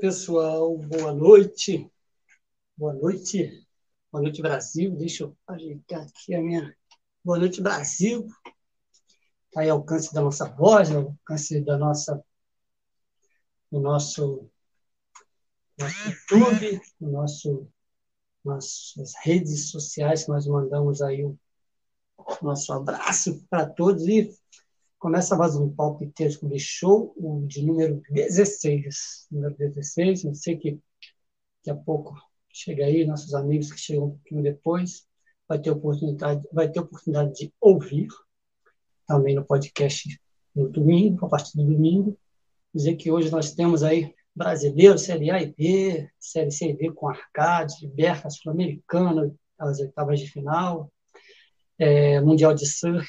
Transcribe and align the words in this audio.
Pessoal, 0.00 0.78
boa 0.78 1.12
noite. 1.12 1.90
Boa 2.76 2.92
noite. 2.92 3.66
Boa 4.12 4.22
noite, 4.22 4.40
Brasil. 4.40 4.94
Deixa 4.94 5.24
eu 5.24 5.36
ajeitar 5.44 6.02
aqui 6.02 6.36
a 6.36 6.40
minha. 6.40 6.76
Boa 7.24 7.36
noite, 7.36 7.60
Brasil. 7.60 8.28
Está 9.46 9.62
aí 9.62 9.68
alcance 9.68 10.14
da 10.14 10.20
nossa 10.20 10.44
voz, 10.44 10.92
alcance 10.92 11.60
da 11.64 11.76
nossa, 11.76 12.24
do 13.72 13.80
nosso, 13.80 14.48
nosso 15.76 16.08
YouTube, 16.08 16.80
do 17.00 17.10
nosso, 17.10 17.68
nossas 18.44 19.14
redes 19.24 19.68
sociais, 19.68 20.28
nós 20.28 20.46
mandamos 20.46 21.02
aí 21.02 21.24
o 21.24 21.36
nosso 22.40 22.72
abraço 22.72 23.44
para 23.50 23.68
todos 23.68 24.06
e 24.06 24.37
começa 24.98 25.36
mais 25.36 25.54
um 25.54 25.70
palpiteiro 25.70 26.34
de 26.48 26.58
show, 26.58 27.14
o 27.16 27.46
de 27.46 27.64
número 27.64 28.02
16. 28.10 29.28
Número 29.30 29.56
16, 29.56 30.24
não 30.24 30.34
sei 30.34 30.56
que 30.56 30.72
daqui 31.58 31.70
a 31.70 31.76
pouco 31.76 32.14
chega 32.48 32.84
aí, 32.84 33.06
nossos 33.06 33.32
amigos 33.32 33.72
que 33.72 33.78
chegam 33.78 34.06
um 34.06 34.10
pouquinho 34.10 34.42
depois, 34.42 35.06
vai 35.48 35.58
ter 35.60 35.70
oportunidade, 35.70 36.42
vai 36.52 36.68
ter 36.68 36.80
oportunidade 36.80 37.32
de 37.34 37.54
ouvir 37.60 38.08
também 39.06 39.36
no 39.36 39.44
podcast 39.44 40.20
no 40.54 40.68
domingo, 40.68 41.26
a 41.26 41.28
partir 41.28 41.56
do 41.56 41.64
domingo. 41.64 42.18
Dizer 42.74 42.96
que 42.96 43.10
hoje 43.10 43.30
nós 43.30 43.54
temos 43.54 43.84
aí 43.84 44.12
brasileiro, 44.34 44.98
Série 44.98 45.30
A 45.30 45.40
e 45.40 45.52
B, 45.52 46.10
Série 46.18 46.50
C 46.50 46.70
e 46.70 46.76
D 46.76 46.92
com 46.92 47.08
Arcade, 47.08 47.74
Liberta 47.82 48.28
Sul-Americana, 48.28 49.32
as 49.58 49.78
oitavas 49.78 50.18
de 50.18 50.26
final, 50.26 50.92
é, 51.78 52.20
Mundial 52.20 52.52
de 52.52 52.66
Surf, 52.66 53.08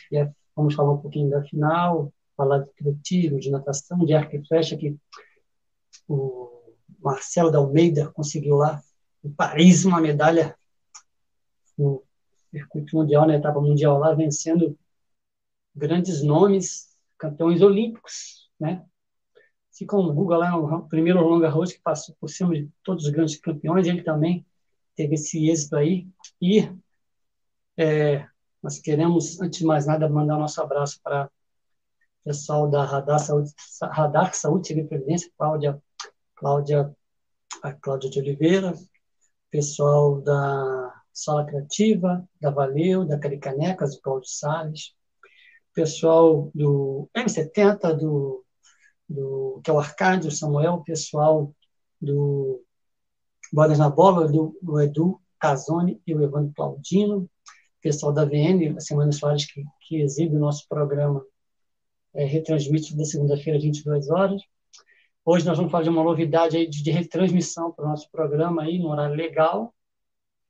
Vamos 0.59 0.75
falar 0.75 0.91
um 0.91 0.97
pouquinho 0.97 1.29
da 1.29 1.41
final, 1.41 2.11
falar 2.35 2.57
de 2.57 2.69
atletismo, 2.71 3.39
de 3.39 3.49
natação, 3.49 4.05
de 4.05 4.13
arco 4.13 4.35
e 4.35 4.45
flecha, 4.45 4.75
que 4.75 4.93
o 6.05 6.73
Marcelo 6.99 7.49
da 7.49 7.59
Almeida 7.59 8.11
conseguiu 8.11 8.57
lá 8.57 8.83
em 9.23 9.31
Paris 9.31 9.85
uma 9.85 10.01
medalha 10.01 10.53
no 11.77 12.03
circuito 12.51 12.93
mundial, 12.97 13.25
na 13.25 13.37
etapa 13.37 13.61
mundial 13.61 13.99
lá, 13.99 14.13
vencendo 14.13 14.77
grandes 15.73 16.21
nomes, 16.21 16.89
campeões 17.17 17.61
olímpicos, 17.61 18.51
né? 18.59 18.85
Como 19.87 20.09
o 20.09 20.13
Guga 20.13 20.35
lá, 20.35 20.57
o 20.57 20.89
primeiro 20.89 21.21
longa 21.25 21.47
road 21.47 21.73
que 21.73 21.81
passou 21.81 22.13
por 22.19 22.27
cima 22.27 22.53
de 22.53 22.69
todos 22.83 23.05
os 23.05 23.11
grandes 23.11 23.37
campeões, 23.37 23.87
ele 23.87 24.03
também 24.03 24.45
teve 24.93 25.15
esse 25.15 25.49
êxito 25.49 25.77
aí. 25.77 26.05
E 26.41 26.69
é, 27.77 28.27
nós 28.61 28.79
queremos, 28.79 29.39
antes 29.39 29.59
de 29.59 29.65
mais 29.65 29.85
nada, 29.85 30.09
mandar 30.09 30.37
nosso 30.37 30.61
abraço 30.61 30.99
para 31.01 31.25
o 31.25 32.23
pessoal 32.25 32.69
da 32.69 32.83
Radar 32.83 33.19
Saúde, 33.19 33.51
Radar 33.81 34.33
Saúde 34.33 34.73
e 34.73 34.83
Previdência, 34.83 35.31
Cláudia, 35.37 35.81
Cláudia, 36.35 36.95
a 37.63 37.73
Cláudia 37.73 38.09
de 38.09 38.19
Oliveira, 38.19 38.73
pessoal 39.49 40.21
da 40.21 41.01
Sala 41.13 41.45
Criativa, 41.45 42.27
da 42.39 42.49
Valeu, 42.49 43.05
da 43.05 43.17
Caricanecas, 43.17 43.95
do 43.95 44.01
Cláudio 44.01 44.29
Salles, 44.29 44.93
pessoal 45.73 46.51
do 46.53 47.09
M70, 47.15 47.93
do, 47.93 48.45
do, 49.07 49.61
que 49.63 49.71
é 49.71 49.73
o 49.73 49.79
Arcádio 49.79 50.31
Samuel, 50.31 50.83
pessoal 50.85 51.53
do 52.01 52.61
Bodas 53.51 53.79
na 53.79 53.89
Bola, 53.89 54.27
do, 54.27 54.57
do 54.61 54.79
Edu 54.79 55.21
Casoni 55.39 56.01
e 56.05 56.13
o 56.13 56.21
Evandro 56.21 56.53
Claudino, 56.53 57.29
pessoal 57.81 58.11
da 58.11 58.25
VN, 58.25 58.75
a 58.77 58.79
Semana 58.79 59.11
Soares, 59.11 59.45
que, 59.51 59.63
que 59.81 60.01
exibe 60.01 60.35
o 60.35 60.39
nosso 60.39 60.67
programa, 60.67 61.23
é, 62.13 62.25
retransmite 62.25 62.95
da 62.95 63.05
segunda-feira, 63.05 63.57
às 63.57 63.63
22 63.63 64.09
horas. 64.09 64.41
Hoje 65.25 65.45
nós 65.45 65.57
vamos 65.57 65.71
fazer 65.71 65.89
uma 65.89 66.03
novidade 66.03 66.57
aí 66.57 66.67
de, 66.67 66.81
de 66.81 66.91
retransmissão 66.91 67.71
para 67.71 67.85
o 67.85 67.89
nosso 67.89 68.09
programa 68.11 68.63
aí, 68.63 68.79
no 68.79 68.89
horário 68.89 69.15
legal, 69.15 69.73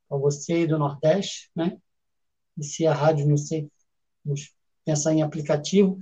para 0.07 0.17
você 0.17 0.53
aí 0.53 0.67
do 0.67 0.79
Nordeste, 0.79 1.49
né? 1.55 1.77
E 2.57 2.63
se 2.63 2.85
a 2.85 2.93
rádio, 2.93 3.27
não 3.27 3.37
sei, 3.37 3.69
vamos 4.23 4.53
pensar 4.83 5.13
em 5.13 5.21
aplicativo 5.21 5.97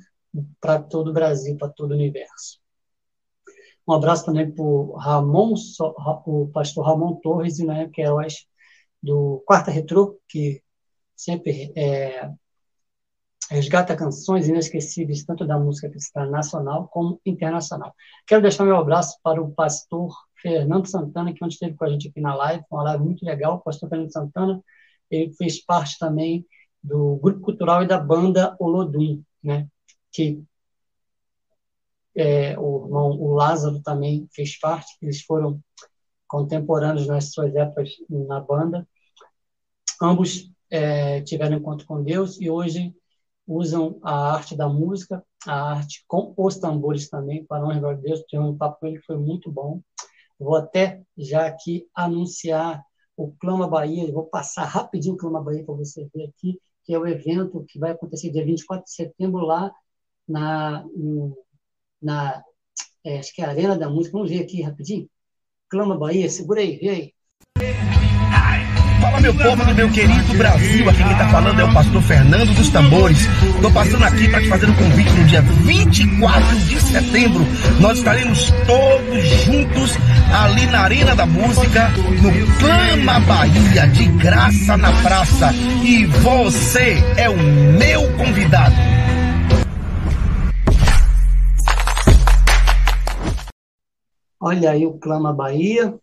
para 0.60 0.82
todo 0.82 1.10
o 1.10 1.14
Brasil, 1.14 1.58
para 1.58 1.70
todo 1.70 1.92
o 1.92 1.94
universo. 1.96 2.60
Um 3.88 3.94
abraço 3.94 4.26
também 4.26 4.52
para 4.52 4.64
o 4.64 4.96
Ramon, 4.96 5.54
o 6.26 6.50
pastor 6.50 6.86
Ramon 6.86 7.16
Torres 7.22 7.60
né, 7.60 7.90
que 7.94 8.02
é 8.02 8.10
do 9.02 9.42
Quarta 9.46 9.72
Retro, 9.72 10.20
que 10.28 10.62
sempre 11.18 11.74
é, 11.76 12.32
resgata 13.50 13.96
canções 13.96 14.48
inesquecíveis, 14.48 15.26
tanto 15.26 15.46
da 15.46 15.60
música 15.60 15.90
cristã 15.90 16.26
nacional 16.26 16.88
como 16.88 17.20
internacional. 17.26 17.94
Quero 18.26 18.42
deixar 18.42 18.64
meu 18.64 18.78
abraço 18.78 19.18
para 19.24 19.42
o 19.42 19.52
pastor 19.52 20.16
Fernando 20.42 20.86
Santana, 20.86 21.34
que 21.34 21.44
ontem 21.44 21.54
esteve 21.54 21.76
com 21.76 21.86
a 21.86 21.90
gente 21.90 22.10
aqui 22.10 22.22
na 22.22 22.36
live, 22.36 22.64
uma 22.70 22.84
live 22.84 23.04
muito 23.04 23.26
legal. 23.26 23.56
O 23.56 23.62
pastor 23.62 23.90
Fernando 23.90 24.12
Santana 24.12 24.64
ele 25.10 25.34
fez 25.34 25.64
parte 25.64 25.98
também 25.98 26.46
do 26.84 27.16
grupo 27.18 27.40
cultural 27.42 27.84
e 27.84 27.88
da 27.88 27.98
banda 27.98 28.56
Olodum, 28.60 29.24
né? 29.44 29.68
que 30.12 30.44
é, 32.16 32.58
o 32.60 32.86
irmão 32.86 33.12
o 33.12 33.34
Lázaro 33.34 33.82
também 33.82 34.28
fez 34.34 34.58
parte, 34.60 34.98
eles 35.02 35.22
foram 35.22 35.62
contemporâneos 36.28 37.08
nas 37.08 37.32
suas 37.32 37.56
épocas 37.56 37.92
na 38.10 38.40
banda. 38.40 38.88
Ambos 40.02 40.50
é, 40.70 41.22
tiveram 41.22 41.58
encontro 41.58 41.86
com 41.86 42.04
Deus 42.04 42.40
e 42.40 42.50
hoje 42.50 42.94
usam 43.48 44.00
a 44.04 44.34
arte 44.34 44.56
da 44.56 44.68
música, 44.68 45.24
a 45.46 45.72
arte 45.72 46.04
com 46.08 46.34
os 46.36 46.58
tambores 46.58 47.10
também, 47.10 47.46
para 47.46 47.66
honrar 47.66 47.98
Deus. 47.98 48.22
Tive 48.28 48.44
um 48.44 48.58
papo 48.58 48.80
com 48.80 48.88
ele 48.88 49.00
que 49.00 49.06
foi 49.06 49.18
muito 49.18 49.52
bom. 49.52 49.82
Vou 50.40 50.56
até 50.56 51.02
já 51.18 51.48
aqui 51.48 51.88
anunciar 51.96 52.84
o 53.16 53.32
Clama 53.40 53.68
Bahia, 53.68 54.12
vou 54.12 54.26
passar 54.26 54.66
rapidinho 54.66 55.16
o 55.16 55.18
Clama 55.18 55.42
Bahia 55.42 55.64
para 55.64 55.74
você 55.74 56.08
ver 56.14 56.26
aqui, 56.26 56.60
que 56.84 56.94
é 56.94 57.00
o 57.00 57.08
evento 57.08 57.66
que 57.68 57.80
vai 57.80 57.92
acontecer 57.92 58.30
dia 58.30 58.46
24 58.46 58.84
de 58.86 58.92
setembro 58.92 59.40
lá 59.44 59.72
na, 60.28 60.86
na 62.02 62.44
é, 63.04 63.20
acho 63.20 63.34
que 63.34 63.42
é 63.42 63.46
a 63.46 63.50
Arena 63.50 63.78
da 63.78 63.90
Música. 63.90 64.14
Vamos 64.14 64.30
ver 64.30 64.44
aqui 64.44 64.62
rapidinho. 64.62 65.10
Clama 65.70 65.98
Bahia, 65.98 66.30
segura 66.30 66.62
aí, 66.62 66.78
vê 66.78 66.90
aí. 66.90 68.07
Fala 69.08 69.22
meu 69.22 69.34
povo 69.34 69.66
do 69.66 69.74
meu 69.74 69.90
querido 69.90 70.38
Brasil, 70.38 70.90
aqui 70.90 71.02
quem 71.02 71.18
tá 71.18 71.30
falando 71.30 71.62
é 71.62 71.64
o 71.64 71.74
pastor 71.74 72.02
Fernando 72.02 72.54
dos 72.54 72.68
Tambores. 72.68 73.26
Tô 73.62 73.72
passando 73.72 74.04
aqui 74.04 74.28
para 74.28 74.42
te 74.42 74.50
fazer 74.50 74.70
um 74.70 74.74
convite 74.74 75.10
no 75.14 75.24
dia 75.24 75.42
24 75.42 76.60
de 76.60 76.82
setembro. 76.82 77.48
Nós 77.80 78.00
estaremos 78.00 78.52
todos 78.66 79.24
juntos 79.46 79.98
ali 80.30 80.66
na 80.66 80.82
Arena 80.82 81.16
da 81.16 81.26
Música, 81.26 81.90
no 82.22 82.58
Clama 82.60 83.22
Bahia, 83.22 83.88
de 83.88 84.08
graça 84.08 84.76
na 84.76 84.92
praça. 85.02 85.54
E 85.86 86.06
você 86.06 87.02
é 87.16 87.30
o 87.30 87.38
meu 87.38 88.12
convidado. 88.18 88.76
Olha 94.38 94.72
aí 94.72 94.86
o 94.86 94.96
Clama 94.96 95.32
Bahia, 95.32 95.96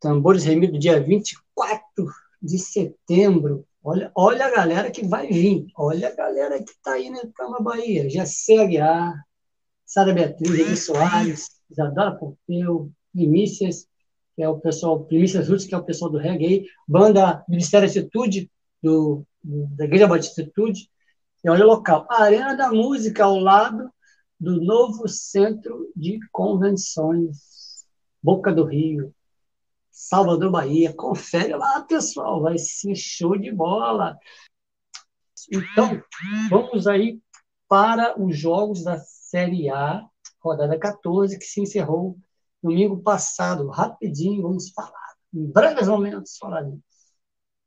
Tambores 0.00 0.44
Remido, 0.44 0.76
dia 0.80 1.00
24 1.00 2.10
de 2.42 2.58
setembro. 2.58 3.66
Olha, 3.82 4.10
olha 4.14 4.46
a 4.46 4.50
galera 4.50 4.90
que 4.90 5.06
vai 5.06 5.26
vir. 5.26 5.66
Olha 5.76 6.08
a 6.08 6.14
galera 6.14 6.62
que 6.62 6.70
está 6.70 6.92
aí 6.92 7.10
na 7.10 7.22
Cama 7.34 7.60
Bahia. 7.60 8.08
Já 8.08 8.22
a 8.22 9.14
Sara 9.86 10.12
Beatriz, 10.12 10.50
Eli 10.50 10.76
Soares, 10.76 11.48
Isadora 11.70 12.16
Pompeu, 12.16 12.92
Primícias, 13.12 13.86
que 14.36 14.42
é 14.42 14.48
o 14.48 14.60
pessoal, 14.60 15.04
Primícias 15.04 15.48
Roots, 15.48 15.66
que 15.66 15.74
é 15.74 15.78
o 15.78 15.84
pessoal 15.84 16.10
do 16.10 16.18
reggae, 16.18 16.66
banda 16.86 17.44
Ministério 17.48 17.88
Atitude, 17.88 18.50
do, 18.82 19.26
da 19.42 19.84
Igreja 19.84 20.06
Batista 20.06 20.42
Atitude. 20.42 20.88
E 21.42 21.50
olha 21.50 21.64
o 21.64 21.68
local. 21.68 22.06
A 22.08 22.22
Arena 22.22 22.54
da 22.54 22.70
Música, 22.70 23.24
ao 23.24 23.38
lado 23.38 23.90
do 24.38 24.62
novo 24.62 25.08
Centro 25.08 25.90
de 25.96 26.18
Convenções, 26.30 27.84
Boca 28.22 28.52
do 28.52 28.64
Rio. 28.64 29.14
Salvador 30.00 30.50
Bahia. 30.50 30.94
Confere 30.94 31.54
lá, 31.54 31.82
pessoal, 31.82 32.40
vai 32.40 32.56
ser 32.56 32.94
show 32.94 33.36
de 33.36 33.52
bola. 33.52 34.18
Então, 35.52 36.02
vamos 36.48 36.86
aí 36.86 37.20
para 37.68 38.20
os 38.20 38.36
jogos 38.36 38.82
da 38.82 38.98
Série 38.98 39.68
A, 39.68 40.02
rodada 40.42 40.78
14, 40.78 41.38
que 41.38 41.44
se 41.44 41.60
encerrou 41.60 42.18
domingo 42.62 43.02
passado. 43.02 43.68
Rapidinho, 43.68 44.42
vamos 44.42 44.70
falar. 44.70 45.14
Em 45.32 45.46
breves 45.46 45.86
momentos 45.86 46.36
falaremos. 46.38 46.80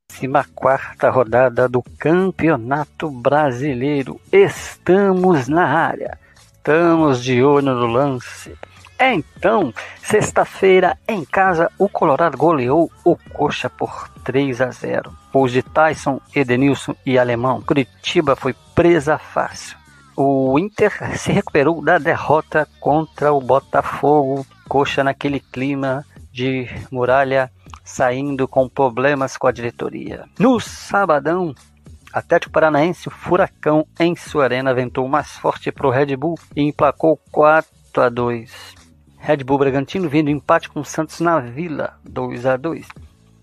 Décima 0.09 0.43
quarta 0.43 1.09
rodada 1.09 1.69
do 1.69 1.81
Campeonato 1.81 3.09
Brasileiro. 3.09 4.19
Estamos 4.31 5.47
na 5.47 5.65
área. 5.65 6.19
Estamos 6.57 7.23
de 7.23 7.43
olho 7.43 7.73
no 7.73 7.87
lance. 7.87 8.57
Então, 8.99 9.73
sexta-feira 10.01 10.97
em 11.07 11.25
casa, 11.25 11.69
o 11.77 11.89
Colorado 11.89 12.37
goleou 12.37 12.91
o 13.03 13.17
Coxa 13.33 13.69
por 13.69 14.09
3 14.23 14.61
a 14.61 14.71
0. 14.71 15.13
Os 15.33 15.51
de 15.51 15.61
Tyson, 15.61 16.21
Edenilson 16.33 16.95
e 17.05 17.17
Alemão. 17.17 17.61
Curitiba 17.61 18.35
foi 18.35 18.55
presa 18.73 19.17
fácil. 19.17 19.77
O 20.15 20.57
Inter 20.59 21.17
se 21.17 21.31
recuperou 21.31 21.81
da 21.81 21.97
derrota 21.97 22.67
contra 22.79 23.33
o 23.33 23.41
Botafogo 23.41 24.45
coxa 24.67 25.03
naquele 25.03 25.39
clima 25.39 26.05
de 26.31 26.67
muralha 26.91 27.51
saindo 27.83 28.47
com 28.47 28.69
problemas 28.69 29.37
com 29.37 29.47
a 29.47 29.51
diretoria. 29.51 30.25
No 30.39 30.59
sabadão, 30.59 31.53
Atlético 32.11 32.53
Paranaense, 32.53 33.07
o 33.07 33.11
Furacão 33.11 33.85
em 33.99 34.15
sua 34.15 34.45
arena 34.45 34.73
ventou 34.73 35.07
mais 35.07 35.31
forte 35.31 35.71
para 35.71 35.87
o 35.87 35.91
Red 35.91 36.15
Bull 36.15 36.39
e 36.55 36.61
emplacou 36.61 37.19
4 37.31 37.69
a 37.97 38.09
2. 38.09 38.82
Red 39.25 39.37
Bull 39.37 39.57
Bragantino 39.57 40.09
vindo 40.09 40.29
empate 40.29 40.67
com 40.67 40.83
Santos 40.83 41.21
na 41.21 41.39
Vila, 41.39 41.93
2 42.03 42.45
a 42.45 42.57
2. 42.57 42.85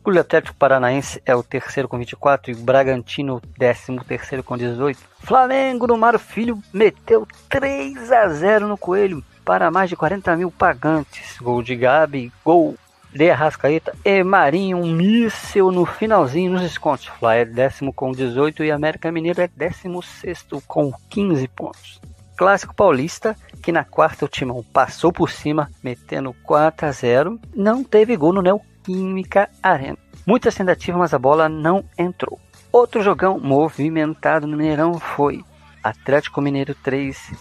O 0.04 0.10
Atlético 0.10 0.54
Paranaense 0.54 1.22
é 1.24 1.34
o 1.34 1.42
terceiro 1.42 1.88
com 1.88 1.96
24 1.96 2.50
e 2.50 2.54
o 2.54 2.58
Bragantino 2.58 3.40
décimo 3.56 4.04
terceiro 4.04 4.44
com 4.44 4.58
18. 4.58 5.00
Flamengo 5.20 5.86
no 5.86 5.96
Mário 5.96 6.18
Filho 6.18 6.62
meteu 6.70 7.26
3 7.48 8.12
a 8.12 8.28
0 8.28 8.68
no 8.68 8.76
Coelho 8.76 9.24
para 9.42 9.70
mais 9.70 9.88
de 9.88 9.96
40 9.96 10.36
mil 10.36 10.50
pagantes. 10.50 11.38
Gol 11.40 11.62
de 11.62 11.74
Gabi, 11.74 12.30
gol 12.44 12.76
de 13.10 13.30
Arrascaeta 13.30 13.96
e 14.04 14.22
Marinho, 14.22 14.76
um 14.76 14.92
míssel 14.92 15.72
no 15.72 15.86
finalzinho 15.86 16.52
nos 16.52 16.60
descontos. 16.60 17.06
Fly 17.06 17.38
é 17.38 17.44
décimo 17.46 17.90
com 17.90 18.12
18 18.12 18.64
e 18.64 18.70
América 18.70 19.10
Mineiro 19.10 19.40
é 19.40 19.48
décimo 19.48 20.02
sexto 20.02 20.62
com 20.66 20.92
15 21.08 21.48
pontos. 21.48 21.98
Clássico 22.36 22.74
Paulista, 22.74 23.34
que 23.62 23.72
na 23.72 23.84
quarta 23.84 24.24
o 24.24 24.28
Timão 24.28 24.64
passou 24.72 25.12
por 25.12 25.30
cima, 25.30 25.70
metendo 25.82 26.34
4 26.42 26.86
a 26.86 26.92
0. 26.92 27.40
Não 27.54 27.84
teve 27.84 28.16
gol 28.16 28.32
no 28.32 28.42
Neoquímica 28.42 29.50
Arena. 29.62 29.98
Muitas 30.26 30.54
tentativas, 30.54 30.98
mas 30.98 31.14
a 31.14 31.18
bola 31.18 31.48
não 31.48 31.84
entrou. 31.96 32.38
Outro 32.72 33.02
jogão 33.02 33.38
movimentado 33.38 34.46
no 34.46 34.56
Mineirão 34.56 34.98
foi 34.98 35.44
Atlético 35.82 36.40
Mineiro 36.40 36.74
3, 36.74 37.32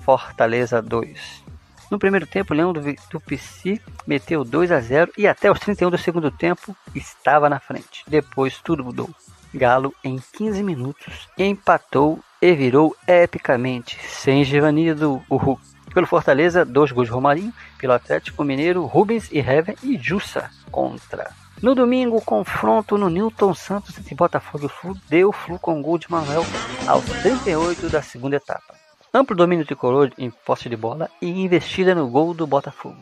Fortaleza 0.00 0.82
2. 0.82 1.44
No 1.90 1.98
primeiro 1.98 2.26
tempo, 2.26 2.52
o 2.52 2.56
Leão 2.56 2.72
do, 2.72 2.80
do 2.80 3.20
PC 3.20 3.80
meteu 4.06 4.44
2 4.44 4.72
a 4.72 4.80
0 4.80 5.12
e 5.16 5.28
até 5.28 5.50
os 5.50 5.60
31 5.60 5.90
do 5.90 5.98
segundo 5.98 6.30
tempo 6.30 6.76
estava 6.94 7.48
na 7.48 7.60
frente. 7.60 8.02
Depois 8.08 8.58
tudo 8.58 8.84
mudou. 8.84 9.10
Galo, 9.54 9.94
em 10.02 10.18
15 10.36 10.62
minutos, 10.62 11.28
empatou 11.38 12.18
e 12.42 12.54
virou 12.54 12.94
epicamente, 13.06 13.98
sem 14.06 14.44
Givanildo 14.44 15.22
o 15.30 15.36
Hulk. 15.36 15.62
Pelo 15.94 16.06
Fortaleza, 16.06 16.64
dois 16.64 16.90
gols 16.90 17.06
de 17.06 17.14
Romarinho. 17.14 17.52
Pelo 17.78 17.92
Atlético 17.92 18.42
Mineiro, 18.42 18.84
Rubens 18.84 19.30
e 19.30 19.38
Hever 19.38 19.76
e 19.82 19.96
Jussa 19.96 20.50
contra. 20.70 21.30
No 21.62 21.74
domingo, 21.74 22.20
confronto 22.20 22.98
no 22.98 23.08
Newton 23.08 23.54
Santos 23.54 23.96
entre 23.96 24.14
Botafogo 24.14 24.66
e 24.66 24.68
Flu 24.68 24.96
deu 25.08 25.30
Flu 25.30 25.58
com 25.58 25.80
gol 25.80 25.96
de 25.98 26.10
Manuel 26.10 26.44
aos 26.86 27.04
38 27.04 27.88
da 27.88 28.02
segunda 28.02 28.36
etapa. 28.36 28.74
Amplo 29.12 29.36
domínio 29.36 29.64
tricolor 29.64 30.10
em 30.18 30.30
posse 30.30 30.68
de 30.68 30.76
bola 30.76 31.08
e 31.22 31.30
investida 31.30 31.94
no 31.94 32.08
gol 32.08 32.34
do 32.34 32.46
Botafogo. 32.46 32.96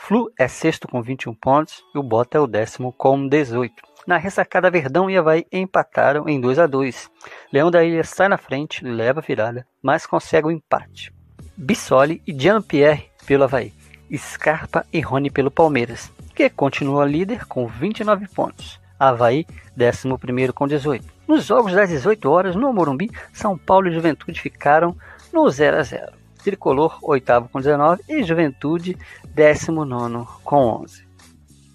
Flu 0.00 0.32
é 0.38 0.48
sexto 0.48 0.88
com 0.88 1.02
21 1.02 1.34
pontos 1.34 1.84
e 1.94 1.98
o 1.98 2.02
Bota 2.02 2.38
é 2.38 2.40
o 2.40 2.46
décimo 2.46 2.92
com 2.92 3.28
18. 3.28 3.74
Na 4.06 4.16
ressacada, 4.16 4.70
Verdão 4.70 5.10
e 5.10 5.18
Havaí 5.18 5.44
empataram 5.52 6.26
em 6.26 6.40
2 6.40 6.60
a 6.60 6.66
2 6.66 7.10
Leão 7.52 7.70
da 7.70 7.84
Ilha 7.84 8.02
sai 8.04 8.26
na 8.26 8.38
frente, 8.38 8.82
leva 8.82 9.20
a 9.20 9.22
virada, 9.22 9.66
mas 9.82 10.06
consegue 10.06 10.46
o 10.46 10.48
um 10.48 10.52
empate. 10.52 11.12
Bissoli 11.54 12.22
e 12.26 12.32
Jean-Pierre 12.32 13.10
pelo 13.26 13.44
Havaí. 13.44 13.74
Scarpa 14.16 14.86
e 14.90 15.00
Rony 15.00 15.30
pelo 15.30 15.50
Palmeiras, 15.50 16.10
que 16.34 16.48
continua 16.48 17.04
líder 17.04 17.44
com 17.44 17.66
29 17.66 18.28
pontos. 18.28 18.80
Havaí, 18.98 19.44
11 19.76 20.52
com 20.54 20.66
18. 20.66 21.04
Nos 21.26 21.44
jogos 21.44 21.74
das 21.74 21.90
18 21.90 22.30
horas, 22.30 22.56
no 22.56 22.72
Morumbi, 22.72 23.10
São 23.30 23.58
Paulo 23.58 23.88
e 23.88 23.92
Juventude 23.92 24.40
ficaram 24.40 24.96
no 25.32 25.50
0 25.50 25.76
a 25.76 25.82
0 25.82 26.27
Tricolor, 26.50 26.98
oitavo 27.02 27.48
com 27.48 27.60
19 27.60 28.02
e 28.08 28.22
Juventude, 28.22 28.96
19 29.34 30.26
com 30.42 30.82
11 30.82 31.08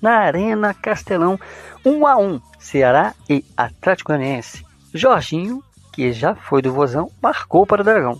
na 0.03 0.17
Arena 0.17 0.73
Castelão, 0.73 1.39
1 1.85 2.05
a 2.05 2.17
1 2.17 2.41
Ceará 2.59 3.15
e 3.29 3.45
Atlético 3.55 4.11
Goianiense. 4.11 4.65
Jorginho, 4.93 5.63
que 5.93 6.11
já 6.11 6.35
foi 6.35 6.61
do 6.61 6.73
Vozão, 6.73 7.09
marcou 7.21 7.65
para 7.65 7.81
o 7.81 7.85
Dragão. 7.85 8.19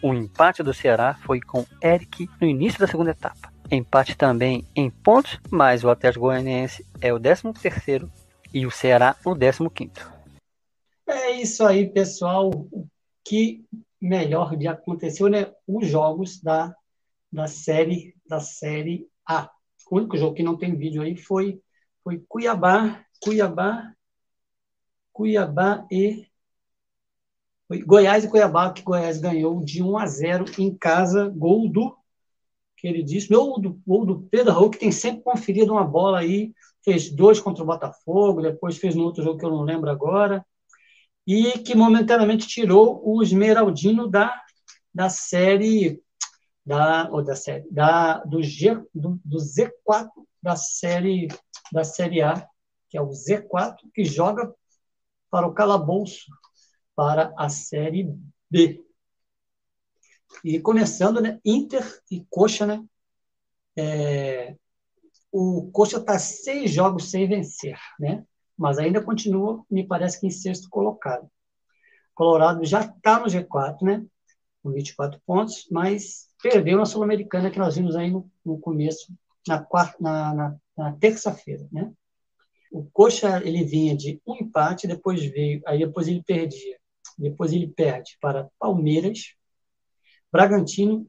O 0.00 0.14
empate 0.14 0.62
do 0.62 0.72
Ceará 0.72 1.18
foi 1.24 1.40
com 1.40 1.66
Eric 1.82 2.30
no 2.40 2.46
início 2.46 2.78
da 2.78 2.86
segunda 2.86 3.10
etapa. 3.10 3.52
Empate 3.68 4.16
também 4.16 4.64
em 4.76 4.88
pontos, 4.88 5.40
mas 5.50 5.82
o 5.82 5.90
Atlético 5.90 6.26
Goianiense 6.26 6.86
é 7.00 7.12
o 7.12 7.18
13º 7.18 8.08
e 8.52 8.64
o 8.64 8.70
Ceará 8.70 9.16
o 9.24 9.34
15º. 9.34 9.90
É 11.08 11.32
isso 11.32 11.66
aí, 11.66 11.88
pessoal. 11.88 12.52
Que 13.26 13.64
melhor 14.04 14.56
de 14.56 14.68
aconteceu, 14.68 15.28
né? 15.28 15.52
Os 15.66 15.88
jogos 15.88 16.40
da, 16.40 16.74
da 17.32 17.46
série 17.46 18.14
da 18.26 18.40
série 18.40 19.08
A. 19.26 19.50
O 19.90 19.96
único 19.96 20.16
jogo 20.16 20.34
que 20.34 20.42
não 20.42 20.56
tem 20.56 20.76
vídeo 20.76 21.02
aí 21.02 21.16
foi, 21.16 21.60
foi 22.02 22.22
Cuiabá, 22.28 23.04
Cuiabá, 23.22 23.92
Cuiabá 25.12 25.86
e 25.90 26.26
foi 27.66 27.82
Goiás 27.82 28.24
e 28.24 28.28
Cuiabá, 28.28 28.72
que 28.72 28.82
Goiás 28.82 29.18
ganhou 29.18 29.64
de 29.64 29.82
1 29.82 29.96
a 29.96 30.06
0 30.06 30.44
em 30.58 30.76
casa, 30.76 31.28
gol 31.28 31.68
do 31.68 31.96
queridíssimo, 32.76 33.38
ou 33.38 33.58
do, 33.58 33.80
ou 33.86 34.04
do 34.04 34.22
Pedro 34.30 34.52
Raul, 34.52 34.70
que 34.70 34.78
tem 34.78 34.92
sempre 34.92 35.22
conferido 35.22 35.72
uma 35.72 35.84
bola 35.84 36.18
aí, 36.18 36.52
fez 36.84 37.10
dois 37.10 37.40
contra 37.40 37.62
o 37.62 37.66
Botafogo, 37.66 38.42
depois 38.42 38.76
fez 38.76 38.94
no 38.94 39.04
outro 39.04 39.24
jogo 39.24 39.38
que 39.38 39.44
eu 39.44 39.50
não 39.50 39.62
lembro 39.62 39.88
agora, 39.88 40.44
e 41.26 41.58
que 41.60 41.74
momentaneamente 41.74 42.46
tirou 42.46 43.00
o 43.04 43.22
Esmeraldino 43.22 44.08
da, 44.08 44.34
da 44.92 45.08
série 45.08 46.02
da, 46.64 47.08
ou 47.10 47.22
da 47.22 47.36
série, 47.36 47.68
da, 47.70 48.18
do, 48.24 48.42
G, 48.42 48.74
do, 48.94 49.20
do 49.24 49.38
Z4 49.38 50.08
da 50.42 50.56
série, 50.56 51.28
da 51.72 51.84
série 51.84 52.22
A, 52.22 52.46
que 52.88 52.96
é 52.96 53.00
o 53.00 53.10
Z4, 53.10 53.76
que 53.94 54.04
joga 54.04 54.54
para 55.30 55.46
o 55.46 55.54
calabouço, 55.54 56.26
para 56.94 57.34
a 57.36 57.48
série 57.48 58.14
B. 58.50 58.84
E 60.44 60.60
começando, 60.60 61.20
né, 61.20 61.40
Inter 61.44 61.82
e 62.10 62.24
Coxa, 62.30 62.66
né? 62.66 62.84
É, 63.76 64.56
o 65.32 65.70
Coxa 65.72 65.98
está 65.98 66.18
seis 66.18 66.70
jogos 66.70 67.10
sem 67.10 67.26
vencer, 67.26 67.78
né? 67.98 68.24
Mas 68.56 68.78
ainda 68.78 69.02
continua, 69.02 69.64
me 69.70 69.86
parece 69.86 70.20
que 70.20 70.26
em 70.26 70.30
sexto 70.30 70.68
colocado. 70.70 71.28
Colorado 72.14 72.64
já 72.64 72.82
está 72.82 73.18
no 73.18 73.26
G4, 73.26 73.82
né? 73.82 74.04
Com 74.62 74.72
24 74.72 75.20
pontos, 75.26 75.66
mas 75.70 76.28
perdeu 76.42 76.78
na 76.78 76.86
Sul-Americana, 76.86 77.50
que 77.50 77.58
nós 77.58 77.76
vimos 77.76 77.96
aí 77.96 78.10
no, 78.10 78.30
no 78.44 78.58
começo, 78.58 79.12
na, 79.46 79.66
na, 80.00 80.34
na, 80.34 80.56
na 80.76 80.92
terça-feira, 80.92 81.66
né? 81.72 81.92
O 82.70 82.84
Coxa, 82.92 83.40
ele 83.44 83.64
vinha 83.64 83.96
de 83.96 84.20
um 84.26 84.34
empate, 84.34 84.88
depois 84.88 85.24
veio, 85.24 85.62
aí 85.66 85.78
depois 85.78 86.08
ele 86.08 86.22
perdia. 86.22 86.76
Depois 87.16 87.52
ele 87.52 87.68
perde 87.68 88.16
para 88.20 88.50
Palmeiras, 88.58 89.34
Bragantino 90.32 91.06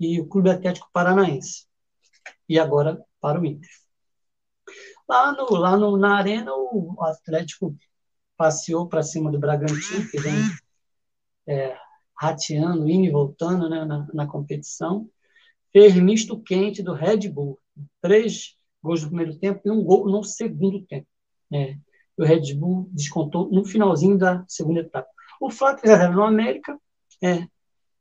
e 0.00 0.18
o 0.20 0.26
Clube 0.26 0.50
Atlético 0.50 0.88
Paranaense. 0.92 1.66
E 2.48 2.58
agora 2.58 3.02
para 3.20 3.40
o 3.40 3.44
Inter. 3.44 3.68
Lá, 5.08 5.32
no, 5.32 5.50
lá 5.56 5.76
no, 5.76 5.96
na 5.96 6.16
arena, 6.16 6.52
o 6.54 6.96
Atlético 7.02 7.76
passeou 8.36 8.88
para 8.88 9.02
cima 9.02 9.30
do 9.30 9.38
Bragantino, 9.38 10.08
que 10.10 10.20
vem 10.20 10.34
é, 11.46 11.76
rateando, 12.16 12.88
indo 12.88 13.04
e 13.04 13.10
voltando 13.10 13.68
né, 13.68 13.84
na, 13.84 14.06
na 14.12 14.26
competição. 14.26 15.08
Fez 15.72 15.94
misto 15.96 16.40
quente 16.40 16.82
do 16.82 16.94
Red 16.94 17.28
Bull. 17.28 17.58
Três 18.00 18.56
gols 18.82 19.02
no 19.02 19.08
primeiro 19.08 19.36
tempo 19.38 19.60
e 19.64 19.70
um 19.70 19.82
gol 19.82 20.06
no 20.06 20.22
segundo 20.22 20.84
tempo. 20.86 21.06
É, 21.52 21.76
o 22.16 22.24
Red 22.24 22.54
Bull 22.54 22.88
descontou 22.92 23.50
no 23.50 23.64
finalzinho 23.64 24.16
da 24.16 24.44
segunda 24.48 24.80
etapa. 24.80 25.08
O 25.40 25.48
3 25.48 26.14
no 26.14 26.22
América, 26.22 26.78
é, 27.22 27.46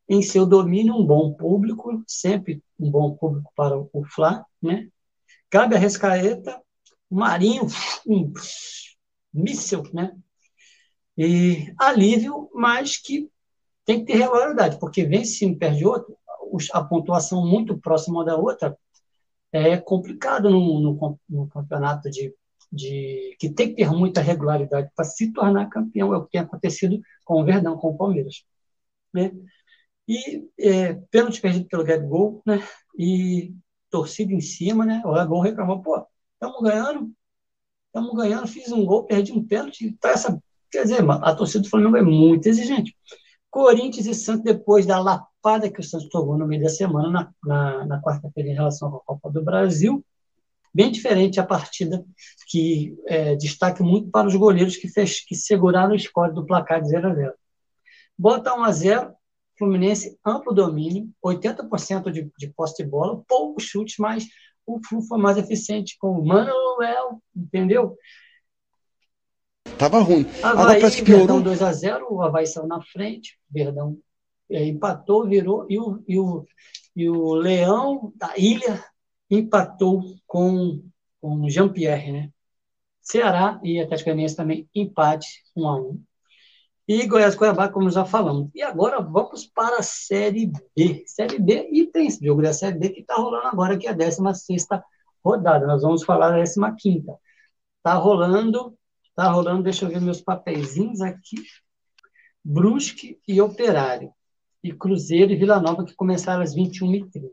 em 0.07 0.21
seu 0.21 0.45
domínio, 0.45 0.95
um 0.95 1.05
bom 1.05 1.33
público, 1.33 2.03
sempre 2.07 2.61
um 2.79 2.89
bom 2.91 3.15
público 3.15 3.51
para 3.55 3.77
o 3.77 4.03
Fla, 4.13 4.45
né? 4.61 4.87
Cabe 5.49 5.75
a 5.75 5.79
Rescaeta, 5.79 6.61
Marinho, 7.13 7.67
um 8.05 8.31
míssel, 9.33 9.83
né? 9.93 10.15
E 11.17 11.73
alívio, 11.79 12.49
mas 12.53 12.97
que 12.97 13.29
tem 13.85 13.99
que 14.03 14.11
ter 14.11 14.19
regularidade, 14.19 14.79
porque 14.79 15.05
vence 15.05 15.45
um, 15.45 15.57
perde 15.57 15.85
outro, 15.85 16.17
a 16.71 16.83
pontuação 16.83 17.45
muito 17.45 17.77
próxima 17.77 18.23
da 18.23 18.35
outra 18.35 18.77
é 19.51 19.77
complicado 19.77 20.49
no, 20.49 20.79
no, 20.79 21.19
no 21.29 21.47
campeonato 21.47 22.09
de, 22.09 22.33
de, 22.71 23.35
que 23.39 23.49
tem 23.49 23.69
que 23.69 23.75
ter 23.75 23.91
muita 23.91 24.21
regularidade 24.21 24.89
para 24.95 25.05
se 25.05 25.31
tornar 25.31 25.69
campeão, 25.69 26.13
é 26.13 26.17
o 26.17 26.23
que 26.25 26.31
tem 26.31 26.41
acontecido 26.41 26.99
com 27.23 27.41
o 27.41 27.45
Verdão, 27.45 27.77
com 27.77 27.89
o 27.89 27.97
Palmeiras. 27.97 28.43
Né? 29.13 29.31
E 30.07 30.47
é, 30.59 30.93
pênalti 31.11 31.39
perdido 31.39 31.67
pelo 31.67 31.83
Gabigol, 31.83 32.41
né? 32.45 32.59
E 32.97 33.53
torcida 33.89 34.33
em 34.33 34.41
cima, 34.41 34.85
né? 34.85 35.01
O 35.05 35.13
Gabigol 35.13 35.41
reclamou, 35.41 35.81
pô, 35.81 36.05
estamos 36.43 36.61
ganhando, 36.61 37.11
estamos 37.87 38.15
ganhando, 38.15 38.47
fiz 38.47 38.71
um 38.71 38.85
gol, 38.85 39.05
perdi 39.05 39.31
um 39.31 39.45
pênalti, 39.45 39.95
tá 39.99 40.09
essa, 40.09 40.37
quer 40.69 40.83
dizer, 40.83 40.99
a 41.09 41.35
torcida 41.35 41.63
do 41.63 41.69
Flamengo 41.69 41.95
é 41.95 42.01
muito 42.01 42.47
exigente. 42.47 42.95
Corinthians 43.49 44.07
e 44.07 44.15
Santos, 44.15 44.43
depois 44.43 44.85
da 44.85 44.99
lapada 44.99 45.69
que 45.69 45.79
o 45.79 45.83
Santos 45.83 46.09
tomou 46.09 46.37
no 46.37 46.47
meio 46.47 46.63
da 46.63 46.69
semana, 46.69 47.09
na, 47.09 47.31
na, 47.43 47.85
na 47.85 48.01
quarta-feira, 48.01 48.49
em 48.49 48.55
relação 48.55 48.95
à 48.95 48.99
Copa 49.05 49.29
do 49.29 49.43
Brasil. 49.43 50.03
Bem 50.73 50.91
diferente 50.91 51.39
a 51.39 51.45
partida 51.45 52.03
que 52.47 52.97
é, 53.05 53.35
destaca 53.35 53.83
muito 53.83 54.09
para 54.09 54.27
os 54.27 54.35
goleiros 54.35 54.75
que, 54.75 54.87
fez, 54.87 55.23
que 55.23 55.35
seguraram 55.35 55.93
o 55.93 55.99
score 55.99 56.33
do 56.33 56.45
placar 56.45 56.81
de 56.81 56.89
0 56.89 57.11
a 57.11 57.13
0. 57.13 57.33
Bota 58.17 58.55
1 58.55 58.63
a 58.63 58.71
0, 58.71 59.13
Fluminense 59.55 60.17
amplo 60.25 60.51
domínio, 60.51 61.11
80% 61.23 62.11
de, 62.11 62.31
de 62.35 62.47
posse 62.47 62.83
de 62.83 62.89
bola, 62.89 63.21
poucos 63.27 63.65
chutes, 63.65 63.97
mas 63.99 64.25
o 64.65 64.79
Flu 64.87 65.01
foi 65.01 65.17
mais 65.17 65.37
eficiente 65.37 65.97
com 65.99 66.11
o 66.11 66.25
Manuel, 66.25 67.21
entendeu? 67.35 67.97
Tava 69.77 69.99
ruim. 69.99 70.25
Havaí, 70.41 70.51
Agora 70.51 70.79
parece 70.79 70.97
que 70.97 71.03
piorou. 71.03 71.27
Verdão 71.27 71.41
2 71.41 71.61
a 71.61 71.73
0 71.73 72.07
o 72.09 72.21
Havaí 72.21 72.45
saiu 72.45 72.67
na 72.67 72.81
frente, 72.81 73.37
Verdão 73.49 73.97
é, 74.49 74.65
empatou, 74.65 75.27
virou, 75.27 75.65
e 75.69 75.79
o, 75.79 76.03
e, 76.07 76.19
o, 76.19 76.45
e 76.95 77.09
o 77.09 77.33
Leão 77.33 78.13
da 78.15 78.33
Ilha 78.37 78.83
empatou 79.29 80.01
com, 80.27 80.83
com 81.19 81.41
o 81.41 81.49
Jean-Pierre, 81.49 82.11
né? 82.11 82.29
Ceará 83.01 83.59
e 83.63 83.81
Atlético 83.81 84.09
Goianiense 84.09 84.35
também 84.35 84.69
empate 84.73 85.43
1 85.55 85.67
a 85.67 85.75
1 85.75 86.03
e 86.87 87.07
Goiás 87.07 87.35
Cuiabá, 87.35 87.69
como 87.69 87.89
já 87.89 88.03
falamos. 88.03 88.49
E 88.53 88.61
agora 88.61 89.01
vamos 89.01 89.47
para 89.47 89.77
a 89.77 89.83
Série 89.83 90.51
B. 90.75 91.03
Série 91.07 91.39
B, 91.39 91.69
e 91.71 91.87
tem 91.87 92.07
esse 92.07 92.25
jogo 92.25 92.41
da 92.41 92.51
Série 92.51 92.77
B 92.77 92.89
que 92.89 93.01
está 93.01 93.15
rolando 93.15 93.47
agora, 93.47 93.77
que 93.77 93.87
é 93.87 93.91
a 93.91 93.93
16 93.93 94.67
rodada. 95.23 95.65
Nós 95.65 95.81
vamos 95.81 96.03
falar 96.03 96.31
da 96.31 96.71
15. 96.75 97.05
Está 97.77 97.93
rolando, 97.95 98.77
está 99.09 99.29
rolando, 99.31 99.63
deixa 99.63 99.85
eu 99.85 99.89
ver 99.89 100.01
meus 100.01 100.21
papeizinhos 100.21 101.01
aqui. 101.01 101.37
Brusque 102.43 103.19
e 103.27 103.41
Operário. 103.41 104.11
E 104.61 104.73
Cruzeiro 104.73 105.31
e 105.31 105.35
Vila 105.35 105.59
Nova, 105.59 105.85
que 105.85 105.95
começaram 105.95 106.41
às 106.41 106.55
21h30. 106.55 107.31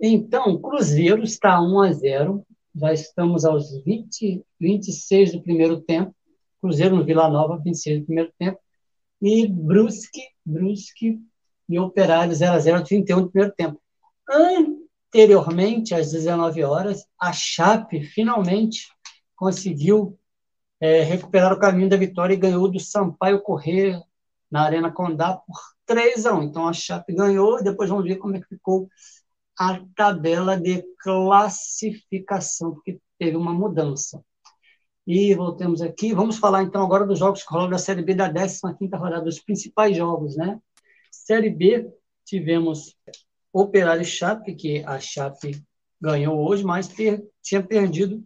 Então, 0.00 0.60
Cruzeiro 0.60 1.22
está 1.22 1.60
1 1.60 1.80
a 1.80 1.92
0. 1.92 2.46
Já 2.74 2.92
estamos 2.92 3.44
aos 3.44 3.82
20, 3.84 4.42
26 4.58 5.32
do 5.32 5.42
primeiro 5.42 5.80
tempo. 5.80 6.14
Cruzeiro 6.62 6.94
no 6.94 7.04
Vila 7.04 7.28
Nova, 7.28 7.60
26 7.62 8.00
do 8.00 8.06
primeiro 8.06 8.32
tempo. 8.38 8.58
E 9.20 9.48
Brusque, 9.48 10.22
Brusque 10.46 11.20
e 11.68 11.78
Operário 11.78 12.34
0 12.34 12.54
a 12.54 12.58
0 12.58 12.84
31 12.84 13.22
do 13.22 13.30
primeiro 13.30 13.54
tempo. 13.54 13.80
Anteriormente, 14.30 15.94
às 15.94 16.12
19 16.12 16.62
horas, 16.62 17.04
a 17.20 17.32
Chape 17.32 18.04
finalmente 18.04 18.88
conseguiu 19.34 20.16
é, 20.80 21.02
recuperar 21.02 21.52
o 21.52 21.58
caminho 21.58 21.88
da 21.88 21.96
vitória 21.96 22.34
e 22.34 22.38
ganhou 22.38 22.70
do 22.70 22.78
Sampaio 22.78 23.42
Correr 23.42 24.00
na 24.50 24.62
Arena 24.62 24.92
Condá 24.92 25.34
por 25.34 25.56
3 25.86 26.26
a 26.26 26.34
1. 26.34 26.42
Então 26.44 26.68
a 26.68 26.72
Chape 26.72 27.12
ganhou, 27.12 27.62
depois 27.62 27.90
vamos 27.90 28.04
ver 28.04 28.16
como 28.16 28.36
é 28.36 28.40
que 28.40 28.48
ficou 28.48 28.88
a 29.58 29.80
tabela 29.96 30.56
de 30.56 30.82
classificação, 30.98 32.74
porque 32.74 33.00
teve 33.18 33.36
uma 33.36 33.52
mudança. 33.52 34.22
E 35.06 35.34
voltemos 35.34 35.82
aqui. 35.82 36.14
Vamos 36.14 36.38
falar 36.38 36.62
então 36.62 36.82
agora 36.82 37.06
dos 37.06 37.18
jogos 37.18 37.42
que 37.42 37.50
rolaram 37.50 37.70
da 37.70 37.78
Série 37.78 38.02
B 38.02 38.14
da 38.14 38.32
15ª 38.32 38.96
rodada, 38.96 39.24
dos 39.24 39.40
principais 39.40 39.96
jogos, 39.96 40.36
né? 40.36 40.60
Série 41.10 41.50
B, 41.50 41.90
tivemos 42.24 42.96
Operário 43.52 44.02
e 44.02 44.06
Chape, 44.06 44.54
que 44.54 44.82
a 44.84 44.98
Chape 44.98 45.62
ganhou 46.00 46.48
hoje, 46.48 46.64
mas 46.64 46.88
per 46.88 47.22
tinha 47.42 47.62
perdido 47.62 48.24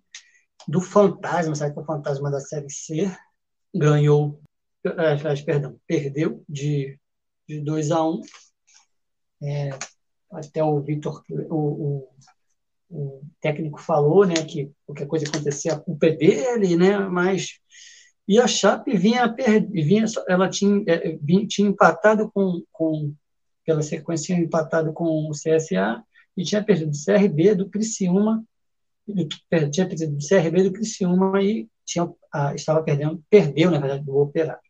do 0.69 0.81
Fantasma, 0.81 1.55
sabe 1.55 1.73
que 1.73 1.79
é 1.79 1.83
o 1.83 1.87
Fantasma 1.87 2.31
da 2.31 2.41
Série 2.41 2.71
C, 2.71 3.11
ganhou, 3.75 4.41
é, 4.85 5.43
perdão, 5.43 5.79
perdeu 5.87 6.45
de, 6.49 6.99
de 7.49 7.61
2 7.61 7.91
a 7.91 8.05
1 8.05 8.13
um. 8.13 8.23
é, 9.43 9.71
até 10.31 10.63
o 10.63 10.81
Vitor, 10.81 11.23
o, 11.29 11.57
o, 11.57 12.09
o, 12.91 13.23
técnico 13.41 13.81
falou, 13.81 14.27
né, 14.27 14.35
que 14.35 14.71
qualquer 14.85 15.07
coisa 15.07 15.27
acontecer, 15.29 15.71
a 15.71 15.79
culpa 15.79 16.07
é 16.07 16.13
dele, 16.13 16.77
né, 16.77 16.99
mas 16.99 17.59
e 18.29 18.41
a 18.41 18.47
Chape 18.49 18.97
vinha, 18.97 19.33
vinha 19.71 20.05
ela 20.29 20.49
tinha, 20.49 20.83
é, 20.89 21.17
vinha, 21.23 21.47
tinha 21.47 21.69
empatado 21.69 22.31
com, 22.33 22.63
com 22.73 23.15
pela 23.65 23.83
sequência 23.83 24.27
tinha 24.27 24.45
empatado 24.45 24.93
com 24.93 25.29
o 25.29 25.31
CSA 25.31 26.03
e 26.37 26.43
tinha 26.43 26.63
perdido 26.63 26.91
do 26.91 27.05
CRB 27.05 27.55
do 27.55 27.69
Criciúma 27.69 28.45
tinha 29.71 29.87
perdido 29.87 30.17
do 30.17 30.27
CRB 30.27 30.65
do 30.65 30.73
Criciúma 30.73 31.43
e 31.43 31.69
tinha, 31.85 32.13
estava 32.55 32.83
perdendo, 32.83 33.23
perdeu, 33.31 33.71
na 33.71 33.79
verdade, 33.79 34.05
do 34.05 34.17
Operário. 34.17 34.61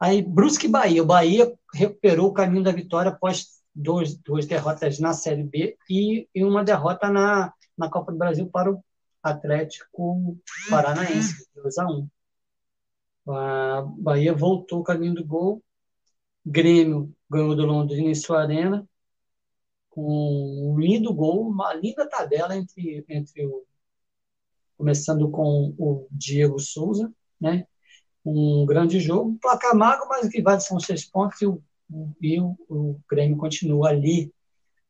Aí, 0.00 0.22
Brusque 0.22 0.66
e 0.66 0.70
Bahia. 0.70 1.02
O 1.02 1.06
Bahia 1.06 1.52
recuperou 1.74 2.28
o 2.28 2.32
caminho 2.32 2.62
da 2.62 2.72
vitória 2.72 3.10
após 3.10 3.57
dois, 3.78 4.16
duas 4.16 4.44
derrotas 4.44 4.98
na 4.98 5.12
Série 5.12 5.44
B 5.44 5.78
e, 5.88 6.28
e 6.34 6.44
uma 6.44 6.64
derrota 6.64 7.08
na, 7.08 7.52
na 7.76 7.88
Copa 7.88 8.10
do 8.10 8.18
Brasil 8.18 8.48
para 8.50 8.72
o 8.72 8.84
Atlético 9.22 10.36
Paranaense, 10.68 11.48
2 11.54 11.78
a 11.78 11.86
1 11.86 12.08
A 13.28 13.82
Bahia 13.98 14.34
voltou 14.34 14.80
o 14.80 14.84
caminho 14.84 15.14
do 15.14 15.24
gol. 15.24 15.62
Grêmio 16.44 17.14
ganhou 17.30 17.54
do 17.54 17.66
Londrina 17.66 18.10
em 18.10 18.14
sua 18.14 18.42
arena 18.42 18.86
com 19.90 20.72
um 20.72 20.78
lindo 20.78 21.12
gol, 21.12 21.48
uma 21.48 21.74
linda 21.74 22.08
tabela 22.08 22.56
entre, 22.56 23.04
entre 23.08 23.46
o, 23.46 23.64
começando 24.76 25.28
com 25.30 25.74
o 25.76 26.06
Diego 26.10 26.58
Souza, 26.58 27.12
né? 27.40 27.66
Um 28.24 28.64
grande 28.64 29.00
jogo, 29.00 29.38
placar 29.40 29.74
mago, 29.74 30.06
mas 30.08 30.26
o 30.26 30.30
que 30.30 30.42
vale 30.42 30.60
são 30.60 30.78
seis 30.78 31.04
pontos 31.04 31.40
e 31.42 31.46
o, 31.46 31.62
e 32.20 32.40
o, 32.40 32.56
o 32.68 33.00
Grêmio 33.08 33.36
continua 33.36 33.90
ali 33.90 34.32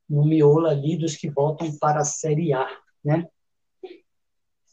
no 0.08 0.24
miolo 0.24 0.66
ali 0.66 0.96
dos 0.96 1.16
que 1.16 1.28
voltam 1.28 1.76
para 1.78 2.00
a 2.00 2.04
Série 2.04 2.52
A, 2.52 2.66
né? 3.04 3.28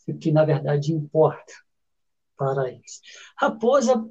O 0.08 0.18
que 0.18 0.32
na 0.32 0.46
verdade 0.46 0.94
importa 0.94 1.54
para 2.38 2.70
eles. 2.70 3.02
Raposa, 3.38 4.10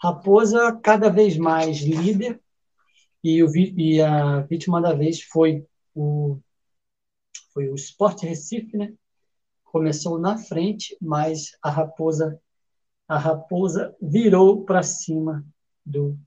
Raposa 0.00 0.78
cada 0.82 1.08
vez 1.08 1.36
mais 1.36 1.80
líder 1.80 2.40
e, 3.22 3.42
o, 3.42 3.50
e 3.56 4.00
a 4.00 4.40
vítima 4.40 4.80
da 4.80 4.94
vez 4.94 5.22
foi 5.22 5.66
o, 5.94 6.38
foi 7.52 7.68
o 7.68 7.74
Sport 7.74 8.22
Recife, 8.22 8.76
né? 8.76 8.92
Começou 9.64 10.18
na 10.18 10.36
frente, 10.36 10.96
mas 11.00 11.56
a 11.62 11.70
Raposa 11.70 12.40
a 13.08 13.18
Raposa 13.18 13.94
virou 14.00 14.64
para 14.64 14.82
cima 14.82 15.44
do, 15.84 16.18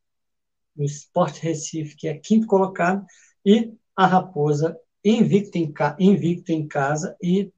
do 0.75 0.84
Sport 0.84 1.38
Recife, 1.39 1.96
que 1.96 2.08
é 2.08 2.17
quinto 2.17 2.48
colocado, 2.48 3.05
e 3.46 3.72
a 3.96 4.05
Raposa 4.05 4.77
invicta 5.03 5.58
em, 5.58 5.74
invicta 6.00 6.51
em 6.51 6.67
casa 6.67 7.15
e 7.22 7.51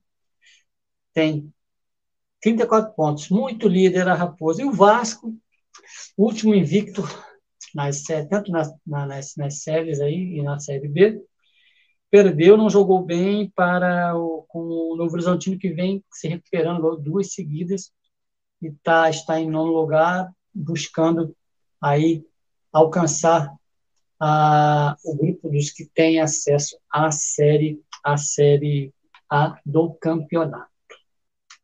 tem 1.14 1.52
34 2.42 2.94
pontos, 2.94 3.30
muito 3.30 3.68
líder 3.68 4.08
a 4.08 4.14
Raposa. 4.14 4.62
E 4.62 4.66
o 4.66 4.72
Vasco, 4.72 5.36
último 6.18 6.54
invicto 6.54 7.02
nas, 7.74 8.04
tanto 8.30 8.52
nas, 8.52 8.72
nas, 8.86 9.36
nas 9.36 9.62
séries 9.62 10.00
aí 10.00 10.38
e 10.38 10.44
na 10.44 10.60
Série 10.60 10.88
B, 10.88 11.22
perdeu, 12.10 12.58
não 12.58 12.70
jogou 12.70 13.04
bem 13.04 13.50
para 13.50 14.16
o, 14.16 14.46
com 14.48 14.60
o 14.60 14.96
Novo 14.96 15.14
Horizontino 15.14 15.58
que 15.58 15.70
vem 15.70 16.04
se 16.12 16.28
recuperando 16.28 16.96
duas 16.98 17.34
seguidas 17.34 17.92
e 18.62 18.72
tá, 18.72 19.10
está 19.10 19.40
em 19.40 19.50
nono 19.50 19.72
lugar, 19.72 20.32
buscando 20.54 21.36
aí 21.82 22.26
alcançar 22.72 23.54
a, 24.20 24.96
o 25.04 25.16
grupo 25.16 25.50
dos 25.50 25.70
que 25.70 25.86
têm 25.86 26.20
acesso 26.20 26.78
à 26.92 27.12
série, 27.12 27.82
à 28.04 28.18
série 28.18 28.94
A 29.30 29.60
do 29.66 29.94
campeonato. 29.94 30.68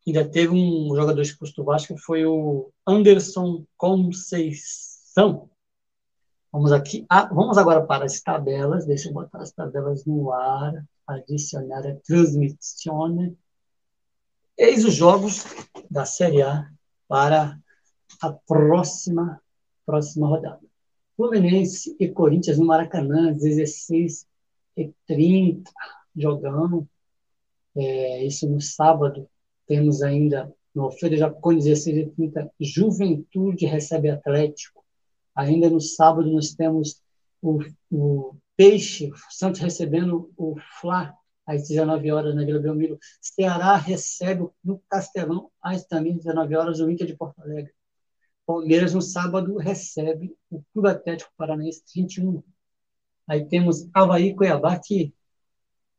Ainda 0.06 0.28
teve 0.28 0.52
um 0.52 0.94
jogador 0.94 1.22
expulso 1.22 1.54
do 1.56 1.64
Vasco, 1.64 1.96
foi 1.96 2.26
o 2.26 2.70
Anderson 2.86 3.64
Conceição, 3.76 5.48
Vamos 6.54 6.70
aqui, 6.70 7.04
ah, 7.10 7.26
vamos 7.34 7.58
agora 7.58 7.84
para 7.84 8.04
as 8.04 8.20
tabelas. 8.20 8.86
Deixa 8.86 9.08
eu 9.08 9.12
botar 9.12 9.42
as 9.42 9.50
tabelas 9.50 10.04
no 10.04 10.30
ar. 10.30 10.86
Adicionar 11.04 11.84
a 11.84 11.96
transmissão. 11.96 13.36
Eis 14.56 14.84
os 14.84 14.94
jogos 14.94 15.44
da 15.90 16.04
Série 16.04 16.42
A 16.42 16.70
para 17.08 17.58
a 18.22 18.32
próxima, 18.32 19.42
próxima 19.84 20.28
rodada. 20.28 20.60
Fluminense 21.16 21.96
e 21.98 22.08
Corinthians 22.08 22.58
no 22.58 22.66
Maracanã, 22.66 23.32
16 23.32 24.26
e 24.76 24.92
30, 25.06 25.70
jogando. 26.16 26.88
É, 27.76 28.24
isso 28.24 28.48
no 28.48 28.60
sábado. 28.60 29.28
Temos 29.66 30.02
ainda 30.02 30.52
no 30.74 30.90
Feira 30.90 31.16
Jacone, 31.16 31.62
16 31.62 31.96
e 31.96 32.06
30, 32.10 32.52
Juventude 32.60 33.66
recebe 33.66 34.10
Atlético. 34.10 34.84
Ainda 35.34 35.70
no 35.70 35.80
sábado 35.80 36.30
nós 36.30 36.54
temos 36.54 37.00
o, 37.40 37.60
o 37.90 38.36
Peixe, 38.56 39.10
Santos 39.30 39.60
recebendo 39.60 40.32
o 40.36 40.56
Fla 40.80 41.14
às 41.46 41.68
19 41.68 42.10
horas 42.10 42.34
na 42.34 42.44
Vila 42.44 42.60
Belmiro. 42.60 42.98
Ceará 43.20 43.76
recebe 43.76 44.48
no 44.62 44.80
Castelão 44.88 45.50
às 45.60 45.84
também 45.84 46.16
19 46.16 46.56
horas 46.56 46.80
o 46.80 46.90
Inter 46.90 47.06
de 47.06 47.16
Porto 47.16 47.40
Alegre. 47.40 47.72
Palmeiras 48.46 48.94
no 48.94 49.00
sábado 49.00 49.56
recebe 49.56 50.36
o 50.50 50.62
Clube 50.72 50.88
Atlético 50.88 51.32
Paranaense 51.36 51.82
21. 51.94 52.42
Aí 53.26 53.46
temos 53.46 53.88
Havaí 53.94 54.34
Cuiabá, 54.34 54.78
que 54.78 55.14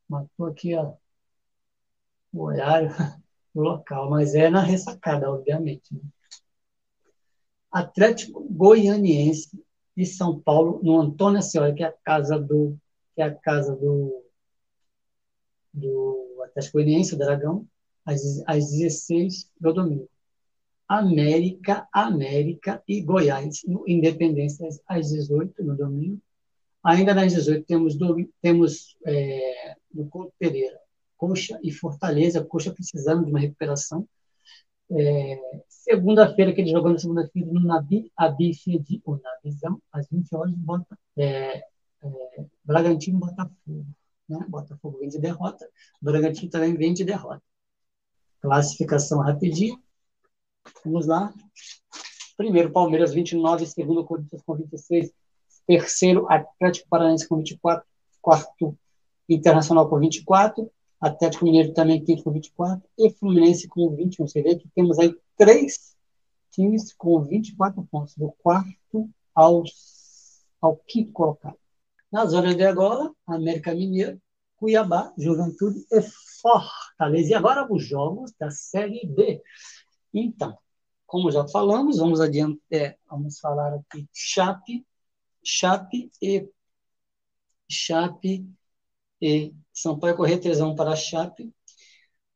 matou 0.08 0.46
aqui 0.48 0.75
ó, 0.75 0.94
o 2.32 2.44
horário 2.44 2.90
do 3.54 3.62
local, 3.62 4.10
mas 4.10 4.36
é 4.36 4.50
na 4.50 4.62
ressacada, 4.62 5.32
obviamente. 5.32 5.94
Né? 5.94 6.02
Atlético 7.72 8.42
Goianiense 8.50 9.62
de 9.98 10.06
São 10.06 10.40
Paulo, 10.40 10.80
no 10.84 11.00
Antônio 11.00 11.42
Senhora, 11.42 11.74
que 11.74 11.84
é 11.84 11.88
a 11.88 11.92
casa 11.92 12.38
do, 12.38 12.78
que 13.16 13.22
é 13.22 13.25
a 13.25 13.34
casa 13.34 13.75
do, 13.75 14.24
do 15.74 16.42
Atlético 16.44 16.78
Goianiense, 16.78 17.16
o 17.16 17.18
Dragão, 17.18 17.68
às, 18.06 18.44
às 18.46 18.72
16 18.72 19.52
do 19.60 19.74
domingo. 19.74 20.10
América, 20.88 21.88
América 21.92 22.84
e 22.88 23.01
Goiás, 23.01 23.62
no 23.65 23.84
Independência, 23.88 24.68
às 24.88 25.10
18 25.10 25.63
no 25.63 25.75
domingo. 25.75 26.22
Ainda 26.84 27.13
nas 27.13 27.34
18 27.34 27.65
temos, 27.65 27.98
temos 28.42 28.98
é, 29.06 29.75
no 29.94 30.08
Couto 30.08 30.34
Pereira, 30.38 30.80
Coxa 31.18 31.60
e 31.63 31.72
Fortaleza, 31.72 32.44
Coxa 32.44 32.72
precisando 32.72 33.25
de 33.25 33.32
uma 33.32 33.39
recuperação. 33.39 34.08
É, 34.92 35.39
segunda-feira, 35.68 36.54
que 36.54 36.62
ele 36.62 36.70
jogou 36.70 36.92
na 36.92 37.00
segunda-feira 37.00 37.51
no 37.51 37.60
Nabi 37.60 38.12
Abife 38.15 38.77
de 38.80 39.01
ou 39.04 39.20
Nabizão, 39.20 39.82
às 39.92 40.08
20 40.10 40.36
horas, 40.36 40.54
bota, 40.54 40.98
é, 41.18 41.58
é, 41.58 42.46
Bragantino 42.63 43.20
Botafogo. 43.20 43.86
Né? 44.30 44.46
Botafogo 44.48 45.00
vem 45.00 45.10
de 45.10 45.20
derrota, 45.20 45.68
Bragantino 46.01 46.51
também 46.51 46.75
vem 46.75 46.94
de 46.94 47.04
derrota. 47.04 47.42
Classificação 48.42 49.22
rapidinho. 49.22 49.82
Vamos 50.84 51.08
lá. 51.08 51.34
Primeiro, 52.38 52.72
Palmeiras, 52.72 53.14
29. 53.14 53.66
Segundo, 53.66 54.06
Corinthians, 54.06 54.42
com 54.46 54.56
26. 54.56 55.12
Terceiro, 55.68 56.28
Atlético 56.30 56.88
Paranaense, 56.90 57.28
com 57.28 57.38
24. 57.38 57.86
Quarto, 58.22 58.78
Internacional, 59.28 59.90
com 59.90 60.00
24. 60.00 60.70
Atlético 61.00 61.46
Mineiro 61.46 61.74
também 61.74 62.04
quinto 62.04 62.24
com 62.24 62.32
24. 62.32 62.88
E 62.98 63.10
Fluminense 63.12 63.68
com 63.68 63.96
21. 63.96 64.28
Você 64.28 64.42
vê 64.42 64.56
que 64.56 64.68
temos 64.70 64.98
aí 65.00 65.16
três 65.38 65.96
times 66.52 66.94
com 66.94 67.22
24 67.22 67.84
pontos, 67.92 68.16
do 68.16 68.32
quarto 68.42 69.10
ao, 69.34 69.64
ao 70.62 70.78
quinto 70.78 71.12
colocado. 71.12 71.58
Na 72.12 72.26
zona 72.26 72.56
de 72.56 72.64
agora, 72.64 73.12
América 73.28 73.74
Mineiro, 73.74 74.22
Cuiabá, 74.56 75.14
Juventude 75.18 75.86
e 75.92 76.02
Fortaleza. 76.42 77.32
E 77.32 77.34
agora 77.34 77.68
os 77.72 77.86
jogos 77.86 78.32
da 78.40 78.50
Série 78.50 79.06
B. 79.06 79.42
Então, 80.18 80.58
como 81.06 81.30
já 81.30 81.46
falamos, 81.48 81.98
vamos 81.98 82.22
adiante, 82.22 82.62
é, 82.72 82.98
vamos 83.10 83.38
falar 83.40 83.74
aqui 83.74 84.08
Chape, 84.14 84.86
Chape 85.44 86.10
e 86.22 86.50
Chape 87.70 88.50
e 89.22 89.54
Sampaio 89.74 90.16
Correia 90.16 90.40
3 90.40 90.58
para 90.76 90.92
a 90.92 90.96
Chape. 90.96 91.54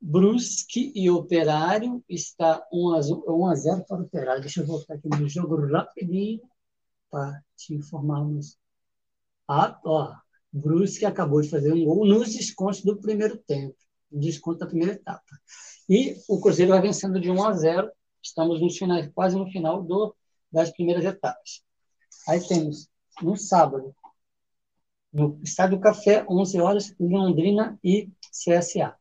Brusque 0.01 0.91
e 0.93 1.09
Operário 1.09 2.03
está 2.07 2.65
1 2.71 2.95
a 2.95 3.55
0 3.55 3.85
para 3.87 4.01
o 4.01 4.03
Operário. 4.03 4.41
Deixa 4.41 4.61
eu 4.61 4.65
voltar 4.65 4.95
aqui 4.95 5.07
no 5.09 5.27
jogo 5.29 5.55
rapidinho 5.71 6.41
para 7.09 7.41
te 7.55 7.73
informarmos. 7.73 8.57
Ah, 9.47 9.79
ó, 9.85 10.15
Brusque 10.51 11.05
acabou 11.05 11.41
de 11.41 11.49
fazer 11.49 11.73
um 11.73 11.85
gol 11.85 12.05
nos 12.05 12.33
descontos 12.33 12.81
do 12.81 12.97
primeiro 12.97 13.37
tempo, 13.37 13.75
desconto 14.11 14.59
da 14.59 14.67
primeira 14.67 14.93
etapa. 14.93 15.39
E 15.89 16.21
o 16.27 16.39
Cruzeiro 16.39 16.71
vai 16.71 16.81
vencendo 16.81 17.19
de 17.19 17.31
1 17.31 17.43
a 17.43 17.53
0. 17.53 17.91
Estamos 18.21 18.61
no 18.61 18.69
final, 18.69 19.01
quase 19.11 19.35
no 19.35 19.49
final 19.49 19.81
do, 19.81 20.15
das 20.51 20.69
primeiras 20.69 21.03
etapas. 21.03 21.63
Aí 22.27 22.39
temos 22.47 22.87
no 23.23 23.35
sábado, 23.35 23.95
no 25.11 25.39
Estádio 25.43 25.79
Café, 25.79 26.23
11 26.29 26.61
horas, 26.61 26.95
Londrina 26.99 27.79
e 27.83 28.07
CSA. 28.31 28.95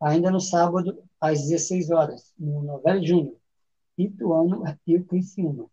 Ainda 0.00 0.30
no 0.30 0.38
sábado, 0.38 1.02
às 1.20 1.40
16 1.40 1.90
horas, 1.90 2.32
no 2.38 2.62
Novelli 2.62 3.04
Júnior, 3.04 3.36
Ituano 3.98 4.62
e 4.86 5.00
Criciúma. 5.00 5.66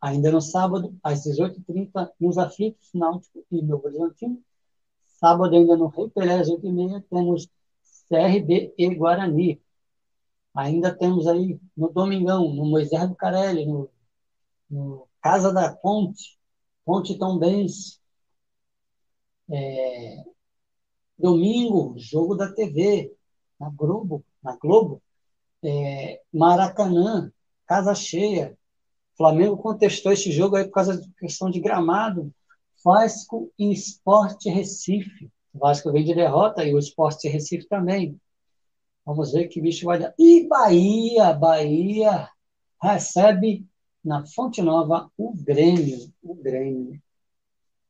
Ainda 0.00 0.30
no 0.32 0.40
sábado, 0.40 0.96
às 1.02 1.24
18h30, 1.24 2.10
nos 2.18 2.36
Aflitos, 2.36 2.90
Náutico 2.92 3.44
e 3.50 3.62
Novo 3.62 3.86
Horizontino. 3.86 4.42
Sábado, 5.04 5.56
ainda 5.56 5.76
no 5.76 5.86
Rei 5.86 6.10
Pelé, 6.10 6.40
às 6.40 6.48
8h30, 6.48 7.04
temos 7.08 7.48
CRB 8.08 8.74
e 8.78 8.94
Guarani. 8.94 9.60
Ainda 10.54 10.94
temos 10.96 11.26
aí 11.26 11.60
no 11.76 11.90
Domingão, 11.90 12.54
no 12.54 12.64
Moisés 12.64 13.08
do 13.08 13.14
Carelli, 13.14 13.66
no, 13.66 13.90
no 14.70 15.08
Casa 15.20 15.52
da 15.52 15.74
Ponte, 15.74 16.38
Ponte 16.84 17.18
Tão 17.18 17.38
Bens. 17.38 18.00
É, 19.50 20.24
domingo, 21.18 21.94
jogo 21.98 22.34
da 22.34 22.52
TV, 22.52 23.14
na 23.58 23.70
Globo, 23.70 24.24
na 24.42 24.56
Globo. 24.56 25.02
É, 25.62 26.22
Maracanã, 26.32 27.32
casa 27.66 27.94
cheia. 27.94 28.56
Flamengo 29.16 29.56
contestou 29.56 30.12
esse 30.12 30.30
jogo 30.30 30.56
aí 30.56 30.64
por 30.64 30.72
causa 30.72 30.98
da 30.98 31.06
questão 31.18 31.50
de 31.50 31.60
gramado. 31.60 32.32
Vasco 32.84 33.52
e 33.58 33.72
Esporte 33.72 34.48
Recife. 34.48 35.30
O 35.56 35.58
Vasco 35.58 35.90
vem 35.90 36.04
de 36.04 36.14
derrota 36.14 36.66
e 36.66 36.74
o 36.74 36.78
Esporte 36.78 37.28
Recife 37.28 37.66
também. 37.66 38.20
Vamos 39.06 39.32
ver 39.32 39.48
que 39.48 39.58
bicho 39.58 39.86
vai 39.86 39.98
dar. 39.98 40.14
E 40.18 40.46
Bahia, 40.46 41.32
Bahia 41.32 42.28
recebe 42.80 43.66
na 44.04 44.26
Fonte 44.26 44.60
Nova 44.60 45.10
o 45.16 45.32
Grêmio, 45.34 46.12
o 46.22 46.34
Grêmio, 46.34 47.00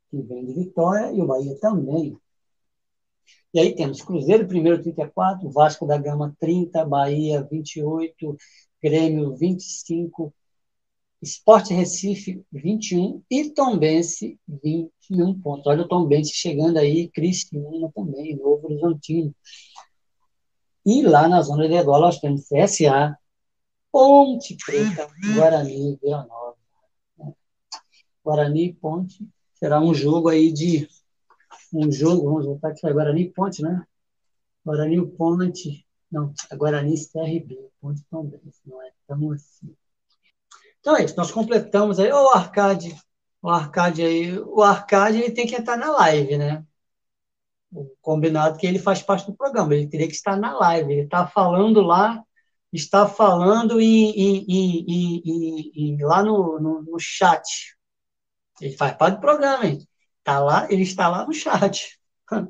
que 0.08 0.22
vem 0.22 0.46
de 0.46 0.54
vitória, 0.54 1.10
e 1.10 1.20
o 1.20 1.26
Bahia 1.26 1.58
também. 1.58 2.16
E 3.52 3.58
aí 3.58 3.74
temos 3.74 4.00
Cruzeiro 4.00 4.46
primeiro 4.46 4.80
34, 4.80 5.50
Vasco 5.50 5.86
da 5.86 5.98
Gama 5.98 6.36
30, 6.38 6.84
Bahia 6.84 7.42
28, 7.50 8.36
Grêmio 8.80 9.34
25, 9.34 10.32
Esporte 11.22 11.72
Recife, 11.72 12.44
21 12.52 13.22
e 13.30 13.50
Tombense, 13.50 14.38
21 14.46 15.40
pontos. 15.40 15.66
Olha 15.66 15.82
o 15.82 15.88
Tombense 15.88 16.32
chegando 16.34 16.78
aí, 16.78 17.08
Cristiano 17.08 17.90
também, 17.94 18.36
Novo 18.36 18.66
Horizontino. 18.66 19.34
E 20.84 21.02
lá 21.02 21.28
na 21.28 21.42
zona 21.42 21.68
de 21.68 21.74
Igual 21.74 22.00
nós 22.00 22.18
temos 22.18 22.46
CSA, 22.48 23.18
Ponte 23.90 24.56
Preta, 24.64 25.08
Guarani, 25.34 25.98
Vila 26.02 26.26
Nova. 26.26 26.56
Guarani 28.22 28.74
Ponte 28.74 29.26
será 29.54 29.80
um 29.80 29.94
jogo 29.94 30.28
aí 30.28 30.52
de 30.52 30.86
um 31.72 31.90
jogo, 31.90 32.24
vamos 32.24 32.44
voltar 32.44 32.68
aqui, 32.68 32.92
Guarani 32.92 33.30
Ponte, 33.30 33.62
né? 33.62 33.84
Guarani 34.64 35.04
Ponte, 35.12 35.86
não, 36.10 36.32
Guarani 36.56 36.94
CRB, 36.94 37.70
Ponte 37.80 38.02
Tombense, 38.10 38.60
não 38.66 38.82
é 38.82 38.92
tão 39.06 39.32
assim. 39.32 39.74
Então 40.86 40.96
é 40.96 41.04
isso, 41.04 41.16
nós 41.16 41.32
completamos 41.32 41.98
aí. 41.98 42.12
o 42.12 42.28
Arcade, 42.28 42.96
o 43.42 43.50
Arcade 43.50 44.02
aí, 44.02 44.38
o 44.38 44.62
Arcade 44.62 45.18
ele 45.20 45.32
tem 45.32 45.44
que 45.44 45.56
entrar 45.56 45.76
na 45.76 45.90
live, 45.90 46.38
né? 46.38 46.64
O 47.72 47.90
combinado 48.00 48.56
que 48.56 48.68
ele 48.68 48.78
faz 48.78 49.02
parte 49.02 49.26
do 49.26 49.36
programa, 49.36 49.74
ele 49.74 49.88
teria 49.88 50.06
que 50.06 50.14
estar 50.14 50.36
na 50.36 50.56
live. 50.56 50.92
Ele 50.92 51.02
está 51.02 51.26
falando 51.26 51.80
lá, 51.80 52.22
está 52.72 53.08
falando 53.08 53.80
em, 53.80 54.12
em, 54.48 55.72
em, 55.74 56.04
lá 56.04 56.22
no, 56.22 56.60
no, 56.60 56.82
no, 56.82 57.00
chat. 57.00 57.76
Ele 58.60 58.76
faz 58.76 58.96
parte 58.96 59.16
do 59.16 59.20
programa, 59.20 59.66
hein? 59.66 59.88
Tá 60.22 60.38
lá, 60.38 60.70
ele 60.70 60.82
está 60.82 61.08
lá 61.08 61.26
no 61.26 61.32
chat. 61.32 61.98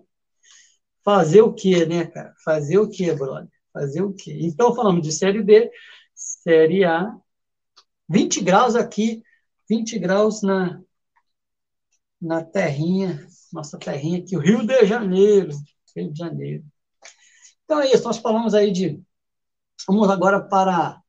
Fazer 1.03 1.41
o 1.41 1.55
quê, 1.55 1.87
né, 1.87 2.05
cara? 2.05 2.35
Fazer 2.45 2.77
o 2.77 2.91
quê, 2.91 3.15
brother? 3.15 3.49
Fazer 3.73 4.03
o 4.03 4.13
quê? 4.13 4.37
Então, 4.43 4.75
falamos 4.75 5.01
de 5.01 5.11
Série 5.11 5.43
B, 5.43 5.71
Série 6.15 6.85
A, 6.85 7.17
20 8.09 8.41
graus 8.43 8.75
aqui, 8.75 9.23
20 9.69 9.99
graus 9.99 10.43
na, 10.43 10.81
na 12.21 12.45
terrinha, 12.45 13.27
nossa 13.53 13.79
terrinha 13.79 14.19
aqui, 14.19 14.37
o 14.37 14.41
Rio 14.41 14.67
de 14.67 14.87
Janeiro. 14.87 15.51
Rio 15.95 16.13
de 16.13 16.19
Janeiro. 16.19 16.65
Então 17.65 17.81
é 17.81 17.93
isso, 17.93 18.05
nós 18.05 18.19
falamos 18.19 18.55
aí 18.55 18.71
de. 18.71 19.03
Vamos 19.89 20.09
agora 20.09 20.41
para 20.41 20.77
a 20.77 21.03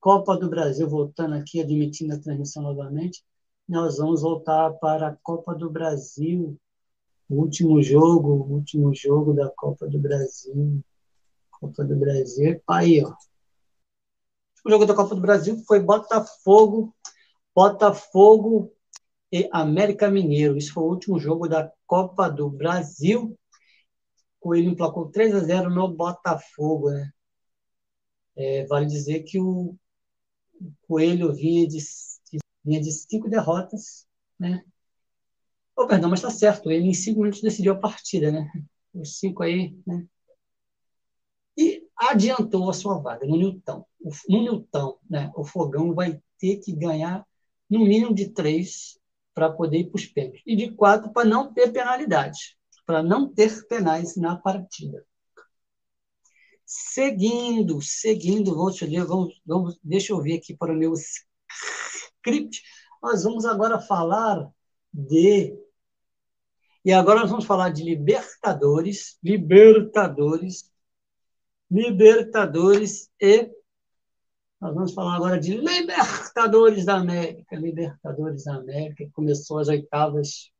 Copa 0.00 0.36
do 0.36 0.48
Brasil, 0.48 0.88
voltando 0.88 1.34
aqui, 1.34 1.60
admitindo 1.60 2.14
a 2.14 2.18
transmissão 2.18 2.62
novamente. 2.62 3.22
Nós 3.68 3.98
vamos 3.98 4.22
voltar 4.22 4.72
para 4.74 5.08
a 5.08 5.16
Copa 5.22 5.54
do 5.54 5.70
Brasil, 5.70 6.58
o 7.28 7.36
último 7.36 7.82
jogo, 7.82 8.30
o 8.32 8.52
último 8.54 8.94
jogo 8.94 9.32
da 9.32 9.48
Copa 9.50 9.86
do 9.86 9.98
Brasil. 9.98 10.82
Copa 11.50 11.84
do 11.84 11.94
Brasil, 11.96 12.60
aí, 12.68 13.04
ó. 13.04 13.14
O 14.64 14.70
jogo 14.70 14.86
da 14.86 14.94
Copa 14.94 15.14
do 15.14 15.20
Brasil 15.20 15.62
foi 15.66 15.80
Botafogo, 15.80 16.94
Botafogo 17.54 18.72
e 19.30 19.48
América 19.52 20.10
Mineiro. 20.10 20.56
Isso 20.56 20.72
foi 20.72 20.82
o 20.84 20.88
último 20.88 21.18
jogo 21.18 21.48
da 21.48 21.70
Copa 21.86 22.28
do 22.28 22.48
Brasil. 22.48 23.36
Coelho 24.38 24.70
emplacou 24.70 25.10
3 25.10 25.34
a 25.34 25.40
0 25.40 25.70
no 25.70 25.88
Botafogo. 25.88 26.90
Né? 26.90 27.10
É, 28.36 28.66
vale 28.66 28.86
dizer 28.86 29.22
que 29.24 29.40
o 29.40 29.76
Coelho 30.86 31.32
vinha 31.32 31.66
de, 31.66 31.78
vinha 32.64 32.80
de 32.80 32.92
cinco 32.92 33.28
derrotas, 33.28 34.06
né? 34.38 34.64
Oh, 35.76 35.86
perdão, 35.86 36.10
mas 36.10 36.20
está 36.20 36.30
certo, 36.30 36.70
ele 36.70 36.86
em 36.86 36.94
cinco 36.94 37.20
minutos 37.20 37.40
decidiu 37.40 37.72
a 37.72 37.78
partida, 37.78 38.30
né? 38.30 38.50
Os 38.94 39.18
cinco 39.18 39.42
aí, 39.42 39.74
né? 39.86 40.06
E 41.56 41.81
adiantou 41.96 42.68
a 42.70 42.72
sua 42.72 42.98
vaga 42.98 43.26
no 43.26 43.36
Newton. 43.36 43.84
No 44.28 44.42
Newton, 44.42 44.98
né, 45.08 45.32
o 45.36 45.44
Fogão 45.44 45.94
vai 45.94 46.20
ter 46.38 46.56
que 46.56 46.72
ganhar 46.72 47.26
no 47.70 47.80
mínimo 47.80 48.14
de 48.14 48.28
três 48.28 48.98
para 49.34 49.50
poder 49.50 49.78
ir 49.78 49.90
para 49.90 49.98
os 49.98 50.06
pênaltis. 50.06 50.42
E 50.46 50.56
de 50.56 50.72
quatro 50.72 51.10
para 51.12 51.28
não 51.28 51.52
ter 51.52 51.72
penalidade, 51.72 52.56
para 52.84 53.02
não 53.02 53.32
ter 53.32 53.66
penais 53.66 54.16
na 54.16 54.36
partida. 54.36 55.04
Seguindo, 56.64 57.80
seguindo, 57.82 58.54
ler, 58.82 59.04
vamos, 59.04 59.40
vamos, 59.44 59.78
deixa 59.82 60.12
eu 60.12 60.20
ver 60.20 60.38
aqui 60.38 60.56
para 60.56 60.72
o 60.72 60.76
meu 60.76 60.94
script. 60.94 62.62
Nós 63.02 63.24
vamos 63.24 63.44
agora 63.44 63.80
falar 63.80 64.50
de. 64.92 65.54
E 66.84 66.92
agora 66.92 67.20
nós 67.20 67.30
vamos 67.30 67.44
falar 67.44 67.70
de 67.70 67.82
Libertadores, 67.84 69.18
Libertadores, 69.22 70.71
Libertadores 71.72 73.10
e. 73.18 73.50
Nós 74.60 74.74
vamos 74.74 74.92
falar 74.92 75.16
agora 75.16 75.40
de 75.40 75.56
Libertadores 75.56 76.84
da 76.84 76.96
América. 76.96 77.56
Libertadores 77.56 78.44
da 78.44 78.56
América, 78.56 79.08
começou 79.14 79.58
as 79.58 79.68
oitavas. 79.68 80.52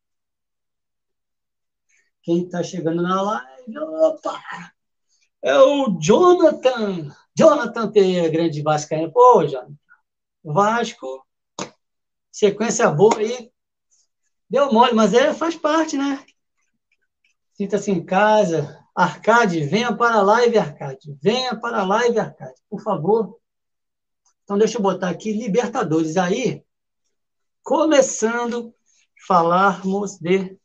Quem 2.22 2.44
está 2.44 2.62
chegando 2.62 3.02
na 3.02 3.20
live? 3.20 3.78
Opa! 3.78 4.40
É 5.42 5.54
o 5.58 5.98
Jonathan. 6.00 7.14
Jonathan 7.36 7.92
Pereira, 7.92 8.30
grande 8.30 8.62
Vascaíno. 8.62 9.12
Pô, 9.12 9.44
Jonathan. 9.44 9.76
Vasco, 10.42 11.26
sequência 12.30 12.90
boa 12.90 13.18
aí. 13.18 13.52
Deu 14.48 14.72
mole, 14.72 14.94
mas 14.94 15.12
é, 15.12 15.34
faz 15.34 15.56
parte, 15.56 15.98
né? 15.98 16.24
Sinta-se 17.52 17.90
em 17.90 18.02
casa. 18.02 18.81
Arcade, 18.94 19.64
venha 19.64 19.94
para 19.96 20.16
a 20.16 20.22
live, 20.22 20.58
Arcade. 20.58 21.16
Venha 21.20 21.56
para 21.56 21.78
a 21.78 21.84
live, 21.84 22.18
Arcade, 22.18 22.60
por 22.68 22.82
favor. 22.82 23.38
Então, 24.44 24.58
deixa 24.58 24.78
eu 24.78 24.82
botar 24.82 25.08
aqui 25.08 25.32
Libertadores. 25.32 26.16
Aí, 26.16 26.62
começando, 27.62 28.74
falarmos 29.26 30.18
de 30.18 30.58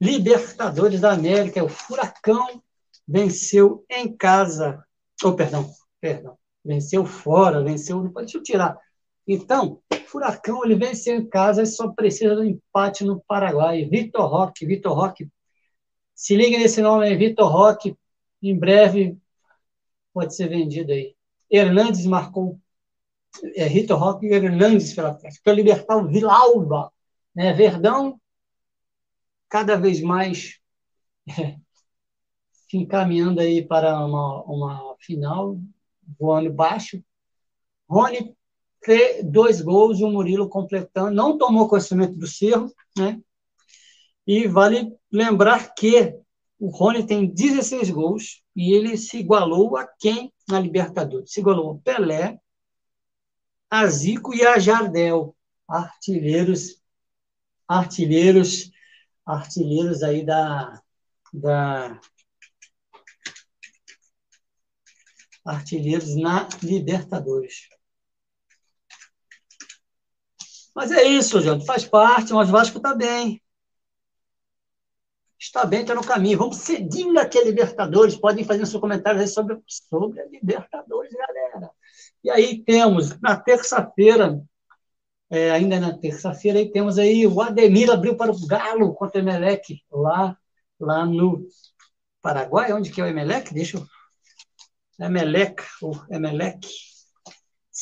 Libertadores 0.00 1.00
da 1.00 1.12
América. 1.12 1.64
O 1.64 1.68
Furacão 1.68 2.62
venceu 3.06 3.84
em 3.90 4.14
casa. 4.16 4.84
Oh, 5.24 5.32
perdão, 5.32 5.68
perdão. 6.00 6.38
Venceu 6.64 7.04
fora, 7.04 7.62
venceu. 7.62 8.08
Deixa 8.08 8.38
eu 8.38 8.42
tirar. 8.42 8.78
Então, 9.26 9.80
Furacão, 10.06 10.64
ele 10.64 10.74
venceu 10.74 11.16
em 11.16 11.28
casa 11.28 11.62
e 11.62 11.66
só 11.66 11.88
precisa 11.88 12.34
do 12.34 12.44
empate 12.44 13.04
no 13.04 13.22
Paraguai. 13.26 13.84
Vitor 13.84 14.26
Roque, 14.26 14.66
Vitor 14.66 14.92
Roque. 14.92 15.28
Se 16.14 16.36
liga 16.36 16.58
nesse 16.58 16.80
nome 16.80 17.06
aí, 17.06 17.16
Vitor 17.16 17.50
Roque. 17.50 17.96
Em 18.42 18.58
breve 18.58 19.16
pode 20.12 20.34
ser 20.34 20.48
vendido 20.48 20.92
aí. 20.92 21.14
Hernandes 21.50 22.06
marcou. 22.06 22.60
É, 23.56 23.68
Vitor 23.68 23.98
Roque 23.98 24.26
e 24.26 24.32
Hernandes 24.32 24.92
pela 24.94 25.14
frente. 25.14 25.40
Para 25.42 25.52
libertar 25.52 25.96
o 25.96 26.06
Vilauba. 26.06 26.92
Né? 27.34 27.52
Verdão, 27.52 28.20
cada 29.48 29.76
vez 29.76 30.00
mais 30.00 30.58
é, 31.28 31.56
se 32.68 32.76
encaminhando 32.76 33.40
aí 33.40 33.64
para 33.64 34.04
uma, 34.04 34.42
uma 34.42 34.96
final, 34.98 35.58
voando 36.18 36.52
baixo. 36.52 37.02
Rony 37.88 38.34
dois 39.24 39.60
gols 39.60 40.00
o 40.00 40.10
Murilo 40.10 40.48
completando, 40.48 41.14
não 41.14 41.38
tomou 41.38 41.68
conhecimento 41.68 42.14
do 42.16 42.26
cerro, 42.26 42.72
né? 42.96 43.20
E 44.26 44.46
vale 44.46 44.96
lembrar 45.10 45.74
que 45.74 46.16
o 46.58 46.68
Rony 46.68 47.04
tem 47.04 47.26
16 47.26 47.90
gols 47.90 48.42
e 48.54 48.72
ele 48.72 48.96
se 48.96 49.18
igualou 49.18 49.76
a 49.76 49.86
quem 49.86 50.32
na 50.48 50.60
Libertadores? 50.60 51.32
Se 51.32 51.40
igualou 51.40 51.70
ao 51.70 51.78
Pelé, 51.78 52.40
a 53.68 53.86
Zico 53.86 54.34
e 54.34 54.46
a 54.46 54.58
Jardel, 54.58 55.34
artilheiros, 55.66 56.80
artilheiros, 57.66 58.70
artilheiros 59.26 60.02
aí 60.02 60.24
da, 60.24 60.80
da 61.32 61.98
artilheiros 65.44 66.14
na 66.14 66.48
Libertadores. 66.62 67.68
Mas 70.74 70.90
é 70.90 71.02
isso, 71.02 71.40
gente, 71.40 71.66
faz 71.66 71.84
parte, 71.84 72.32
mas 72.32 72.48
o 72.48 72.52
Vasco 72.52 72.76
está 72.76 72.94
bem. 72.94 73.42
Está 75.54 75.66
bem, 75.66 75.82
está 75.82 75.94
no 75.94 76.02
caminho. 76.02 76.38
Vamos 76.38 76.56
seguindo 76.56 77.18
aqui 77.18 77.36
a 77.36 77.44
Libertadores. 77.44 78.16
Podem 78.16 78.42
fazer 78.42 78.64
seus 78.64 78.80
comentários 78.80 79.34
sobre, 79.34 79.60
sobre 79.66 80.22
a 80.22 80.24
Libertadores, 80.24 81.12
galera. 81.12 81.70
E 82.24 82.30
aí 82.30 82.64
temos, 82.64 83.20
na 83.20 83.36
terça-feira, 83.36 84.42
é, 85.28 85.50
ainda 85.50 85.78
na 85.78 85.92
terça-feira, 85.92 86.58
aí 86.58 86.72
temos 86.72 86.98
aí 86.98 87.26
o 87.26 87.38
Ademir 87.38 87.90
abriu 87.90 88.16
para 88.16 88.32
o 88.32 88.46
Galo 88.46 88.94
contra 88.94 89.20
o 89.20 89.22
Emelec, 89.22 89.78
lá, 89.92 90.38
lá 90.80 91.04
no 91.04 91.46
Paraguai. 92.22 92.72
Onde 92.72 92.90
que 92.90 93.02
é 93.02 93.04
o 93.04 93.06
Emelec? 93.06 93.52
Deixa 93.52 93.76
eu 93.76 93.86
Emelec, 94.98 95.62
ou 95.82 96.02
Emelec. 96.08 96.66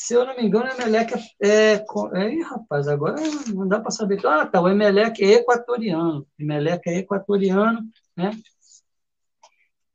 Se 0.02 0.14
eu 0.14 0.24
não 0.24 0.34
me 0.34 0.42
engano, 0.42 0.66
Emelec 0.70 1.12
é. 1.42 1.74
é, 1.74 1.74
é 1.74 2.42
rapaz, 2.42 2.88
agora 2.88 3.16
não 3.54 3.68
dá 3.68 3.78
para 3.78 3.90
saber. 3.90 4.18
Ah, 4.26 4.46
tá, 4.46 4.58
o 4.58 4.66
Emelec 4.66 5.22
é 5.22 5.34
equatoriano. 5.34 6.26
Emelec 6.38 6.88
é 6.88 6.98
equatoriano, 7.00 7.86
né? 8.16 8.30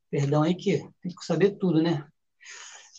Perdão 0.10 0.44
aí 0.44 0.54
que 0.54 0.78
tem 1.02 1.12
que 1.12 1.26
saber 1.26 1.58
tudo, 1.58 1.82
né? 1.82 2.08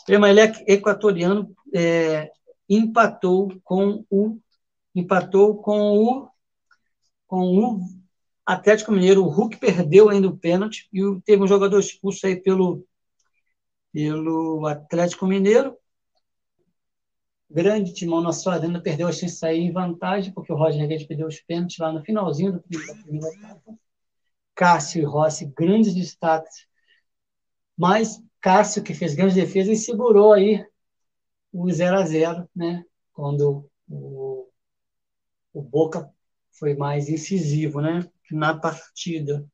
Emelec 0.09 0.65
equatoriano 0.67 1.55
é, 1.73 2.29
empatou 2.69 3.53
com 3.63 4.05
o 4.11 4.41
empatou 4.93 5.63
com 5.63 5.79
o 5.97 6.29
com 7.29 7.39
o 7.39 7.81
Atlético 8.45 8.91
Mineiro. 8.91 9.23
O 9.25 9.29
Hulk 9.29 9.59
perdeu 9.59 10.11
ainda 10.11 10.27
o 10.27 10.37
pênalti 10.37 10.89
e 10.93 11.03
teve 11.25 11.41
um 11.41 11.49
jogador 11.49 11.79
expulso 11.79 12.27
aí 12.27 12.35
pelo 12.35 12.85
pelo 13.93 14.67
Atlético 14.67 15.25
Mineiro. 15.25 15.79
Grande 17.49 17.95
timão 17.95 18.21
na 18.21 18.33
sua 18.33 18.55
arena, 18.55 18.83
perdeu 18.83 19.07
a 19.07 19.13
chance 19.13 19.35
de 19.35 19.39
sair 19.39 19.61
em 19.61 19.73
vantagem, 19.73 20.33
porque 20.33 20.53
o 20.53 20.57
Roger 20.57 20.87
Guedes 20.87 21.07
perdeu 21.07 21.29
os 21.29 21.41
pênaltis 21.41 21.79
lá 21.79 21.93
no 21.93 22.03
finalzinho 22.03 22.53
da 22.53 22.59
primeira 22.59 23.29
etapa. 23.35 23.79
Cássio 24.55 25.03
e 25.03 25.05
Rossi, 25.05 25.47
grandes 25.47 25.95
destaques. 25.95 26.67
Mas 27.77 28.21
Cássio, 28.41 28.83
que 28.83 28.95
fez 28.95 29.15
grandes 29.15 29.37
defesas, 29.37 29.79
e 29.79 29.85
segurou 29.85 30.33
aí 30.33 30.67
o 31.53 31.71
0 31.71 31.99
a 31.99 32.05
0 32.05 32.49
né? 32.55 32.85
Quando 33.13 33.71
o, 33.89 34.49
o 35.53 35.63
Boca 35.63 36.11
foi 36.51 36.75
mais 36.75 37.09
incisivo, 37.09 37.81
né? 37.81 38.09
Na 38.31 38.59
partida. 38.59 39.47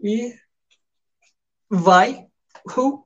E 0.00 0.34
vai 1.68 2.28
o, 2.76 3.04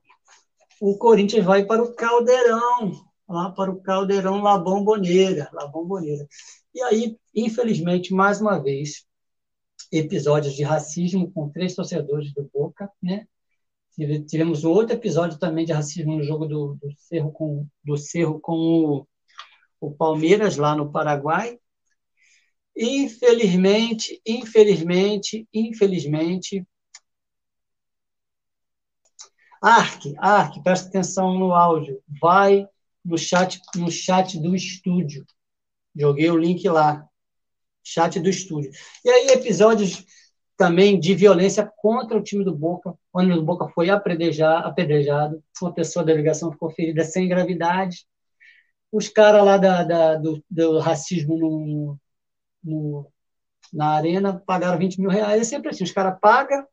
o 0.79 0.97
Corinthians 0.97 1.45
vai 1.45 1.65
para 1.65 1.83
o 1.83 1.93
Caldeirão, 1.93 3.08
lá 3.29 3.51
para 3.51 3.71
o 3.71 3.79
Caldeirão 3.81 4.41
La 4.41 4.57
Bombonera, 4.57 5.49
La 5.53 5.67
Bombonera. 5.67 6.27
E 6.73 6.81
aí, 6.81 7.17
infelizmente, 7.35 8.13
mais 8.13 8.41
uma 8.41 8.61
vez, 8.61 9.05
episódios 9.91 10.55
de 10.55 10.63
racismo 10.63 11.31
com 11.31 11.49
três 11.49 11.75
torcedores 11.75 12.33
do 12.33 12.49
Boca, 12.51 12.91
né? 13.01 13.27
Tivemos 14.27 14.63
outro 14.63 14.95
episódio 14.95 15.37
também 15.37 15.65
de 15.65 15.73
racismo 15.73 16.15
no 16.15 16.23
jogo 16.23 16.45
do, 16.45 16.77
do 16.81 16.89
Cerro 16.97 17.31
com 17.31 17.67
do 17.83 17.97
Cerro 17.97 18.39
com 18.39 18.53
o, 18.55 19.07
o 19.81 19.91
Palmeiras 19.91 20.55
lá 20.57 20.75
no 20.75 20.91
Paraguai. 20.91 21.59
Infelizmente, 22.75 24.21
infelizmente, 24.25 25.47
infelizmente, 25.53 26.65
Ark, 29.61 30.15
Ark, 30.17 30.63
presta 30.63 30.87
atenção 30.87 31.37
no 31.37 31.53
áudio. 31.53 32.01
Vai 32.21 32.65
no 33.09 33.17
chat, 33.17 33.59
no 33.75 33.91
chat 33.91 34.39
do 34.39 34.55
estúdio. 34.55 35.25
Joguei 35.95 36.29
o 36.29 36.37
link 36.37 36.67
lá. 36.69 37.05
Chat 37.83 38.19
do 38.19 38.29
estúdio. 38.29 38.71
E 39.03 39.09
aí, 39.09 39.27
episódios 39.29 40.05
também 40.55 40.99
de 40.99 41.15
violência 41.15 41.69
contra 41.77 42.17
o 42.17 42.21
time 42.21 42.43
do 42.43 42.53
Boca, 42.53 42.93
o 43.13 43.41
Boca 43.41 43.69
foi 43.69 43.89
apedrejado, 43.89 45.43
uma 45.61 45.73
pessoa 45.73 46.05
da 46.05 46.11
delegação 46.11 46.51
ficou 46.51 46.69
ferida 46.69 47.03
sem 47.03 47.27
gravidade. 47.27 48.05
Os 48.91 49.07
caras 49.07 49.43
lá 49.43 49.57
da, 49.57 49.83
da, 49.83 50.15
do, 50.15 50.43
do, 50.49 50.79
racismo 50.79 51.37
no, 51.37 51.99
no, 52.63 53.11
na 53.73 53.95
arena 53.95 54.43
pagaram 54.45 54.77
20 54.77 54.99
mil 54.99 55.09
reais. 55.09 55.41
É 55.41 55.43
sempre 55.45 55.69
assim: 55.69 55.83
os 55.83 55.91
caras 55.91 56.19
pagam, 56.19 56.65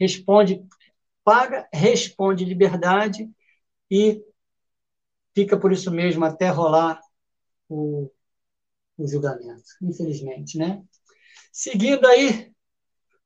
responde 0.00 0.64
paga, 1.24 1.66
responde 1.72 2.44
liberdade 2.44 3.28
e 3.90 4.22
fica 5.34 5.58
por 5.58 5.72
isso 5.72 5.90
mesmo 5.90 6.24
até 6.24 6.48
rolar 6.48 7.00
o, 7.68 8.10
o 8.96 9.06
julgamento, 9.06 9.64
infelizmente, 9.82 10.56
né? 10.56 10.82
Seguindo 11.52 12.06
aí, 12.06 12.52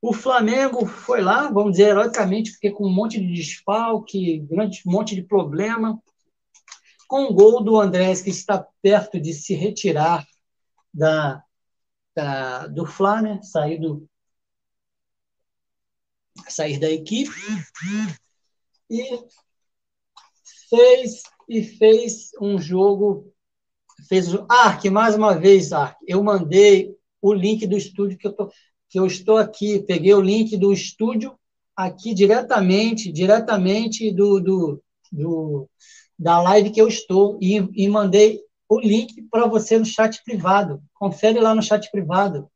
o 0.01 0.13
Flamengo 0.13 0.87
foi 0.87 1.21
lá, 1.21 1.51
vamos 1.51 1.73
dizer, 1.73 1.89
heroicamente, 1.89 2.53
porque 2.53 2.71
com 2.71 2.87
um 2.87 2.95
monte 2.95 3.21
de 3.21 3.33
desfalque, 3.33 4.39
grande 4.41 4.81
monte 4.87 5.15
de 5.15 5.23
problema, 5.23 6.01
com 7.09 7.25
o 7.25 7.35
gol 7.35 7.63
do 7.63 7.81
Andrés, 7.81 8.23
que 8.23 8.31
está 8.31 8.67
perto 8.83 9.19
de 9.21 9.33
se 9.33 9.55
retirar 9.55 10.27
da, 10.93 11.43
da 12.15 12.67
do 12.67 12.87
Fla, 12.87 13.23
né? 13.23 13.41
sair, 13.43 13.79
do, 13.79 14.09
sair 16.49 16.79
da 16.79 16.91
equipe, 16.91 17.35
e 18.91 19.03
fez, 20.69 21.23
e 21.49 21.63
fez 21.63 22.31
um 22.41 22.61
jogo. 22.61 23.33
Fez, 24.09 24.29
Ark, 24.49 24.89
mais 24.91 25.15
uma 25.17 25.37
vez, 25.37 25.73
Ark, 25.73 25.97
eu 26.07 26.23
mandei 26.23 26.95
o 27.21 27.33
link 27.33 27.67
do 27.67 27.77
estúdio 27.77 28.17
que 28.17 28.27
eu, 28.27 28.33
tô, 28.33 28.51
que 28.89 28.99
eu 28.99 29.07
estou 29.07 29.37
aqui, 29.37 29.81
peguei 29.81 30.15
o 30.15 30.21
link 30.21 30.57
do 30.57 30.73
estúdio 30.73 31.37
aqui 31.75 32.15
diretamente, 32.15 33.11
diretamente 33.11 34.13
do, 34.13 34.41
do, 34.41 34.83
do 35.11 35.69
da 36.19 36.41
live 36.43 36.71
que 36.71 36.81
eu 36.81 36.89
estou 36.89 37.39
e, 37.41 37.57
e 37.75 37.89
mandei 37.89 38.41
o 38.69 38.81
link 38.81 39.23
para 39.31 39.47
você 39.47 39.79
no 39.79 39.85
chat 39.85 40.23
privado. 40.25 40.83
Confere 40.95 41.41
lá 41.41 41.55
no 41.55 41.63
chat 41.63 41.91
privado. 41.91 42.51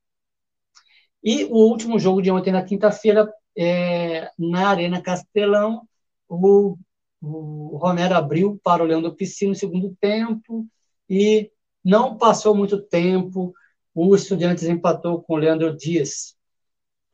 E 1.23 1.45
o 1.45 1.57
último 1.57 1.99
jogo 1.99 2.21
de 2.21 2.31
ontem, 2.31 2.53
na 2.53 2.65
quinta-feira, 2.65 3.33
é, 3.57 4.29
na 4.37 4.69
Arena 4.69 5.01
Castelão, 5.01 5.87
o, 6.29 6.77
o 7.23 7.79
Romero 7.79 8.17
abriu 8.17 8.61
para 8.65 8.83
o 8.83 8.87
Leandro 8.87 9.15
Piscino 9.15 9.51
no 9.51 9.57
segundo 9.57 9.97
tempo 10.01 10.67
e 11.09 11.53
não 11.85 12.17
passou 12.17 12.55
muito 12.55 12.83
tempo, 12.83 13.55
o 13.95 14.15
Estudiantes 14.15 14.65
empatou 14.65 15.23
com 15.23 15.35
o 15.35 15.37
Leandro 15.37 15.77
Dias. 15.77 16.37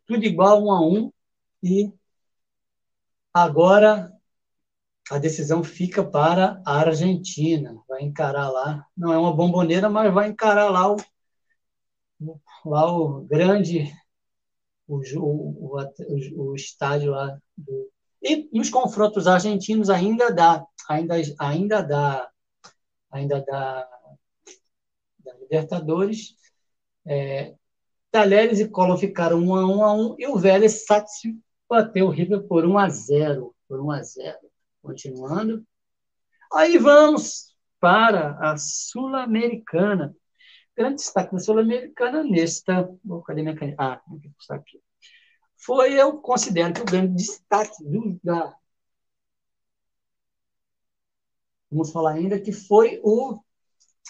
Tudo 0.06 0.24
igual, 0.24 0.64
um 0.64 0.72
a 0.72 0.80
um, 0.80 1.12
e 1.62 1.92
agora 3.32 4.12
a 5.10 5.18
decisão 5.18 5.62
fica 5.62 6.02
para 6.02 6.62
a 6.64 6.78
Argentina. 6.80 7.76
Vai 7.86 8.02
encarar 8.02 8.48
lá, 8.50 8.86
não 8.96 9.12
é 9.12 9.18
uma 9.18 9.34
bomboneira, 9.34 9.90
mas 9.90 10.12
vai 10.12 10.28
encarar 10.28 10.70
lá 10.70 10.92
o, 10.92 10.96
lá 12.64 12.92
o 12.92 13.22
grande, 13.22 13.92
o, 14.86 15.00
o, 15.18 15.76
o, 15.76 16.50
o 16.50 16.54
estádio 16.54 17.10
lá. 17.10 17.38
Do... 17.56 17.90
E 18.28 18.48
nos 18.52 18.68
confrontos 18.68 19.26
argentinos 19.26 19.88
ainda 19.88 20.30
dá, 20.30 20.62
ainda, 20.86 21.14
ainda 21.38 21.82
dá, 21.82 22.30
ainda 23.10 23.40
dá, 23.40 23.88
da 25.24 25.34
Libertadores. 25.38 26.36
É, 27.06 27.54
Talheres 28.10 28.60
e 28.60 28.68
Collor 28.68 28.98
ficaram 28.98 29.38
1 29.38 29.54
a 29.54 29.66
1 29.66 29.84
a 29.84 29.92
1 29.94 30.16
e 30.18 30.26
o 30.26 30.36
Vélez 30.36 30.84
Sácio 30.84 31.34
bateu 31.68 32.06
o 32.06 32.10
River 32.10 32.42
por 32.42 32.66
1 32.66 32.78
a 32.78 32.88
0, 32.90 33.54
por 33.66 33.80
1 33.80 33.90
a 33.92 34.02
0. 34.02 34.38
Continuando. 34.82 35.64
Aí 36.52 36.76
vamos 36.76 37.54
para 37.80 38.38
a 38.40 38.56
Sul-Americana. 38.58 40.14
Grande 40.76 40.96
destaque 40.96 41.32
da 41.32 41.38
Sul-Americana 41.38 42.22
nesta. 42.22 42.88
Oh, 43.08 43.22
cadê 43.22 43.42
minha 43.42 43.56
caneta? 43.56 43.82
Ah, 43.82 44.02
está 44.38 44.54
aqui. 44.56 44.80
Foi, 45.58 45.92
eu 45.94 46.18
considero 46.20 46.72
que 46.72 46.80
o 46.80 46.84
grande 46.84 47.14
destaque 47.14 47.84
do, 47.84 48.18
da. 48.24 48.56
Vamos 51.70 51.90
falar 51.92 52.14
ainda 52.14 52.40
que 52.40 52.52
foi 52.52 53.00
o, 53.04 53.40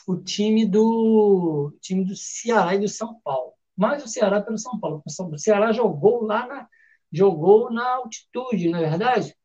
o 0.06 0.16
time 0.16 0.66
do 0.66 1.76
time 1.80 2.04
do 2.04 2.14
Ceará 2.16 2.74
e 2.74 2.80
do 2.80 2.88
São 2.88 3.20
Paulo. 3.22 3.54
Mas 3.76 4.04
o 4.04 4.08
Ceará 4.08 4.42
pelo 4.42 4.58
São 4.58 4.78
Paulo. 4.80 5.02
O 5.06 5.38
Ceará 5.38 5.72
jogou 5.72 6.24
lá 6.24 6.46
na, 6.46 6.68
jogou 7.12 7.70
na 7.72 7.96
altitude, 7.96 8.70
não 8.70 8.78
é 8.78 8.90
verdade? 8.90 9.36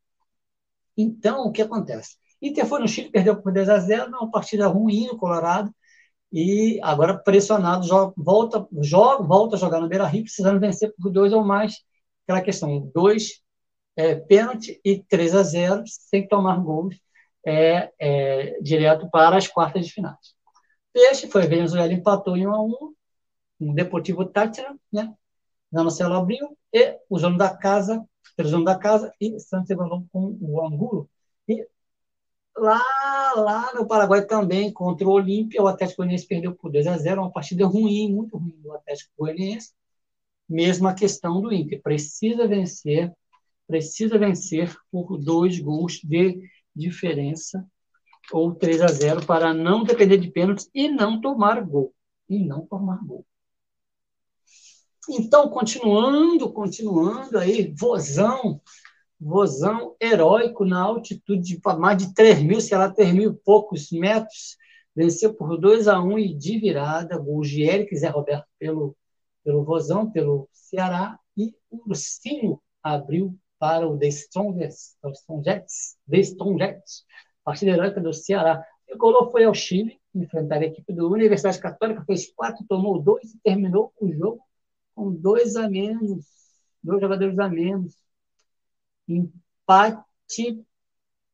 Então, 0.98 1.46
o 1.48 1.52
que 1.52 1.62
acontece? 1.62 2.18
Inter 2.42 2.66
foi 2.66 2.80
no 2.80 2.88
Chile, 2.88 3.10
perdeu 3.10 3.42
por 3.42 3.54
2 3.54 3.70
a 3.70 3.80
0 3.80 4.10
uma 4.10 4.30
partida 4.30 4.68
ruim 4.68 5.08
no 5.08 5.18
Colorado, 5.18 5.74
e 6.32 6.80
agora 6.84 7.18
pressionado, 7.18 7.88
joga, 7.88 8.14
volta, 8.18 8.68
joga, 8.82 9.24
volta 9.24 9.56
a 9.56 9.60
jogar 9.60 9.80
no 9.80 9.88
Beira-Rio, 9.88 10.24
precisando 10.24 10.60
vencer 10.60 10.94
por 11.02 11.12
dois 11.12 11.32
ou 11.34 11.44
mais, 11.44 11.78
aquela 12.24 12.42
questão, 12.42 12.92
dois 12.94 13.42
é, 13.96 14.16
pênalti 14.16 14.80
e 14.84 15.04
3 15.04 15.36
a 15.36 15.44
0 15.44 15.84
sem 15.88 16.28
tomar 16.28 16.60
gols, 16.60 16.96
é, 17.46 17.92
é, 18.00 18.60
direto 18.62 19.10
para 19.10 19.38
as 19.38 19.48
quartas 19.48 19.86
de 19.86 19.94
finais. 19.94 20.34
Peixe 20.92 21.28
foi, 21.28 21.48
Venezuela 21.48 21.92
empatou 21.92 22.38
em 22.38 22.48
1 22.48 22.52
a 22.54 22.62
1 22.64 22.94
um 23.62 23.74
Deportivo 23.74 24.26
Tátira, 24.26 24.76
né? 24.92 25.14
Na 25.72 25.84
Marcelo 25.84 26.16
abriu, 26.16 26.58
e 26.74 26.98
o 27.10 27.18
dono 27.18 27.38
da 27.38 27.56
casa 27.56 28.06
televisão 28.36 28.64
da 28.64 28.78
casa 28.78 29.14
e 29.20 29.40
Santos 29.40 29.70
empatou 29.70 30.06
com 30.12 30.38
o 30.42 30.66
Angulo. 30.66 31.10
E 31.48 31.66
lá, 32.58 32.82
lá 33.36 33.74
no 33.74 33.88
Paraguai 33.88 34.26
também, 34.26 34.72
contra 34.72 35.08
o 35.08 35.12
Olímpia, 35.12 35.62
o 35.62 35.68
Atlético 35.68 35.98
Goianiense 35.98 36.28
perdeu 36.28 36.56
por 36.56 36.72
2 36.72 36.88
a 36.88 36.98
0 36.98 37.22
uma 37.22 37.32
partida 37.32 37.66
ruim, 37.66 38.12
muito 38.12 38.38
ruim 38.38 38.56
do 38.62 38.72
Atlético 38.74 39.12
Goianiense. 39.18 39.74
Mesma 40.48 40.94
questão 40.94 41.42
do 41.42 41.54
Inter, 41.54 41.82
precisa 41.82 42.48
vencer, 42.48 43.12
precisa 43.68 44.18
vencer 44.18 44.76
por 44.92 45.18
dois 45.18 45.60
gols 45.60 46.00
de 46.04 46.42
diferença 46.76 47.66
ou 48.32 48.54
3 48.54 48.82
a 48.82 48.88
0 48.88 49.26
para 49.26 49.54
não 49.54 49.84
depender 49.84 50.18
de 50.18 50.32
pênaltis 50.32 50.70
e 50.74 50.88
não 50.88 51.20
tomar 51.20 51.62
gol. 51.62 51.94
E 52.30 52.40
não 52.40 52.66
tomar 52.66 53.04
gol. 53.06 53.26
Então, 55.10 55.50
continuando, 55.50 56.52
continuando 56.52 57.38
aí, 57.38 57.74
vozão, 57.78 58.62
vozão 59.20 59.96
heróico 60.00 60.64
na 60.64 60.82
altitude 60.82 61.58
de 61.58 61.62
mais 61.78 61.98
de 61.98 62.14
3 62.14 62.42
mil, 62.42 62.62
sei 62.62 62.78
lá, 62.78 62.90
3 62.90 63.14
mil 63.14 63.32
e 63.32 63.36
poucos 63.36 63.92
metros, 63.92 64.58
venceu 64.96 65.34
por 65.34 65.58
2 65.58 65.90
a 65.90 66.02
1 66.02 66.20
e 66.20 66.34
de 66.34 66.58
virada, 66.58 67.18
gol 67.18 67.42
de 67.42 67.64
Eric 67.64 67.96
Zé 67.98 68.08
Roberto 68.08 68.48
pelo, 68.58 68.96
pelo 69.44 69.64
vozão, 69.64 70.10
pelo 70.10 70.48
Ceará, 70.52 71.20
e 71.36 71.56
o 71.70 71.90
Ursinho 71.90 72.62
abriu 72.82 73.38
para 73.60 73.88
o 73.88 73.98
The 73.98 74.08
Strongest, 74.08 74.98
o 75.04 75.10
Strongest, 75.10 75.98
The 76.10 76.20
Strongest, 76.20 77.06
partida 77.44 77.72
heróica 77.72 78.02
do 78.02 78.14
Ceará. 78.14 78.66
O 78.92 78.98
Colô 78.98 79.32
foi 79.32 79.46
ao 79.46 79.54
Chile, 79.54 80.00
enfrentar 80.14 80.58
a 80.58 80.66
equipe 80.66 80.94
do 80.94 81.10
Universidade 81.12 81.60
Católica, 81.60 82.04
fez 82.06 82.32
quatro, 82.34 82.66
tomou 82.68 83.02
dois 83.02 83.34
e 83.34 83.40
terminou 83.40 83.94
o 84.00 84.12
jogo 84.12 84.42
com 84.94 85.12
dois 85.12 85.56
a 85.56 85.70
menos, 85.70 86.26
dois 86.84 87.02
jogadores 87.02 87.38
a 87.40 87.50
menos. 87.50 87.96
Empate 89.08 90.64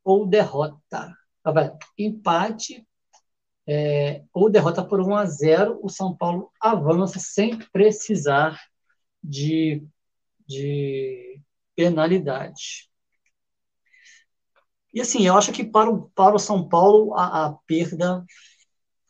ou 0.04 0.26
derrota. 0.26 1.15
Tá 1.41 1.78
Empate 1.98 2.86
é, 3.71 4.23
ou 4.34 4.49
derrota 4.49 4.84
por 4.84 4.99
1 4.99 5.15
a 5.15 5.25
0, 5.25 5.79
o 5.84 5.89
São 5.89 6.17
Paulo 6.17 6.51
avança 6.60 7.19
sem 7.19 7.55
precisar 7.71 8.60
de, 9.23 9.84
de 10.47 11.39
penalidade. 11.75 12.89
E 14.91 14.99
assim, 14.99 15.27
eu 15.27 15.38
acho 15.38 15.51
que 15.51 15.63
para 15.63 15.88
o, 15.88 16.10
para 16.15 16.36
o 16.36 16.39
São 16.39 16.67
Paulo 16.67 17.13
a, 17.13 17.45
a 17.45 17.53
perda 17.67 18.25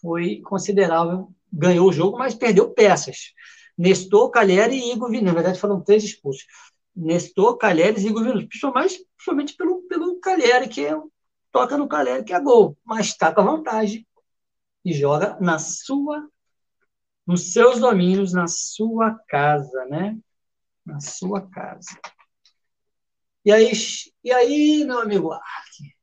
foi 0.02 0.42
considerável. 0.42 1.34
Ganhou 1.52 1.88
o 1.88 1.94
jogo, 1.94 2.18
mas 2.18 2.36
perdeu 2.36 2.70
peças. 2.70 3.34
Nestor, 3.78 4.30
Calheri 4.30 4.76
e 4.76 4.92
Igor 4.92 5.08
Vinícius. 5.08 5.28
Na 5.28 5.34
verdade, 5.34 5.60
foram 5.60 5.82
três 5.82 6.04
expulsos. 6.04 6.46
Nestor, 6.94 7.58
Calheri 7.58 8.02
e 8.02 8.08
Igor 8.08 8.24
Vinícius. 8.24 8.50
Principalmente, 8.50 9.08
principalmente 9.16 9.56
pelo, 9.56 9.82
pelo 9.84 10.20
Calheri, 10.20 10.68
que 10.68 10.86
é, 10.86 10.94
toca 11.50 11.78
no 11.78 11.88
Calheri, 11.88 12.26
que 12.26 12.34
é 12.34 12.40
gol. 12.42 12.78
Mas 12.84 13.08
está 13.08 13.34
com 13.34 13.40
a 13.40 13.46
vantagem. 13.46 14.06
E 14.84 14.94
joga 14.94 15.38
na 15.40 15.60
sua, 15.60 16.28
nos 17.26 17.54
seus 17.54 17.80
domínios, 17.80 18.34
na 18.34 18.48
sua 18.48 19.20
casa, 19.28 19.86
né? 19.86 20.18
Na 20.86 21.00
sua 21.00 21.48
casa. 21.50 22.00
E 23.46 23.52
aí, 23.52 23.72
e 24.24 24.32
aí 24.32 24.84
meu 24.86 25.00
amigo 25.00 25.32
Ark, 25.32 25.96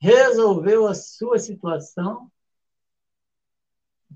resolveu 0.00 0.86
a 0.86 0.94
sua 0.94 1.38
situação. 1.38 2.30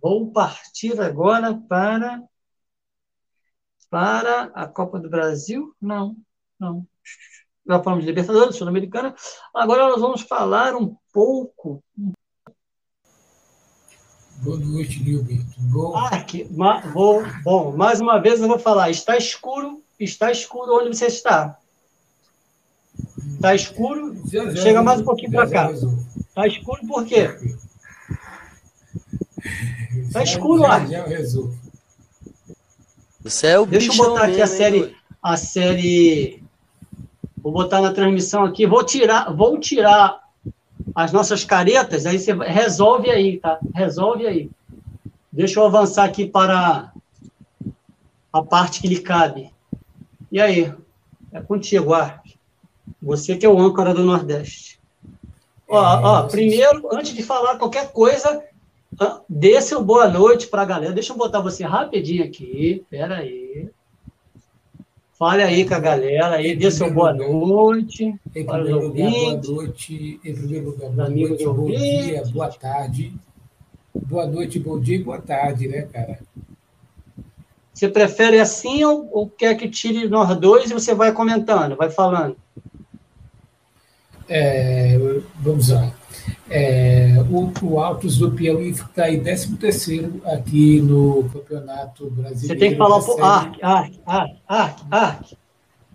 Vou 0.00 0.33
partir 0.33 1.00
agora 1.00 1.54
para 1.68 2.22
para 3.90 4.44
a 4.54 4.66
Copa 4.66 4.98
do 4.98 5.09
Brasil? 5.09 5.72
Não, 5.80 6.16
não. 6.59 6.85
Já 7.64 7.83
falamos 7.83 8.04
de 8.04 8.11
Libertadores, 8.11 8.57
Sul-Americana. 8.57 9.14
Agora 9.54 9.88
nós 9.88 10.00
vamos 10.00 10.22
falar 10.22 10.74
um 10.74 10.96
pouco. 11.12 11.83
Boa 14.44 14.59
noite, 14.59 15.02
Gilberto. 15.02 15.54
Bom. 15.59 15.96
Ah, 15.96 16.20
que, 16.20 16.46
ma, 16.50 16.80
vou, 16.80 17.22
bom, 17.42 17.74
mais 17.74 17.98
uma 17.98 18.18
vez 18.18 18.42
eu 18.42 18.46
vou 18.46 18.59
falar. 18.59 18.90
Está 18.90 19.16
escuro, 19.16 19.83
está 19.98 20.30
escuro 20.30 20.83
onde 20.83 20.94
você 20.94 21.07
está. 21.07 21.59
Está 23.37 23.54
escuro? 23.54 24.14
Já, 24.30 24.50
já, 24.50 24.62
Chega 24.62 24.83
mais 24.83 25.00
um 25.00 25.04
pouquinho 25.04 25.33
para 25.33 25.48
cá. 25.48 25.70
Está 25.72 26.46
escuro 26.46 26.87
por 26.87 27.07
quê? 27.07 27.30
Está 29.94 30.22
escuro 30.22 30.61
lá. 30.61 30.85
Já. 30.85 31.07
Você 33.22 33.46
é 33.46 33.59
o 33.59 33.64
Deixa 33.64 33.90
eu 33.90 33.96
botar 33.96 34.24
aqui 34.24 34.42
a 34.42 34.46
série, 34.46 34.94
a 35.22 35.38
série. 35.38 36.42
Vou 37.38 37.50
botar 37.50 37.80
na 37.80 37.94
transmissão 37.94 38.44
aqui. 38.44 38.66
Vou 38.66 38.85
tirar, 38.85 39.35
vou 39.35 39.59
tirar 39.59 40.23
as 40.94 41.12
nossas 41.12 41.44
caretas. 41.44 42.07
Aí 42.07 42.18
você 42.18 42.33
resolve 42.33 43.11
aí, 43.11 43.38
tá? 43.38 43.59
Resolve 43.74 44.26
aí. 44.26 44.50
Deixa 45.33 45.59
eu 45.59 45.66
avançar 45.66 46.04
aqui 46.04 46.26
para 46.26 46.92
a 48.33 48.42
parte 48.42 48.80
que 48.80 48.88
lhe 48.88 49.00
cabe. 49.00 49.50
E 50.30 50.40
aí? 50.40 50.72
É 51.33 51.40
contigo, 51.40 51.92
Arte. 51.92 52.38
Você 53.02 53.37
que 53.37 53.44
é 53.44 53.48
o 53.48 53.59
âncora 53.59 53.92
do 53.92 54.04
Nordeste. 54.04 54.80
Ó, 55.68 55.78
é, 55.78 56.04
ó, 56.04 56.22
primeiro, 56.28 56.88
antes 56.92 57.12
de 57.12 57.22
falar 57.22 57.59
qualquer 57.59 57.90
coisa, 57.90 58.44
dê 59.28 59.61
seu 59.61 59.83
boa 59.83 60.09
noite 60.09 60.46
para 60.46 60.62
a 60.62 60.66
galera. 60.66 60.92
Deixa 60.92 61.12
eu 61.12 61.16
botar 61.16 61.40
você 61.40 61.64
rapidinho 61.64 62.24
aqui. 62.24 62.85
Pera 62.88 63.16
aí. 63.16 63.68
Fale 65.24 65.42
aí 65.42 65.66
com 65.66 65.72
a 65.72 65.80
galera 65.80 66.37
aí, 66.37 66.54
dê 66.54 66.70
seu 66.70 66.92
boa 66.92 67.10
noite. 67.10 68.14
Em 68.37 68.44
primeiro 68.44 68.88
lugar, 68.88 69.10
boa 69.10 69.42
noite. 69.42 70.20
Em 70.22 70.34
primeiro 70.34 70.66
lugar, 70.66 70.90
boa 70.90 71.08
noite, 71.08 71.44
bom 71.46 71.66
dia, 71.70 72.22
boa 72.26 72.48
tarde. 72.50 73.14
Boa 73.94 74.26
noite, 74.26 74.58
bom 74.58 74.78
dia 74.78 74.96
e 74.96 75.02
boa 75.02 75.18
tarde, 75.18 75.66
né, 75.66 75.88
cara? 75.90 76.18
Você 77.72 77.88
prefere 77.88 78.38
assim 78.38 78.84
ou, 78.84 79.08
ou 79.10 79.26
quer 79.26 79.54
que 79.54 79.66
tire 79.66 80.06
nós 80.10 80.37
dois 80.37 80.70
e 80.70 80.74
você 80.74 80.94
vai 80.94 81.10
comentando, 81.10 81.74
vai 81.74 81.88
falando? 81.88 82.37
É, 84.28 84.98
vamos 85.37 85.70
lá. 85.70 85.90
É, 86.50 87.16
o, 87.30 87.52
o 87.66 87.80
Altos 87.80 88.18
do 88.18 88.30
Piauí 88.30 88.70
está 88.70 89.11
em 89.11 89.22
13 89.22 90.20
aqui 90.26 90.80
no 90.80 91.28
Campeonato 91.33 92.11
Brasileiro. 92.11 92.46
Você 92.46 92.57
tem 92.57 92.72
que 92.72 92.76
falar 92.76 92.96
um 92.96 93.02
pouco. 93.02 93.22
Arc, 93.22 93.59
Arc, 93.62 93.94
Arc, 94.07 94.37
Arc, 94.46 94.80
Arc. 94.90 95.37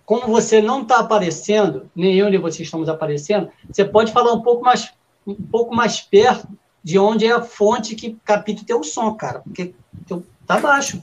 Como 0.04 0.26
você 0.26 0.60
não 0.60 0.82
está 0.82 0.98
aparecendo, 0.98 1.88
nem 1.94 2.16
eu 2.16 2.28
nem 2.28 2.40
vocês 2.40 2.66
estamos 2.66 2.88
aparecendo, 2.88 3.48
você 3.70 3.84
pode 3.84 4.12
falar 4.12 4.32
um 4.32 4.42
pouco 4.42 4.64
mais, 4.64 4.92
um 5.24 5.34
pouco 5.34 5.74
mais 5.74 6.00
perto 6.00 6.48
de 6.82 6.98
onde 6.98 7.26
é 7.26 7.32
a 7.32 7.42
fonte 7.42 7.94
que 7.94 8.16
capta 8.24 8.50
o 8.50 8.64
teu 8.64 8.82
som, 8.82 9.14
cara, 9.14 9.38
porque 9.38 9.72
tá 10.46 10.58
baixo. 10.58 11.00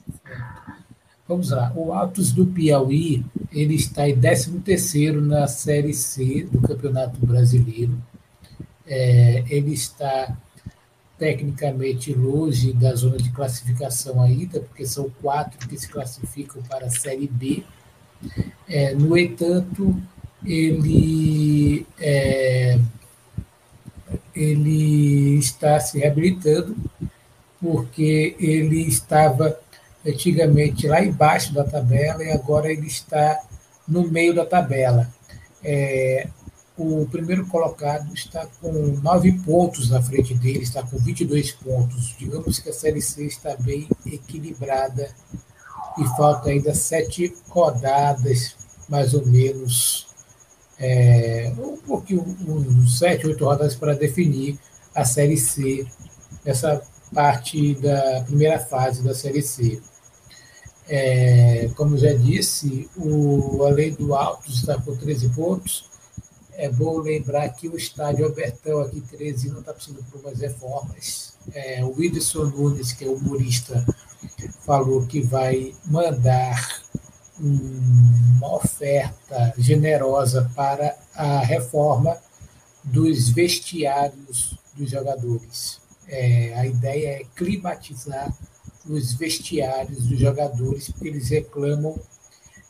Vamos 1.26 1.52
lá. 1.52 1.72
O 1.76 1.94
Altos 1.94 2.34
do 2.34 2.46
Piauí 2.46 3.24
ele 3.52 3.76
está 3.76 4.10
em 4.10 4.20
13 4.20 5.12
na 5.14 5.48
Série 5.48 5.94
C 5.94 6.48
do 6.52 6.62
Campeonato 6.62 7.18
Brasileiro. 7.26 7.94
É, 8.88 9.44
ele 9.50 9.74
está 9.74 10.38
tecnicamente 11.18 12.14
longe 12.14 12.72
da 12.74 12.94
zona 12.94 13.18
de 13.18 13.32
classificação 13.32 14.22
ainda, 14.22 14.60
porque 14.60 14.86
são 14.86 15.10
quatro 15.22 15.68
que 15.68 15.78
se 15.78 15.88
classificam 15.88 16.62
para 16.64 16.86
a 16.86 16.90
Série 16.90 17.28
B. 17.28 17.64
É, 18.68 18.94
no 18.94 19.18
entanto, 19.18 20.00
ele, 20.46 21.86
é, 22.00 22.80
ele 24.36 25.38
está 25.38 25.80
se 25.80 26.00
reabilitando, 26.00 26.76
porque 27.60 28.36
ele 28.40 28.82
estava 28.82 29.60
antigamente 30.06 30.88
lá 30.88 31.04
embaixo 31.04 31.54
da 31.54 31.64
tabela 31.64 32.24
e 32.24 32.32
agora 32.32 32.72
ele 32.72 32.88
está 32.88 33.40
no 33.88 34.08
meio 34.10 34.34
da 34.34 34.46
tabela. 34.46 35.12
É, 35.64 36.28
o 36.78 37.08
primeiro 37.08 37.46
colocado 37.48 38.14
está 38.14 38.46
com 38.62 38.72
nove 39.02 39.32
pontos 39.40 39.90
na 39.90 40.02
frente 40.02 40.36
dele, 40.36 40.60
está 40.60 40.84
com 40.84 40.98
22 40.98 41.52
pontos. 41.54 42.16
Digamos 42.18 42.60
que 42.60 42.70
a 42.70 42.74
Série 42.74 43.02
C 43.02 43.26
está 43.26 43.56
bem 43.56 43.88
equilibrada 44.06 45.10
e 45.98 46.06
falta 46.16 46.50
ainda 46.50 46.76
sete 46.76 47.36
rodadas, 47.50 48.56
mais 48.88 49.14
ou 49.16 49.26
menos, 49.26 50.08
é, 50.80 51.52
um 51.58 51.78
pouquinho, 51.78 52.24
uns 52.48 53.00
sete, 53.00 53.26
oito 53.26 53.44
rodadas 53.44 53.76
para 53.76 53.96
definir 53.96 54.60
a 54.94 55.04
Série 55.04 55.38
C, 55.38 55.86
essa 56.46 56.82
parte 57.14 57.74
da 57.76 58.22
primeira 58.26 58.60
fase 58.60 59.04
da 59.04 59.16
Série 59.16 59.42
C. 59.42 59.82
É, 60.90 61.70
como 61.76 61.98
já 61.98 62.14
disse, 62.14 62.90
o, 62.96 63.66
a 63.66 63.70
lei 63.70 63.92
do 63.92 64.14
Altos 64.14 64.60
está 64.60 64.80
com 64.80 64.96
13 64.96 65.30
pontos. 65.30 65.97
É 66.60 66.68
bom 66.70 66.98
lembrar 66.98 67.48
que 67.50 67.70
o 67.70 67.78
estádio 67.78 68.26
Albertão 68.26 68.80
aqui 68.80 68.98
em 68.98 69.02
Teresina 69.02 69.60
está 69.60 69.72
precisando 69.72 70.04
por 70.06 70.22
umas 70.22 70.40
reformas. 70.40 71.36
É, 71.54 71.86
o 71.86 71.96
Whindersson 71.96 72.46
Nunes, 72.46 72.92
que 72.94 73.06
é 73.06 73.08
humorista, 73.08 73.86
falou 74.66 75.06
que 75.06 75.22
vai 75.22 75.76
mandar 75.86 76.84
uma 77.40 78.56
oferta 78.56 79.54
generosa 79.56 80.52
para 80.56 80.98
a 81.14 81.42
reforma 81.42 82.18
dos 82.84 83.30
vestiários 83.30 84.58
dos 84.76 84.90
jogadores. 84.90 85.80
É, 86.08 86.56
a 86.56 86.66
ideia 86.66 87.22
é 87.22 87.26
climatizar 87.36 88.36
os 88.90 89.14
vestiários 89.14 90.08
dos 90.08 90.18
jogadores, 90.18 90.90
porque 90.90 91.10
eles 91.10 91.30
reclamam 91.30 92.00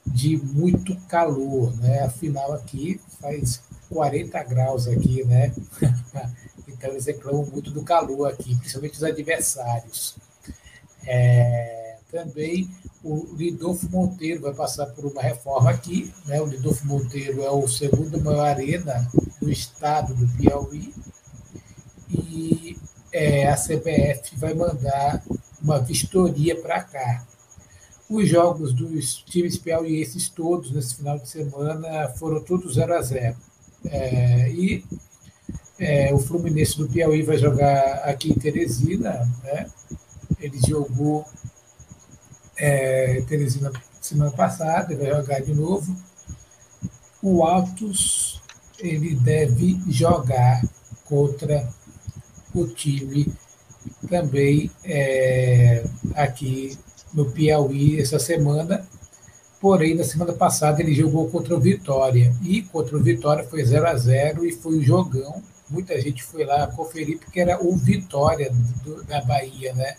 de 0.06 0.36
muito 0.38 0.94
calor, 1.08 1.74
né? 1.78 2.02
Afinal, 2.02 2.52
aqui 2.52 3.00
faz 3.22 3.62
40 3.90 4.44
graus 4.44 4.88
aqui, 4.88 5.24
né? 5.24 5.54
então 6.68 6.92
eles 6.92 7.06
reclamam 7.06 7.46
muito 7.46 7.72
do 7.72 7.84
calor 7.84 8.28
aqui, 8.28 8.56
principalmente 8.58 8.96
os 8.96 9.04
adversários. 9.04 10.16
É, 11.06 11.98
também 12.12 12.70
o 13.04 13.36
Lidolfo 13.36 13.90
Monteiro 13.90 14.42
vai 14.42 14.54
passar 14.54 14.88
por 14.88 15.06
uma 15.06 15.22
reforma 15.22 15.70
aqui, 15.70 16.14
né? 16.26 16.42
O 16.42 16.46
Lidolfo 16.46 16.86
Monteiro 16.86 17.42
é 17.44 17.52
o 17.52 17.68
segundo 17.68 18.22
maior 18.22 18.48
arena 18.48 19.10
do 19.42 19.50
estado 19.50 20.14
do 20.14 20.28
Piauí 20.38 20.94
e 22.10 22.78
é, 23.12 23.48
a 23.48 23.56
CBF 23.56 24.36
vai 24.36 24.54
mandar 24.54 25.24
uma 25.62 25.80
vistoria 25.80 26.56
para 26.56 26.84
cá. 26.84 27.26
Os 28.10 28.28
jogos 28.30 28.74
dos 28.74 29.18
times 29.18 29.58
piauienses 29.58 30.30
todos 30.30 30.72
nesse 30.72 30.96
final 30.96 31.20
de 31.20 31.28
semana 31.28 32.08
foram 32.10 32.42
todos 32.42 32.76
0 32.76 32.96
a 32.96 33.02
0 33.02 33.36
é, 33.86 34.50
E 34.50 34.86
é, 35.80 36.14
o 36.14 36.20
Fluminense 36.20 36.78
do 36.78 36.88
Piauí 36.88 37.22
vai 37.22 37.38
jogar 37.38 38.02
aqui 38.04 38.32
em 38.32 38.36
Teresina. 38.36 39.30
Né? 39.44 39.68
Ele 40.40 40.60
jogou 40.68 41.26
é, 42.58 43.22
Teresina 43.28 43.72
semana 44.02 44.32
passada, 44.32 44.96
vai 44.96 45.08
jogar 45.08 45.42
de 45.42 45.54
novo. 45.54 45.96
O 47.22 47.44
Altos 47.44 48.42
ele 48.80 49.16
deve 49.16 49.80
jogar 49.90 50.62
contra 51.06 51.68
o 52.54 52.68
time 52.68 53.32
também 54.10 54.72
é, 54.84 55.84
aqui 56.16 56.78
no 57.14 57.26
Piauí 57.32 58.00
essa 58.00 58.20
semana. 58.20 58.88
Porém, 59.60 59.96
na 59.96 60.04
semana 60.04 60.34
passada 60.34 60.82
ele 60.82 60.94
jogou 60.94 61.30
contra 61.30 61.56
o 61.56 61.60
Vitória. 61.60 62.34
E 62.44 62.62
contra 62.62 62.96
o 62.96 63.02
Vitória 63.02 63.44
foi 63.44 63.64
0 63.64 63.88
a 63.88 63.96
0 63.96 64.46
e 64.46 64.52
foi 64.52 64.78
um 64.78 64.82
jogão. 64.84 65.42
Muita 65.70 66.00
gente 66.00 66.24
foi 66.24 66.46
lá 66.46 66.68
conferir 66.68 67.18
porque 67.20 67.40
era 67.40 67.62
o 67.64 67.76
Vitória 67.76 68.52
do, 68.84 69.04
da 69.04 69.22
Bahia, 69.22 69.74
né? 69.74 69.96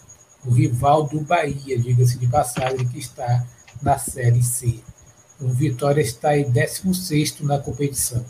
O 0.47 0.51
rival 0.51 1.05
do 1.09 1.21
Bahia, 1.21 1.79
diga-se 1.79 2.19
de 2.19 2.29
passagem, 2.29 2.87
que 2.87 2.99
está 2.99 3.45
na 3.83 3.99
Série 3.99 4.43
C. 4.43 4.81
O 5.41 5.49
Vitória 5.49 6.01
está 6.01 6.37
em 6.37 6.51
16 6.51 7.41
na 7.41 7.59
competição. 7.59 8.25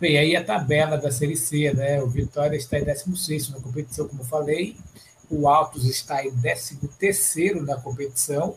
Bem, 0.00 0.18
aí 0.18 0.36
a 0.36 0.44
tabela 0.44 0.96
da 0.96 1.10
Série 1.10 1.36
C, 1.36 1.72
né? 1.72 2.02
O 2.02 2.08
Vitória 2.08 2.56
está 2.56 2.78
em 2.78 2.84
16 2.84 3.50
na 3.50 3.60
competição, 3.60 4.08
como 4.08 4.24
falei. 4.24 4.76
O 5.30 5.48
Altos 5.48 5.84
está 5.84 6.24
em 6.24 6.32
13 6.32 7.54
na 7.62 7.76
competição. 7.76 8.56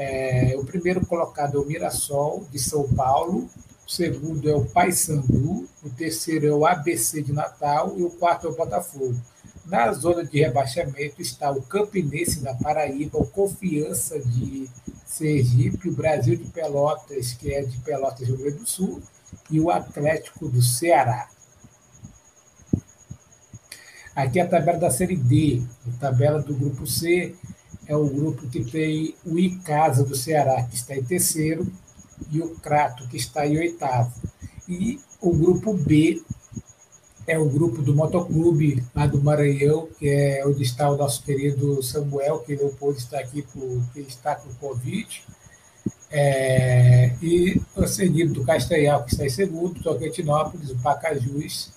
É, 0.00 0.54
o 0.56 0.64
primeiro 0.64 1.04
colocado 1.04 1.58
é 1.58 1.60
o 1.60 1.66
Mirassol, 1.66 2.46
de 2.52 2.58
São 2.60 2.88
Paulo. 2.94 3.50
O 3.84 3.90
segundo 3.90 4.48
é 4.48 4.54
o 4.54 4.64
Paysandu. 4.64 5.68
O 5.82 5.90
terceiro 5.90 6.46
é 6.46 6.52
o 6.52 6.64
ABC 6.64 7.20
de 7.20 7.32
Natal. 7.32 7.98
E 7.98 8.04
o 8.04 8.10
quarto 8.10 8.46
é 8.46 8.50
o 8.50 8.54
Botafogo. 8.54 9.20
Na 9.66 9.92
zona 9.92 10.24
de 10.24 10.38
rebaixamento 10.38 11.20
está 11.20 11.50
o 11.50 11.60
Campinense 11.62 12.40
da 12.40 12.54
Paraíba, 12.54 13.18
o 13.18 13.26
Confiança 13.26 14.20
de 14.20 14.70
Sergipe, 15.04 15.88
o 15.88 15.92
Brasil 15.92 16.36
de 16.36 16.44
Pelotas, 16.44 17.32
que 17.32 17.52
é 17.52 17.62
de 17.62 17.76
Pelotas, 17.78 18.26
Rio 18.26 18.38
Grande 18.38 18.58
do 18.58 18.66
Sul, 18.68 19.02
e 19.50 19.60
o 19.60 19.68
Atlético 19.68 20.48
do 20.48 20.62
Ceará. 20.62 21.28
Aqui 24.14 24.38
é 24.38 24.42
a 24.42 24.48
tabela 24.48 24.78
da 24.78 24.90
Série 24.90 25.16
D, 25.16 25.62
a 25.86 26.00
tabela 26.00 26.40
do 26.40 26.54
grupo 26.54 26.86
C 26.86 27.34
é 27.88 27.96
o 27.96 28.06
grupo 28.06 28.46
que 28.46 28.62
tem 28.64 29.14
o 29.24 29.38
Icasa 29.38 30.04
do 30.04 30.14
Ceará, 30.14 30.62
que 30.64 30.76
está 30.76 30.94
em 30.94 31.02
terceiro, 31.02 31.66
e 32.30 32.40
o 32.40 32.50
Crato, 32.56 33.08
que 33.08 33.16
está 33.16 33.46
em 33.46 33.56
oitavo. 33.58 34.12
E 34.68 35.00
o 35.20 35.32
grupo 35.32 35.72
B 35.72 36.22
é 37.26 37.38
o 37.38 37.48
grupo 37.48 37.82
do 37.82 37.94
Motoclube 37.94 38.84
lá 38.94 39.06
do 39.06 39.22
Maranhão, 39.22 39.88
que 39.98 40.08
é 40.08 40.46
onde 40.46 40.62
está 40.62 40.90
o 40.90 40.96
nosso 40.96 41.22
querido 41.24 41.82
Samuel, 41.82 42.40
que 42.40 42.54
não 42.56 42.68
pôde 42.74 42.98
estar 42.98 43.18
aqui 43.18 43.42
porque 43.42 44.00
está 44.00 44.34
com 44.34 44.52
Covid 44.54 45.22
É, 46.10 47.12
e 47.22 47.60
seguido 47.86 48.32
do 48.32 48.44
Castanhal, 48.44 49.04
que 49.04 49.12
está 49.12 49.26
em 49.26 49.30
segundo, 49.30 49.82
Tocantinópolis, 49.82 50.70
o 50.70 50.78
Pacajus, 50.78 51.70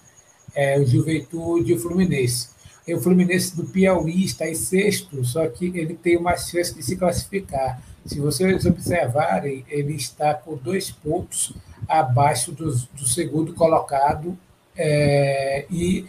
é, 0.55 0.79
o 0.79 0.85
Juventude 0.85 1.71
e 1.71 1.75
o 1.75 1.79
Fluminense. 1.79 2.49
E 2.87 2.93
o 2.93 3.01
Fluminense 3.01 3.55
do 3.55 3.65
Piauí 3.65 4.25
está 4.25 4.49
em 4.49 4.55
sexto, 4.55 5.23
só 5.23 5.47
que 5.47 5.67
ele 5.75 5.93
tem 5.93 6.17
uma 6.17 6.35
chance 6.35 6.73
de 6.73 6.81
se 6.81 6.95
classificar. 6.95 7.81
Se 8.05 8.19
vocês 8.19 8.65
observarem, 8.65 9.63
ele 9.69 9.93
está 9.93 10.33
com 10.33 10.55
dois 10.55 10.89
pontos 10.89 11.53
abaixo 11.87 12.51
do, 12.51 12.73
do 12.73 13.07
segundo 13.07 13.53
colocado 13.53 14.37
é, 14.75 15.65
e 15.69 16.05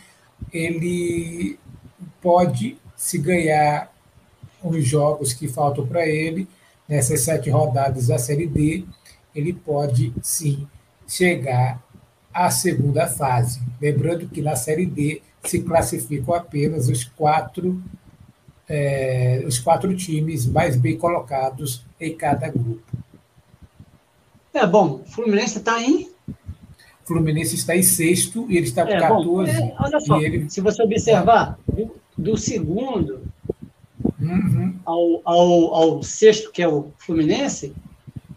ele 0.53 1.59
pode, 2.21 2.79
se 2.97 3.19
ganhar 3.19 3.93
os 4.63 4.87
jogos 4.87 5.33
que 5.33 5.49
faltam 5.49 5.87
para 5.87 6.07
ele, 6.07 6.49
nessas 6.89 7.21
sete 7.23 7.51
rodadas 7.51 8.07
da 8.07 8.19
Série 8.19 8.47
D, 8.47 8.85
ele 9.35 9.53
pode 9.53 10.13
sim 10.23 10.67
chegar 11.07 11.83
à 12.33 12.51
segunda 12.51 13.07
fase. 13.07 13.61
Lembrando 13.81 14.29
que 14.29 14.41
na 14.41 14.57
Série 14.57 14.87
D 14.87 15.21
se 15.45 15.61
classificam 15.63 16.35
apenas 16.35 16.89
os 16.89 17.05
quatro, 17.05 17.83
é, 18.69 19.43
os 19.47 19.59
quatro 19.59 19.95
times 19.97 20.47
mais 20.47 20.77
bem 20.77 20.97
colocados 20.97 21.85
em 22.01 22.15
cada 22.15 22.49
grupo. 22.49 22.83
É 24.55 24.67
bom, 24.67 25.03
o 25.03 25.05
Fluminense 25.11 25.59
está 25.59 25.81
em. 25.81 26.11
Fluminense 27.05 27.55
está 27.55 27.77
em 27.77 27.83
sexto 27.83 28.47
e 28.49 28.57
ele 28.57 28.67
está 28.67 28.85
com 28.85 28.93
é, 28.93 29.01
14. 29.01 29.53
Bom, 29.53 29.67
é, 29.67 29.75
olha 29.79 30.01
só, 30.01 30.21
ele... 30.21 30.49
se 30.49 30.61
você 30.61 30.83
observar, 30.83 31.59
do, 31.67 31.95
do 32.17 32.37
segundo 32.37 33.23
uhum. 34.21 34.75
ao, 34.85 35.21
ao, 35.25 35.75
ao 35.75 36.03
sexto, 36.03 36.53
que 36.53 36.63
é 36.63 36.69
o 36.69 36.93
Fluminense. 36.99 37.75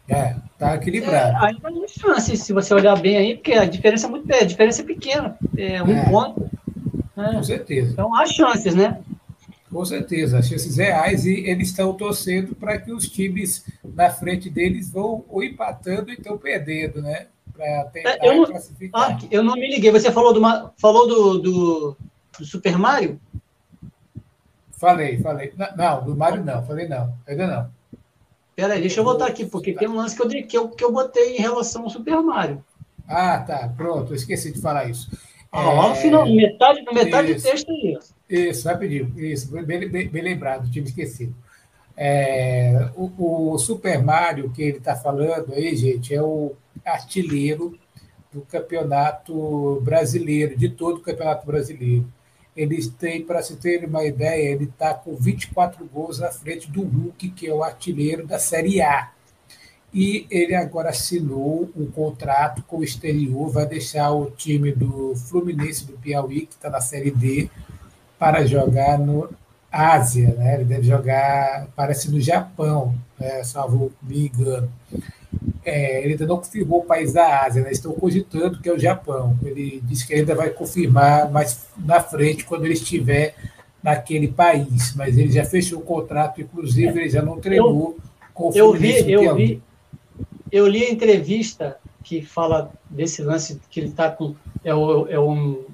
É, 0.07 0.35
tá 0.57 0.75
equilibrado. 0.75 1.35
É, 1.37 1.47
ainda 1.47 1.71
tem 1.71 1.87
chance, 1.87 2.37
se 2.37 2.53
você 2.53 2.73
olhar 2.73 2.99
bem 2.99 3.17
aí, 3.17 3.35
porque 3.35 3.53
a 3.53 3.65
diferença 3.65 4.07
é 4.07 4.09
muito 4.09 4.33
a 4.33 4.43
diferença 4.43 4.81
é 4.81 4.85
pequena. 4.85 5.37
É 5.57 5.83
um 5.83 5.97
é. 5.97 6.09
ponto. 6.09 6.49
É. 7.17 7.33
Com 7.33 7.43
certeza. 7.43 7.91
Então 7.91 8.15
há 8.15 8.25
chances, 8.25 8.75
né? 8.75 9.01
Com 9.71 9.83
certeza, 9.83 10.39
as 10.39 10.47
chances 10.47 10.77
reais, 10.77 11.25
e 11.25 11.47
eles 11.47 11.69
estão 11.69 11.93
torcendo 11.93 12.55
para 12.55 12.77
que 12.77 12.91
os 12.91 13.09
times 13.09 13.65
na 13.83 14.09
frente 14.09 14.49
deles 14.49 14.89
vão 14.89 15.25
ou 15.27 15.43
empatando 15.43 16.11
e 16.11 16.13
estão 16.13 16.37
perdendo, 16.37 17.01
né? 17.01 17.27
Para 17.51 17.85
tentar 17.85 18.17
é, 18.21 18.29
eu 18.29 18.35
não, 18.37 18.45
classificar. 18.45 19.11
Ah, 19.11 19.19
eu 19.31 19.43
não 19.43 19.55
me 19.55 19.69
liguei. 19.69 19.91
Você 19.91 20.11
falou 20.11 20.33
do, 20.33 20.41
falou 20.77 21.07
do, 21.07 21.39
do, 21.39 21.97
do 22.39 22.45
Super 22.45 22.77
Mario? 22.77 23.19
Falei, 24.71 25.17
falei. 25.21 25.53
Não, 25.75 26.03
do 26.03 26.15
Mário 26.15 26.43
não, 26.43 26.65
falei 26.65 26.87
não, 26.87 27.13
ainda 27.27 27.47
não. 27.47 27.75
Peraí, 28.55 28.79
deixa 28.79 28.99
eu 29.01 29.03
voltar 29.03 29.27
aqui, 29.27 29.45
porque 29.45 29.73
tem 29.73 29.87
um 29.87 29.95
lance 29.95 30.15
que 30.15 30.21
eu, 30.21 30.47
que, 30.47 30.57
eu, 30.57 30.69
que 30.69 30.83
eu 30.83 30.91
botei 30.91 31.35
em 31.35 31.41
relação 31.41 31.83
ao 31.83 31.89
Super 31.89 32.21
Mario. 32.21 32.63
Ah, 33.07 33.39
tá, 33.39 33.69
pronto, 33.75 34.11
eu 34.11 34.15
esqueci 34.15 34.51
de 34.51 34.61
falar 34.61 34.89
isso. 34.89 35.09
Ah, 35.55 35.71
é... 35.71 35.73
lá 35.73 35.89
no 35.89 35.95
final, 35.95 36.25
metade, 36.27 36.83
metade 36.93 37.33
do 37.33 37.41
texto 37.41 37.71
aí. 37.71 37.97
Isso, 38.29 38.67
rapidinho, 38.67 39.13
isso, 39.17 39.49
bem, 39.63 39.87
bem, 39.87 40.09
bem 40.09 40.21
lembrado, 40.21 40.69
tinha 40.69 40.83
esquecido. 40.83 41.33
É, 41.97 42.89
o, 42.95 43.53
o, 43.53 43.57
Super 43.57 44.03
Mario 44.03 44.51
que 44.51 44.61
ele 44.61 44.77
está 44.79 44.95
falando 44.95 45.53
aí, 45.53 45.73
gente, 45.77 46.13
é 46.13 46.21
o 46.21 46.53
artilheiro 46.83 47.79
do 48.33 48.41
campeonato 48.41 49.79
brasileiro, 49.81 50.57
de 50.57 50.67
todo 50.67 50.97
o 50.97 51.01
campeonato 51.01 51.47
brasileiro. 51.47 52.05
Eles 52.55 52.89
têm, 52.89 53.23
para 53.23 53.41
se 53.41 53.55
ter 53.55 53.85
uma 53.85 54.03
ideia, 54.03 54.49
ele 54.51 54.65
está 54.65 54.93
com 54.93 55.15
24 55.15 55.85
gols 55.85 56.21
à 56.21 56.31
frente 56.31 56.69
do 56.69 56.81
Hulk, 56.81 57.29
que 57.29 57.47
é 57.47 57.53
o 57.53 57.63
artilheiro 57.63 58.27
da 58.27 58.39
Série 58.39 58.81
A. 58.81 59.11
E 59.95 60.27
ele 60.29 60.53
agora 60.53 60.89
assinou 60.89 61.69
um 61.75 61.85
contrato 61.85 62.61
com 62.63 62.79
o 62.79 62.83
exterior, 62.83 63.49
vai 63.49 63.65
deixar 63.65 64.11
o 64.11 64.29
time 64.29 64.73
do 64.73 65.15
Fluminense 65.15 65.85
do 65.85 65.93
Piauí, 65.93 66.47
que 66.47 66.55
está 66.55 66.69
na 66.69 66.81
Série 66.81 67.11
D, 67.11 67.49
para 68.19 68.45
jogar 68.45 68.99
no 68.99 69.29
Ásia. 69.71 70.35
Né? 70.35 70.55
Ele 70.55 70.65
deve 70.65 70.83
jogar, 70.83 71.67
parece, 71.77 72.11
no 72.11 72.19
Japão, 72.19 72.93
né? 73.17 73.41
salvo 73.45 73.93
me 74.03 74.27
engano 74.27 74.69
é, 75.65 76.03
ele 76.03 76.13
ainda 76.13 76.27
não 76.27 76.37
confirmou 76.37 76.81
o 76.81 76.85
país 76.85 77.13
da 77.13 77.43
Ásia, 77.43 77.63
né? 77.63 77.71
estão 77.71 77.91
cogitando 77.93 78.59
que 78.59 78.69
é 78.69 78.73
o 78.73 78.79
Japão. 78.79 79.37
Ele 79.43 79.81
disse 79.83 80.05
que 80.05 80.13
ainda 80.13 80.35
vai 80.35 80.51
confirmar 80.51 81.29
mais 81.31 81.65
na 81.77 81.99
frente, 81.99 82.45
quando 82.45 82.65
ele 82.65 82.75
estiver 82.75 83.35
naquele 83.81 84.27
país. 84.27 84.93
Mas 84.95 85.17
ele 85.17 85.31
já 85.31 85.43
fechou 85.43 85.79
o 85.79 85.83
contrato, 85.83 86.39
inclusive 86.39 86.99
ele 86.99 87.09
já 87.09 87.21
não 87.21 87.39
treinou 87.39 87.97
eu, 87.97 88.03
com 88.33 88.49
o 88.49 88.53
eu 88.55 88.73
vi, 88.73 89.11
eu 89.11 89.35
vi, 89.35 89.61
eu 90.55 90.65
li 90.67 90.85
a 90.85 90.89
entrevista 90.89 91.77
que 92.01 92.21
fala 92.21 92.71
desse 92.89 93.21
lance 93.21 93.59
que 93.69 93.77
ele 93.77 93.89
está 93.89 94.09
com. 94.09 94.33
É, 94.63 94.73
o, 94.73 95.05
é 95.09 95.19
um, 95.19 95.65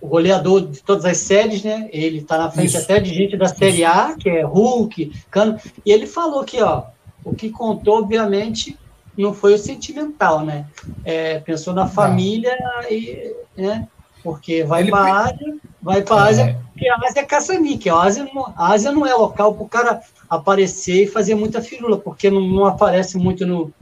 o 0.00 0.08
goleador 0.08 0.66
de 0.66 0.82
todas 0.82 1.04
as 1.04 1.18
séries, 1.18 1.62
né? 1.62 1.88
Ele 1.92 2.18
está 2.18 2.36
na 2.36 2.50
frente 2.50 2.70
Isso. 2.70 2.78
até 2.78 2.98
de 2.98 3.14
gente 3.14 3.36
da 3.36 3.46
Série 3.46 3.84
A, 3.84 4.16
que 4.18 4.28
é 4.28 4.42
Hulk, 4.42 5.12
Cano. 5.30 5.56
E 5.86 5.92
ele 5.92 6.08
falou 6.08 6.42
que, 6.42 6.60
ó, 6.60 6.82
o 7.24 7.32
que 7.32 7.48
contou, 7.48 7.98
obviamente, 7.98 8.76
não 9.16 9.32
foi 9.32 9.54
o 9.54 9.58
sentimental, 9.58 10.44
né? 10.44 10.66
É, 11.04 11.38
pensou 11.38 11.72
na 11.72 11.86
família 11.86 12.56
não. 12.60 12.90
e, 12.90 13.36
né? 13.56 13.86
Porque 14.20 14.64
vai 14.64 14.84
para 14.84 14.98
a 14.98 15.20
Ásia, 15.26 15.56
vai 15.80 16.02
para 16.02 16.16
a 16.16 16.26
é. 16.26 16.30
Ásia, 16.30 16.60
porque 16.72 16.88
a 16.88 16.96
Ásia 16.96 17.20
é 17.20 17.24
caça-níquel. 17.24 17.96
A 17.96 18.02
Ásia, 18.04 18.28
não, 18.34 18.52
a 18.56 18.72
Ásia 18.72 18.90
não 18.90 19.06
é 19.06 19.14
local 19.14 19.54
para 19.54 19.64
o 19.64 19.68
cara 19.68 20.02
aparecer 20.28 21.04
e 21.04 21.06
fazer 21.06 21.36
muita 21.36 21.62
firula, 21.62 21.98
porque 21.98 22.28
não, 22.30 22.40
não 22.40 22.64
aparece 22.64 23.16
muito 23.16 23.46
no, 23.46 23.72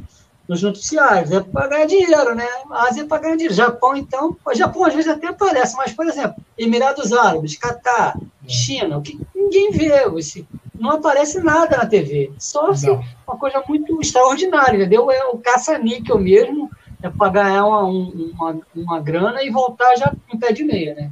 nos 0.49 0.63
noticiários. 0.63 1.31
É 1.31 1.41
para 1.41 1.69
ganhar 1.69 1.87
dinheiro, 1.87 2.35
né? 2.35 2.47
A 2.71 2.89
Ásia 2.89 3.03
é 3.03 3.07
para 3.07 3.23
ganhar 3.23 3.37
dinheiro. 3.37 3.55
Japão, 3.55 3.97
então, 3.97 4.37
o 4.45 4.55
Japão 4.55 4.85
às 4.85 4.95
vezes 4.95 5.11
até 5.11 5.29
aparece, 5.29 5.77
mas, 5.77 5.93
por 5.93 6.07
exemplo, 6.07 6.43
Emirados 6.57 7.13
Árabes, 7.13 7.57
Catar, 7.57 8.17
é. 8.45 8.49
China, 8.49 8.99
o 8.99 9.03
que 9.03 9.19
ninguém 9.35 9.71
vê 9.71 9.93
esse, 10.19 10.47
não 10.79 10.91
aparece 10.91 11.41
nada 11.41 11.77
na 11.77 11.87
TV. 11.87 12.33
Só 12.39 12.71
assim, 12.71 12.91
uma 13.27 13.37
coisa 13.39 13.63
muito 13.69 14.01
extraordinária, 14.01 14.77
entendeu? 14.77 15.11
É 15.11 15.25
o 15.27 15.39
caça-níquel 15.39 16.19
mesmo, 16.19 16.71
é 17.03 17.09
para 17.09 17.33
ganhar 17.33 17.65
uma, 17.65 17.85
uma, 17.85 18.61
uma 18.75 19.01
grana 19.01 19.43
e 19.43 19.51
voltar 19.51 19.97
já 19.97 20.13
em 20.33 20.39
pé 20.39 20.53
de 20.53 20.65
meia, 20.65 20.95
né? 20.95 21.11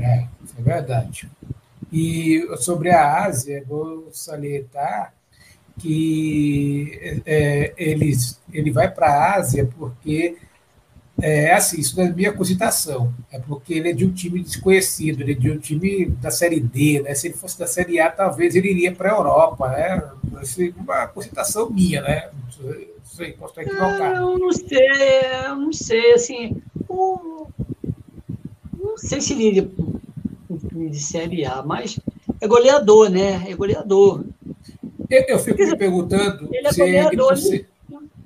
É, 0.00 0.24
é 0.58 0.62
verdade. 0.62 1.30
E 1.92 2.48
sobre 2.58 2.90
a 2.90 3.24
Ásia, 3.24 3.64
vou 3.68 4.08
salientar 4.12 5.12
que 5.78 7.22
é, 7.24 7.72
eles, 7.76 8.40
ele 8.52 8.70
vai 8.70 8.90
para 8.90 9.06
a 9.06 9.36
Ásia 9.36 9.68
porque 9.78 10.36
é 11.20 11.52
assim, 11.52 11.80
isso 11.80 11.96
não 11.96 12.04
é 12.04 12.10
minha 12.10 12.32
cogitação. 12.32 13.12
É 13.30 13.38
porque 13.38 13.74
ele 13.74 13.90
é 13.90 13.92
de 13.92 14.04
um 14.04 14.12
time 14.12 14.42
desconhecido, 14.42 15.20
ele 15.20 15.32
é 15.32 15.34
de 15.34 15.50
um 15.50 15.58
time 15.58 16.06
da 16.06 16.30
Série 16.30 16.58
D, 16.58 17.02
né? 17.02 17.14
Se 17.14 17.28
ele 17.28 17.34
fosse 17.34 17.58
da 17.58 17.66
Série 17.66 18.00
A, 18.00 18.10
talvez 18.10 18.56
ele 18.56 18.70
iria 18.70 18.92
para 18.92 19.12
a 19.12 19.16
Europa, 19.16 19.68
né? 19.68 20.02
Assim, 20.36 20.72
uma 20.76 21.06
cogitação 21.06 21.70
minha, 21.70 22.02
né? 22.02 22.30
Não 22.32 22.50
sei, 23.04 23.32
posso 23.34 23.52
estar 23.52 23.62
equivocado. 23.62 24.16
Eu 24.16 24.38
não 24.38 24.52
sei, 24.52 24.88
eu 25.46 25.56
não 25.56 25.72
sei, 25.72 26.12
assim. 26.12 26.62
não 26.88 27.46
sei 28.96 29.20
se 29.20 29.34
ele 29.34 29.44
iria 29.44 29.62
para 29.62 29.84
um 30.50 30.58
time 30.58 30.90
de 30.90 31.00
Série 31.00 31.44
A, 31.44 31.62
mas 31.62 32.00
é 32.40 32.48
goleador, 32.48 33.10
né? 33.10 33.44
É 33.48 33.54
goleador. 33.54 34.24
Eu, 35.12 35.24
eu 35.28 35.38
fico 35.38 35.62
me 35.62 35.76
perguntando 35.76 36.48
ele 36.50 36.66
é 36.66 36.72
se 36.72 36.80
goleador, 36.80 37.32
ele, 37.36 37.66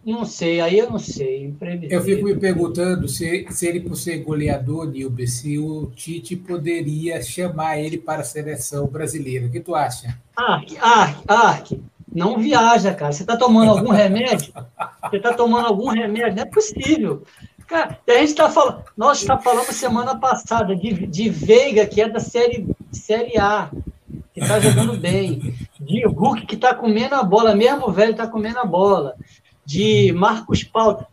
não 0.05 0.25
sei, 0.25 0.61
aí 0.61 0.79
eu 0.79 0.89
não 0.89 1.01
sei. 1.01 1.53
Eu 1.91 2.01
fico 2.01 2.25
me 2.25 2.37
perguntando 2.37 3.09
se, 3.09 3.45
se 3.51 3.67
ele, 3.67 3.81
por 3.81 3.97
ser 3.97 4.19
goleador, 4.19 4.87
Nilber, 4.87 5.29
se 5.29 5.59
o 5.59 5.87
Tite 5.97 6.37
poderia 6.37 7.21
chamar 7.21 7.79
ele 7.79 7.99
para 7.99 8.21
a 8.21 8.25
seleção 8.25 8.87
brasileira. 8.87 9.47
O 9.47 9.51
que 9.51 9.59
tu 9.59 9.75
acha? 9.75 10.17
Ark, 10.37 10.77
Ark, 10.81 11.25
Ark, 11.27 11.83
não 12.15 12.39
viaja, 12.39 12.95
cara. 12.95 13.11
Você 13.11 13.25
está 13.25 13.37
tomando 13.37 13.73
algum 13.73 13.91
remédio? 13.91 14.53
Você 15.11 15.17
está 15.17 15.35
tomando 15.35 15.67
algum 15.67 15.89
remédio? 15.89 16.37
Não 16.37 16.43
é 16.45 16.47
possível. 16.47 17.25
Cara, 17.67 17.99
a 18.07 18.13
gente 18.13 18.29
está 18.29 18.49
falando. 18.49 18.85
Nós 18.97 19.19
está 19.19 19.37
falando 19.37 19.73
semana 19.73 20.17
passada 20.17 20.77
de, 20.77 21.05
de 21.05 21.29
Veiga, 21.29 21.85
que 21.85 22.01
é 22.01 22.09
da 22.09 22.21
série, 22.21 22.65
série 22.93 23.37
A, 23.39 23.73
que 24.37 24.41
está 24.43 24.61
jogando 24.61 24.99
bem. 24.99 25.55
De 25.81 26.07
Hulk, 26.07 26.45
que 26.45 26.57
está 26.57 26.75
comendo 26.75 27.15
a 27.15 27.23
bola, 27.23 27.55
mesmo 27.55 27.91
velho 27.91 28.11
está 28.11 28.27
comendo 28.27 28.59
a 28.59 28.67
bola 28.67 29.17
de 29.65 30.13
Marcos 30.13 30.63
Paulo. 30.63 31.07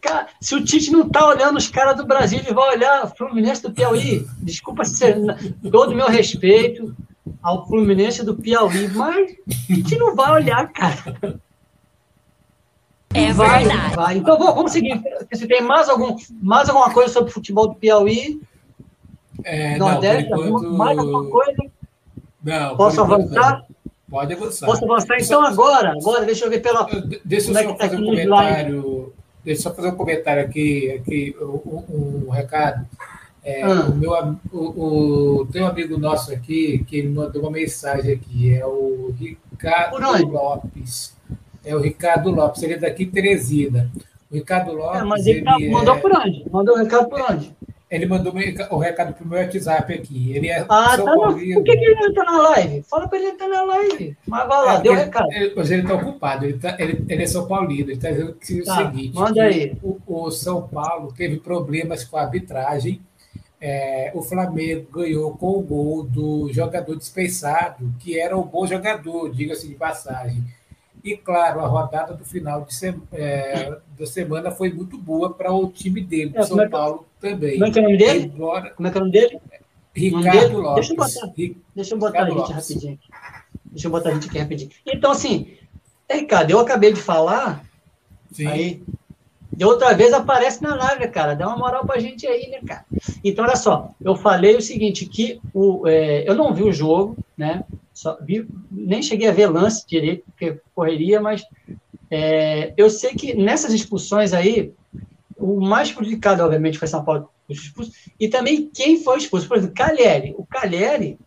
Cara, 0.00 0.28
se 0.40 0.54
o 0.54 0.64
Tite 0.64 0.92
não 0.92 1.08
tá 1.08 1.26
olhando 1.26 1.56
os 1.56 1.68
caras 1.68 1.96
do 1.96 2.06
Brasil, 2.06 2.38
ele 2.38 2.54
vai 2.54 2.76
olhar 2.76 3.04
o 3.04 3.08
Fluminense 3.08 3.62
do 3.62 3.72
Piauí. 3.72 4.24
Desculpa 4.38 4.84
ser 4.84 5.16
todo 5.72 5.90
o 5.90 5.96
meu 5.96 6.08
respeito 6.08 6.94
ao 7.42 7.66
Fluminense 7.66 8.24
do 8.24 8.36
Piauí, 8.36 8.88
mas 8.94 9.32
o 9.68 9.74
Tite 9.74 9.98
não 9.98 10.14
vai 10.14 10.30
olhar, 10.30 10.70
cara. 10.72 11.40
É 13.12 13.32
vai, 13.32 13.64
verdade. 13.64 13.96
Vai. 13.96 14.16
Então 14.18 14.38
vamos 14.38 14.70
seguir. 14.70 15.02
Se 15.32 15.48
tem 15.48 15.62
mais, 15.62 15.88
algum, 15.88 16.16
mais 16.40 16.68
alguma 16.68 16.92
coisa 16.92 17.12
sobre 17.12 17.30
o 17.30 17.34
futebol 17.34 17.66
do 17.66 17.74
Piauí? 17.74 18.40
É, 19.42 19.76
Nordeste, 19.78 20.30
não, 20.30 20.46
enquanto... 20.46 20.70
mais 20.74 20.96
alguma 20.96 21.28
coisa? 21.28 21.70
Não, 22.42 22.76
Posso 22.76 23.00
avançar? 23.00 23.64
Pode 24.08 24.32
avançar. 24.32 24.66
Posso 24.66 24.84
avançar 24.84 25.16
então 25.20 25.42
agora? 25.44 25.92
Agora, 25.92 26.24
deixa 26.24 26.44
eu 26.44 26.50
ver 26.50 26.60
pela. 26.60 26.84
Deixa 27.24 27.50
eu 27.52 27.56
é 27.58 27.62
só 27.62 27.72
tá 27.72 27.76
fazer 27.78 27.94
aqui 27.96 28.02
um 28.02 28.06
comentário. 28.06 29.12
Deixa 29.44 29.60
eu 29.60 29.62
só 29.70 29.74
fazer 29.74 29.88
um 29.88 29.96
comentário 29.96 30.42
aqui, 30.44 30.90
aqui 30.90 31.36
um, 31.40 32.26
um- 32.26 32.30
recado. 32.30 32.86
É, 33.42 33.62
Ah. 33.62 33.86
o 33.86 33.94
meu, 33.94 34.12
o, 34.52 34.58
o- 35.40 35.46
tem 35.46 35.62
um 35.62 35.66
amigo 35.66 35.96
nosso 35.98 36.32
aqui 36.32 36.84
que 36.86 36.98
ele 36.98 37.08
mandou 37.08 37.40
uma 37.42 37.50
mensagem 37.50 38.12
aqui, 38.12 38.54
é 38.54 38.66
o 38.66 39.14
Ricardo? 39.18 39.96
Lopes. 40.30 41.16
É 41.64 41.74
o 41.74 41.80
Ricardo 41.80 42.30
Lopes, 42.30 42.62
ele 42.62 42.74
é 42.74 42.78
daqui 42.78 43.04
de 43.06 43.12
Teresina. 43.12 43.90
O 44.30 44.34
Ricardo 44.34 44.72
Lopes, 44.72 45.00
É, 45.00 45.04
mas 45.04 45.26
ele 45.26 45.42
tá- 45.42 45.56
ele, 45.58 45.70
mandou 45.70 45.94
é- 45.94 45.98
por 46.00 46.12
onde? 46.16 46.44
Mandou 46.50 46.74
o 46.74 46.78
recado 46.78 47.08
por 47.08 47.20
onde? 47.30 47.54
Ele 47.90 48.06
mandou 48.06 48.32
o 48.70 48.78
recado 48.78 49.12
para 49.14 49.24
o 49.24 49.28
meu 49.28 49.38
WhatsApp 49.40 49.92
aqui. 49.92 50.32
Ele 50.36 50.48
é 50.48 50.64
Ah, 50.68 50.94
São 50.96 51.04
tá. 51.06 51.16
Paulino. 51.16 51.54
Por 51.56 51.64
que, 51.64 51.76
que 51.76 51.84
ele 51.84 52.00
não 52.00 52.14
tá 52.14 52.24
na 52.24 52.38
live? 52.50 52.82
Fala 52.84 53.08
pra 53.08 53.18
ele 53.18 53.28
entrar 53.28 53.48
na 53.48 53.62
live. 53.64 54.16
Mas 54.26 54.48
vai 54.48 54.64
lá, 54.64 54.74
É, 54.76 54.80
deu 54.80 54.92
o 54.92 54.96
recado. 54.96 55.32
ele- 55.32 55.52
Mas 55.56 55.70
ele 55.70 55.82
está 55.82 55.94
ocupado, 55.94 56.44
ele, 56.44 56.58
tá- 56.58 56.76
ele- 56.78 57.04
ele 57.08 57.22
é 57.22 57.26
São 57.26 57.46
Paulino, 57.48 57.82
ele 57.90 57.92
está 57.94 58.10
dizendo 58.10 58.32
que 58.34 58.62
Tá, 58.62 58.72
o 58.72 58.76
seguinte: 58.76 59.14
manda 59.16 59.42
aí. 59.42 59.76
O, 59.82 59.98
o 60.06 60.30
São 60.30 60.62
Paulo 60.68 61.12
teve 61.16 61.38
problemas 61.38 62.04
com 62.04 62.16
a 62.16 62.22
arbitragem. 62.22 63.00
é, 63.62 64.10
o 64.14 64.22
Flamengo 64.22 64.86
ganhou 64.90 65.36
com 65.36 65.50
o 65.50 65.60
gol 65.60 66.02
do 66.02 66.50
jogador 66.50 66.96
dispensado, 66.96 67.92
que 67.98 68.18
era 68.18 68.34
um 68.34 68.42
bom 68.42 68.66
jogador, 68.66 69.30
diga-se 69.30 69.68
de 69.68 69.74
passagem. 69.74 70.42
E, 71.02 71.16
claro, 71.16 71.60
a 71.60 71.66
rodada 71.66 72.12
do 72.14 72.24
final 72.24 72.62
de 72.64 72.74
se- 72.74 72.94
é, 73.12 73.78
da 73.98 74.06
semana 74.06 74.50
foi 74.50 74.72
muito 74.72 74.98
boa 74.98 75.32
para 75.32 75.52
o 75.52 75.68
time 75.70 76.00
dele, 76.00 76.32
É, 76.34 76.40
do 76.40 76.46
São 76.46 76.60
é 76.60 76.68
Paulo 76.68 77.06
também. 77.20 77.54
Como 77.54 77.66
é 77.66 77.70
que 77.70 77.78
é 77.78 77.82
o 77.82 77.84
nome 77.84 77.96
dele? 77.96 78.24
Embora 78.34 78.70
Como 78.70 78.86
é 78.88 78.90
que 78.90 78.98
é 78.98 79.00
o 79.00 79.04
nome 79.04 79.12
dele? 79.12 79.40
Ricardo 79.94 80.30
dele? 80.40 80.54
Lopes. 80.56 80.74
Deixa 80.74 80.92
eu 80.92 80.96
botar. 80.96 81.32
Deixa 81.74 81.94
eu 81.94 81.98
botar 81.98 82.22
a 82.22 82.24
gente 82.26 82.36
Lopes. 82.38 82.54
rapidinho. 82.54 82.98
Deixa 83.64 83.86
eu 83.86 83.90
botar 83.90 84.08
a 84.10 84.14
gente 84.14 84.28
aqui 84.28 84.38
rapidinho. 84.38 84.70
Então, 84.86 85.10
assim, 85.10 85.52
é, 86.08 86.16
Ricardo, 86.16 86.50
eu 86.50 86.58
acabei 86.60 86.92
de 86.92 87.00
falar, 87.00 87.64
Sim. 88.32 88.46
aí, 88.46 88.82
de 89.52 89.64
outra 89.64 89.92
vez 89.94 90.12
aparece 90.12 90.62
na 90.62 90.74
live, 90.74 91.08
cara. 91.08 91.34
Dá 91.34 91.46
uma 91.48 91.56
moral 91.56 91.84
pra 91.86 91.98
gente 91.98 92.26
aí, 92.26 92.50
né, 92.50 92.60
cara? 92.66 92.84
Então, 93.24 93.44
olha 93.44 93.56
só, 93.56 93.90
eu 94.00 94.14
falei 94.14 94.56
o 94.56 94.62
seguinte, 94.62 95.06
que 95.06 95.40
o, 95.54 95.86
é, 95.88 96.28
eu 96.28 96.34
não 96.34 96.52
vi 96.54 96.62
o 96.62 96.72
jogo, 96.72 97.16
né? 97.36 97.64
Só 98.00 98.16
vi, 98.22 98.48
nem 98.70 99.02
cheguei 99.02 99.28
a 99.28 99.32
ver 99.32 99.46
lance 99.46 99.86
direito, 99.86 100.24
porque 100.24 100.58
correria, 100.74 101.20
mas 101.20 101.44
é, 102.10 102.72
eu 102.74 102.88
sei 102.88 103.14
que 103.14 103.34
nessas 103.34 103.74
expulsões 103.74 104.32
aí, 104.32 104.72
o 105.36 105.60
mais 105.60 105.92
prejudicado, 105.92 106.42
obviamente, 106.42 106.78
foi 106.78 106.88
São 106.88 107.04
Paulo 107.04 107.28
e 108.18 108.26
também 108.26 108.70
quem 108.72 109.02
foi 109.04 109.18
expulso. 109.18 109.46
Por 109.46 109.58
exemplo, 109.58 109.74
Calheri. 109.74 110.34
O 110.38 110.46
Calheri 110.46 111.18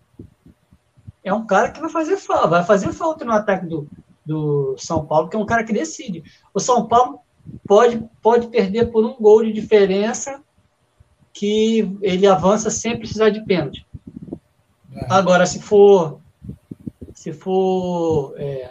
é 1.23 1.31
um 1.31 1.45
cara 1.45 1.69
que 1.69 1.79
vai 1.79 1.91
fazer 1.91 2.17
falta, 2.17 2.47
vai 2.47 2.65
fazer 2.65 2.91
falta 2.91 3.23
no 3.23 3.33
ataque 3.33 3.67
do, 3.67 3.87
do 4.25 4.75
São 4.79 5.05
Paulo, 5.05 5.29
que 5.29 5.35
é 5.35 5.39
um 5.39 5.45
cara 5.45 5.63
que 5.63 5.73
decide. 5.73 6.23
O 6.55 6.59
São 6.59 6.87
Paulo 6.87 7.19
pode, 7.67 8.03
pode 8.19 8.47
perder 8.47 8.87
por 8.87 9.05
um 9.05 9.13
gol 9.13 9.43
de 9.43 9.53
diferença 9.53 10.41
que 11.31 11.95
ele 12.01 12.25
avança 12.25 12.71
sem 12.71 12.97
precisar 12.97 13.29
de 13.29 13.45
pênalti. 13.45 13.85
É. 14.91 15.05
Agora, 15.13 15.45
se 15.45 15.61
for 15.61 16.22
se 17.23 17.31
for 17.31 18.33
é, 18.35 18.69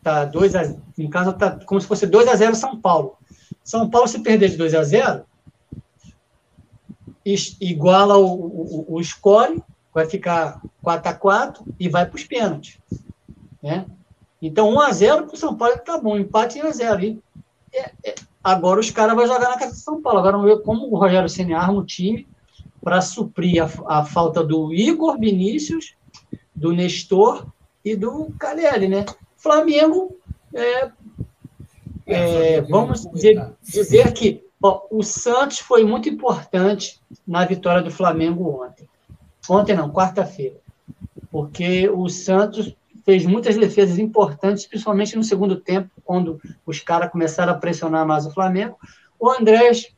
tá 0.00 0.24
2 0.24 0.54
a, 0.54 0.76
em 0.96 1.10
casa 1.10 1.32
tá 1.32 1.58
como 1.66 1.80
se 1.80 1.86
fosse 1.88 2.06
2 2.06 2.28
a 2.28 2.36
0 2.36 2.54
São 2.54 2.80
Paulo. 2.80 3.16
São 3.64 3.90
Paulo 3.90 4.06
se 4.06 4.20
perder 4.20 4.50
de 4.50 4.56
2 4.56 4.72
a 4.72 4.84
0 4.84 5.24
is- 7.24 7.56
iguala 7.60 8.16
o, 8.18 8.26
o, 8.26 8.94
o 8.94 9.02
score, 9.02 9.60
vai 9.92 10.06
ficar 10.06 10.60
4 10.80 11.10
a 11.10 11.14
4 11.14 11.64
e 11.76 11.88
vai 11.88 12.06
para 12.06 12.14
os 12.14 12.22
pênaltis, 12.22 12.78
né? 13.60 13.84
Então 14.40 14.70
1 14.72 14.80
a 14.80 14.92
0 14.92 15.26
para 15.26 15.34
o 15.34 15.36
São 15.36 15.56
Paulo 15.56 15.76
tá 15.84 15.98
bom, 15.98 16.16
empate 16.16 16.60
em 16.60 16.62
1 16.62 16.66
a 16.68 16.70
0 16.70 17.02
e 17.02 17.18
é- 17.74 17.92
é- 18.04 18.14
agora 18.44 18.78
os 18.78 18.90
caras 18.92 19.16
vão 19.16 19.26
jogar 19.26 19.48
na 19.50 19.58
casa 19.58 19.72
do 19.72 19.78
São 19.80 20.00
Paulo. 20.00 20.20
Agora 20.20 20.36
vamos 20.36 20.54
ver 20.54 20.62
como 20.62 20.86
o 20.88 20.96
Rogério 20.96 21.28
Ceni 21.28 21.52
arma 21.52 21.80
o 21.80 21.84
time 21.84 22.28
para 22.80 23.00
suprir 23.00 23.60
a, 23.60 23.98
a 23.98 24.04
falta 24.04 24.44
do 24.44 24.72
Igor 24.72 25.18
Vinícius, 25.18 25.96
do 26.54 26.70
Nestor 26.70 27.44
e 27.86 27.94
do 27.94 28.32
Caleri, 28.36 28.88
né? 28.88 29.06
Flamengo, 29.36 30.18
é, 30.52 30.90
é, 32.04 32.60
vamos 32.62 33.06
dizer, 33.12 33.52
dizer 33.62 34.12
que 34.12 34.44
o 34.90 35.04
Santos 35.04 35.60
foi 35.60 35.84
muito 35.84 36.08
importante 36.08 37.00
na 37.24 37.44
vitória 37.44 37.80
do 37.80 37.90
Flamengo 37.90 38.64
ontem. 38.64 38.88
Ontem 39.48 39.76
não, 39.76 39.88
quarta-feira. 39.92 40.56
Porque 41.30 41.88
o 41.88 42.08
Santos 42.08 42.74
fez 43.04 43.24
muitas 43.24 43.56
defesas 43.56 44.00
importantes, 44.00 44.66
principalmente 44.66 45.14
no 45.14 45.22
segundo 45.22 45.54
tempo, 45.54 45.88
quando 46.04 46.40
os 46.66 46.80
caras 46.80 47.12
começaram 47.12 47.52
a 47.52 47.56
pressionar 47.56 48.04
mais 48.04 48.26
o 48.26 48.32
Flamengo. 48.32 48.76
O 49.16 49.30
Andrés 49.30 49.94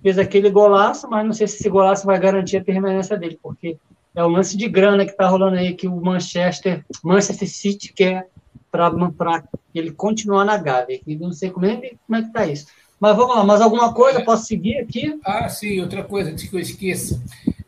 fez 0.00 0.16
aquele 0.16 0.48
golaço, 0.48 1.10
mas 1.10 1.26
não 1.26 1.32
sei 1.32 1.48
se 1.48 1.56
esse 1.56 1.68
golaço 1.68 2.06
vai 2.06 2.20
garantir 2.20 2.58
a 2.58 2.64
permanência 2.64 3.16
dele, 3.16 3.36
porque 3.42 3.78
é 4.16 4.24
o 4.24 4.28
lance 4.28 4.56
de 4.56 4.66
grana 4.68 5.04
que 5.04 5.12
está 5.12 5.28
rolando 5.28 5.56
aí 5.56 5.74
que 5.74 5.86
o 5.86 6.00
Manchester, 6.00 6.84
Manchester 7.04 7.48
City 7.48 7.92
quer 7.92 8.26
para 8.72 8.90
ele 9.74 9.92
continuar 9.92 10.44
na 10.44 10.56
Gávea. 10.56 11.00
E 11.06 11.14
não 11.14 11.30
sei 11.32 11.50
como 11.50 11.66
é, 11.66 11.76
como 12.06 12.16
é 12.18 12.22
que 12.22 12.28
está 12.28 12.46
isso. 12.46 12.66
Mas 12.98 13.14
vamos 13.14 13.36
lá, 13.36 13.44
mais 13.44 13.60
alguma 13.60 13.92
coisa? 13.92 14.24
Posso 14.24 14.46
seguir 14.46 14.78
aqui? 14.78 15.20
Ah, 15.22 15.48
sim, 15.50 15.80
outra 15.82 16.02
coisa, 16.02 16.30
antes 16.30 16.48
que 16.48 16.56
eu 16.56 16.60
esqueça. 16.60 17.22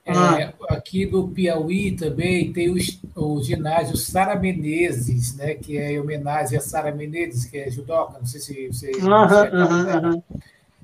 É, 0.07 0.11
Ah. 0.11 0.53
aqui 0.71 1.05
do 1.05 1.29
Piauí 1.29 1.93
também 1.93 2.51
tem 2.51 2.71
o, 2.71 2.77
o 3.15 3.43
ginásio 3.43 3.95
Sara 3.95 4.35
Menezes, 4.37 5.37
né, 5.37 5.53
que 5.53 5.77
é 5.77 5.93
em 5.93 6.01
homenagem 6.01 6.57
a 6.57 6.63
Sara 6.63 6.91
Menezes, 6.91 7.45
que 7.45 7.59
é 7.59 7.71
judoca, 7.71 8.19
não 8.19 8.25
sei 8.27 8.41
se 8.41 8.69
você... 8.69 8.91
Aham, 9.03 9.51
aham, 9.53 9.89
aham. 9.91 10.23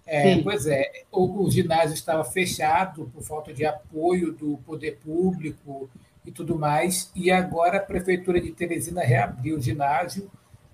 É, 0.07 0.37
pois 0.43 0.67
é, 0.67 0.91
o, 1.11 1.45
o 1.45 1.51
ginásio 1.51 1.95
estava 1.95 2.25
fechado 2.25 3.11
por 3.13 3.23
falta 3.23 3.55
de 3.55 3.65
apoio 3.65 4.33
do 4.33 4.59
poder 4.59 4.99
público 5.03 5.89
e 6.25 6.31
tudo 6.31 6.59
mais, 6.59 7.11
e 7.15 7.31
agora 7.31 7.79
a 7.79 7.81
Prefeitura 7.81 8.41
de 8.41 8.51
Teresina 8.51 9.03
reabriu 9.03 9.57
o 9.57 9.61
ginásio. 9.61 10.31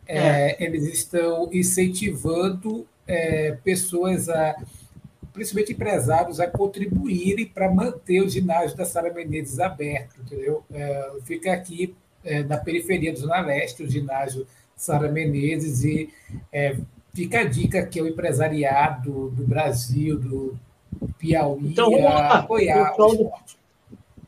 É, 0.07 0.63
Eles 0.63 0.85
estão 0.85 1.49
incentivando 1.53 2.87
é, 3.07 3.57
pessoas, 3.63 4.29
a, 4.29 4.57
principalmente 5.33 5.73
empresários, 5.73 6.41
a 6.41 6.49
contribuírem 6.49 7.47
para 7.47 7.71
manter 7.71 8.21
o 8.21 8.29
ginásio 8.29 8.77
da 8.77 8.85
Sara 8.85 9.13
Menezes 9.13 9.61
aberto, 9.61 10.21
entendeu? 10.21 10.65
É, 10.73 11.13
fica 11.25 11.53
aqui 11.53 11.95
é, 12.25 12.43
na 12.43 12.57
periferia 12.57 13.13
do 13.13 13.21
Zona 13.21 13.41
Leste, 13.41 13.85
o 13.85 13.91
ginásio 13.91 14.47
Sara 14.77 15.11
Menezes, 15.11 15.85
e 15.85 16.11
é, 16.53 16.77
fica 17.13 17.41
a 17.41 17.45
dica 17.45 17.85
que 17.87 17.99
é 17.99 18.03
o 18.03 18.09
empresariado 18.09 19.31
do 19.31 19.45
Brasil, 19.47 20.19
do 20.19 20.57
Piauí, 21.19 21.69
Então, 21.69 21.91
vamos 21.91 22.05
lá. 22.05 22.39
apoiar 22.39 22.91
Pessoal 22.91 23.17
do-. 23.17 23.31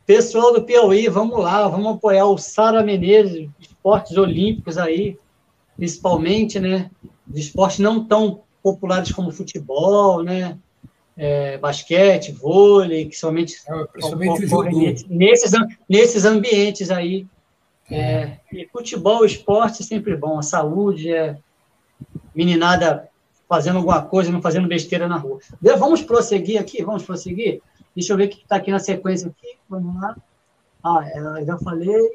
Pessoal 0.05 0.53
do 0.53 0.63
Piauí, 0.63 1.09
vamos 1.09 1.39
lá, 1.39 1.69
vamos 1.69 1.95
apoiar 1.97 2.27
o 2.27 2.37
Sara 2.37 2.83
Menezes, 2.83 3.49
esportes 3.61 4.17
olímpicos 4.17 4.77
aí, 4.77 5.17
principalmente, 5.77 6.59
né? 6.59 6.91
De 7.27 7.41
esportes 7.41 7.79
não 7.79 8.05
tão 8.05 8.41
populares 8.63 9.13
como 9.13 9.31
futebol, 9.31 10.23
né? 10.23 10.59
É, 11.17 11.57
basquete, 11.59 12.33
vôlei, 12.33 13.07
que 13.07 13.17
somente 13.17 13.57
É, 13.69 13.85
Principalmente 13.93 15.07
nesses, 15.09 15.53
am- 15.55 15.69
nesses 15.89 16.25
ambientes 16.25 16.91
aí. 16.91 17.27
É, 17.91 18.39
e 18.53 18.67
futebol, 18.73 19.25
esporte 19.25 19.83
é 19.83 19.85
sempre 19.85 20.17
bom, 20.17 20.39
a 20.39 20.43
saúde 20.43 21.13
é 21.13 21.37
meninada 22.35 23.09
fazendo 23.49 23.79
alguma 23.79 24.03
coisa, 24.03 24.31
não 24.31 24.41
fazendo 24.41 24.69
besteira 24.69 25.07
na 25.07 25.17
rua. 25.17 25.39
Vamos 25.61 26.03
prosseguir 26.03 26.59
aqui, 26.61 26.83
vamos 26.83 27.03
prosseguir. 27.03 27.61
Deixa 27.95 28.13
eu 28.13 28.17
ver 28.17 28.25
o 28.25 28.29
que 28.31 28.43
está 28.43 28.57
aqui 28.57 28.71
na 28.71 28.79
sequência 28.79 29.29
aqui. 29.29 29.59
Vamos 29.69 30.01
lá. 30.01 30.17
Ah, 30.83 31.01
é, 31.05 31.45
já 31.45 31.59
falei, 31.59 32.13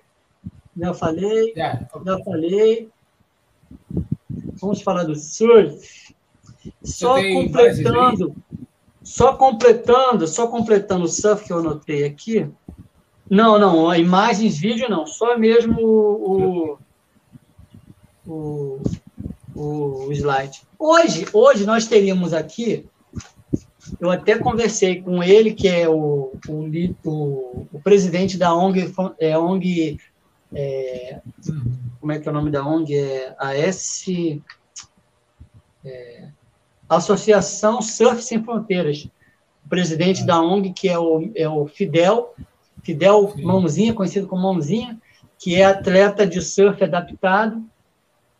já 0.76 0.94
falei, 0.94 1.54
Já, 1.56 1.88
já 2.06 2.20
falei. 2.24 2.90
Vamos 4.60 4.82
falar 4.82 5.04
do 5.04 5.16
surf. 5.16 6.16
Só 6.84 7.16
completando, 7.22 8.36
só 9.04 9.34
completando, 9.38 10.28
só 10.28 10.48
completando 10.48 11.06
o 11.06 11.10
surf 11.10 11.46
que 11.46 11.54
eu 11.54 11.60
anotei 11.60 12.04
aqui. 12.04 12.50
Não, 13.30 13.60
não, 13.60 13.94
imagens, 13.94 14.58
vídeo 14.58 14.90
não, 14.90 15.06
só 15.06 15.38
mesmo 15.38 15.80
o, 15.80 16.78
o, 18.26 18.82
o, 19.58 20.08
o 20.08 20.14
slide. 20.14 20.62
Hoje, 20.78 21.26
hoje 21.34 21.66
nós 21.66 21.88
teríamos 21.88 22.34
aqui, 22.34 22.86
eu 24.00 24.12
até 24.12 24.38
conversei 24.38 25.02
com 25.02 25.24
ele, 25.24 25.54
que 25.54 25.68
é 25.68 25.90
o, 25.90 26.34
o, 26.48 26.70
o, 27.04 27.68
o 27.74 27.82
presidente 27.82 28.38
da 28.38 28.54
ONG, 28.54 28.94
é, 29.20 29.38
ONG 29.38 29.98
é, 30.54 31.20
como 32.00 32.12
é 32.12 32.20
que 32.20 32.28
é 32.28 32.32
o 32.32 32.34
nome 32.34 32.52
da 32.52 32.66
ONG? 32.66 32.96
É 32.96 33.36
a 33.38 33.56
S. 33.56 34.42
é, 35.84 36.28
Associação 36.88 37.82
Surf 37.82 38.22
Sem 38.22 38.44
Fronteiras. 38.44 39.10
O 39.66 39.70
presidente 39.70 40.26
da 40.26 40.40
ONG, 40.40 40.72
que 40.72 40.88
é 40.88 40.98
o, 40.98 41.30
é 41.36 41.50
o 41.50 41.68
Fidel, 41.68 42.34
Fidel 42.84 43.34
Sim. 43.36 43.44
Mãozinha, 43.44 43.94
conhecido 43.94 44.28
como 44.28 44.44
Mãozinha, 44.44 44.98
que 45.38 45.56
é 45.56 45.66
atleta 45.66 46.26
de 46.26 46.42
surf 46.42 46.82
adaptado, 46.82 47.62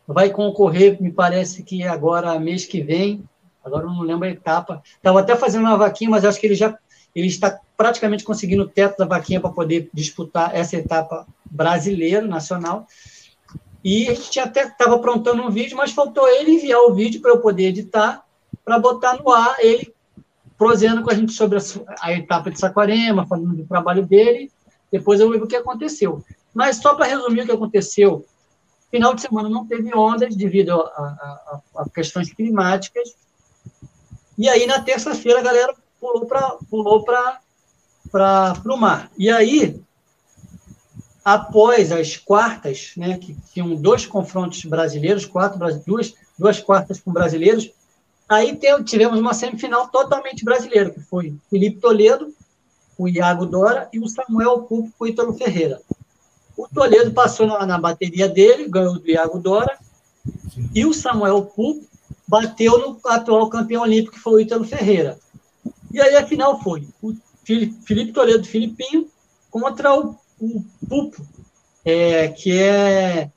vai 0.08 0.30
concorrer, 0.30 1.00
me 1.02 1.12
parece 1.12 1.62
que 1.62 1.82
agora, 1.82 2.40
mês 2.40 2.64
que 2.64 2.80
vem, 2.80 3.22
agora 3.62 3.84
eu 3.84 3.90
não 3.90 4.00
lembro 4.00 4.26
a 4.26 4.30
etapa, 4.30 4.82
estava 4.96 5.20
até 5.20 5.36
fazendo 5.36 5.66
uma 5.66 5.76
vaquinha, 5.76 6.10
mas 6.10 6.24
acho 6.24 6.40
que 6.40 6.46
ele 6.46 6.54
já 6.54 6.76
ele 7.14 7.26
está 7.26 7.58
praticamente 7.76 8.24
conseguindo 8.24 8.62
o 8.62 8.68
teto 8.68 8.98
da 8.98 9.04
vaquinha 9.04 9.40
para 9.40 9.50
poder 9.50 9.90
disputar 9.92 10.54
essa 10.54 10.76
etapa 10.76 11.26
brasileira, 11.44 12.26
nacional, 12.26 12.86
e 13.84 14.08
a 14.08 14.14
gente 14.14 14.40
até 14.40 14.64
estava 14.64 14.96
aprontando 14.96 15.42
um 15.42 15.50
vídeo, 15.50 15.76
mas 15.76 15.92
faltou 15.92 16.26
ele 16.28 16.52
enviar 16.52 16.80
o 16.80 16.94
vídeo 16.94 17.20
para 17.20 17.32
eu 17.32 17.40
poder 17.40 17.66
editar, 17.66 18.24
para 18.64 18.78
botar 18.78 19.18
no 19.18 19.30
ar 19.30 19.56
ele 19.60 19.92
prosendo 20.56 21.02
com 21.02 21.10
a 21.10 21.14
gente 21.14 21.32
sobre 21.32 21.58
a, 21.58 21.62
a, 22.00 22.12
etapa 22.12 22.50
de 22.50 22.58
Saquarema, 22.58 23.26
falando 23.26 23.56
do 23.56 23.64
trabalho 23.64 24.04
dele, 24.04 24.50
depois 24.90 25.20
eu 25.20 25.30
vi 25.30 25.36
o 25.36 25.46
que 25.46 25.56
aconteceu. 25.56 26.24
Mas 26.52 26.76
só 26.76 26.94
para 26.94 27.06
resumir 27.06 27.42
o 27.42 27.46
que 27.46 27.52
aconteceu, 27.52 28.24
final 28.90 29.14
de 29.14 29.22
semana 29.22 29.48
não 29.48 29.66
teve 29.66 29.94
ondas 29.94 30.34
devido 30.34 30.72
a, 30.72 30.76
a, 30.76 31.60
a 31.76 31.88
questões 31.90 32.32
climáticas, 32.32 33.14
e 34.36 34.48
aí 34.48 34.66
na 34.66 34.80
terça-feira 34.80 35.40
a 35.40 35.42
galera 35.42 35.74
pulou 36.00 36.26
para 36.26 36.56
pulou 36.70 37.04
o 38.64 38.76
mar. 38.76 39.10
E 39.18 39.30
aí, 39.30 39.80
após 41.24 41.92
as 41.92 42.16
quartas, 42.16 42.92
né, 42.96 43.18
que 43.18 43.36
tinham 43.52 43.74
dois 43.74 44.06
confrontos 44.06 44.64
brasileiros, 44.64 45.26
quatro, 45.26 45.58
duas, 45.84 46.14
duas 46.38 46.60
quartas 46.60 47.00
com 47.00 47.12
brasileiros, 47.12 47.70
aí 48.28 48.58
tivemos 48.84 49.18
uma 49.18 49.34
semifinal 49.34 49.88
totalmente 49.88 50.44
brasileira, 50.44 50.90
que 50.90 51.00
foi 51.00 51.34
Felipe 51.50 51.80
Toledo, 51.80 52.32
o 52.96 53.08
Iago 53.08 53.46
Dora 53.46 53.88
e 53.92 54.00
o 54.00 54.08
Samuel 54.08 54.62
Pupo 54.62 54.90
com 54.98 55.04
o 55.04 55.06
Ítalo 55.06 55.34
Ferreira. 55.34 55.80
O 56.58 56.68
Toledo 56.68 57.12
passou 57.12 57.46
na, 57.46 57.64
na, 57.64 57.78
bateria 57.78 58.28
dele, 58.28 58.68
ganhou 58.68 58.98
do 58.98 59.08
Iago 59.08 59.38
Dora, 59.38 59.78
e 60.74 60.84
o 60.84 60.92
Samuel 60.92 61.42
Pupo 61.42 61.86
bateu 62.26 62.78
no 62.78 63.00
atual 63.06 63.48
campeão 63.48 63.82
olímpico, 63.82 64.12
que 64.12 64.20
foi 64.20 64.34
o 64.34 64.40
Ítalo 64.40 64.64
Ferreira. 64.64 65.18
E 65.90 66.00
aí 66.00 66.16
a 66.16 66.26
final 66.26 66.60
foi 66.62 66.86
o 67.00 67.14
Felipe 67.86 68.12
Toledo 68.12 68.46
Filipinho 68.46 69.08
contra 69.50 69.94
o 69.94 70.14
o 70.40 70.64
Pupo, 70.88 71.26
é, 71.84 72.28
que 72.28 72.58
é. 72.58 73.30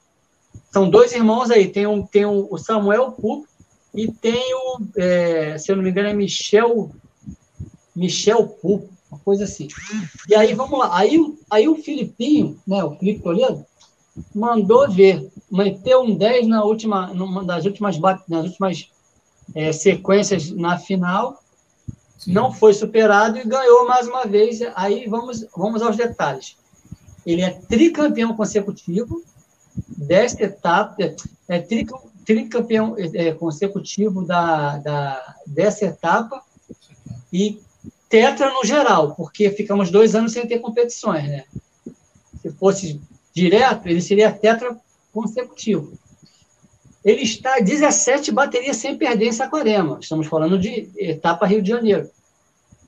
São 0.71 0.89
dois 0.89 1.11
irmãos 1.11 1.51
aí, 1.51 1.67
tem, 1.67 1.85
um, 1.85 2.05
tem 2.05 2.25
o 2.25 2.57
Samuel 2.57 3.11
Pupo 3.11 3.45
e 3.93 4.09
tem 4.09 4.41
o, 4.53 4.79
é, 4.95 5.57
se 5.57 5.69
eu 5.69 5.75
não 5.75 5.83
me 5.83 5.89
engano, 5.89 6.07
é 6.07 6.13
Michel, 6.13 6.91
Michel 7.93 8.47
Pupo, 8.47 8.89
uma 9.11 9.19
coisa 9.19 9.43
assim. 9.43 9.67
E 10.29 10.33
aí, 10.33 10.53
vamos 10.53 10.79
lá, 10.79 10.97
aí, 10.97 11.19
aí 11.49 11.67
o 11.67 11.75
Filipinho, 11.75 12.57
né, 12.65 12.83
o 12.83 12.95
Felipe 12.95 13.21
Toledo, 13.21 13.65
mandou 14.33 14.89
ver, 14.89 15.29
meteu 15.51 16.01
um 16.01 16.15
10 16.15 16.47
na 16.47 16.63
última, 16.63 17.07
numa 17.13 17.43
das 17.43 17.65
últimas, 17.65 17.99
nas 17.99 18.45
últimas 18.45 18.89
é, 19.53 19.71
sequências 19.71 20.49
na 20.51 20.77
final, 20.77 21.41
Sim. 22.17 22.33
não 22.33 22.53
foi 22.53 22.73
superado 22.73 23.37
e 23.37 23.43
ganhou 23.43 23.87
mais 23.87 24.07
uma 24.07 24.25
vez. 24.25 24.59
Aí 24.75 25.07
vamos, 25.07 25.45
vamos 25.55 25.81
aos 25.81 25.97
detalhes. 25.97 26.55
Ele 27.25 27.41
é 27.41 27.51
tricampeão 27.51 28.35
consecutivo 28.35 29.23
desta 29.87 30.43
etapa, 30.43 30.95
é 31.47 31.59
tricampeão 32.25 32.95
é, 32.97 33.31
consecutivo 33.33 34.25
da, 34.25 34.77
da, 34.77 35.35
dessa 35.45 35.85
etapa 35.85 36.41
e 37.31 37.61
tetra 38.11 38.53
no 38.53 38.63
geral, 38.63 39.15
porque 39.15 39.49
ficamos 39.49 39.89
dois 39.89 40.13
anos 40.13 40.33
sem 40.33 40.45
ter 40.45 40.59
competições, 40.59 41.27
né? 41.27 41.45
Se 42.41 42.51
fosse 42.51 43.01
direto, 43.33 43.87
ele 43.87 44.01
seria 44.01 44.31
tetra 44.31 44.77
consecutivo. 45.11 45.93
Ele 47.03 47.23
está 47.23 47.59
17 47.59 48.31
baterias 48.31 48.77
sem 48.77 48.95
perder 48.95 49.25
em 49.25 49.31
Saquarema. 49.31 49.97
Estamos 49.99 50.27
falando 50.27 50.59
de 50.59 50.91
etapa 50.95 51.47
Rio 51.47 51.61
de 51.61 51.69
Janeiro, 51.69 52.07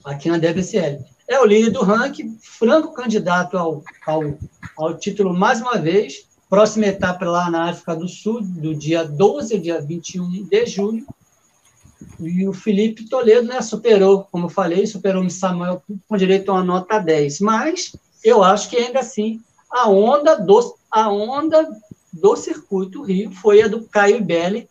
aqui 0.04 0.30
na 0.30 0.38
DBCL 0.38 1.04
é 1.28 1.40
o 1.40 1.46
líder 1.46 1.72
do 1.72 1.84
ranking, 1.84 2.38
franco 2.42 2.94
candidato 2.94 3.58
ao, 3.58 3.84
ao, 4.06 4.38
ao 4.78 4.98
título 4.98 5.34
mais 5.34 5.62
uma 5.62 5.78
vez. 5.78 6.26
Próxima 6.50 6.86
etapa 6.86 7.26
lá 7.26 7.50
na 7.50 7.70
África 7.70 7.96
do 7.96 8.08
Sul, 8.08 8.42
do 8.42 8.76
dia 8.76 9.04
12 9.04 9.56
ao 9.56 9.60
dia 9.60 9.82
21 9.82 10.46
de 10.46 10.66
julho. 10.66 11.06
E 12.20 12.48
o 12.48 12.54
Felipe 12.54 13.08
Toledo 13.08 13.48
né, 13.48 13.62
superou, 13.62 14.28
como 14.32 14.46
eu 14.46 14.50
falei, 14.50 14.86
superou 14.86 15.24
o 15.24 15.30
Samuel 15.30 15.82
com 16.08 16.18
direito 16.18 16.50
a 16.50 16.56
uma 16.56 16.64
nota 16.64 17.00
10. 17.00 17.40
Mas 17.40 17.96
eu 18.24 18.44
acho 18.44 18.70
que 18.70 18.78
ainda 18.78 19.00
assim 19.00 19.42
a 19.70 19.90
onda 19.90 20.36
do, 20.36 20.76
a 20.92 21.10
onda 21.10 21.68
do 22.12 22.36
circuito 22.36 23.04
Rio 23.04 23.32
foi 23.32 23.62
a 23.64 23.68
do 23.68 23.84
Caio 23.86 24.24
Belli, 24.24 24.70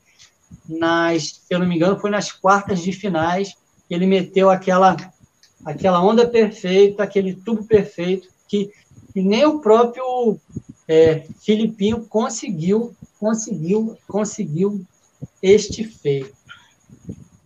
nas, 0.68 1.40
se 1.46 1.54
eu 1.54 1.58
não 1.58 1.66
me 1.66 1.74
engano, 1.74 1.98
foi 1.98 2.10
nas 2.10 2.30
quartas 2.30 2.80
de 2.80 2.92
finais. 2.92 3.54
Ele 3.90 4.06
meteu 4.06 4.48
aquela 4.48 4.96
aquela 5.64 6.02
onda 6.02 6.26
perfeita, 6.26 7.02
aquele 7.02 7.34
tubo 7.34 7.64
perfeito, 7.64 8.28
que, 8.48 8.70
que 9.12 9.22
nem 9.22 9.44
o 9.44 9.60
próprio 9.60 10.38
é, 10.88 11.26
Filipinho 11.40 12.04
conseguiu, 12.06 12.94
conseguiu, 13.18 13.96
conseguiu 14.08 14.84
este 15.42 15.84
feito. 15.84 16.41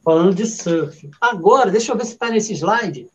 Falando 0.07 0.37
de 0.37 0.47
surf. 0.47 1.11
Agora, 1.21 1.69
deixa 1.69 1.91
eu 1.91 1.97
ver 1.97 2.05
se 2.05 2.13
está 2.13 2.31
nesse 2.31 2.53
slide. 2.53 3.09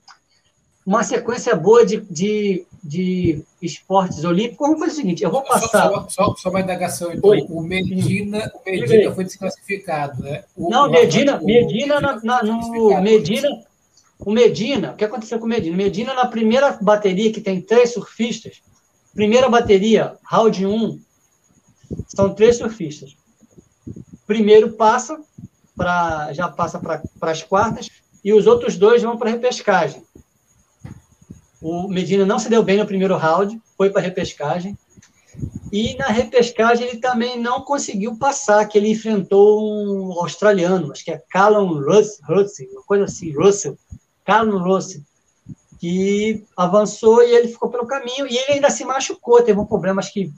Uma 0.86 1.04
sequência 1.04 1.56
boa 1.56 1.86
de, 1.86 2.02
de, 2.02 2.66
de 2.84 3.42
esportes 3.62 4.26
olímpicos. 4.26 4.68
Vamos 4.68 4.80
fazer 4.82 4.92
o 4.92 4.96
seguinte: 4.96 5.24
eu 5.24 5.32
vou 5.32 5.42
passar. 5.42 5.89
Só, 5.89 6.10
só, 6.10 6.36
só 6.36 6.50
uma 6.50 6.60
indagação, 6.60 7.14
então. 7.14 7.30
Oi. 7.30 7.46
O 7.48 7.62
Medina, 7.62 8.52
o 8.54 8.70
Medina 8.70 9.16
foi 9.16 9.24
desclassificado, 9.24 10.22
né? 10.22 10.44
O, 10.54 10.70
Não, 10.70 10.92
Medina, 10.92 11.39
Medina, 11.42 12.02
na, 12.02 12.20
na, 12.22 12.44
no, 12.44 13.02
Medina, 13.02 13.48
o 14.20 14.30
Medina, 14.30 14.92
o 14.92 14.96
que 14.98 15.06
aconteceu 15.06 15.39
com 15.39 15.46
o 15.46 15.48
Medina? 15.48 15.78
Medina, 15.78 16.14
na 16.14 16.26
primeira 16.26 16.78
bateria, 16.82 17.32
que 17.32 17.39
tem 17.39 17.62
três 17.62 17.94
surfistas, 17.94 18.62
primeira 19.16 19.48
bateria, 19.48 20.18
round 20.30 20.66
1, 20.66 21.00
são 22.10 22.34
três 22.34 22.58
surfistas. 22.58 23.16
Primeiro 24.28 24.74
passa, 24.74 25.22
pra, 25.82 26.32
já 26.32 26.48
passa 26.48 26.78
para 26.78 27.02
as 27.32 27.42
quartas, 27.42 27.90
e 28.24 28.32
os 28.32 28.46
outros 28.46 28.78
dois 28.78 29.02
vão 29.02 29.18
para 29.18 29.30
a 29.30 29.34
repescagem. 29.34 30.04
O 31.60 31.88
Medina 31.88 32.24
não 32.24 32.38
se 32.38 32.50
deu 32.50 32.62
bem 32.62 32.78
no 32.78 32.86
primeiro 32.86 33.18
round, 33.18 33.60
foi 33.76 33.90
para 33.90 34.00
a 34.00 34.04
repescagem. 34.04 34.78
E 35.72 35.96
na 35.96 36.08
repescagem 36.08 36.88
ele 36.88 36.98
também 37.00 37.40
não 37.40 37.62
conseguiu 37.62 38.16
passar, 38.16 38.64
que 38.68 38.78
ele 38.78 38.92
enfrentou 38.92 39.64
um 39.64 40.20
australiano, 40.20 40.92
acho 40.92 41.04
que 41.04 41.12
é 41.12 41.24
Callum 41.32 41.82
Russell, 41.82 42.70
uma 42.72 42.84
coisa 42.84 43.06
assim, 43.06 43.32
Russell, 43.32 43.76
Carlos 44.24 44.62
Rossi, 44.62 45.04
que 45.80 46.44
avançou 46.56 47.24
e 47.24 47.34
ele 47.34 47.48
ficou 47.48 47.70
pelo 47.70 47.88
caminho 47.88 48.28
e 48.28 48.38
ele 48.38 48.54
ainda 48.54 48.70
se 48.70 48.86
machucou, 48.86 49.42
teve 49.42 49.60
um 49.60 49.66
problema, 49.66 50.00
acho 50.00 50.14
que 50.14 50.32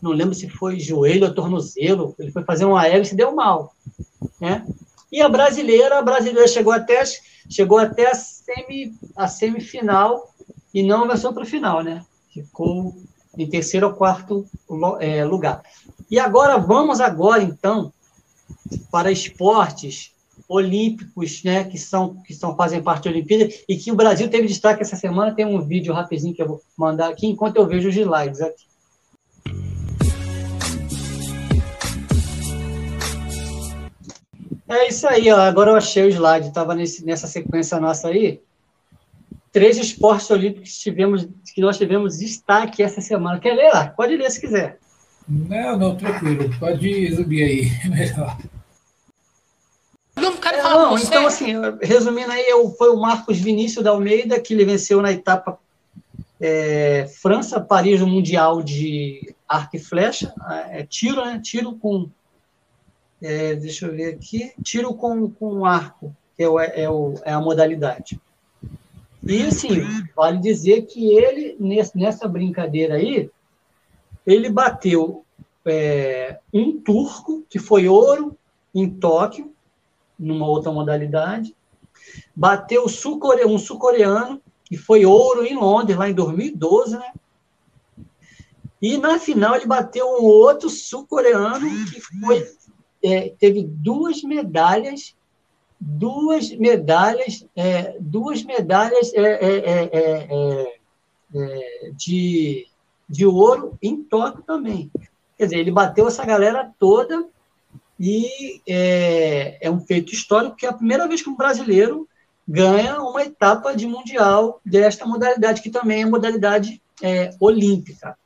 não 0.00 0.12
lembro 0.12 0.34
se 0.34 0.48
foi 0.48 0.78
joelho 0.78 1.26
ou 1.26 1.34
tornozelo, 1.34 2.14
ele 2.18 2.30
foi 2.30 2.44
fazer 2.44 2.64
um 2.64 2.76
aéreo 2.76 3.02
e 3.02 3.06
se 3.06 3.14
deu 3.16 3.34
mal, 3.34 3.74
né? 4.44 4.66
E 5.10 5.22
a 5.22 5.28
brasileira, 5.28 5.98
a 5.98 6.02
brasileira 6.02 6.46
chegou 6.46 6.72
até 6.72 7.02
chegou 7.48 7.78
até 7.78 8.10
a, 8.10 8.14
semi, 8.14 8.94
a 9.16 9.28
semifinal 9.28 10.30
e 10.72 10.82
não 10.82 11.04
avançou 11.04 11.32
para 11.32 11.42
o 11.42 11.46
final, 11.46 11.82
né? 11.82 12.04
Ficou 12.32 12.94
em 13.36 13.48
terceiro 13.48 13.88
ou 13.88 13.94
quarto 13.94 14.46
é, 15.00 15.24
lugar. 15.24 15.62
E 16.10 16.18
agora 16.18 16.58
vamos 16.58 17.00
agora 17.00 17.42
então 17.42 17.92
para 18.90 19.10
esportes 19.10 20.12
olímpicos, 20.48 21.42
né, 21.42 21.64
que 21.64 21.78
são 21.78 22.16
que 22.22 22.34
são 22.34 22.54
fazem 22.54 22.82
parte 22.82 23.04
da 23.04 23.10
Olimpíada 23.10 23.48
e 23.68 23.76
que 23.76 23.90
o 23.90 23.96
Brasil 23.96 24.28
teve 24.28 24.46
destaque 24.46 24.82
essa 24.82 24.96
semana. 24.96 25.34
Tem 25.34 25.46
um 25.46 25.60
vídeo 25.60 25.94
rapidinho 25.94 26.34
que 26.34 26.42
eu 26.42 26.48
vou 26.48 26.62
mandar 26.76 27.08
aqui 27.08 27.26
enquanto 27.26 27.56
eu 27.56 27.66
vejo 27.66 27.88
os 27.88 27.96
slides 27.96 28.40
aqui. 28.40 28.64
É 34.68 34.88
isso 34.88 35.06
aí, 35.06 35.30
ó. 35.30 35.38
agora 35.38 35.70
eu 35.70 35.76
achei 35.76 36.04
o 36.04 36.08
slide, 36.08 36.48
estava 36.48 36.74
nessa 36.74 37.26
sequência 37.26 37.78
nossa 37.78 38.08
aí. 38.08 38.40
Três 39.52 39.76
esportes 39.76 40.30
olímpicos 40.30 40.70
que, 40.72 40.80
tivemos, 40.80 41.28
que 41.54 41.60
nós 41.60 41.78
tivemos 41.78 42.18
destaque 42.18 42.82
essa 42.82 43.00
semana. 43.00 43.38
Quer 43.38 43.54
ler 43.54 43.70
lá? 43.70 43.88
Pode 43.88 44.16
ler 44.16 44.30
se 44.30 44.40
quiser. 44.40 44.78
Não, 45.28 45.78
não, 45.78 45.96
tranquilo. 45.96 46.50
Pode 46.58 47.06
resumir 47.06 47.42
aí, 47.42 47.70
melhor. 47.88 48.38
Não 50.16 50.36
quero 50.36 50.62
falar 50.62 50.82
não, 50.82 50.90
você. 50.90 51.06
Então, 51.06 51.26
assim, 51.26 51.52
resumindo 51.82 52.32
aí, 52.32 52.46
foi 52.78 52.90
o 52.90 53.00
Marcos 53.00 53.38
Vinícius 53.38 53.84
da 53.84 53.90
Almeida, 53.90 54.40
que 54.40 54.54
ele 54.54 54.64
venceu 54.64 55.00
na 55.02 55.12
etapa 55.12 55.58
é, 56.40 57.06
França-Paris 57.20 58.00
no 58.00 58.06
Mundial 58.06 58.62
de 58.62 59.34
arco 59.48 59.76
e 59.76 59.78
flecha, 59.78 60.32
é, 60.70 60.84
tiro, 60.84 61.24
né? 61.24 61.40
Tiro 61.42 61.74
com. 61.76 62.08
É, 63.26 63.54
deixa 63.54 63.86
eu 63.86 63.96
ver 63.96 64.14
aqui. 64.14 64.52
Tiro 64.62 64.92
com, 64.92 65.30
com 65.30 65.64
arco, 65.64 66.14
que 66.36 66.42
é, 66.42 66.48
o, 66.48 66.60
é, 66.60 66.90
o, 66.90 67.14
é 67.24 67.32
a 67.32 67.40
modalidade. 67.40 68.20
E, 69.26 69.46
assim, 69.46 69.80
vale 70.14 70.38
dizer 70.38 70.82
que 70.82 71.16
ele, 71.16 71.56
nessa 71.94 72.28
brincadeira 72.28 72.96
aí, 72.96 73.30
ele 74.26 74.50
bateu 74.50 75.24
é, 75.64 76.38
um 76.52 76.78
turco, 76.78 77.42
que 77.48 77.58
foi 77.58 77.88
ouro 77.88 78.36
em 78.74 78.90
Tóquio, 78.90 79.50
numa 80.18 80.46
outra 80.46 80.70
modalidade, 80.70 81.56
bateu 82.36 82.84
um 82.84 83.58
sul-coreano, 83.58 84.38
que 84.66 84.76
foi 84.76 85.06
ouro 85.06 85.46
em 85.46 85.56
Londres, 85.56 85.96
lá 85.96 86.10
em 86.10 86.14
2012, 86.14 86.98
né? 86.98 87.10
E 88.82 88.98
na 88.98 89.18
final 89.18 89.56
ele 89.56 89.64
bateu 89.64 90.06
um 90.06 90.24
outro 90.24 90.68
sul-coreano 90.68 91.66
que 91.86 92.02
foi, 92.02 92.46
é, 93.04 93.34
teve 93.38 93.62
duas 93.62 94.22
medalhas, 94.22 95.14
duas 95.78 96.50
medalhas, 96.50 97.46
é, 97.54 97.96
duas 98.00 98.42
medalhas 98.42 99.12
é, 99.12 99.20
é, 99.20 100.78
é, 101.34 101.90
de, 101.96 102.66
de 103.08 103.26
ouro 103.26 103.76
em 103.82 104.02
Tóquio 104.02 104.42
também. 104.42 104.90
Quer 105.36 105.44
dizer, 105.44 105.58
ele 105.58 105.70
bateu 105.70 106.08
essa 106.08 106.24
galera 106.24 106.72
toda 106.78 107.26
e 108.00 108.62
é, 108.66 109.58
é 109.60 109.70
um 109.70 109.80
feito 109.80 110.14
histórico 110.14 110.56
que 110.56 110.64
é 110.64 110.70
a 110.70 110.74
primeira 110.74 111.06
vez 111.06 111.22
que 111.22 111.28
um 111.28 111.36
brasileiro 111.36 112.08
ganha 112.46 113.00
uma 113.00 113.22
etapa 113.22 113.74
de 113.74 113.86
mundial 113.86 114.60
desta 114.64 115.06
modalidade, 115.06 115.62
que 115.62 115.70
também 115.70 116.02
é 116.02 116.06
modalidade 116.06 116.80
é, 117.02 117.30
olímpica. 117.40 118.16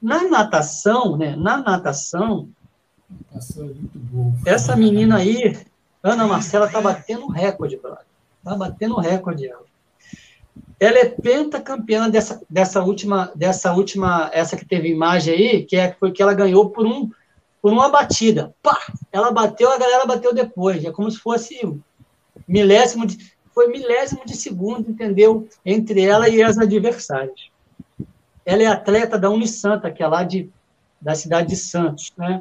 Na 0.00 0.24
natação, 0.24 1.16
né, 1.16 1.34
na 1.36 1.58
natação, 1.58 2.48
essa 4.44 4.76
menina 4.76 5.18
aí, 5.18 5.56
Ana 6.02 6.26
Marcela, 6.26 6.66
está 6.66 6.80
batendo 6.80 7.28
recorde, 7.28 7.76
brother. 7.76 8.04
Está 8.38 8.56
batendo 8.56 8.96
recorde 8.96 9.48
ela. 9.48 9.64
Ela 10.78 10.98
é 10.98 11.04
pentacampeã 11.06 12.08
dessa, 12.10 12.42
dessa 12.48 12.82
última, 12.82 13.32
dessa 13.34 13.72
última, 13.72 14.30
essa 14.32 14.56
que 14.56 14.64
teve 14.64 14.88
imagem 14.88 15.34
aí, 15.34 15.64
que 15.64 15.76
é 15.76 15.92
foi 15.92 16.12
que 16.12 16.22
ela 16.22 16.34
ganhou 16.34 16.70
por 16.70 16.86
um 16.86 17.10
por 17.62 17.72
uma 17.72 17.88
batida. 17.88 18.54
Pá! 18.62 18.78
Ela 19.10 19.32
bateu, 19.32 19.68
a 19.72 19.78
galera 19.78 20.06
bateu 20.06 20.32
depois. 20.32 20.84
É 20.84 20.92
como 20.92 21.10
se 21.10 21.18
fosse 21.18 21.58
milésimo 22.46 23.04
de, 23.04 23.34
foi 23.52 23.66
milésimo 23.68 24.24
de 24.24 24.36
segundo, 24.36 24.88
entendeu? 24.88 25.48
Entre 25.64 26.00
ela 26.02 26.28
e 26.28 26.42
as 26.42 26.58
adversárias. 26.58 27.48
Ela 28.44 28.62
é 28.62 28.66
atleta 28.66 29.18
da 29.18 29.30
Unisanta, 29.30 29.90
que 29.90 30.00
é 30.00 30.06
lá 30.06 30.22
de, 30.22 30.48
da 31.00 31.16
cidade 31.16 31.48
de 31.48 31.56
Santos, 31.56 32.12
né? 32.16 32.40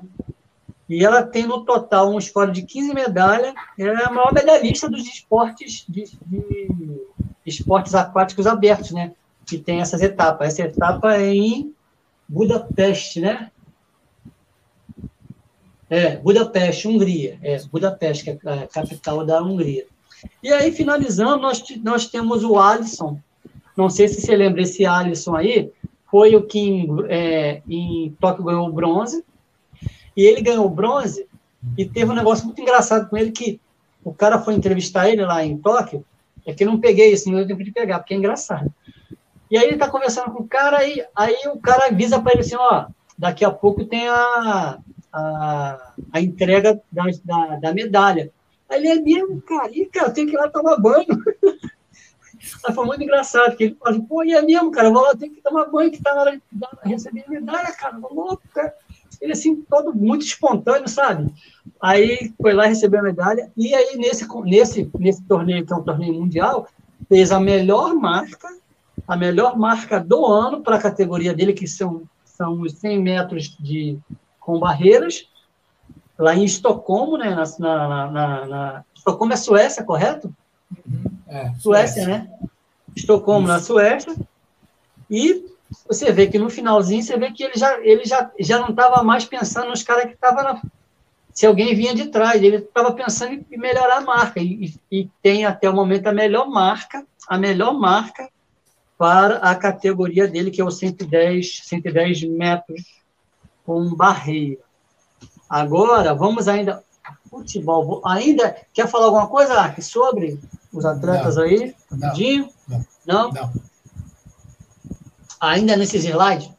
E 0.87 1.03
ela 1.03 1.23
tem 1.23 1.47
no 1.47 1.65
total 1.65 2.13
um 2.13 2.21
score 2.21 2.51
de 2.51 2.61
15 2.63 2.93
medalhas. 2.93 3.53
Ela 3.77 4.01
é 4.01 4.05
a 4.05 4.11
maior 4.11 4.33
medalhista 4.33 4.89
dos 4.89 5.05
esportes 5.07 5.83
de, 5.89 6.05
de 6.25 7.01
esportes 7.45 7.95
aquáticos 7.95 8.45
abertos, 8.45 8.91
né? 8.91 9.13
Que 9.45 9.57
tem 9.57 9.81
essas 9.81 10.01
etapas. 10.01 10.47
Essa 10.47 10.63
etapa 10.63 11.15
é 11.15 11.33
em 11.33 11.73
Budapeste, 12.29 13.19
né? 13.19 13.51
É, 15.89 16.17
Budapeste, 16.17 16.87
Hungria. 16.87 17.39
É, 17.41 17.59
Budapeste, 17.63 18.23
que 18.23 18.29
é 18.47 18.53
a 18.63 18.67
capital 18.67 19.25
da 19.25 19.41
Hungria. 19.41 19.85
E 20.41 20.51
aí, 20.51 20.71
finalizando, 20.71 21.37
nós, 21.37 21.63
nós 21.83 22.07
temos 22.07 22.43
o 22.43 22.59
Alisson. 22.59 23.19
Não 23.75 23.89
sei 23.89 24.07
se 24.07 24.21
você 24.21 24.35
lembra, 24.35 24.61
esse 24.61 24.85
Alisson 24.85 25.35
aí 25.35 25.71
foi 26.09 26.35
o 26.35 26.43
que 26.43 26.59
em, 26.59 26.87
é, 27.09 27.61
em 27.67 28.15
Tóquio 28.19 28.45
ganhou 28.45 28.67
o 28.67 28.71
bronze. 28.71 29.23
E 30.15 30.23
ele 30.23 30.41
ganhou 30.41 30.69
bronze 30.69 31.27
e 31.77 31.85
teve 31.85 32.11
um 32.11 32.15
negócio 32.15 32.45
muito 32.45 32.61
engraçado 32.61 33.09
com 33.09 33.17
ele 33.17 33.31
que 33.31 33.59
o 34.03 34.13
cara 34.13 34.39
foi 34.39 34.53
entrevistar 34.53 35.09
ele 35.09 35.25
lá 35.25 35.43
em 35.43 35.57
Tóquio. 35.57 36.05
É 36.45 36.53
que 36.53 36.63
eu 36.63 36.67
não 36.67 36.79
peguei 36.79 37.11
isso, 37.11 37.29
não 37.29 37.37
deu 37.37 37.47
tempo 37.47 37.63
de 37.63 37.71
pegar, 37.71 37.99
porque 37.99 38.13
é 38.13 38.17
engraçado. 38.17 38.71
E 39.49 39.57
aí 39.57 39.67
ele 39.67 39.77
tá 39.77 39.89
conversando 39.89 40.31
com 40.31 40.43
o 40.43 40.47
cara 40.47 40.85
e 40.87 41.03
aí 41.15 41.37
o 41.47 41.59
cara 41.59 41.87
avisa 41.87 42.21
para 42.21 42.33
ele 42.33 42.41
assim, 42.41 42.55
ó, 42.55 42.85
daqui 43.17 43.43
a 43.43 43.51
pouco 43.51 43.85
tem 43.85 44.07
a, 44.07 44.79
a, 45.11 45.93
a 46.11 46.21
entrega 46.21 46.81
da, 46.91 47.03
da, 47.23 47.55
da, 47.57 47.73
medalha. 47.73 48.31
Aí 48.69 48.79
ele 48.79 48.87
é 48.89 48.95
mesmo, 48.95 49.41
cara, 49.41 49.69
e, 49.71 49.85
cara, 49.85 50.07
eu 50.09 50.13
tenho 50.13 50.27
que 50.27 50.35
ir 50.35 50.37
lá 50.37 50.49
tomar 50.49 50.77
banho. 50.77 51.05
Aí 52.63 52.75
foi 52.75 52.85
muito 52.85 53.01
engraçado, 53.01 53.55
que 53.55 53.63
ele 53.63 53.75
falou 53.75 53.97
assim, 53.97 54.05
pô, 54.05 54.23
e 54.23 54.33
é 54.33 54.41
mesmo, 54.41 54.71
cara, 54.71 54.89
eu 54.89 54.93
vou 54.93 55.01
lá, 55.01 55.15
tenho 55.15 55.33
que 55.33 55.41
tomar 55.41 55.65
banho, 55.65 55.91
que 55.91 56.01
tá 56.01 56.13
na 56.13 56.21
hora 56.21 56.41
de 56.51 56.89
receber 56.89 57.23
a 57.25 57.29
medalha, 57.29 57.71
cara, 57.71 57.97
vou 57.97 58.13
louco, 58.13 58.43
cara. 58.53 58.73
Ele, 59.21 59.33
assim, 59.33 59.55
todo 59.61 59.93
muito 59.93 60.25
espontâneo, 60.25 60.87
sabe? 60.87 61.33
Aí 61.81 62.33
foi 62.41 62.53
lá 62.53 62.65
receber 62.65 62.97
a 62.97 63.03
medalha, 63.03 63.51
e 63.55 63.73
aí 63.73 63.97
nesse, 63.97 64.27
nesse, 64.43 64.89
nesse 64.97 65.23
torneio, 65.23 65.65
que 65.65 65.73
é 65.73 65.75
um 65.75 65.83
torneio 65.83 66.13
mundial, 66.13 66.67
fez 67.07 67.31
a 67.31 67.39
melhor 67.39 67.93
marca, 67.93 68.47
a 69.07 69.15
melhor 69.15 69.57
marca 69.57 69.99
do 69.99 70.25
ano 70.25 70.61
para 70.61 70.77
a 70.77 70.81
categoria 70.81 71.33
dele, 71.33 71.53
que 71.53 71.67
são, 71.67 72.03
são 72.23 72.61
os 72.61 72.73
100 72.73 73.01
metros 73.01 73.57
de, 73.59 73.97
com 74.39 74.59
barreiras, 74.59 75.27
lá 76.17 76.35
em 76.35 76.43
Estocolmo, 76.43 77.17
né? 77.17 77.35
Na, 77.35 77.45
na, 77.59 78.11
na, 78.11 78.45
na... 78.45 78.83
Estocolmo 78.93 79.33
é 79.33 79.37
Suécia, 79.37 79.83
correto? 79.83 80.33
Uhum. 80.87 81.03
É, 81.27 81.53
Suécia, 81.55 82.03
Suécia, 82.03 82.07
né? 82.07 82.29
Estocolmo, 82.95 83.47
Isso. 83.47 83.53
na 83.53 83.59
Suécia. 83.59 84.15
E 85.09 85.45
você 85.87 86.11
vê 86.11 86.27
que 86.27 86.39
no 86.39 86.49
finalzinho, 86.49 87.03
você 87.03 87.17
vê 87.17 87.31
que 87.31 87.43
ele 87.43 87.53
já, 87.55 87.79
ele 87.81 88.05
já, 88.05 88.31
já 88.39 88.59
não 88.59 88.69
estava 88.69 89.03
mais 89.03 89.25
pensando 89.25 89.69
nos 89.69 89.83
caras 89.83 90.05
que 90.05 90.13
estavam 90.13 90.43
na. 90.43 90.61
Se 91.33 91.45
alguém 91.45 91.75
vinha 91.75 91.93
de 91.93 92.05
trás, 92.05 92.41
ele 92.41 92.57
estava 92.57 92.93
pensando 92.93 93.33
em 93.33 93.57
melhorar 93.57 93.97
a 93.97 94.01
marca. 94.01 94.39
E, 94.39 94.73
e 94.89 95.09
tem 95.21 95.45
até 95.45 95.69
o 95.69 95.73
momento 95.73 96.07
a 96.07 96.13
melhor 96.13 96.47
marca, 96.47 97.05
a 97.27 97.37
melhor 97.37 97.73
marca 97.73 98.29
para 98.97 99.37
a 99.37 99.53
categoria 99.53 100.27
dele, 100.27 100.49
que 100.49 100.61
é 100.61 100.63
o 100.63 100.71
110, 100.71 101.61
110 101.65 102.23
metros 102.23 102.81
com 103.65 103.93
barreira. 103.93 104.61
Agora, 105.49 106.13
vamos 106.13 106.47
ainda. 106.47 106.83
Futebol. 107.29 108.01
Ainda 108.05 108.55
quer 108.73 108.87
falar 108.87 109.05
alguma 109.05 109.27
coisa, 109.27 109.53
Ark, 109.59 109.81
sobre 109.81 110.39
os 110.71 110.85
atletas 110.85 111.35
não, 111.35 111.43
aí? 111.43 111.75
Rapidinho? 111.91 112.49
Não, 112.67 112.85
não. 113.05 113.31
não? 113.31 113.53
Ainda 115.45 115.77
nesse 115.77 115.99
slide, 115.99 116.51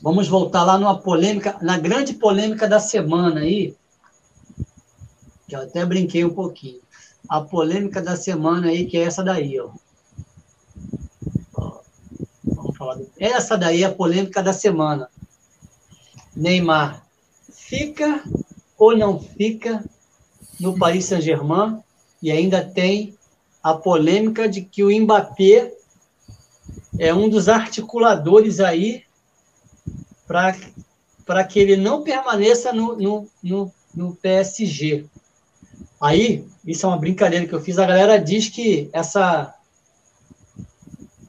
vamos 0.00 0.28
voltar 0.28 0.62
lá 0.62 0.78
numa 0.78 0.96
polêmica, 0.96 1.56
na 1.60 1.76
grande 1.76 2.14
polêmica 2.14 2.68
da 2.68 2.78
semana 2.78 3.40
aí, 3.40 3.74
que 5.48 5.56
eu 5.56 5.62
até 5.62 5.84
brinquei 5.84 6.24
um 6.24 6.32
pouquinho. 6.32 6.80
A 7.28 7.40
polêmica 7.40 8.00
da 8.00 8.14
semana 8.14 8.68
aí, 8.68 8.86
que 8.86 8.96
é 8.96 9.02
essa 9.02 9.24
daí, 9.24 9.58
ó. 9.58 9.70
Essa 13.18 13.58
daí 13.58 13.82
é 13.82 13.86
a 13.86 13.92
polêmica 13.92 14.40
da 14.40 14.52
semana. 14.52 15.10
Neymar 16.36 17.04
fica 17.50 18.22
ou 18.78 18.96
não 18.96 19.18
fica 19.18 19.84
no 20.60 20.78
Paris 20.78 21.06
Saint-Germain 21.06 21.82
e 22.22 22.30
ainda 22.30 22.64
tem 22.64 23.16
a 23.60 23.74
polêmica 23.74 24.48
de 24.48 24.62
que 24.62 24.84
o 24.84 24.90
Mbappé 24.90 25.77
é 26.98 27.12
um 27.12 27.28
dos 27.28 27.48
articuladores 27.48 28.60
aí 28.60 29.02
para 30.26 31.44
que 31.44 31.58
ele 31.58 31.76
não 31.76 32.02
permaneça 32.02 32.72
no, 32.72 32.96
no, 32.96 33.28
no, 33.42 33.72
no 33.94 34.14
PSG. 34.16 35.06
Aí, 36.00 36.44
isso 36.64 36.86
é 36.86 36.88
uma 36.88 36.98
brincadeira 36.98 37.46
que 37.46 37.52
eu 37.52 37.60
fiz, 37.60 37.78
a 37.78 37.86
galera 37.86 38.18
diz 38.18 38.48
que 38.48 38.88
essa 38.92 39.54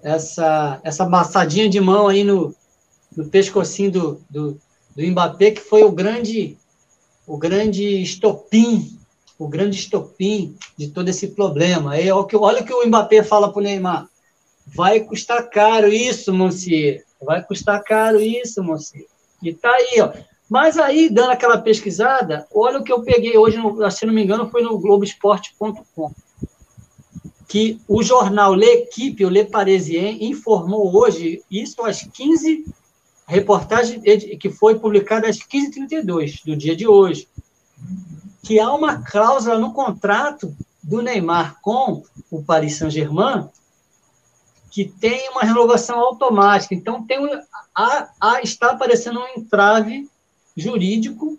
essa 0.01 0.80
essa 0.82 1.10
massadinha 1.10 1.68
de 1.68 1.80
mão 1.82 2.07
aí 2.07 2.24
no, 2.24 2.55
no 3.16 3.26
pescocinho 3.26 3.91
do, 3.91 4.22
do, 4.30 4.62
do 4.95 5.03
Mbappé, 5.03 5.51
que 5.51 5.62
foi 5.62 5.84
o 5.84 5.91
grande, 5.91 6.57
o 7.28 7.38
grande 7.38 8.01
estopim, 8.01 8.97
o 9.38 9.47
grande 9.47 9.78
estopim 9.78 10.55
de 10.78 10.89
todo 10.89 11.10
esse 11.10 11.30
problema. 11.30 11.93
Aí, 11.93 12.10
olha 12.12 12.62
o 12.62 12.66
que 12.66 12.74
o 12.74 12.88
Mbappé 12.88 13.24
fala 13.24 13.51
para 13.51 13.60
o 13.60 13.64
Neymar. 13.64 14.07
Vai 14.76 15.01
custar 15.01 15.49
caro 15.49 15.88
isso, 15.88 16.34
Monsieur. 16.34 17.03
Vai 17.22 17.43
custar 17.43 17.84
caro 17.84 18.20
isso, 18.20 18.63
Monsieur. 18.63 19.05
E 19.41 19.53
tá 19.53 19.70
aí, 19.70 20.01
ó. 20.01 20.11
Mas 20.49 20.78
aí, 20.78 21.09
dando 21.09 21.32
aquela 21.32 21.59
pesquisada, 21.59 22.47
olha 22.53 22.80
o 22.80 22.84
que 22.84 22.91
eu 22.91 23.03
peguei 23.03 23.38
hoje, 23.38 23.57
no, 23.57 23.89
se 23.91 24.05
não 24.05 24.13
me 24.13 24.24
engano, 24.24 24.49
foi 24.49 24.63
no 24.63 24.80
Globoesporte.com. 24.80 26.11
Que 27.47 27.80
o 27.88 28.01
jornal 28.01 28.53
L'Equipe, 28.53 29.26
o 29.26 29.30
Le 29.30 29.45
Parisien, 29.45 30.24
informou 30.26 30.95
hoje, 30.95 31.43
isso 31.49 31.84
às 31.84 32.01
15 32.01 32.65
reportagem 33.30 34.01
que 34.39 34.49
foi 34.49 34.80
publicada 34.80 35.30
às 35.30 35.38
15h32 35.38 36.43
do 36.43 36.55
dia 36.55 36.76
de 36.76 36.88
hoje, 36.88 37.28
que 38.41 38.59
há 38.59 38.74
uma 38.74 39.03
cláusula 39.03 39.59
no 39.59 39.72
contrato 39.72 40.55
do 40.82 40.99
Neymar 41.01 41.57
com 41.61 42.01
o 42.32 42.41
Paris 42.41 42.78
Saint-Germain 42.78 43.47
que 44.70 44.86
tem 44.86 45.30
uma 45.30 45.41
renovação 45.41 45.99
automática. 45.99 46.76
Então, 46.76 47.05
tem, 47.05 47.20
a, 47.76 48.09
a, 48.20 48.41
está 48.41 48.72
aparecendo 48.72 49.20
um 49.20 49.28
entrave 49.39 50.07
jurídico, 50.55 51.38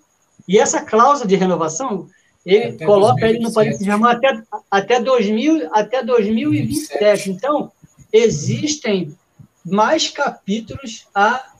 e 0.49 0.59
essa 0.59 0.81
cláusula 0.81 1.28
de 1.28 1.37
renovação, 1.37 2.09
ele 2.45 2.74
até 2.74 2.87
coloca 2.87 3.20
2027. 3.20 3.35
ele 3.35 3.45
no 3.45 3.53
Paris 3.53 3.76
Saint-Germain 3.76 4.12
até, 4.12 4.43
até, 4.70 5.01
2000, 5.01 5.68
até 5.72 6.03
2027. 6.03 6.99
27. 6.99 7.31
Então, 7.31 7.70
existem 8.12 9.16
mais 9.64 10.09
capítulos 10.09 11.07
a 11.14 11.51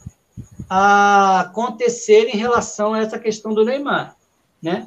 a 0.71 1.41
acontecer 1.41 2.29
em 2.29 2.37
relação 2.37 2.95
a 2.95 3.01
essa 3.01 3.19
questão 3.19 3.53
do 3.53 3.65
Neymar, 3.65 4.17
né? 4.63 4.87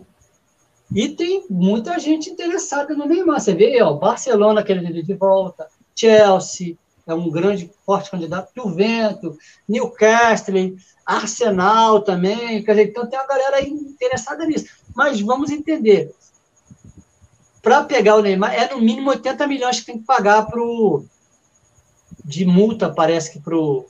E 0.95 1.09
tem 1.09 1.45
muita 1.49 1.99
gente 1.99 2.29
interessada 2.29 2.95
no 2.95 3.05
Neymar. 3.05 3.41
Você 3.41 3.53
vê, 3.53 3.81
ó, 3.81 3.93
Barcelona 3.93 4.63
querendo 4.63 4.87
ele 4.87 5.03
de 5.03 5.13
volta, 5.13 5.67
Chelsea 5.95 6.77
é 7.05 7.13
um 7.13 7.29
grande, 7.29 7.69
forte 7.85 8.11
candidato, 8.11 8.51
Juventus, 8.55 9.35
Newcastle, 9.67 10.75
Arsenal 11.05 12.01
também. 12.01 12.63
Quer 12.63 12.71
dizer, 12.71 12.89
então 12.89 13.07
tem 13.07 13.19
uma 13.19 13.27
galera 13.27 13.57
aí 13.57 13.69
interessada 13.69 14.45
nisso. 14.45 14.65
Mas 14.95 15.19
vamos 15.19 15.49
entender. 15.49 16.13
Para 17.61 17.83
pegar 17.83 18.15
o 18.15 18.21
Neymar, 18.21 18.53
é 18.53 18.73
no 18.73 18.81
mínimo 18.81 19.09
80 19.09 19.47
milhões 19.47 19.79
que 19.79 19.85
tem 19.85 19.97
que 19.97 20.05
pagar 20.05 20.45
pro, 20.45 21.05
de 22.23 22.45
multa, 22.45 22.89
parece 22.89 23.31
que 23.31 23.39
para 23.39 23.55
o 23.57 23.85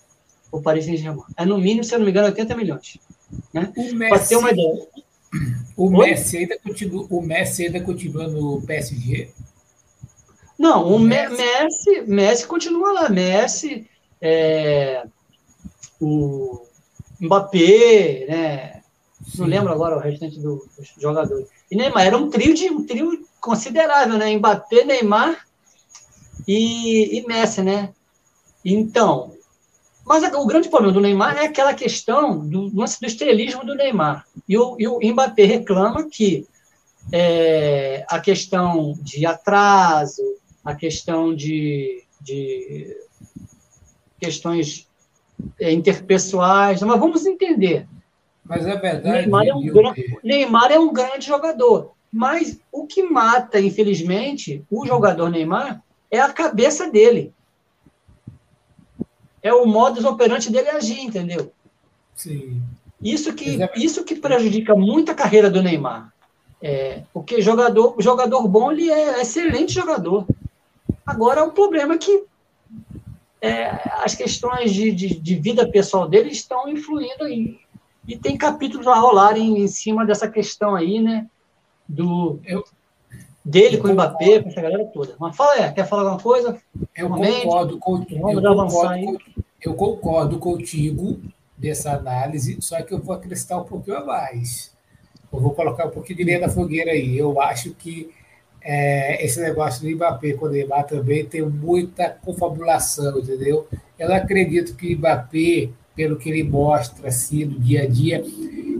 Paris 0.63 0.85
Saint-Germain. 0.85 1.23
É 1.37 1.45
no 1.45 1.57
mínimo, 1.57 1.83
se 1.83 1.93
eu 1.93 1.99
não 1.99 2.05
me 2.05 2.11
engano, 2.11 2.27
80 2.27 2.55
milhões. 2.55 2.97
Né? 3.53 3.71
Para 4.09 4.19
ter 4.19 4.35
uma 4.35 4.51
ideia. 4.51 4.87
O 5.75 5.89
Messi, 5.89 6.37
ainda 6.37 6.59
continua, 6.59 7.07
o 7.09 7.21
Messi 7.21 7.65
ainda 7.65 7.81
continua 7.81 8.27
no 8.27 8.61
PSG? 8.61 9.29
Não, 10.57 10.87
o 10.87 10.99
Messi, 10.99 11.35
Messi, 11.35 12.01
Messi 12.07 12.47
continua 12.47 12.91
lá. 12.91 13.09
Messi, 13.09 13.87
é, 14.21 15.05
o 15.99 16.65
Mbappé, 17.19 18.25
né? 18.27 18.83
Não 19.37 19.45
lembro 19.45 19.71
agora 19.71 19.97
o 19.97 19.99
restante 19.99 20.39
do, 20.39 20.67
dos 20.77 20.93
jogadores. 20.99 21.47
E 21.71 21.75
Neymar 21.75 22.05
era 22.05 22.17
um 22.17 22.29
trio 22.29 22.53
de 22.53 22.69
um 22.69 22.85
trio 22.85 23.25
considerável, 23.39 24.17
né? 24.17 24.35
Mbappé, 24.35 24.83
Neymar 24.83 25.45
e, 26.47 27.17
e 27.17 27.25
Messi, 27.25 27.61
né? 27.61 27.93
Então, 28.63 29.33
mas 30.05 30.23
o 30.33 30.45
grande 30.45 30.69
problema 30.69 30.93
do 30.93 31.01
Neymar 31.01 31.37
é 31.37 31.45
aquela 31.45 31.73
questão 31.73 32.39
do, 32.39 32.69
do 32.69 32.83
estrelismo 32.83 33.65
do 33.65 33.75
Neymar. 33.75 34.25
E 34.47 34.57
o, 34.57 34.75
e 34.79 34.87
o 34.87 34.99
Mbappé 34.99 35.45
reclama 35.45 36.09
que 36.09 36.45
é, 37.11 38.05
a 38.09 38.19
questão 38.19 38.97
de 39.01 39.25
atraso, 39.25 40.21
a 40.63 40.75
questão 40.75 41.35
de, 41.35 42.03
de 42.21 42.97
questões 44.19 44.87
é, 45.59 45.71
interpessoais, 45.71 46.81
mas 46.81 46.99
vamos 46.99 47.25
entender. 47.25 47.87
Mas 48.45 48.65
é 48.65 48.75
verdade. 48.75 49.21
Neymar 49.21 49.47
é, 49.47 49.53
um 49.53 49.65
grande, 49.65 50.19
Neymar 50.23 50.71
é 50.71 50.79
um 50.79 50.93
grande 50.93 51.27
jogador. 51.27 51.93
Mas 52.11 52.59
o 52.71 52.85
que 52.85 53.03
mata, 53.03 53.59
infelizmente, 53.59 54.63
o 54.69 54.85
jogador 54.85 55.29
Neymar 55.29 55.83
é 56.11 56.19
a 56.19 56.31
cabeça 56.31 56.89
dele 56.89 57.33
é 59.43 59.53
o 59.53 59.65
modus 59.65 60.05
operandi 60.05 60.49
dele 60.49 60.69
agir, 60.69 61.01
entendeu? 61.01 61.51
Sim. 62.15 62.61
Isso 63.01 63.33
que, 63.33 63.59
isso 63.75 64.05
que 64.05 64.15
prejudica 64.15 64.73
muito 64.73 65.11
a 65.11 65.15
carreira 65.15 65.49
do 65.49 65.61
Neymar. 65.61 66.13
É, 66.61 67.03
porque 67.13 67.41
jogador, 67.41 67.95
jogador 67.99 68.47
bom, 68.47 68.71
ele 68.71 68.89
é 68.89 69.21
excelente 69.21 69.73
jogador. 69.73 70.25
Agora, 71.05 71.43
o 71.43 71.51
problema 71.51 71.95
é 71.95 71.97
que 71.97 72.25
é, 73.41 73.65
as 74.03 74.15
questões 74.15 74.73
de, 74.73 74.91
de, 74.91 75.19
de, 75.19 75.35
vida 75.35 75.67
pessoal 75.67 76.07
dele 76.07 76.29
estão 76.29 76.69
influindo 76.69 77.25
aí. 77.25 77.59
E 78.07 78.17
tem 78.17 78.37
capítulos 78.37 78.87
a 78.87 78.95
rolarem 78.95 79.59
em 79.61 79.67
cima 79.67 80.05
dessa 80.05 80.29
questão 80.29 80.75
aí, 80.75 81.01
né? 81.01 81.27
Do, 81.87 82.39
eu, 82.45 82.63
dele 83.43 83.75
eu 83.75 83.81
com 83.81 83.89
o 83.89 83.93
Mbappé, 83.93 84.41
com 84.41 84.49
essa 84.49 84.61
galera 84.61 84.85
toda. 84.85 85.15
Mas 85.19 85.35
fala, 85.35 85.57
é, 85.57 85.71
quer 85.71 85.85
falar 85.85 86.03
alguma 86.03 86.21
coisa? 86.21 86.57
Eu 86.95 87.09
concordo, 87.09 87.79
com, 87.79 87.97
Vamos 87.97 88.43
eu, 88.43 88.55
concordo, 88.55 89.17
eu 89.61 89.73
concordo 89.73 90.39
contigo 90.39 91.21
dessa 91.57 91.93
análise, 91.93 92.57
só 92.61 92.81
que 92.81 92.93
eu 92.93 92.99
vou 92.99 93.15
acrescentar 93.15 93.59
um 93.59 93.65
pouquinho 93.65 93.97
a 93.97 94.05
mais. 94.05 94.73
Eu 95.31 95.39
vou 95.39 95.53
colocar 95.53 95.87
um 95.87 95.91
pouquinho 95.91 96.17
de 96.17 96.23
linha 96.23 96.39
na 96.39 96.49
fogueira 96.49 96.91
aí. 96.91 97.17
Eu 97.17 97.41
acho 97.41 97.71
que 97.71 98.09
é, 98.63 99.23
esse 99.23 99.41
negócio 99.41 99.81
do 99.81 99.95
Mbappé 99.95 100.33
com 100.33 100.45
o 100.45 100.49
Neymar 100.49 100.85
também 100.85 101.25
tem 101.25 101.41
muita 101.41 102.09
confabulação, 102.09 103.19
entendeu? 103.19 103.67
Eu 103.99 104.09
não 104.09 104.15
acredito 104.15 104.75
que 104.75 104.93
o 104.93 104.97
Mbappé, 104.97 105.69
pelo 105.95 106.17
que 106.17 106.29
ele 106.29 106.43
mostra 106.43 107.09
assim, 107.09 107.45
no 107.45 107.59
dia 107.59 107.83
a 107.83 107.87
dia, 107.87 108.23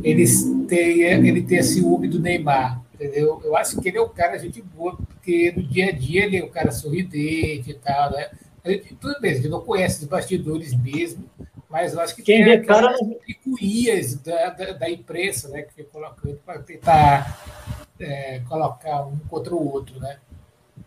ele 0.04 0.26
tenha, 0.68 1.14
ele 1.16 1.44
tenha 1.44 1.64
ciúme 1.64 2.08
do 2.08 2.20
Neymar 2.20 2.84
entendeu? 3.04 3.42
Eu 3.44 3.56
acho 3.56 3.80
que 3.82 3.90
ele 3.90 3.98
é 3.98 4.02
um 4.02 4.10
cara 4.10 4.38
gente 4.38 4.62
boa, 4.62 4.96
porque 4.96 5.54
no 5.56 5.64
dia 5.64 5.90
a 5.90 5.92
dia 5.92 6.26
ele 6.26 6.38
é 6.38 6.44
um 6.44 6.50
cara 6.50 6.72
sorridente 6.72 7.72
e 7.72 7.74
tal, 7.74 8.12
né? 8.12 8.30
Gente, 8.66 8.96
tudo 8.96 9.20
bem, 9.20 9.32
a 9.32 9.36
gente 9.36 9.50
não 9.50 9.62
conhece 9.62 10.04
os 10.04 10.10
bastidores 10.10 10.74
mesmo, 10.74 11.26
mas 11.70 11.94
eu 11.94 12.00
acho 12.00 12.16
que 12.16 12.22
Quem 12.22 12.44
tem 12.44 12.54
aquelas 12.54 12.98
cara... 12.98 13.16
picuinhas 13.26 14.16
da, 14.16 14.50
da, 14.52 14.72
da, 14.74 14.90
imprensa, 14.90 15.50
né? 15.50 15.64
Que 15.64 15.74
foi 15.74 15.84
colocando 15.84 16.40
para 16.46 16.60
tentar 16.60 17.63
é, 18.04 18.42
colocar 18.48 19.06
um 19.06 19.18
contra 19.30 19.54
o 19.54 19.72
outro, 19.72 20.00
né? 20.00 20.20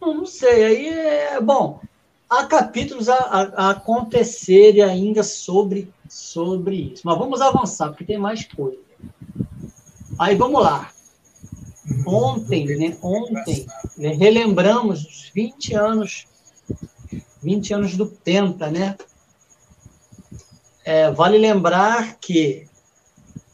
Não, 0.01 0.15
não 0.15 0.27
sei, 0.27 0.65
aí 0.65 0.89
é 0.89 1.41
bom. 1.41 1.81
Há 2.29 2.45
capítulos 2.45 3.09
a, 3.09 3.15
a, 3.15 3.41
a 3.41 3.71
acontecerem 3.71 4.83
ainda 4.83 5.23
sobre, 5.23 5.93
sobre 6.09 6.93
isso. 6.93 7.03
Mas 7.05 7.19
vamos 7.19 7.41
avançar, 7.41 7.89
porque 7.89 8.05
tem 8.05 8.19
mais 8.19 8.45
coisa. 8.45 8.79
Aí 10.19 10.35
vamos 10.35 10.63
lá. 10.63 10.91
Ontem, 12.05 12.67
né, 12.77 12.97
ontem, 13.01 13.67
né, 13.97 14.09
relembramos 14.15 15.05
os 15.05 15.31
20 15.33 15.75
anos, 15.75 16.27
20 17.43 17.75
anos 17.75 17.97
do 17.97 18.07
Penta, 18.07 18.71
né? 18.71 18.97
É, 20.85 21.11
vale 21.11 21.39
lembrar 21.39 22.17
que 22.19 22.69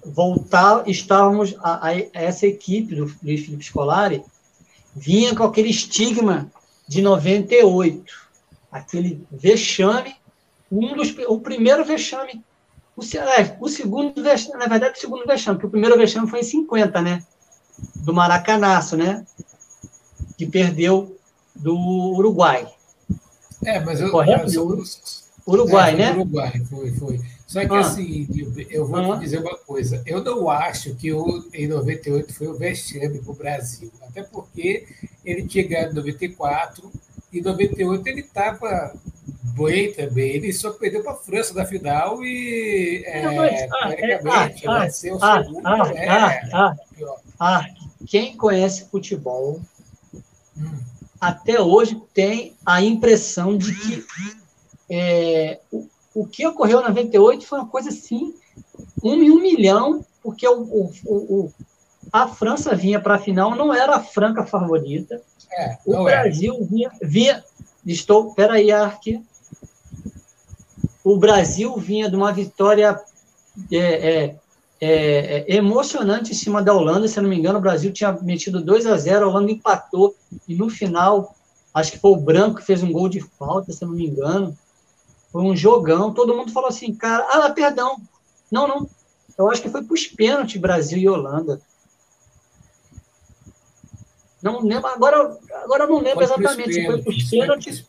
voltar, 0.05 0.89
estávamos, 0.89 1.55
a, 1.61 1.89
a, 1.89 1.99
essa 2.13 2.47
equipe 2.47 2.95
do 2.95 3.13
Luiz 3.23 3.45
Felipe 3.45 3.65
Scolari 3.65 4.23
vinha 4.95 5.35
com 5.35 5.45
aquele 5.45 5.71
estigma 5.71 6.51
de 6.87 7.01
98, 7.01 8.13
aquele 8.71 9.25
vexame, 9.31 10.15
um 10.71 10.95
dos, 10.95 11.15
o 11.29 11.41
primeiro 11.41 11.85
vexame, 11.85 12.43
o, 12.97 13.03
é, 13.03 13.57
o 13.61 13.69
segundo 13.69 14.23
vexame, 14.23 14.59
na 14.59 14.67
verdade, 14.67 14.99
o 14.99 15.01
segundo 15.01 15.27
vexame, 15.27 15.57
porque 15.57 15.67
o 15.67 15.71
primeiro 15.71 15.97
vexame 15.97 16.29
foi 16.29 16.41
em 16.41 16.45
50, 16.45 17.01
né? 17.01 17.23
do 17.97 18.13
Maracanaço, 18.13 18.97
né? 18.97 19.25
Que 20.37 20.47
perdeu 20.47 21.17
do 21.55 21.77
Uruguai. 21.77 22.67
É, 23.65 23.81
mas 23.81 24.01
eu. 24.01 24.11
Correto? 24.11 24.53
Eu, 24.53 24.83
Uruguai, 25.47 25.93
é, 25.93 25.97
né? 25.97 26.13
Uruguai, 26.13 26.53
foi, 26.69 26.93
foi. 26.93 27.21
Só 27.53 27.61
que 27.67 27.75
ah. 27.75 27.81
assim, 27.81 28.27
eu 28.71 28.87
vou 28.87 29.13
ah. 29.13 29.19
te 29.19 29.25
dizer 29.25 29.41
uma 29.41 29.59
coisa. 29.59 30.03
Eu 30.07 30.25
não 30.25 30.49
acho 30.49 30.95
que 30.95 31.13
o, 31.13 31.45
em 31.53 31.69
98 31.69 32.33
foi 32.33 32.47
o 32.47 32.55
vexame 32.55 33.19
para 33.19 33.31
o 33.31 33.35
Brasil. 33.35 33.93
Até 34.01 34.23
porque 34.23 34.87
ele 35.23 35.47
tinha 35.47 35.69
ganhado 35.69 35.91
em 35.93 35.97
94 35.97 36.91
e 37.31 37.41
em 37.41 37.43
98 37.43 38.07
ele 38.07 38.21
estava 38.21 38.95
bem 39.55 39.93
também. 39.93 40.31
Ele 40.31 40.51
só 40.51 40.71
perdeu 40.71 41.03
para 41.03 41.13
a 41.13 41.17
França 41.17 41.53
na 41.53 41.67
final 41.67 42.25
e, 42.25 43.05
é, 43.05 43.23
ah, 43.23 43.29
teoricamente, 43.29 44.67
é, 44.67 44.71
ah, 44.71 44.79
vai 44.79 44.91
ser 44.91 45.13
o 45.13 45.19
ah, 45.23 45.45
segundo. 45.45 45.67
Ah, 45.67 45.93
é, 45.95 46.09
ah, 46.09 46.43
ah, 46.55 46.77
ah, 47.39 47.67
quem 48.07 48.35
conhece 48.35 48.89
futebol 48.91 49.61
hum. 50.57 50.79
até 51.21 51.61
hoje 51.61 52.01
tem 52.15 52.57
a 52.65 52.81
impressão 52.81 53.59
de 53.59 53.75
que 53.75 54.05
é, 54.89 55.61
o, 55.71 55.87
o 56.15 56.27
que 56.27 56.47
ocorreu 56.47 56.81
em 56.81 56.85
98 56.85 57.47
foi 57.47 57.59
uma 57.59 57.69
coisa 57.69 57.89
assim, 57.89 58.35
um 59.03 59.15
em 59.15 59.31
um 59.31 59.41
milhão, 59.41 60.05
porque 60.23 60.47
o, 60.47 60.63
o, 60.63 60.93
o 61.07 61.53
a 62.13 62.29
França 62.29 62.75
vinha 62.75 63.01
para 63.01 63.15
a 63.15 63.19
final, 63.19 63.55
não 63.55 63.73
era 63.73 63.97
a 63.97 64.01
franca 64.01 64.45
favorita. 64.45 65.23
É, 65.51 65.79
o 65.87 66.05
Brasil 66.05 66.59
é. 66.61 66.65
vinha, 66.65 66.91
vinha. 67.01 67.45
Estou. 67.87 68.35
Peraí, 68.35 68.71
Ark. 68.71 69.23
O 71.03 71.17
Brasil 71.17 71.75
vinha 71.77 72.09
de 72.09 72.17
uma 72.17 72.33
vitória 72.33 73.01
é, 73.71 73.77
é, 73.77 74.37
é, 74.81 75.45
é, 75.49 75.57
emocionante 75.57 76.33
em 76.33 76.35
cima 76.35 76.63
da 76.63 76.75
Holanda. 76.75 77.09
Se 77.09 77.21
não 77.21 77.29
me 77.29 77.37
engano, 77.37 77.59
o 77.59 77.63
Brasil 77.63 77.93
tinha 77.93 78.13
metido 78.13 78.63
2 78.63 78.87
a 78.87 78.97
0 78.97 79.25
a 79.25 79.29
Holanda 79.29 79.51
empatou, 79.51 80.15
e 80.47 80.55
no 80.55 80.69
final, 80.69 81.35
acho 81.75 81.93
que 81.93 81.99
foi 81.99 82.13
o 82.13 82.17
Branco 82.17 82.59
que 82.59 82.67
fez 82.67 82.83
um 82.83 82.93
gol 82.93 83.09
de 83.09 83.21
falta, 83.21 83.73
se 83.73 83.85
não 83.85 83.93
me 83.93 84.07
engano. 84.07 84.57
Foi 85.33 85.43
um 85.43 85.57
jogão. 85.57 86.13
Todo 86.13 86.37
mundo 86.37 86.53
falou 86.53 86.69
assim, 86.69 86.95
cara, 86.95 87.27
ah, 87.31 87.51
perdão. 87.51 87.97
Não, 88.51 88.69
não. 88.69 88.89
Eu 89.37 89.51
acho 89.51 89.63
que 89.63 89.71
foi 89.71 89.83
para 89.83 89.95
os 89.95 90.07
pênaltis 90.07 90.61
Brasil 90.61 90.99
e 90.99 91.09
Holanda. 91.09 91.61
Não 94.43 94.61
lembro, 94.61 94.89
agora, 94.89 95.39
agora 95.63 95.85
eu 95.85 95.89
não 95.89 96.01
lembro 96.01 96.23
exatamente 96.23 96.73
se 96.73 96.85
foi 96.85 97.01
para 97.01 97.11
os 97.11 97.23
pênaltis, 97.25 97.87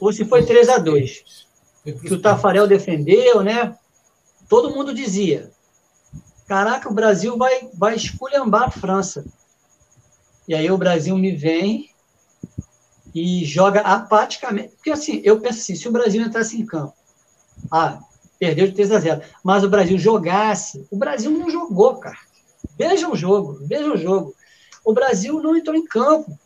ou 0.00 0.12
se 0.12 0.24
foi 0.24 0.44
3 0.44 0.68
a 0.68 0.78
2 0.78 1.24
Que 1.84 2.14
o 2.14 2.20
Tafarel 2.20 2.66
defendeu, 2.66 3.44
né? 3.44 3.78
Todo 4.48 4.74
mundo 4.74 4.92
dizia, 4.92 5.52
Caraca, 6.48 6.88
o 6.88 6.94
Brasil 6.94 7.36
vai, 7.36 7.68
vai 7.74 7.94
esculhambar 7.94 8.64
a 8.64 8.70
França. 8.70 9.24
E 10.48 10.54
aí 10.54 10.70
o 10.70 10.78
Brasil 10.78 11.16
me 11.18 11.30
vem 11.30 11.90
e 13.18 13.44
joga 13.44 13.80
apaticamente. 13.80 14.70
Porque 14.76 14.90
assim, 14.90 15.20
eu 15.24 15.40
penso 15.40 15.60
assim, 15.60 15.74
se 15.74 15.88
o 15.88 15.92
Brasil 15.92 16.22
entrasse 16.22 16.60
em 16.60 16.66
campo, 16.66 16.94
ah, 17.70 18.00
Perdeu 18.38 18.68
de 18.68 18.74
3 18.74 18.92
a 18.92 19.00
0. 19.00 19.22
Mas 19.42 19.64
o 19.64 19.68
Brasil 19.68 19.98
jogasse. 19.98 20.86
O 20.90 20.96
Brasil 20.96 21.30
não 21.30 21.50
jogou, 21.50 21.96
cara. 21.96 22.16
Veja 22.78 23.08
o 23.08 23.16
jogo, 23.16 23.58
veja 23.62 23.92
o 23.92 23.96
jogo. 23.96 24.34
O 24.84 24.92
Brasil 24.92 25.40
não 25.42 25.56
entrou 25.56 25.74
em 25.74 25.84
campo. 25.84 26.38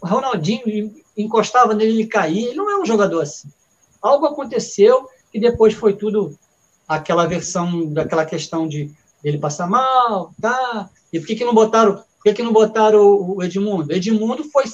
O 0.00 0.06
Ronaldinho 0.06 0.92
encostava 1.16 1.74
nele, 1.74 1.92
ele 1.92 2.06
caía. 2.06 2.48
Ele 2.48 2.56
não 2.56 2.68
é 2.68 2.80
um 2.80 2.84
jogador 2.84 3.20
assim. 3.20 3.48
Algo 4.00 4.26
aconteceu 4.26 5.08
e 5.32 5.38
depois 5.38 5.74
foi 5.74 5.94
tudo 5.94 6.36
aquela 6.88 7.24
versão 7.26 7.86
daquela 7.92 8.26
questão 8.26 8.66
de 8.66 8.90
ele 9.22 9.38
passar 9.38 9.68
mal, 9.68 10.34
tá? 10.40 10.90
E 11.12 11.20
por 11.20 11.26
que, 11.28 11.36
que 11.36 11.44
não 11.44 11.54
botaram, 11.54 11.94
por 11.94 12.24
que, 12.24 12.34
que 12.34 12.42
não 12.42 12.52
botaram 12.52 13.00
o 13.00 13.40
Edmundo? 13.42 13.92
Edmundo 13.92 14.42
foi 14.50 14.64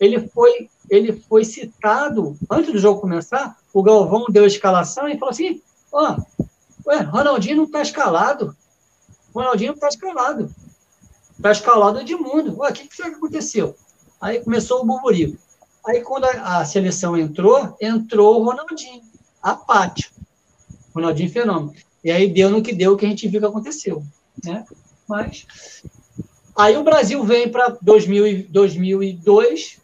ele 0.00 0.26
foi 0.28 0.70
ele 0.88 1.12
foi 1.12 1.44
citado 1.44 2.36
antes 2.50 2.72
do 2.72 2.78
jogo 2.78 3.00
começar. 3.00 3.56
O 3.72 3.82
Galvão 3.82 4.24
deu 4.28 4.42
a 4.42 4.48
escalação 4.48 5.08
e 5.08 5.16
falou 5.16 5.30
assim: 5.30 5.62
ó, 5.92 6.16
ué, 6.86 7.00
Ronaldinho 7.02 7.58
não 7.58 7.64
está 7.64 7.80
escalado. 7.80 8.56
Ronaldinho 9.32 9.74
está 9.74 9.86
escalado. 9.86 10.52
Está 11.36 11.52
escalado 11.52 11.98
o 11.98 12.00
Edmundo. 12.00 12.58
Ué, 12.58 12.70
o 12.70 12.72
que, 12.72 12.88
que 12.88 13.02
aconteceu? 13.02 13.76
Aí 14.20 14.42
começou 14.42 14.82
o 14.82 14.84
burburinho. 14.84 15.38
Aí, 15.86 16.02
quando 16.02 16.24
a, 16.24 16.58
a, 16.58 16.64
seleção 16.64 17.16
entrou, 17.16 17.76
entrou 17.80 18.40
o 18.40 18.44
Ronaldinho, 18.44 19.02
apático. 19.40 20.20
Ronaldinho 20.94 21.30
fenômeno. 21.30 21.74
E 22.02 22.10
aí 22.10 22.28
deu 22.28 22.50
no 22.50 22.62
que 22.62 22.74
deu, 22.74 22.96
que 22.96 23.06
a 23.06 23.08
gente 23.08 23.28
viu 23.28 23.40
que 23.40 23.46
aconteceu. 23.46 24.02
Né? 24.44 24.64
Mas. 25.08 25.46
Aí 26.56 26.76
o 26.76 26.82
Brasil 26.82 27.22
vem 27.24 27.48
para 27.48 27.76
2002 27.80 29.80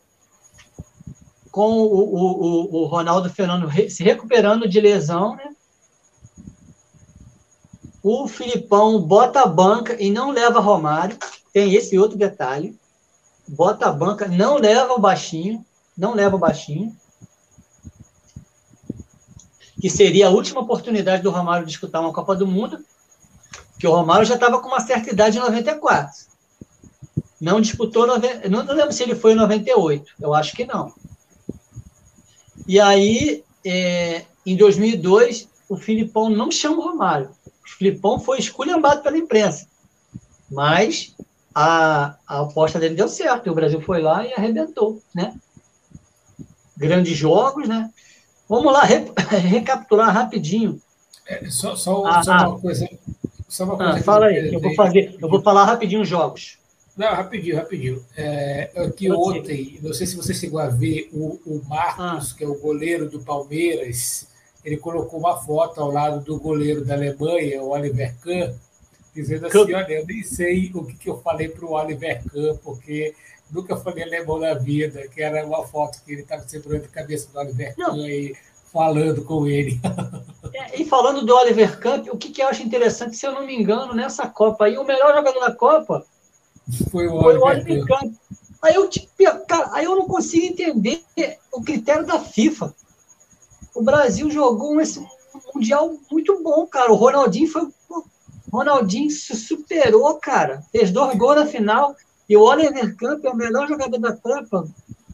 com 1.56 1.78
o, 1.78 2.14
o, 2.14 2.82
o, 2.82 2.86
Ronaldo 2.86 3.30
Fenômeno 3.30 3.72
se 3.88 4.04
recuperando 4.04 4.68
de 4.68 4.78
lesão, 4.78 5.34
né? 5.34 5.48
O 8.02 8.28
Filipão 8.28 9.00
bota 9.00 9.40
a 9.40 9.46
banca 9.46 9.96
e 9.98 10.10
não 10.10 10.30
leva 10.30 10.60
Romário. 10.60 11.16
Tem 11.54 11.74
esse 11.74 11.98
outro 11.98 12.18
detalhe. 12.18 12.78
Bota 13.48 13.86
a 13.86 13.92
banca, 13.92 14.28
não 14.28 14.58
leva 14.58 14.92
o 14.92 15.00
baixinho 15.00 15.64
não 15.96 16.14
leva 16.14 16.36
o 16.36 16.38
baixinho, 16.38 16.94
que 19.80 19.88
seria 19.88 20.26
a 20.26 20.30
última 20.30 20.60
oportunidade 20.60 21.22
do 21.22 21.30
Romário 21.30 21.66
disputar 21.66 22.02
uma 22.02 22.12
Copa 22.12 22.36
do 22.36 22.46
Mundo, 22.46 22.84
que 23.78 23.86
o 23.86 23.92
Romário 23.92 24.26
já 24.26 24.34
estava 24.34 24.60
com 24.60 24.68
uma 24.68 24.80
certa 24.80 25.10
idade 25.10 25.38
em 25.38 25.40
94. 25.40 26.26
Não 27.40 27.60
disputou, 27.60 28.06
não 28.06 28.16
lembro 28.18 28.92
se 28.92 29.02
ele 29.02 29.14
foi 29.14 29.32
em 29.32 29.36
98, 29.36 30.12
eu 30.20 30.34
acho 30.34 30.54
que 30.54 30.66
não. 30.66 30.92
E 32.66 32.80
aí, 32.80 33.44
é, 33.64 34.24
em 34.44 34.56
2002, 34.56 35.48
o 35.68 35.76
Filipão 35.76 36.28
não 36.28 36.50
chama 36.50 36.78
o 36.78 36.82
Romário. 36.82 37.30
O 37.64 37.68
Filipão 37.78 38.18
foi 38.18 38.38
esculhambado 38.38 39.02
pela 39.02 39.18
imprensa. 39.18 39.66
Mas 40.50 41.14
a, 41.54 42.16
a 42.26 42.40
aposta 42.40 42.78
dele 42.78 42.94
deu 42.94 43.08
certo. 43.08 43.46
E 43.46 43.50
o 43.50 43.54
Brasil 43.54 43.80
foi 43.80 44.00
lá 44.00 44.24
e 44.24 44.32
arrebentou, 44.32 45.02
né? 45.14 45.34
grandes 46.76 47.16
jogos, 47.16 47.68
né? 47.68 47.90
Vamos 48.48 48.72
lá, 48.72 48.84
re, 48.84 49.10
recapitular 49.48 50.12
rapidinho. 50.12 50.80
É, 51.26 51.48
só, 51.48 51.74
só, 51.74 52.06
ah, 52.06 52.22
só, 52.22 52.32
uma 52.32 52.60
coisa. 52.60 52.88
Só 53.48 53.64
uma 53.64 53.76
coisa 53.76 53.92
ah, 53.94 54.02
fala 54.02 54.26
aí, 54.26 54.52
eu 54.52 54.60
vou 54.60 54.74
fazer, 54.74 55.16
eu 55.20 55.28
vou 55.28 55.42
falar 55.42 55.64
rapidinho 55.64 56.02
os 56.02 56.08
jogos. 56.08 56.58
Não, 56.96 57.14
rapidinho, 57.14 57.56
rapidinho. 57.56 58.04
É, 58.16 58.70
que 58.96 59.12
ontem, 59.12 59.78
não 59.82 59.92
sei 59.92 60.06
se 60.06 60.16
você 60.16 60.32
chegou 60.32 60.58
a 60.58 60.68
ver, 60.68 61.10
o, 61.12 61.38
o 61.44 61.62
Marcos, 61.68 62.32
ah. 62.32 62.34
que 62.36 62.42
é 62.42 62.48
o 62.48 62.58
goleiro 62.58 63.10
do 63.10 63.20
Palmeiras, 63.20 64.28
ele 64.64 64.78
colocou 64.78 65.20
uma 65.20 65.36
foto 65.36 65.80
ao 65.80 65.90
lado 65.90 66.24
do 66.24 66.40
goleiro 66.40 66.84
da 66.84 66.94
Alemanha, 66.94 67.62
o 67.62 67.68
Oliver 67.68 68.14
Kahn, 68.20 68.54
dizendo 69.14 69.46
assim: 69.46 69.74
olha, 69.74 69.92
eu 69.92 70.06
nem 70.06 70.22
sei 70.22 70.70
o 70.74 70.84
que, 70.84 70.94
que 70.94 71.10
eu 71.10 71.18
falei 71.20 71.48
para 71.48 71.66
o 71.66 71.72
Oliver 71.72 72.22
Kahn, 72.24 72.56
porque 72.64 73.14
nunca 73.50 73.76
falei 73.76 74.02
alemão 74.02 74.40
na 74.40 74.54
vida, 74.54 75.06
que 75.08 75.22
era 75.22 75.46
uma 75.46 75.66
foto 75.66 76.02
que 76.02 76.12
ele 76.12 76.22
estava 76.22 76.48
segurando 76.48 76.86
a 76.86 76.88
cabeça 76.88 77.28
do 77.30 77.38
Oliver 77.38 77.76
Kahn 77.76 78.08
e 78.08 78.34
falando 78.72 79.22
com 79.22 79.46
ele. 79.46 79.78
É, 80.54 80.80
e 80.80 80.86
falando 80.86 81.26
do 81.26 81.34
Oliver 81.34 81.78
Kahn, 81.78 82.04
o 82.10 82.16
que, 82.16 82.30
que 82.30 82.40
eu 82.40 82.48
acho 82.48 82.62
interessante, 82.62 83.14
se 83.14 83.26
eu 83.26 83.32
não 83.32 83.44
me 83.44 83.54
engano, 83.54 83.94
nessa 83.94 84.26
Copa 84.26 84.64
aí, 84.64 84.78
o 84.78 84.84
melhor 84.84 85.14
jogador 85.14 85.40
da 85.40 85.52
Copa 85.52 86.06
foi 86.90 87.06
o 87.06 87.20
foi 87.20 87.38
Oliver, 87.38 87.78
Oliver 87.78 87.86
Kahn. 87.86 88.12
Aí 88.62 88.74
eu, 88.74 88.88
cara, 89.46 89.70
aí 89.72 89.84
eu 89.84 89.94
não 89.94 90.06
consigo 90.06 90.46
entender 90.46 91.02
o 91.52 91.62
critério 91.62 92.04
da 92.04 92.18
FIFA. 92.18 92.74
O 93.74 93.82
Brasil 93.82 94.30
jogou 94.30 94.74
um, 94.74 94.80
mundial 95.54 95.94
muito 96.10 96.42
bom, 96.42 96.66
cara. 96.66 96.92
O 96.92 96.96
Ronaldinho 96.96 97.48
foi. 97.48 97.62
O 97.62 98.58
Ronaldinho 98.58 99.10
se 99.10 99.36
superou, 99.36 100.14
cara. 100.14 100.62
Fez 100.72 100.90
dois 100.90 101.16
gols 101.16 101.36
na 101.36 101.46
final. 101.46 101.94
E 102.28 102.36
o 102.36 102.42
Oliver 102.42 102.96
Camp 102.96 103.24
é 103.24 103.30
o 103.30 103.36
melhor 103.36 103.68
jogador 103.68 103.98
da 103.98 104.12
Copa. 104.12 104.66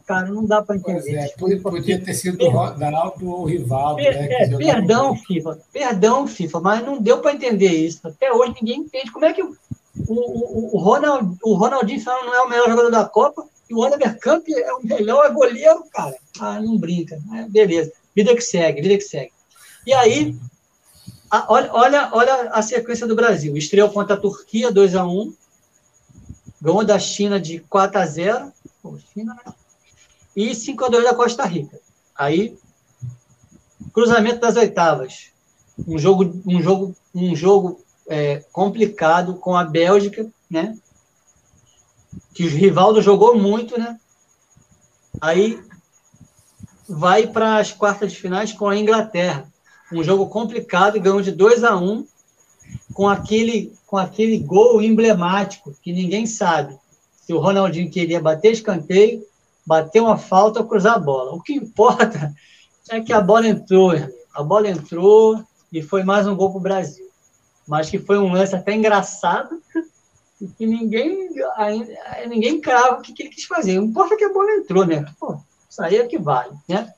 Cara, 0.05 0.27
não 0.27 0.45
dá 0.45 0.61
para 0.61 0.75
entender. 0.75 1.15
É, 1.15 1.57
podia 1.59 2.03
ter 2.03 2.13
sido 2.13 2.43
o 2.43 2.49
Ronaldo 2.49 3.29
ou 3.29 3.41
o 3.41 3.45
Rivaldo. 3.45 3.95
Per, 3.95 4.13
né, 4.13 4.27
é, 4.31 4.57
perdão, 4.57 5.15
FIFA. 5.15 5.59
Perdão, 5.71 6.27
FIFA, 6.27 6.59
mas 6.59 6.85
não 6.85 7.01
deu 7.01 7.19
para 7.19 7.33
entender 7.33 7.69
isso. 7.69 8.01
Até 8.03 8.31
hoje 8.31 8.53
ninguém 8.61 8.81
entende. 8.81 9.11
Como 9.11 9.25
é 9.25 9.31
que 9.31 9.41
o, 9.41 9.55
o, 10.07 10.77
o, 10.77 10.79
Ronald, 10.79 11.37
o 11.43 11.53
Ronaldinho 11.55 12.03
não 12.05 12.33
é 12.33 12.41
o 12.41 12.49
melhor 12.49 12.69
jogador 12.69 12.89
da 12.89 13.05
Copa 13.05 13.45
e 13.69 13.73
o 13.73 13.79
Oliver 13.79 14.17
Camp 14.19 14.45
é 14.49 14.73
o 14.73 14.85
melhor 14.85 15.31
goleiro, 15.31 15.83
cara? 15.91 16.15
Ah, 16.39 16.59
não 16.59 16.77
brinca. 16.77 17.19
É, 17.35 17.47
beleza. 17.47 17.91
Vida 18.15 18.35
que 18.35 18.41
segue, 18.41 18.81
vida 18.81 18.97
que 18.97 19.03
segue. 19.03 19.31
E 19.85 19.93
aí, 19.93 20.35
a, 21.29 21.51
olha, 21.51 21.73
olha, 21.73 22.09
olha 22.13 22.49
a 22.49 22.61
sequência 22.61 23.07
do 23.07 23.15
Brasil. 23.15 23.55
Estreou 23.55 23.89
contra 23.89 24.15
a 24.15 24.19
Turquia, 24.19 24.71
2 24.71 24.95
a 24.95 25.05
1 25.05 25.33
Ganhou 26.63 26.85
da 26.85 26.97
China 26.97 27.41
de 27.41 27.59
4 27.59 27.99
a 27.99 28.05
0. 28.05 28.53
Pô, 28.81 28.97
China, 29.13 29.35
né? 29.45 29.53
E 30.33 30.55
5 30.55 30.85
a 30.85 30.87
2 30.87 31.03
da 31.03 31.13
Costa 31.13 31.43
Rica. 31.43 31.77
Aí, 32.15 32.57
cruzamento 33.93 34.39
das 34.39 34.55
oitavas. 34.55 35.31
Um 35.85 35.97
jogo, 35.99 36.41
um 36.47 36.61
jogo, 36.61 36.95
um 37.13 37.35
jogo 37.35 37.82
é, 38.07 38.43
complicado 38.51 39.35
com 39.35 39.55
a 39.55 39.63
Bélgica, 39.63 40.27
né? 40.49 40.77
Que 42.33 42.45
o 42.45 42.49
Rivaldo 42.49 43.01
jogou 43.01 43.37
muito, 43.37 43.79
né? 43.79 43.99
Aí 45.21 45.59
vai 46.87 47.27
para 47.27 47.57
as 47.57 47.71
quartas 47.71 48.11
de 48.11 48.19
finais 48.19 48.51
com 48.51 48.67
a 48.67 48.77
Inglaterra. 48.77 49.47
Um 49.91 50.03
jogo 50.03 50.27
complicado, 50.27 50.99
ganhou 50.99 51.21
de 51.21 51.31
2 51.31 51.63
a 51.63 51.77
1 51.77 52.05
com 52.93 53.07
aquele, 53.07 53.73
com 53.85 53.97
aquele 53.97 54.37
gol 54.39 54.81
emblemático 54.81 55.73
que 55.81 55.93
ninguém 55.93 56.25
sabe 56.25 56.77
se 57.25 57.33
o 57.33 57.39
Ronaldinho 57.39 57.89
queria 57.89 58.19
bater 58.19 58.51
escanteio, 58.51 59.25
bater 59.65 60.01
uma 60.01 60.17
falta 60.17 60.59
ou 60.59 60.67
cruzar 60.67 60.95
a 60.95 60.99
bola. 60.99 61.33
O 61.33 61.41
que 61.41 61.53
importa 61.53 62.33
é 62.89 62.99
que 62.99 63.13
a 63.13 63.21
bola 63.21 63.47
entrou, 63.47 63.93
a 64.33 64.43
bola 64.43 64.69
entrou 64.69 65.41
e 65.71 65.81
foi 65.81 66.03
mais 66.03 66.27
um 66.27 66.35
gol 66.35 66.49
para 66.49 66.57
o 66.57 66.61
Brasil. 66.61 67.12
Mas 67.67 67.89
que 67.89 67.99
foi 67.99 68.17
um 68.17 68.33
lance 68.33 68.55
até 68.55 68.73
engraçado 68.73 69.61
e 70.41 70.47
que 70.47 70.65
ninguém, 70.65 71.29
ninguém 72.27 72.59
crava 72.59 72.97
o 72.97 73.01
que, 73.01 73.13
ele 73.21 73.29
quis 73.29 73.45
fazer. 73.45 73.79
O 73.79 73.83
importa 73.83 74.17
que 74.17 74.25
a 74.25 74.33
bola 74.33 74.51
entrou, 74.51 74.85
né? 74.85 75.05
Pô, 75.19 75.37
isso 75.69 75.81
aí 75.81 75.97
é 75.97 76.05
que 76.05 76.17
vale, 76.17 76.53
né? 76.67 76.91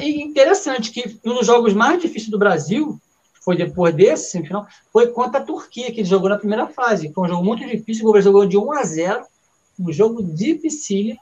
E 0.00 0.22
interessante 0.22 0.90
que 0.90 1.18
um 1.24 1.34
dos 1.34 1.46
jogos 1.46 1.72
mais 1.72 2.02
difíceis 2.02 2.30
do 2.30 2.38
Brasil 2.38 3.00
foi 3.40 3.56
depois 3.56 3.94
desse 3.94 4.32
semifinal, 4.32 4.66
foi 4.92 5.06
contra 5.06 5.40
a 5.40 5.44
Turquia, 5.44 5.90
que 5.90 6.00
ele 6.00 6.08
jogou 6.08 6.28
na 6.28 6.36
primeira 6.36 6.66
fase. 6.66 7.10
Foi 7.14 7.24
um 7.24 7.28
jogo 7.28 7.44
muito 7.44 7.66
difícil, 7.66 8.06
o 8.06 8.12
Brasil 8.12 8.30
jogou 8.30 8.46
de 8.46 8.58
1 8.58 8.72
a 8.72 8.82
0, 8.82 9.24
um 9.80 9.92
jogo 9.92 10.22
dificílimo, 10.22 11.20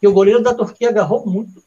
que 0.00 0.08
o 0.08 0.12
goleiro 0.12 0.42
da 0.42 0.54
Turquia 0.54 0.88
agarrou 0.88 1.26
muito, 1.26 1.62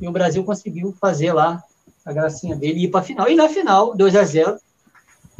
e 0.00 0.08
o 0.08 0.12
Brasil 0.12 0.42
conseguiu 0.44 0.96
fazer 0.98 1.34
lá 1.34 1.62
a 2.06 2.12
gracinha 2.12 2.56
dele 2.56 2.80
e 2.80 2.84
ir 2.84 2.88
para 2.88 3.00
a 3.00 3.04
final. 3.04 3.28
E 3.28 3.34
na 3.34 3.48
final, 3.50 3.94
2 3.94 4.16
a 4.16 4.24
0 4.24 4.58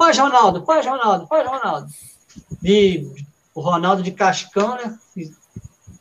faz 0.00 0.16
Ronaldo, 0.16 0.64
faz 0.64 0.86
Ronaldo, 0.86 1.26
faz 1.26 1.46
Ronaldo. 1.46 1.88
E 2.64 3.06
o 3.54 3.60
Ronaldo 3.60 4.02
de 4.02 4.10
Cascão, 4.12 4.74
né? 4.76 4.98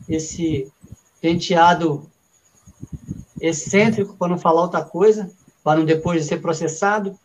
Esse 0.08 0.72
penteado 1.20 2.10
excêntrico, 3.41 4.16
para 4.16 4.30
não 4.30 4.38
falar 4.38 4.62
outra 4.62 4.86
coisa, 4.86 5.30
para 5.62 5.80
não 5.80 5.86
depois 5.86 6.22
de 6.22 6.30
ser 6.30 6.38
processado 6.38 7.20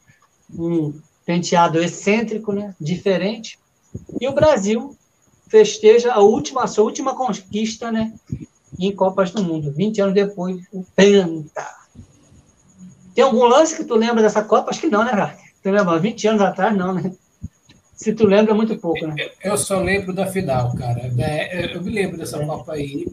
um 0.53 1.01
penteado 1.25 1.81
excêntrico, 1.81 2.53
né, 2.53 2.75
diferente. 2.81 3.57
E 4.21 4.27
o 4.27 4.33
Brasil 4.35 4.97
festeja 5.47 6.13
a 6.13 6.21
última, 6.21 6.65
a 6.65 6.67
sua 6.67 6.85
última 6.85 7.15
conquista, 7.15 7.93
né, 7.93 8.13
em 8.79 8.95
Copas 8.95 9.31
do 9.31 9.45
Mundo, 9.45 9.73
20 9.73 10.01
anos 10.01 10.15
depois, 10.15 10.61
o 10.73 10.85
Penta. 10.97 11.67
Tem 13.15 13.23
algum 13.23 13.45
lance 13.45 13.77
que 13.77 13.85
tu 13.85 13.95
lembra 13.95 14.23
dessa 14.23 14.43
Copa? 14.43 14.71
Acho 14.71 14.81
que 14.81 14.89
não, 14.89 15.05
né, 15.05 15.13
cara? 15.13 15.44
Tu 15.65 15.71
lembra? 15.71 15.99
20 15.99 16.29
anos 16.29 16.43
atrás, 16.43 16.77
não, 16.77 16.93
né? 16.93 17.11
Se 17.97 18.13
tu 18.13 18.27
lembra, 18.27 18.53
é 18.53 18.55
muito 18.55 18.77
pouco, 18.77 19.07
né? 19.07 19.15
Eu 19.43 19.57
só 19.57 19.81
lembro 19.81 20.13
da 20.13 20.27
final, 20.27 20.75
cara. 20.75 21.11
É, 21.19 21.75
eu 21.75 21.83
me 21.83 21.91
lembro 21.91 22.19
dessa 22.19 22.37
é. 22.43 22.45
Copa 22.45 22.75
aí, 22.75 23.07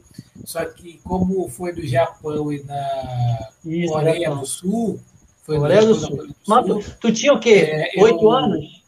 só 0.43 0.66
que 0.66 0.99
como 1.02 1.47
foi 1.47 1.72
do 1.72 1.82
Japão 1.88 2.52
e 2.52 2.62
na 2.64 3.49
Isso, 3.64 3.93
Coreia 3.93 4.30
do 4.36 4.45
Sul, 4.45 4.99
Foi 5.43 5.58
Coreia 5.60 5.86
do 5.86 5.95
Sul. 5.95 6.28
Mas 6.45 6.66
tu, 6.66 6.84
tu 6.99 7.14
tinha 7.14 7.34
o 7.34 7.39
quê? 7.39 7.54
É, 7.95 8.04
Oito 8.04 8.22
eu- 8.22 8.32
anos? 8.32 8.82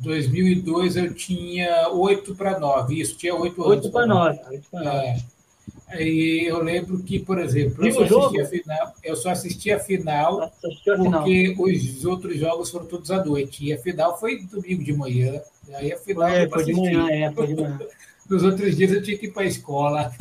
2002 0.00 0.96
eu 0.96 1.14
tinha 1.14 1.90
8 1.90 2.34
para 2.34 2.58
9, 2.58 3.00
isso, 3.00 3.16
tinha 3.16 3.36
8 3.36 3.62
anos. 3.62 3.76
Oito 3.76 3.90
para 3.92 4.04
nove. 4.06 4.40
Oito 4.50 4.66
para 4.68 4.82
nove. 4.82 5.06
É. 5.06 5.16
Aí 5.92 6.46
eu 6.46 6.62
lembro 6.62 7.02
que, 7.02 7.18
por 7.18 7.38
exemplo, 7.38 7.84
E 7.84 7.88
eu 7.88 7.92
só, 7.92 8.06
jogo? 8.06 8.40
assisti 8.40 8.40
a 8.40 8.46
final, 8.62 8.94
eu 9.04 9.16
só 9.16 9.30
assisti 9.30 9.72
a 9.72 9.78
final 9.80 10.42
a 10.42 10.96
final. 10.96 11.24
porque 11.24 11.54
os 11.58 12.04
outros 12.04 12.38
jogos 12.38 12.70
foram 12.70 12.86
todos 12.86 13.10
à 13.10 13.24
noite. 13.24 13.64
E 13.64 13.72
a 13.72 13.78
final 13.78 14.18
foi 14.18 14.42
domingo 14.44 14.82
de 14.82 14.92
manhã. 14.92 15.40
Aí 15.74 15.92
a 15.92 15.98
final 15.98 16.28
É, 16.28 16.48
foi 16.48 16.64
de 16.64 16.72
manhã, 16.74 17.08
é, 17.10 17.32
foi 17.32 17.46
de 17.48 17.54
manhã. 17.54 17.78
Nos 18.30 18.42
outros 18.44 18.76
dias 18.76 18.92
eu 18.92 19.02
tinha 19.02 19.18
que 19.18 19.26
ir 19.26 19.32
para 19.32 19.42
a 19.42 19.46
escola. 19.46 20.12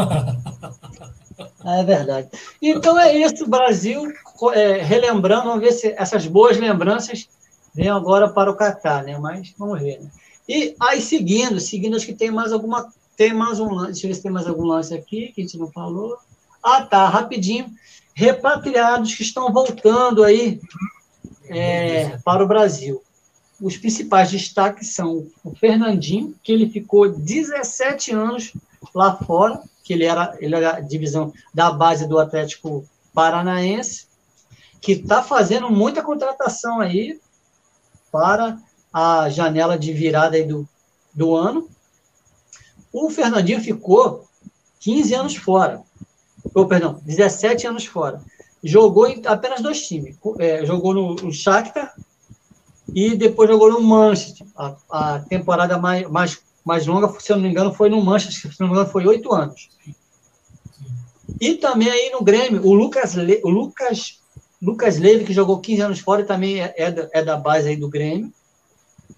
Ah, 1.63 1.79
É 1.79 1.83
verdade. 1.83 2.29
Então 2.61 2.99
é 2.99 3.15
isso, 3.17 3.47
Brasil, 3.47 4.11
é, 4.53 4.81
relembrando, 4.81 5.45
vamos 5.45 5.61
ver 5.61 5.71
se 5.71 5.93
essas 5.97 6.27
boas 6.27 6.57
lembranças 6.57 7.29
vêm 7.73 7.89
agora 7.89 8.27
para 8.29 8.51
o 8.51 8.55
Catar, 8.55 9.03
né? 9.03 9.17
Mas 9.17 9.53
vamos 9.57 9.79
ver. 9.79 9.99
Né? 10.01 10.09
E 10.49 10.75
aí, 10.79 11.01
seguindo, 11.01 11.59
seguindo, 11.59 11.95
acho 11.95 12.05
que 12.05 12.13
tem 12.13 12.31
mais 12.31 12.51
alguma. 12.51 12.91
Tem 13.21 13.35
mais 13.35 13.59
um 13.59 13.71
lance. 13.71 13.91
Deixa 13.91 14.07
eu 14.07 14.09
ver 14.09 14.15
se 14.15 14.23
tem 14.23 14.31
mais 14.31 14.47
algum 14.47 14.65
lance 14.65 14.95
aqui 14.95 15.31
que 15.31 15.41
a 15.41 15.43
gente 15.43 15.55
não 15.55 15.71
falou. 15.71 16.17
Ah, 16.63 16.81
tá, 16.81 17.07
rapidinho. 17.07 17.71
Repatriados 18.15 19.13
que 19.13 19.21
estão 19.21 19.53
voltando 19.53 20.23
aí 20.23 20.59
é, 21.47 22.17
para 22.25 22.43
o 22.43 22.47
Brasil. 22.47 22.99
Os 23.61 23.77
principais 23.77 24.31
destaques 24.31 24.95
são 24.95 25.27
o 25.43 25.53
Fernandinho, 25.53 26.33
que 26.41 26.51
ele 26.51 26.67
ficou 26.67 27.11
17 27.11 28.11
anos 28.11 28.53
lá 28.91 29.15
fora, 29.15 29.61
que 29.83 29.93
ele 29.93 30.05
era, 30.05 30.35
ele 30.39 30.55
era 30.55 30.79
divisão 30.79 31.31
da 31.53 31.71
base 31.71 32.07
do 32.07 32.17
Atlético 32.17 32.83
Paranaense, 33.13 34.07
que 34.81 34.93
está 34.93 35.21
fazendo 35.21 35.69
muita 35.69 36.01
contratação 36.01 36.79
aí 36.79 37.19
para 38.11 38.57
a 38.91 39.29
janela 39.29 39.77
de 39.77 39.93
virada 39.93 40.37
aí 40.37 40.43
do, 40.43 40.67
do 41.13 41.35
ano. 41.35 41.69
O 42.91 43.09
Fernandinho 43.09 43.61
ficou 43.61 44.25
15 44.79 45.13
anos 45.13 45.35
fora. 45.35 45.81
Ou, 46.53 46.67
perdão, 46.67 46.99
17 47.05 47.67
anos 47.67 47.85
fora. 47.85 48.21
Jogou 48.63 49.07
em 49.07 49.21
apenas 49.25 49.61
dois 49.61 49.87
times. 49.87 50.17
É, 50.39 50.65
jogou 50.65 50.93
no, 50.93 51.15
no 51.15 51.31
Shakhtar 51.31 51.93
e 52.93 53.15
depois 53.15 53.49
jogou 53.49 53.71
no 53.71 53.81
Manchester. 53.81 54.45
A, 54.55 54.75
a 54.89 55.19
temporada 55.19 55.77
mais, 55.77 56.09
mais, 56.09 56.41
mais 56.63 56.85
longa, 56.85 57.07
se 57.19 57.31
eu 57.31 57.37
não 57.37 57.43
me 57.43 57.49
engano, 57.49 57.73
foi 57.73 57.89
no 57.89 58.01
Manchester, 58.01 58.53
se 58.53 58.59
não 58.59 58.67
me 58.67 58.73
engano, 58.73 58.89
foi 58.89 59.05
oito 59.07 59.33
anos. 59.33 59.69
E 61.39 61.55
também 61.55 61.89
aí 61.89 62.09
no 62.11 62.23
Grêmio, 62.23 62.65
o 62.65 62.73
Lucas, 62.73 63.15
Le, 63.15 63.41
o 63.43 63.49
Lucas, 63.49 64.19
Lucas 64.61 64.97
Leiva, 64.99 65.23
que 65.23 65.33
jogou 65.33 65.59
15 65.59 65.81
anos 65.81 65.99
fora, 65.99 66.21
e 66.21 66.25
também 66.25 66.61
é, 66.61 66.73
é, 66.77 66.91
da, 66.91 67.09
é 67.13 67.23
da 67.23 67.37
base 67.37 67.69
aí 67.69 67.77
do 67.77 67.89
Grêmio. 67.89 68.31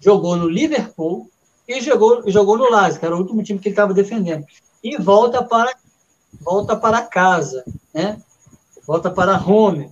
Jogou 0.00 0.36
no 0.36 0.48
Liverpool 0.48 1.30
e 1.66 1.80
jogou, 1.80 2.28
jogou 2.30 2.58
no 2.58 2.70
Lazio, 2.70 3.00
que 3.00 3.06
era 3.06 3.14
o 3.14 3.18
último 3.18 3.42
time 3.42 3.58
que 3.58 3.68
ele 3.68 3.72
estava 3.72 3.94
defendendo. 3.94 4.44
E 4.82 4.96
volta 4.96 5.42
para, 5.42 5.74
volta 6.40 6.76
para 6.76 7.02
casa, 7.02 7.64
né? 7.92 8.20
Volta 8.86 9.10
para 9.10 9.38
home. 9.38 9.90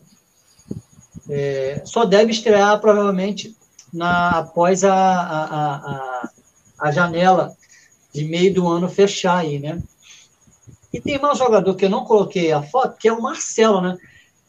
É, 1.29 1.83
só 1.85 2.05
deve 2.05 2.31
estrear 2.31 2.79
provavelmente 2.81 3.57
na, 3.93 4.41
após 4.41 4.85
a, 4.85 4.95
a, 4.95 5.75
a, 5.77 6.31
a, 6.81 6.91
janela 6.91 7.57
de 8.13 8.25
meio 8.25 8.53
do 8.53 8.69
ano 8.69 8.89
fechar 8.89 9.39
aí, 9.39 9.59
né? 9.59 9.83
E 10.93 11.01
tem 11.01 11.19
mais 11.19 11.41
um 11.41 11.45
jogador 11.45 11.75
que 11.75 11.87
eu 11.87 11.91
não 11.91 12.05
coloquei 12.05 12.53
a 12.53 12.63
foto, 12.63 12.99
que 12.99 13.09
é 13.09 13.13
o 13.13 13.23
Marcelo, 13.23 13.81
né? 13.81 13.97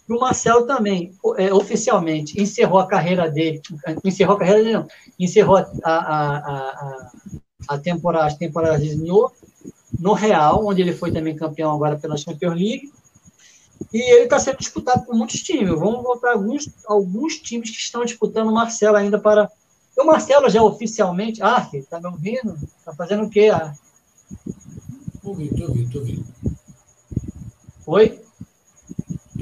E 0.07 0.13
o 0.13 0.19
Marcelo 0.19 0.65
também, 0.65 1.13
é, 1.37 1.53
oficialmente, 1.53 2.39
encerrou 2.41 2.79
a 2.79 2.87
carreira 2.87 3.29
dele, 3.31 3.61
encerrou 4.03 4.35
a 4.35 4.39
carreira 4.39 4.63
dele, 4.63 4.73
não, 4.73 4.87
encerrou 5.17 5.57
a, 5.57 5.65
a, 5.83 6.37
a, 6.37 7.11
a 7.69 7.77
temporada, 7.77 8.25
as 8.25 8.35
temporadas 8.35 8.95
no, 8.97 9.31
no 9.97 10.13
Real, 10.13 10.65
onde 10.65 10.81
ele 10.81 10.93
foi 10.93 11.11
também 11.11 11.35
campeão 11.35 11.73
agora 11.73 11.97
pela 11.97 12.17
Champions 12.17 12.55
League, 12.55 12.91
e 13.93 14.15
ele 14.15 14.23
está 14.23 14.39
sendo 14.39 14.57
disputado 14.57 15.05
por 15.05 15.15
muitos 15.15 15.41
times. 15.41 15.69
Vamos 15.69 16.03
voltar 16.03 16.33
alguns, 16.33 16.69
alguns 16.85 17.37
times 17.37 17.69
que 17.69 17.77
estão 17.77 18.03
disputando 18.03 18.49
o 18.49 18.53
Marcelo 18.53 18.97
ainda 18.97 19.19
para. 19.19 19.49
O 19.97 20.03
Marcelo 20.03 20.49
já 20.49 20.63
oficialmente. 20.63 21.41
Ah, 21.43 21.69
está 21.73 21.99
me 21.99 22.07
ouvindo? 22.07 22.57
Está 22.77 22.93
fazendo 22.93 23.23
o 23.23 23.29
quê? 23.29 23.51
Ah. 23.53 23.73
Tô 25.21 25.29
ouvindo, 25.29 25.55
tô 25.55 25.63
ouvindo, 25.67 25.91
tô 25.91 25.99
ouvindo. 25.99 26.25
Oi? 27.85 28.19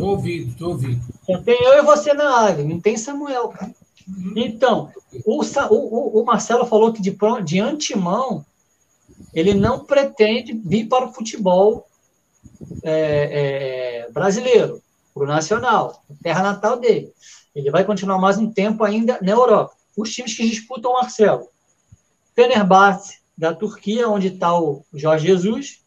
Tô 0.01 0.07
ouvindo, 0.07 0.57
tô 0.57 0.69
ouvindo. 0.69 0.99
Só 1.23 1.37
tem 1.43 1.63
eu 1.63 1.73
e 1.75 1.81
você 1.83 2.11
na 2.11 2.39
área, 2.39 2.63
não 2.63 2.81
tem 2.81 2.97
Samuel, 2.97 3.49
cara. 3.49 3.71
Então, 4.35 4.91
o, 5.23 5.43
o, 5.69 6.21
o 6.21 6.25
Marcelo 6.25 6.65
falou 6.65 6.91
que 6.91 7.03
de, 7.03 7.15
de 7.45 7.59
antemão 7.59 8.43
ele 9.31 9.53
não 9.53 9.85
pretende 9.85 10.53
vir 10.53 10.87
para 10.87 11.05
o 11.05 11.13
futebol 11.13 11.87
é, 12.83 14.05
é, 14.07 14.11
brasileiro, 14.11 14.81
para 15.13 15.23
o 15.23 15.27
nacional, 15.27 16.03
terra 16.23 16.41
natal 16.41 16.79
dele. 16.79 17.13
Ele 17.53 17.69
vai 17.69 17.85
continuar 17.85 18.17
mais 18.17 18.39
um 18.39 18.51
tempo 18.51 18.83
ainda 18.83 19.19
na 19.21 19.31
Europa. 19.31 19.75
Os 19.95 20.11
times 20.11 20.35
que 20.35 20.49
disputam 20.49 20.91
o 20.91 20.95
Marcelo. 20.95 21.47
Fenerbahçe, 22.33 23.19
da 23.37 23.53
Turquia, 23.53 24.09
onde 24.09 24.29
está 24.29 24.59
o 24.59 24.83
Jorge 24.93 25.27
Jesus. 25.27 25.80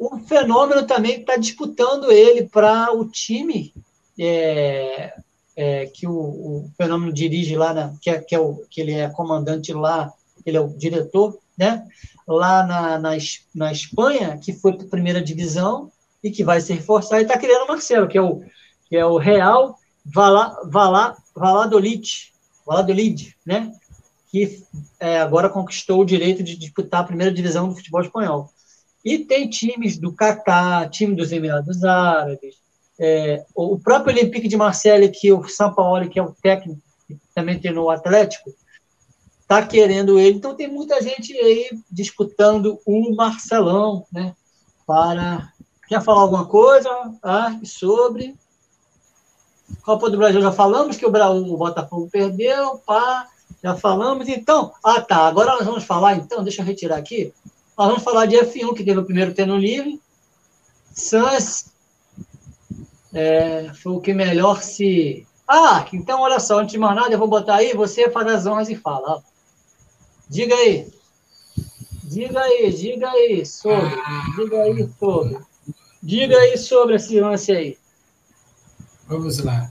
O 0.00 0.18
Fenômeno 0.20 0.86
também 0.86 1.20
está 1.20 1.36
disputando 1.36 2.10
ele 2.10 2.48
para 2.48 2.90
o 2.90 3.04
time 3.04 3.70
é, 4.18 5.12
é, 5.54 5.86
que 5.88 6.06
o, 6.06 6.14
o, 6.14 6.70
Fenômeno 6.74 7.12
dirige 7.12 7.54
lá, 7.54 7.74
na, 7.74 7.92
que, 8.00 8.08
é, 8.08 8.18
que, 8.18 8.34
é 8.34 8.40
o, 8.40 8.64
que 8.70 8.80
ele 8.80 8.94
é 8.94 9.10
comandante 9.10 9.74
lá, 9.74 10.10
ele 10.46 10.56
é 10.56 10.60
o 10.60 10.68
diretor, 10.68 11.38
né? 11.56 11.86
lá 12.26 12.64
na, 12.64 12.98
na, 12.98 13.10
na 13.54 13.72
Espanha, 13.72 14.38
que 14.38 14.54
foi 14.54 14.72
para 14.72 14.86
a 14.86 14.90
primeira 14.90 15.20
divisão 15.20 15.92
e 16.24 16.30
que 16.30 16.42
vai 16.42 16.62
se 16.62 16.72
reforçar, 16.72 17.18
e 17.18 17.24
está 17.24 17.38
criando 17.38 17.64
o 17.64 17.68
Marcelo, 17.68 18.08
que 18.08 18.16
é 18.16 18.22
o, 18.22 18.42
que 18.88 18.96
é 18.96 19.04
o 19.04 19.18
Real 19.18 19.76
Vala, 20.02 20.56
Vala, 20.64 21.14
Valladolid, 21.36 22.32
né? 23.44 23.70
que 24.30 24.64
é, 24.98 25.20
agora 25.20 25.50
conquistou 25.50 26.00
o 26.00 26.06
direito 26.06 26.42
de 26.42 26.56
disputar 26.56 27.02
a 27.02 27.06
primeira 27.06 27.34
divisão 27.34 27.68
do 27.68 27.74
futebol 27.74 28.00
espanhol. 28.00 28.50
E 29.04 29.18
tem 29.18 29.48
times 29.48 29.98
do 29.98 30.12
Catar, 30.12 30.88
time 30.90 31.14
dos 31.14 31.32
Emirados 31.32 31.84
Árabes, 31.84 32.56
é, 32.98 33.46
o 33.54 33.78
próprio 33.78 34.14
Olympique 34.14 34.46
de 34.46 34.58
Marseille, 34.58 35.08
que 35.08 35.32
o 35.32 35.48
São 35.48 35.72
Paulo, 35.72 36.08
que 36.08 36.18
é 36.18 36.22
o 36.22 36.34
técnico, 36.42 36.82
que 37.08 37.18
também 37.34 37.58
treinou 37.58 37.86
o 37.86 37.90
Atlético, 37.90 38.50
está 39.40 39.66
querendo 39.66 40.18
ele. 40.18 40.36
Então 40.36 40.54
tem 40.54 40.68
muita 40.68 41.00
gente 41.02 41.32
aí 41.32 41.70
disputando 41.90 42.78
o 42.84 43.14
Marcelão, 43.16 44.04
né? 44.12 44.34
Para. 44.86 45.50
Quer 45.88 46.02
falar 46.02 46.20
alguma 46.20 46.46
coisa 46.46 46.88
ah, 47.22 47.58
sobre? 47.64 48.36
Copa 49.82 50.10
do 50.10 50.18
Brasil 50.18 50.40
já 50.40 50.52
falamos 50.52 50.96
que 50.96 51.06
o, 51.06 51.08
o 51.08 51.56
Botafogo 51.56 52.08
perdeu, 52.10 52.78
pá, 52.78 53.26
já 53.62 53.74
falamos. 53.74 54.28
Então, 54.28 54.72
ah 54.84 55.00
tá, 55.00 55.26
agora 55.26 55.56
nós 55.56 55.66
vamos 55.66 55.84
falar, 55.84 56.16
então, 56.16 56.44
deixa 56.44 56.62
eu 56.62 56.66
retirar 56.66 56.96
aqui. 56.96 57.32
Nós 57.80 57.88
vamos 57.88 58.04
falar 58.04 58.26
de 58.26 58.36
F1, 58.36 58.74
que 58.74 58.84
teve 58.84 59.00
o 59.00 59.04
primeiro 59.06 59.32
treino 59.32 59.56
livre. 59.56 59.98
Sans 60.92 61.72
é, 63.10 63.72
foi 63.72 63.92
o 63.92 64.00
que 64.02 64.12
melhor 64.12 64.62
se. 64.62 65.26
Ah, 65.48 65.88
então 65.90 66.20
olha 66.20 66.38
só, 66.38 66.58
antes 66.58 66.72
de 66.72 66.78
mais 66.78 66.94
nada, 66.94 67.14
eu 67.14 67.18
vou 67.18 67.26
botar 67.26 67.54
aí, 67.54 67.72
você 67.72 68.10
faz 68.10 68.26
as 68.26 68.44
honras 68.44 68.68
e 68.68 68.76
fala. 68.76 69.22
Diga 70.28 70.54
aí. 70.54 70.92
Diga 72.04 72.42
aí, 72.42 72.70
diga 72.70 73.10
aí 73.12 73.46
sobre. 73.46 73.96
Diga 74.36 74.60
aí 74.60 74.90
sobre. 74.98 75.38
Diga 76.02 76.36
aí 76.36 76.58
sobre 76.58 76.96
esse 76.96 77.18
lance 77.18 77.50
aí. 77.50 77.78
Vamos 79.08 79.38
lá. 79.38 79.70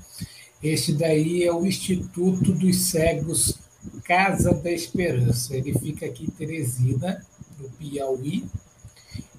Este 0.63 0.93
daí 0.93 1.43
é 1.43 1.53
o 1.53 1.63
Instituto 1.63 2.53
dos 2.53 2.75
Cegos 2.75 3.59
Casa 4.03 4.51
da 4.51 4.71
Esperança. 4.71 5.55
Ele 5.55 5.77
fica 5.77 6.07
aqui 6.07 6.23
em 6.23 6.31
Teresina, 6.31 7.23
no 7.59 7.69
Piauí, 7.69 8.45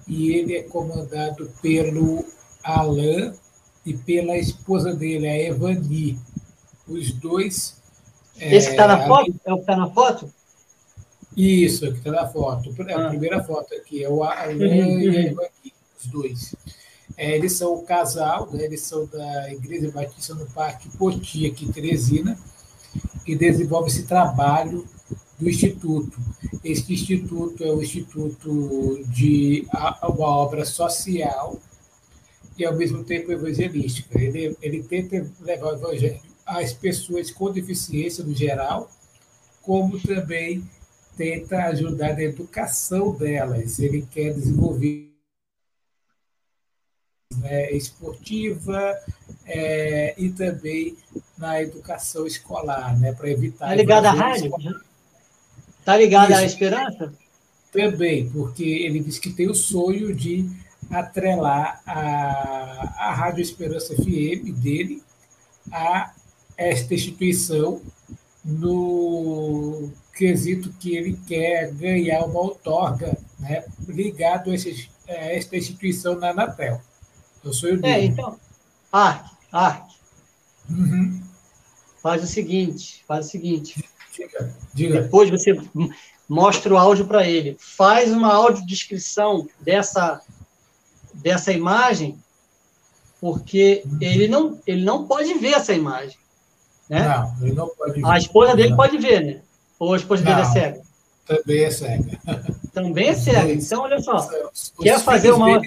e 0.07 0.33
ele 0.33 0.57
é 0.57 0.63
comandado 0.63 1.51
pelo 1.63 2.25
Alain 2.63 3.33
e 3.87 3.95
pela 3.95 4.37
esposa 4.37 4.95
dele, 4.95 5.29
a 5.29 5.39
Evani. 5.39 6.19
Os 6.87 7.13
dois. 7.13 7.81
Esse 8.37 8.67
que 8.67 8.73
está 8.73 8.89
na 8.89 9.07
foto? 9.07 9.35
É 9.45 9.53
o 9.53 9.57
que 9.57 9.61
está 9.63 9.77
na 9.77 9.91
foto? 9.91 10.33
Isso, 11.37 11.93
que 11.93 11.99
está 11.99 12.11
na 12.11 12.27
foto. 12.27 12.75
É 12.89 12.95
a 12.95 13.07
ah. 13.07 13.09
primeira 13.09 13.45
foto 13.45 13.73
aqui, 13.75 14.03
é 14.03 14.09
o 14.09 14.25
Alain 14.25 14.57
uhum, 14.57 15.01
e 15.01 15.17
a 15.17 15.21
Evani, 15.23 15.73
os 15.99 16.07
dois. 16.07 16.55
É, 17.17 17.37
eles 17.37 17.53
são 17.53 17.75
o 17.75 17.83
casal, 17.83 18.49
né, 18.51 18.65
eles 18.65 18.81
são 18.81 19.07
da 19.07 19.53
Igreja 19.53 19.91
Batista 19.91 20.35
no 20.35 20.47
Parque 20.47 20.89
Poti, 20.97 21.47
aqui 21.47 21.67
em 21.67 21.73
Teresina, 21.73 22.37
e 23.27 23.37
desenvolve 23.37 23.91
esse 23.91 24.05
trabalho 24.05 24.85
do 25.41 25.49
Instituto. 25.49 26.21
Este 26.63 26.93
Instituto 26.93 27.65
é 27.65 27.73
o 27.73 27.83
Instituto 27.83 29.03
de 29.07 29.67
uma 30.03 30.29
obra 30.29 30.65
social 30.65 31.59
e, 32.59 32.65
ao 32.65 32.77
mesmo 32.77 33.03
tempo, 33.03 33.33
evangelística. 33.33 34.21
Ele, 34.21 34.57
ele 34.61 34.83
tenta 34.83 35.27
levar 35.41 35.73
o 35.73 35.77
evangelho 35.77 36.21
às 36.45 36.73
pessoas 36.73 37.31
com 37.31 37.51
deficiência 37.51 38.23
no 38.23 38.35
geral, 38.35 38.91
como 39.63 39.99
também 40.01 40.63
tenta 41.17 41.65
ajudar 41.65 42.15
na 42.15 42.23
educação 42.23 43.13
delas. 43.15 43.79
Ele 43.79 44.07
quer 44.11 44.35
desenvolver 44.35 45.11
né, 47.37 47.71
esportiva 47.73 48.99
é, 49.47 50.15
e 50.19 50.31
também 50.31 50.97
na 51.39 51.63
educação 51.63 52.27
escolar, 52.27 52.99
né, 52.99 53.13
para 53.13 53.31
evitar. 53.31 53.67
Está 53.67 53.75
ligado 53.75 54.07
à 54.07 54.11
rádio? 54.11 54.53
Está 55.81 55.97
ligado 55.97 56.33
à 56.33 56.45
esperança? 56.45 57.13
Também, 57.73 58.29
porque 58.31 58.65
ele 58.65 59.01
diz 59.01 59.19
que 59.19 59.31
tem 59.31 59.49
o 59.49 59.55
sonho 59.55 60.15
de 60.15 60.49
atrelar 60.91 61.81
a, 61.87 62.95
a 62.99 63.15
Rádio 63.15 63.43
Esperança 63.43 63.95
FM 63.95 64.53
dele 64.61 65.03
a 65.73 66.13
esta 66.57 66.95
instituição 66.95 67.81
no 68.45 69.91
quesito 70.15 70.73
que 70.79 70.97
ele 70.97 71.19
quer 71.27 71.73
ganhar 71.73 72.25
uma 72.25 72.41
outorga 72.41 73.17
né, 73.39 73.65
ligado 73.89 74.51
a, 74.51 74.55
esses, 74.55 74.91
a 75.09 75.13
esta 75.13 75.57
instituição 75.57 76.19
na 76.19 76.31
Anatel. 76.31 76.81
Eu 77.45 77.53
sou 77.53 77.71
o 77.71 77.87
É, 77.87 78.05
então, 78.05 78.39
arte, 78.93 79.31
arte. 79.51 79.97
Uhum. 80.69 81.23
Faz 82.03 82.23
o 82.23 82.27
seguinte, 82.27 83.05
faz 83.07 83.27
o 83.27 83.31
seguinte. 83.31 83.85
Diga, 84.21 84.55
diga. 84.75 85.03
Depois 85.03 85.31
você 85.31 85.59
mostra 86.29 86.73
o 86.73 86.77
áudio 86.77 87.07
para 87.07 87.27
ele. 87.27 87.57
Faz 87.59 88.13
uma 88.13 88.33
audiodescrição 88.33 89.49
dessa, 89.61 90.21
dessa 91.15 91.53
imagem, 91.53 92.19
porque 93.21 93.83
ele, 94.01 94.29
não, 94.29 94.59
ele 94.67 94.85
não 94.85 95.07
pode 95.07 95.35
ver 95.35 95.55
essa 95.55 95.73
imagem. 95.73 96.19
Né? 96.89 97.07
Não, 97.09 97.47
ele 97.47 97.53
não 97.55 97.69
pode 97.69 98.01
ver. 98.01 98.07
A 98.07 98.19
esposa 98.19 98.55
dele 98.55 98.71
não. 98.71 98.77
pode 98.77 98.99
ver, 98.99 99.25
né? 99.25 99.41
Ou 99.79 99.95
a 99.95 99.97
esposa 99.97 100.23
não, 100.23 100.31
dele 100.31 100.47
é 100.47 100.51
cega? 100.51 100.83
Também 101.27 101.65
é 101.65 101.71
cega. 101.71 102.21
Também 102.73 103.09
é 103.09 103.15
cega. 103.15 103.53
Então, 103.53 103.83
olha 103.83 104.01
só. 104.01 104.29
Os 104.53 104.73
quer 104.81 105.01
fazer 105.01 105.33
uma. 105.33 105.61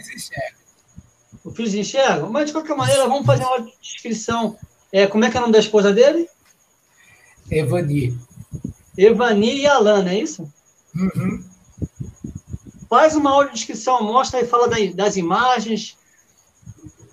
O 1.43 1.51
filho 1.51 1.79
enxerga? 1.79 2.25
Mas, 2.27 2.47
de 2.47 2.53
qualquer 2.53 2.75
maneira, 2.75 3.07
vamos 3.07 3.25
fazer 3.25 3.43
uma 3.43 3.67
descrição. 3.81 4.57
É, 4.91 5.07
como 5.07 5.25
é 5.25 5.29
que 5.29 5.35
é 5.35 5.39
o 5.39 5.41
nome 5.41 5.53
da 5.53 5.59
esposa 5.59 5.91
dele? 5.91 6.27
Evani. 7.49 8.17
Evani 8.97 9.61
e 9.61 9.67
Alana, 9.67 10.13
é 10.13 10.19
isso? 10.19 10.51
Uhum. 10.95 11.43
Faz 12.89 13.15
uma 13.15 13.31
audiodescrição, 13.31 14.03
mostra 14.03 14.41
e 14.41 14.45
fala 14.45 14.67
das 14.93 15.17
imagens. 15.17 15.97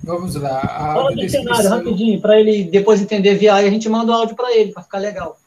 Vamos 0.02 0.34
lá. 0.34 0.60
Fala 0.60 1.14
do 1.14 1.28
cenário, 1.28 1.70
rapidinho, 1.70 2.20
para 2.20 2.38
ele 2.38 2.64
depois 2.64 3.00
entender 3.00 3.34
via 3.36 3.54
aí, 3.54 3.66
a 3.66 3.70
gente 3.70 3.88
manda 3.88 4.12
o 4.12 4.14
áudio 4.14 4.36
para 4.36 4.54
ele, 4.54 4.72
para 4.72 4.82
ficar 4.82 4.98
legal. 4.98 5.38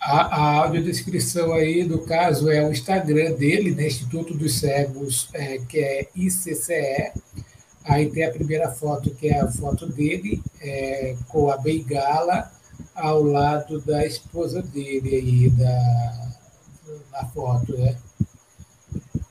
A, 0.00 0.36
a 0.36 0.56
audiodescrição 0.64 1.52
aí, 1.52 1.84
do 1.84 1.98
caso, 2.00 2.50
é 2.50 2.66
o 2.66 2.72
Instagram 2.72 3.32
dele, 3.32 3.72
né, 3.72 3.86
Instituto 3.86 4.34
dos 4.34 4.58
Cegos, 4.58 5.28
é, 5.32 5.58
que 5.58 5.78
é 5.78 6.08
ICCE. 6.14 7.12
Aí 7.84 8.10
tem 8.10 8.24
a 8.24 8.30
primeira 8.30 8.70
foto, 8.70 9.10
que 9.10 9.28
é 9.28 9.40
a 9.40 9.48
foto 9.48 9.86
dele, 9.86 10.40
é, 10.60 11.16
com 11.28 11.50
a 11.50 11.56
bengala 11.56 12.50
ao 12.94 13.22
lado 13.22 13.80
da 13.80 14.06
esposa 14.06 14.62
dele 14.62 15.14
aí, 15.14 15.50
da, 15.50 16.28
na 17.12 17.24
foto, 17.26 17.76
né? 17.76 17.96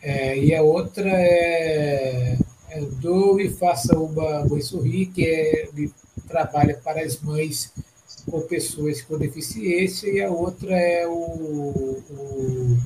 É, 0.02 0.38
e 0.38 0.56
a 0.56 0.64
outra 0.64 1.10
é, 1.10 2.38
é 2.70 2.82
Doe 3.00 3.50
Faça 3.50 3.98
uma 3.98 4.46
Mãe 4.46 4.62
Sorrir, 4.62 5.08
que 5.08 5.26
é, 5.26 5.70
trabalha 6.28 6.80
para 6.84 7.02
as 7.02 7.20
mães 7.20 7.72
com 8.30 8.42
pessoas 8.42 9.02
com 9.02 9.18
deficiência, 9.18 10.10
e 10.10 10.22
a 10.22 10.30
outra 10.30 10.76
é 10.76 11.08
o, 11.08 11.12
o 11.12 12.78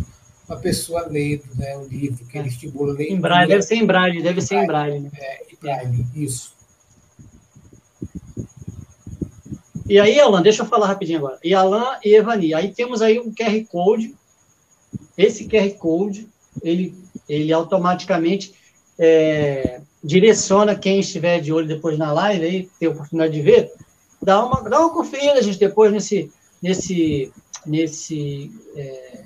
uma 0.48 0.58
pessoa 0.58 1.08
lendo 1.08 1.44
né, 1.56 1.76
um 1.78 1.86
livro 1.86 2.24
que 2.26 2.38
ele 2.38 2.50
estimula 2.50 2.98
a 2.98 3.04
Em 3.04 3.20
braille, 3.20 3.48
deve 3.48 3.64
ser 3.64 3.76
em 3.76 3.86
braille, 3.86 4.22
deve 4.22 4.42
ser 4.42 4.56
em 4.56 4.68
braille. 4.68 5.00
Né? 5.00 5.10
É, 5.18 5.44
em 5.52 5.58
braille, 5.60 6.06
isso. 6.16 6.55
E 9.88 10.00
aí, 10.00 10.20
Alan, 10.20 10.42
deixa 10.42 10.64
eu 10.64 10.68
falar 10.68 10.88
rapidinho 10.88 11.20
agora. 11.20 11.40
E 11.44 11.54
Alan 11.54 11.98
e 12.04 12.16
Evani. 12.16 12.54
Aí 12.54 12.74
temos 12.74 13.02
aí 13.02 13.20
um 13.20 13.32
QR 13.32 13.64
Code. 13.70 14.16
Esse 15.18 15.48
QR 15.48 15.70
Code, 15.78 16.28
ele, 16.64 16.96
ele 17.30 17.54
automaticamente 17.54 18.54
é, 18.98 19.82
direciona 20.04 20.76
quem 20.76 21.00
estiver 21.00 21.40
de 21.40 21.54
olho 21.54 21.68
depois 21.68 21.98
na 21.98 22.12
live, 22.12 22.46
aí, 22.46 22.70
ter 22.80 22.88
oportunidade 22.88 23.34
de 23.34 23.42
ver, 23.42 23.72
dá 24.22 24.44
uma, 24.44 24.70
dá 24.70 24.80
uma 24.80 24.94
conferida, 24.94 25.42
gente, 25.42 25.60
depois 25.60 25.92
nesse, 25.92 26.32
nesse, 26.62 27.32
nesse 27.66 28.52
é, 28.76 29.24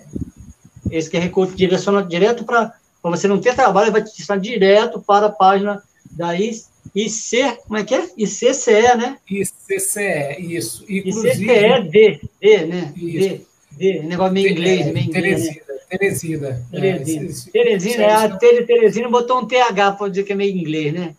esse 0.92 1.10
QR 1.10 1.30
Code 1.30 1.56
direciona 1.56 2.04
direto 2.04 2.44
para 2.44 2.74
você 3.04 3.28
não 3.28 3.40
ter 3.40 3.56
trabalho, 3.56 3.92
vai 3.92 4.04
te 4.04 4.12
direcionar 4.12 4.42
direto 4.42 5.02
para 5.02 5.28
a 5.28 5.32
página 5.32 5.84
da 6.12 6.40
IC, 6.96 7.58
como 7.68 7.78
é 7.78 7.84
que 7.84 7.96
é? 7.96 8.10
ICCE, 8.18 8.98
né? 8.98 9.18
ICCE, 9.30 10.38
isso. 10.40 10.86
Inclusive, 10.90 11.44
ICCE 11.44 11.90
D, 11.90 12.22
D, 12.42 12.66
né? 12.66 12.94
Isso. 12.96 13.30
D, 13.30 13.42
D, 13.72 14.04
negócio 14.04 14.34
meio 14.34 14.50
inglês, 14.50 14.86
meio 14.88 15.06
inglês. 15.08 15.46
Né? 15.46 15.56
Teresina. 15.90 16.62
Teresina. 16.72 17.30
É, 17.30 17.52
Teresina, 17.52 18.04
é, 18.04 18.14
a 18.14 18.38
Teresina 18.38 19.10
botou 19.10 19.40
um 19.40 19.48
TH 19.48 19.94
para 19.94 20.10
dizer 20.10 20.24
que 20.24 20.34
é 20.34 20.36
meio 20.36 20.56
inglês, 20.56 20.94
né? 20.94 21.16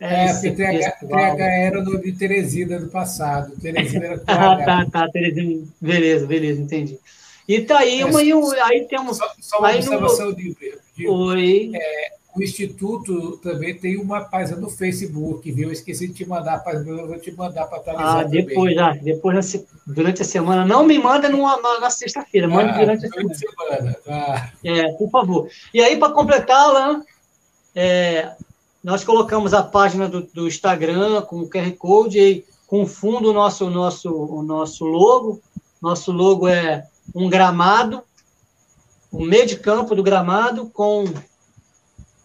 É, 0.00 0.26
é 0.26 0.32
porque 0.32 0.52
TH, 0.52 0.90
TH 1.08 1.42
era 1.42 1.82
no 1.82 2.00
de 2.00 2.12
Teresina 2.12 2.78
do 2.78 2.88
passado. 2.88 3.52
Teresina 3.60 4.06
era 4.06 4.22
Ah, 4.26 4.56
tá, 4.64 4.86
tá, 4.90 5.08
Teresina. 5.10 5.66
Beleza, 5.80 6.26
beleza, 6.26 6.60
entendi. 6.60 6.98
E 7.46 7.62
tá 7.62 7.78
aí, 7.78 8.00
é, 8.00 8.06
uma, 8.06 8.20
só, 8.20 8.64
aí 8.64 8.86
temos. 8.86 9.16
Só, 9.16 9.32
só 9.40 9.58
uma 9.58 9.74
observação, 9.74 10.26
no... 10.28 10.36
de, 10.36 10.54
de, 10.96 11.08
Oi. 11.08 11.72
É, 11.74 12.12
o 12.36 12.42
Instituto 12.42 13.38
também 13.38 13.76
tem 13.76 13.96
uma 13.96 14.20
página 14.20 14.58
no 14.58 14.70
Facebook, 14.70 15.50
viu? 15.50 15.68
Eu 15.68 15.72
esqueci 15.72 16.06
de 16.08 16.14
te 16.14 16.28
mandar 16.28 16.54
a 16.54 16.58
página, 16.58 16.88
eu 16.90 17.08
vou 17.08 17.18
te 17.18 17.32
mandar 17.32 17.66
para 17.66 17.78
atualizar. 17.78 18.18
Ah, 18.18 18.22
depois, 18.22 18.74
já, 18.74 18.92
depois 18.92 19.66
durante 19.86 20.22
a 20.22 20.24
semana. 20.24 20.64
Não 20.64 20.84
me 20.84 20.98
manda 20.98 21.28
numa, 21.28 21.58
na 21.80 21.90
sexta-feira, 21.90 22.46
manda 22.46 22.72
ah, 22.72 22.78
durante 22.78 23.06
a 23.06 23.08
semana. 23.08 23.34
semana 23.34 23.96
tá. 24.04 24.52
É, 24.62 24.92
por 24.92 25.10
favor. 25.10 25.48
E 25.72 25.80
aí, 25.80 25.96
para 25.96 26.12
completar, 26.12 26.56
Alan, 26.56 27.02
é, 27.74 28.32
nós 28.84 29.02
colocamos 29.02 29.52
a 29.52 29.62
página 29.62 30.08
do, 30.08 30.22
do 30.22 30.46
Instagram 30.46 31.22
com 31.22 31.40
o 31.40 31.48
QR 31.48 31.72
Code 31.72 32.20
e 32.20 32.44
com 32.66 32.86
fundo 32.86 33.30
o 33.30 33.32
nosso, 33.32 33.68
nosso, 33.70 34.14
o 34.14 34.42
nosso 34.42 34.84
logo. 34.84 35.40
Nosso 35.80 36.12
logo 36.12 36.46
é 36.46 36.86
um 37.14 37.28
gramado, 37.28 38.02
o 39.10 39.24
meio 39.24 39.46
de 39.46 39.56
campo 39.56 39.94
do 39.94 40.02
gramado 40.02 40.66
com 40.66 41.04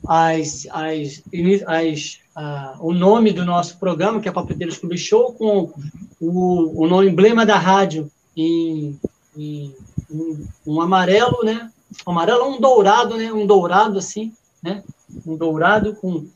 as, 0.07 0.67
as, 0.71 1.23
as, 1.67 2.19
a, 2.35 2.77
o 2.79 2.93
nome 2.93 3.31
do 3.31 3.45
nosso 3.45 3.77
programa, 3.77 4.19
que 4.19 4.27
é 4.27 4.31
Palpiteiros 4.31 4.77
Clube 4.77 4.97
Show, 4.97 5.33
com 5.33 5.73
o, 6.19 6.85
o 6.85 7.03
emblema 7.03 7.45
da 7.45 7.57
rádio 7.57 8.11
em, 8.35 8.99
em, 9.37 9.75
em, 10.11 10.47
um 10.65 10.81
amarelo, 10.81 11.43
né? 11.43 11.71
Um 12.05 12.11
amarelo, 12.11 12.47
um 12.47 12.59
dourado, 12.59 13.17
né? 13.17 13.31
Um 13.31 13.45
dourado 13.45 13.97
assim, 13.97 14.33
né? 14.61 14.83
Um 15.25 15.35
dourado 15.35 15.95
com, 15.95 16.27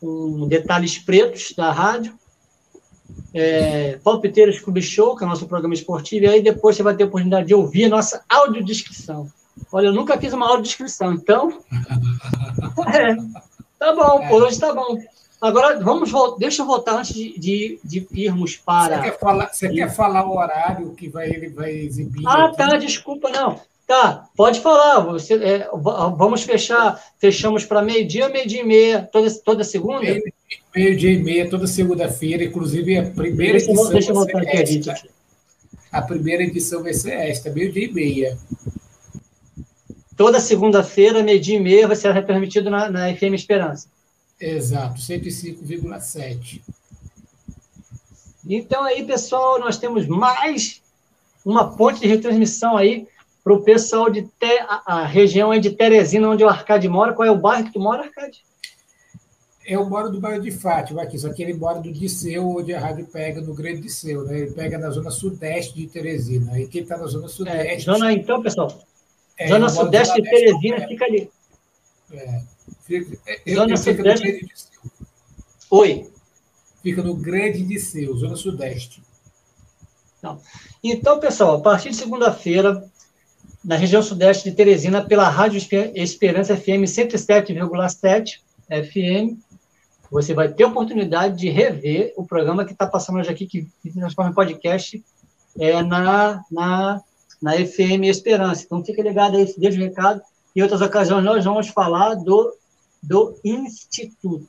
com 0.00 0.48
detalhes 0.48 0.98
pretos 0.98 1.52
da 1.56 1.70
rádio 1.70 2.18
é, 3.34 3.98
Palpiteiros 4.02 4.60
Clube 4.60 4.82
Show, 4.82 5.16
que 5.16 5.24
é 5.24 5.26
o 5.26 5.30
nosso 5.30 5.46
programa 5.46 5.74
esportivo, 5.74 6.24
e 6.24 6.28
aí 6.28 6.42
depois 6.42 6.76
você 6.76 6.82
vai 6.82 6.94
ter 6.94 7.04
a 7.04 7.06
oportunidade 7.06 7.46
de 7.46 7.54
ouvir 7.54 7.84
a 7.84 7.88
nossa 7.88 8.22
audiodescrição. 8.28 9.30
Olha, 9.70 9.86
eu 9.86 9.92
nunca 9.92 10.18
fiz 10.18 10.32
uma 10.32 10.46
audiodescrição, 10.46 11.12
então. 11.12 11.58
É, 12.94 13.16
tá 13.78 13.94
bom, 13.94 14.26
por 14.28 14.42
hoje 14.42 14.58
tá 14.58 14.72
bom. 14.72 14.96
Agora, 15.42 15.80
vamos 15.80 16.12
deixa 16.38 16.62
eu 16.62 16.66
voltar 16.66 16.98
antes 16.98 17.12
de, 17.12 17.36
de, 17.36 17.78
de 17.82 18.06
irmos 18.12 18.56
para. 18.56 18.98
Você, 18.98 19.02
quer 19.02 19.18
falar, 19.18 19.52
você 19.52 19.68
quer 19.68 19.94
falar 19.94 20.24
o 20.24 20.36
horário 20.36 20.94
que 20.94 21.08
vai, 21.08 21.28
ele 21.28 21.48
vai 21.48 21.72
exibir? 21.72 22.22
Ah, 22.24 22.44
aqui? 22.44 22.56
tá, 22.56 22.76
desculpa, 22.76 23.28
não. 23.28 23.60
Tá, 23.84 24.28
pode 24.36 24.60
falar. 24.60 25.00
Você, 25.00 25.34
é, 25.34 25.68
vamos 25.74 26.44
fechar. 26.44 27.02
Fechamos 27.18 27.64
para 27.64 27.82
meio-dia, 27.82 28.28
meio-dia 28.28 28.60
e 28.60 28.64
meia, 28.64 29.02
toda, 29.02 29.28
toda 29.40 29.64
segunda? 29.64 30.00
Meio, 30.00 30.22
meio-dia 30.74 31.12
e 31.12 31.18
meia, 31.18 31.50
toda 31.50 31.66
segunda-feira. 31.66 32.44
Inclusive, 32.44 32.98
a 32.98 33.02
primeira 33.10 33.58
deixa, 33.58 33.70
edição. 33.72 33.90
Deixa 33.90 34.10
eu 34.12 34.14
voltar 34.14 34.42
aqui 34.42 34.90
a 35.92 35.98
A 35.98 36.02
primeira 36.02 36.44
edição 36.44 36.84
vai 36.84 36.94
ser 36.94 37.14
esta, 37.14 37.50
meio-dia 37.50 37.86
e 37.86 37.92
meia. 37.92 38.38
Toda 40.22 40.38
segunda-feira, 40.38 41.20
meio-dia 41.20 41.56
e 41.56 41.60
meia, 41.60 41.88
vai 41.88 41.96
ser 41.96 42.12
retransmitido 42.12 42.70
na, 42.70 42.88
na 42.88 43.12
FM 43.12 43.34
Esperança. 43.34 43.88
Exato, 44.40 45.00
105,7. 45.00 46.60
Então, 48.48 48.84
aí, 48.84 49.04
pessoal, 49.04 49.58
nós 49.58 49.78
temos 49.78 50.06
mais 50.06 50.80
uma 51.44 51.76
ponte 51.76 51.98
de 52.02 52.06
retransmissão 52.06 52.76
aí 52.76 53.08
para 53.42 53.52
o 53.52 53.64
pessoal 53.64 54.08
de 54.08 54.22
te, 54.22 54.60
a, 54.68 55.00
a 55.00 55.04
região 55.04 55.58
de 55.58 55.70
Teresina, 55.70 56.28
onde 56.28 56.44
o 56.44 56.48
Arcade 56.48 56.88
mora. 56.88 57.12
Qual 57.14 57.26
é 57.26 57.30
o 57.32 57.36
bairro 57.36 57.64
que 57.64 57.72
tu 57.72 57.80
mora, 57.80 58.04
Arcade? 58.04 58.44
eu 59.66 59.84
moro 59.88 60.08
do 60.08 60.20
bairro 60.20 60.40
de 60.40 60.52
Fátima 60.52 61.02
aqui, 61.02 61.18
só 61.18 61.32
que 61.32 61.42
ele 61.42 61.54
mora 61.54 61.80
do 61.80 61.92
Disseu, 61.92 62.48
onde 62.48 62.72
a 62.72 62.78
rádio 62.80 63.06
pega 63.06 63.40
no 63.40 63.54
Grande 63.54 63.80
Disseu, 63.80 64.22
né? 64.22 64.38
Ele 64.38 64.50
pega 64.52 64.78
na 64.78 64.90
zona 64.90 65.10
sudeste 65.10 65.74
de 65.74 65.88
Teresina. 65.88 66.60
E 66.60 66.68
quem 66.68 66.82
está 66.82 66.96
na 66.96 67.06
zona 67.06 67.26
É, 67.26 67.28
sudeste. 67.28 67.84
zona, 67.84 68.12
então, 68.12 68.40
pessoal, 68.40 68.80
é, 69.38 69.48
zona 69.48 69.68
sudeste 69.68 70.20
de 70.20 70.28
Teresina 70.30 70.86
fica 70.86 71.04
ali. 71.04 71.30
É, 72.12 72.42
fica, 72.84 73.18
é, 73.26 73.54
Zona 73.54 73.76
sudeste-. 73.76 74.48
Oi. 75.70 76.10
Fica 76.82 77.02
no 77.02 77.14
Grande 77.14 77.62
Disseu, 77.62 78.16
zona 78.16 78.36
sudeste. 78.36 79.02
Então, 80.82 81.18
pessoal, 81.18 81.56
a 81.56 81.60
partir 81.60 81.90
de 81.90 81.96
segunda-feira, 81.96 82.84
na 83.64 83.76
região 83.76 84.02
sudeste 84.02 84.48
de 84.50 84.56
Teresina, 84.56 85.04
pela 85.04 85.28
Rádio 85.28 85.58
Espe- 85.58 85.92
Esperança 85.94 86.56
FM 86.56 86.84
107,7 86.86 88.40
FM, 88.68 89.38
você 90.10 90.34
vai 90.34 90.52
ter 90.52 90.64
a 90.64 90.68
oportunidade 90.68 91.38
de 91.38 91.48
rever 91.48 92.12
o 92.16 92.24
programa 92.24 92.64
que 92.64 92.72
está 92.72 92.86
passando 92.86 93.18
hoje 93.18 93.30
aqui, 93.30 93.46
que 93.46 93.62
que 93.82 93.90
se 93.90 93.98
transforma 93.98 94.30
em 94.30 94.34
podcast, 94.34 95.02
é, 95.58 95.82
na, 95.82 96.44
na, 96.50 97.02
na 97.42 97.52
FM 97.54 98.04
Esperança. 98.04 98.62
Então, 98.64 98.84
fica 98.84 99.02
ligado 99.02 99.36
aí, 99.36 99.52
deixa 99.58 99.78
o 99.78 99.82
recado. 99.82 100.22
Em 100.54 100.62
outras 100.62 100.80
ocasiões, 100.80 101.24
nós 101.24 101.44
vamos 101.44 101.68
falar 101.68 102.14
do, 102.14 102.56
do 103.02 103.36
Instituto. 103.44 104.48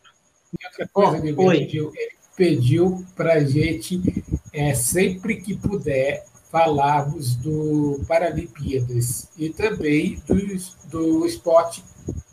E 0.60 0.65
outra 0.65 0.88
coisa, 0.94 1.18
oi. 1.18 1.56
ele 1.56 1.65
pediu, 1.65 1.91
ele 1.95 2.11
pediu 2.36 3.06
para 3.15 3.34
a 3.34 3.44
gente, 3.44 4.24
é, 4.53 4.74
sempre 4.74 5.41
que 5.41 5.56
puder, 5.56 6.26
falarmos 6.53 7.36
do 7.36 7.99
Paralimpíadas 8.07 9.28
e 9.36 9.49
também 9.49 10.22
do, 10.28 10.36
do 10.88 11.26
esporte 11.26 11.84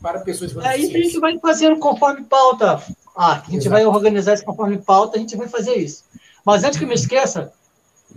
para 0.02 0.20
pessoas 0.20 0.52
com 0.52 0.60
É 0.60 0.76
isso 0.76 0.90
que 0.90 0.96
a 0.98 1.02
gente 1.02 1.12
deficiência. 1.12 1.20
vai 1.20 1.38
fazendo 1.38 1.78
conforme 1.78 2.24
pauta. 2.24 2.82
Ah, 3.16 3.36
a 3.36 3.50
gente 3.50 3.66
Exato. 3.66 3.70
vai 3.70 3.86
organizar 3.86 4.34
isso 4.34 4.44
conforme 4.44 4.76
pauta, 4.76 5.16
a 5.16 5.20
gente 5.20 5.34
vai 5.36 5.48
fazer 5.48 5.76
isso. 5.76 6.04
Mas 6.44 6.64
antes 6.64 6.78
que 6.78 6.84
eu 6.84 6.88
me 6.88 6.94
esqueça, 6.94 7.50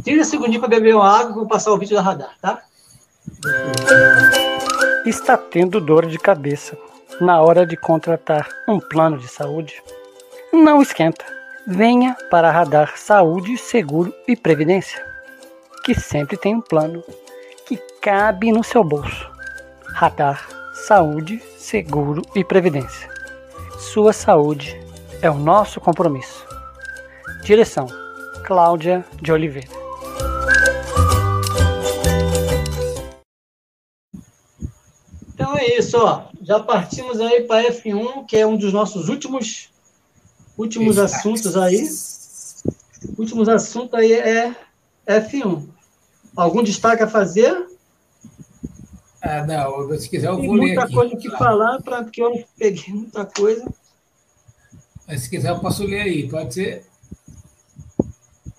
tira 0.03 0.21
um 0.21 0.25
segundinho 0.25 0.59
para 0.59 0.69
beber 0.69 0.95
uma 0.95 1.09
água 1.09 1.31
e 1.31 1.35
vou 1.35 1.47
passar 1.47 1.71
o 1.71 1.77
vídeo 1.77 1.95
da 1.95 2.01
radar, 2.01 2.35
tá? 2.41 2.61
Está 5.05 5.37
tendo 5.37 5.81
dor 5.81 6.05
de 6.05 6.17
cabeça 6.17 6.77
na 7.19 7.41
hora 7.41 7.65
de 7.65 7.75
contratar 7.75 8.47
um 8.67 8.79
plano 8.79 9.17
de 9.17 9.27
saúde? 9.27 9.81
Não 10.51 10.81
esquenta. 10.81 11.25
Venha 11.65 12.15
para 12.29 12.49
a 12.49 12.51
Radar 12.51 12.97
Saúde, 12.97 13.57
Seguro 13.57 14.13
e 14.27 14.35
Previdência, 14.35 15.01
que 15.85 15.95
sempre 15.95 16.35
tem 16.35 16.55
um 16.55 16.61
plano 16.61 17.01
que 17.65 17.77
cabe 18.01 18.51
no 18.51 18.63
seu 18.63 18.83
bolso. 18.83 19.31
Radar 19.93 20.45
Saúde, 20.73 21.41
Seguro 21.57 22.21
e 22.35 22.43
Previdência. 22.43 23.09
Sua 23.79 24.11
saúde 24.11 24.77
é 25.21 25.29
o 25.29 25.35
nosso 25.35 25.79
compromisso. 25.79 26.45
Direção: 27.43 27.87
Cláudia 28.45 29.05
de 29.21 29.31
Oliveira. 29.31 29.82
Então 35.43 35.57
é 35.57 35.77
isso, 35.77 35.97
ó. 35.97 36.29
Já 36.41 36.57
partimos 36.61 37.19
aí 37.19 37.43
para 37.43 37.69
F1, 37.69 38.25
que 38.25 38.37
é 38.37 38.47
um 38.47 38.55
dos 38.55 38.71
nossos 38.71 39.09
últimos 39.09 39.69
últimos 40.57 40.95
Exato. 40.97 41.15
assuntos 41.15 41.57
aí. 41.57 41.89
Últimos 43.17 43.49
assuntos 43.49 43.93
aí 43.93 44.13
é 44.13 44.55
F1. 45.05 45.67
Algum 46.33 46.63
destaque 46.63 47.03
a 47.03 47.09
fazer? 47.09 47.67
Ah, 49.21 49.45
não, 49.45 49.99
se 49.99 50.09
quiser 50.09 50.29
eu 50.29 50.37
Tem 50.37 50.45
vou 50.47 50.55
ler 50.55 50.61
muita 50.67 50.83
aqui. 50.83 50.93
coisa 50.93 51.17
que 51.17 51.29
falar, 51.31 51.81
pra, 51.81 52.03
porque 52.03 52.23
eu 52.23 52.45
peguei 52.57 52.93
muita 52.93 53.25
coisa. 53.25 53.69
Mas 55.05 55.23
se 55.23 55.29
quiser 55.29 55.49
eu 55.49 55.59
posso 55.59 55.83
ler 55.83 56.03
aí, 56.03 56.29
pode 56.29 56.53
ser? 56.53 56.85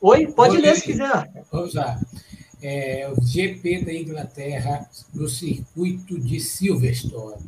Oi? 0.03 0.27
Pode 0.27 0.57
ler 0.57 0.63
ler 0.63 0.77
se 0.77 0.83
quiser. 0.83 1.45
Vamos 1.51 1.73
lá. 1.73 1.99
É, 2.67 3.13
o 3.15 3.23
GP 3.23 3.85
da 3.85 3.93
Inglaterra 3.93 4.89
no 5.13 5.29
circuito 5.29 6.19
de 6.19 6.41
Silverstone. 6.41 7.43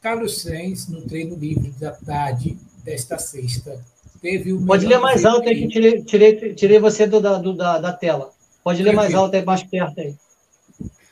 Carlos 0.00 0.42
Sainz, 0.42 0.88
no 0.88 1.02
treino 1.02 1.36
livre 1.36 1.72
da 1.78 1.92
tarde 1.92 2.58
desta 2.84 3.16
sexta, 3.16 3.80
teve 4.20 4.52
o 4.52 4.60
Pode 4.66 4.86
ler 4.86 4.98
mais 4.98 5.24
alto 5.24 5.48
aí 5.48 5.56
que 5.56 5.68
tirei, 5.68 6.02
tirei, 6.02 6.54
tirei 6.54 6.80
você 6.80 7.06
do, 7.06 7.20
da, 7.20 7.38
do- 7.38 7.54
da, 7.54 7.78
da 7.78 7.92
tela. 7.92 8.32
Pode 8.64 8.82
ler 8.82 8.92
mais 8.92 9.14
alto 9.14 9.36
aí, 9.36 9.44
mais 9.44 9.62
perto 9.62 10.00
aí. 10.00 10.16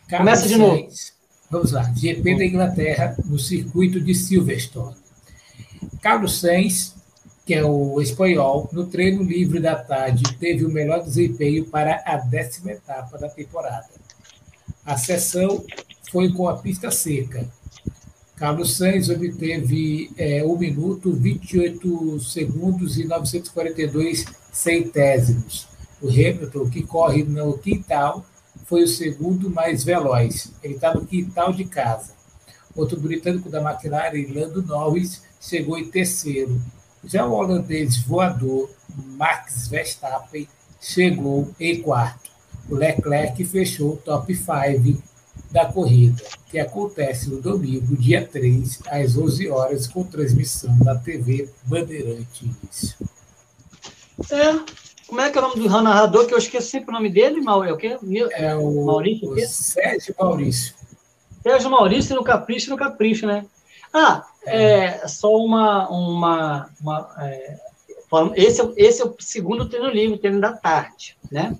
Carlos 0.08 0.18
Começa 0.18 0.48
de 0.48 0.56
novo. 0.56 0.76
Sainz. 0.76 1.12
Vamos 1.48 1.70
lá. 1.72 1.82
GP 1.94 2.36
da 2.38 2.44
Inglaterra 2.44 3.16
no 3.24 3.38
circuito 3.38 4.00
de 4.00 4.14
Silverstone. 4.16 4.96
Carlos 6.02 6.40
Sainz, 6.40 6.96
que 7.50 7.54
é 7.54 7.64
o 7.64 8.00
espanhol, 8.00 8.70
no 8.72 8.86
treino 8.86 9.24
livre 9.24 9.58
da 9.58 9.74
tarde, 9.74 10.22
teve 10.38 10.64
o 10.64 10.70
melhor 10.70 11.02
desempenho 11.02 11.64
para 11.64 12.00
a 12.06 12.16
décima 12.16 12.70
etapa 12.70 13.18
da 13.18 13.28
temporada. 13.28 13.88
A 14.86 14.96
sessão 14.96 15.64
foi 16.12 16.32
com 16.32 16.48
a 16.48 16.58
pista 16.58 16.92
seca. 16.92 17.44
Carlos 18.36 18.76
Sainz 18.76 19.10
obteve 19.10 20.12
é, 20.16 20.44
1 20.44 20.58
minuto, 20.58 21.12
28 21.12 22.20
segundos 22.20 22.96
e 22.98 23.04
942 23.04 24.26
centésimos. 24.52 25.66
O 26.00 26.08
Hamilton, 26.08 26.70
que 26.70 26.84
corre 26.84 27.24
no 27.24 27.58
quintal, 27.58 28.24
foi 28.66 28.84
o 28.84 28.88
segundo 28.88 29.50
mais 29.50 29.82
veloz. 29.82 30.52
Ele 30.62 30.74
está 30.74 30.94
no 30.94 31.04
quintal 31.04 31.52
de 31.52 31.64
casa. 31.64 32.12
Outro 32.76 33.00
britânico 33.00 33.50
da 33.50 33.60
McLaren, 33.60 34.32
Lando 34.32 34.62
Norris, 34.62 35.22
chegou 35.40 35.76
em 35.76 35.90
terceiro. 35.90 36.62
Já 37.04 37.26
o 37.26 37.32
holandês 37.32 37.98
voador, 37.98 38.70
Max 39.16 39.68
Verstappen, 39.68 40.48
chegou 40.80 41.50
em 41.58 41.80
quarto. 41.80 42.30
O 42.68 42.74
Leclerc 42.74 43.44
fechou 43.44 43.94
o 43.94 43.96
top 43.96 44.34
5 44.34 45.02
da 45.50 45.64
corrida, 45.66 46.22
que 46.46 46.58
acontece 46.58 47.28
no 47.28 47.40
domingo, 47.40 47.96
dia 47.96 48.26
3, 48.26 48.80
às 48.88 49.16
11 49.16 49.48
horas, 49.48 49.86
com 49.88 50.04
transmissão 50.04 50.76
da 50.78 50.94
TV 50.94 51.48
Bandeirantes. 51.64 52.96
É. 54.30 54.80
Como 55.10 55.20
é 55.20 55.28
que 55.28 55.38
é 55.38 55.40
o 55.40 55.48
nome 55.48 55.60
do 55.60 55.82
narrador, 55.82 56.26
que 56.26 56.34
eu 56.34 56.38
esqueço 56.38 56.70
sempre 56.70 56.90
o 56.90 56.92
nome 56.92 57.10
dele? 57.10 57.40
É 57.44 57.72
o 57.72 57.76
quê? 57.76 57.98
É 58.32 58.54
o, 58.54 58.84
Maurício, 58.84 59.28
o? 59.28 59.40
Sérgio 59.40 60.14
Maurício. 60.16 60.74
Sérgio 61.42 61.70
Maurício 61.70 62.14
no 62.14 62.22
Capricho, 62.22 62.70
no 62.70 62.76
Capricho, 62.76 63.26
né? 63.26 63.44
Ah, 63.92 64.24
é, 64.46 65.06
só 65.08 65.34
uma. 65.36 65.88
uma, 65.90 66.70
uma 66.80 67.14
é, 67.20 67.58
esse, 68.34 68.60
é, 68.60 68.72
esse 68.76 69.02
é 69.02 69.04
o 69.04 69.14
segundo 69.20 69.68
treino 69.68 69.88
livre, 69.88 70.18
treino 70.18 70.40
da 70.40 70.52
tarde, 70.52 71.16
né? 71.30 71.56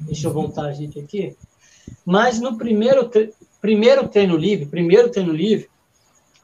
Deixa 0.00 0.28
eu 0.28 0.32
voltar 0.32 0.66
a 0.66 0.72
gente 0.72 0.98
aqui. 1.00 1.36
Mas 2.04 2.38
no 2.40 2.58
primeiro, 2.58 3.08
tre- 3.08 3.32
primeiro 3.60 4.06
treino 4.08 4.36
livre, 4.36 4.66
primeiro 4.66 5.08
treino 5.10 5.32
livre, 5.32 5.70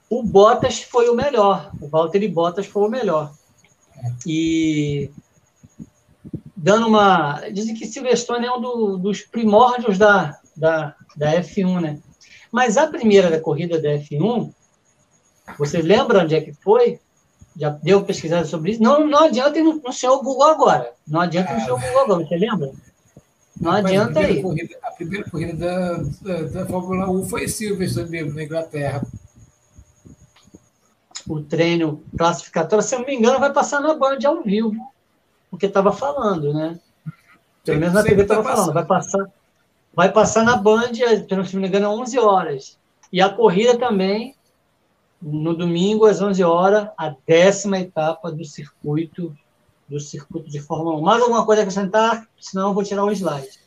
o 0.08 0.22
Bottas 0.22 0.80
foi 0.82 1.08
o 1.08 1.14
melhor. 1.14 1.70
O 1.80 1.88
Valtteri 1.88 2.28
Bottas 2.28 2.66
foi 2.66 2.86
o 2.86 2.90
melhor. 2.90 3.32
E 4.26 5.10
dando 6.56 6.86
uma. 6.86 7.40
Dizem 7.52 7.74
que 7.74 7.86
Silverstone 7.86 8.46
é 8.46 8.52
um 8.52 8.60
do- 8.60 8.96
dos 8.98 9.22
primórdios 9.22 9.98
da, 9.98 10.38
da, 10.56 10.94
da 11.16 11.32
F1, 11.42 11.80
né? 11.80 11.98
Mas 12.50 12.76
a 12.78 12.86
primeira 12.86 13.28
da 13.30 13.40
corrida 13.40 13.80
da 13.80 13.90
F1, 13.90 14.50
você 15.56 15.80
lembra 15.80 16.22
onde 16.22 16.34
é 16.34 16.40
que 16.40 16.52
foi? 16.52 17.00
Já 17.56 17.70
deu 17.70 18.04
pesquisada 18.04 18.44
sobre 18.44 18.72
isso? 18.72 18.82
Não, 18.82 19.06
não 19.06 19.24
adianta 19.24 19.58
ir 19.58 19.62
no, 19.62 19.74
no 19.74 19.92
seu 19.92 20.22
Google 20.22 20.44
agora. 20.44 20.92
Não 21.06 21.20
adianta 21.20 21.52
ir 21.52 21.58
no 21.58 21.64
seu 21.64 21.78
Google 21.78 22.00
agora, 22.00 22.26
você 22.26 22.36
lembra? 22.36 22.72
Não 23.60 23.72
Rapaz, 23.72 23.86
adianta 23.86 24.20
aí. 24.20 24.42
Corrida, 24.42 24.76
a 24.82 24.90
primeira 24.92 25.30
corrida 25.30 25.52
da, 25.54 25.96
da, 26.22 26.42
da 26.42 26.66
Fórmula 26.66 27.10
1 27.10 27.28
foi 27.28 27.44
em 27.44 27.48
Silverstone 27.48 28.10
mesmo, 28.10 28.34
na 28.34 28.44
Inglaterra. 28.44 29.02
O 31.28 31.42
treino 31.42 32.02
classificatório, 32.16 32.82
se 32.82 32.94
eu 32.94 33.00
não 33.00 33.06
me 33.06 33.14
engano, 33.14 33.40
vai 33.40 33.52
passar 33.52 33.80
na 33.80 33.94
Band 33.94 34.18
ao 34.24 34.42
vivo, 34.42 34.74
porque 35.50 35.66
estava 35.66 35.92
falando, 35.92 36.54
né? 36.54 36.78
Pelo 37.64 37.80
menos 37.80 37.94
na 37.94 38.02
TV 38.02 38.22
estava 38.22 38.42
tá 38.42 38.54
falando. 38.54 38.72
Vai 38.72 38.84
passar, 38.86 39.26
vai 39.92 40.12
passar 40.12 40.44
na 40.44 40.56
Band, 40.56 40.94
se 40.94 41.26
eu 41.28 41.36
não 41.36 41.60
me 41.60 41.68
engano, 41.68 41.90
às 41.90 41.98
11 41.98 42.18
horas. 42.18 42.78
E 43.12 43.20
a 43.20 43.28
corrida 43.28 43.76
também, 43.76 44.34
no 45.20 45.54
domingo, 45.54 46.06
às 46.06 46.20
11 46.20 46.42
horas, 46.44 46.88
a 46.96 47.14
décima 47.26 47.78
etapa 47.78 48.30
do 48.30 48.44
circuito 48.44 49.36
do 49.88 49.98
circuito 49.98 50.50
de 50.50 50.60
Fórmula 50.60 50.98
1. 50.98 51.00
Mais 51.00 51.22
alguma 51.22 51.46
coisa 51.46 51.62
a 51.62 51.64
acrescentar? 51.64 52.28
Senão 52.38 52.68
eu 52.68 52.74
vou 52.74 52.84
tirar 52.84 53.04
um 53.04 53.10
slide. 53.10 53.58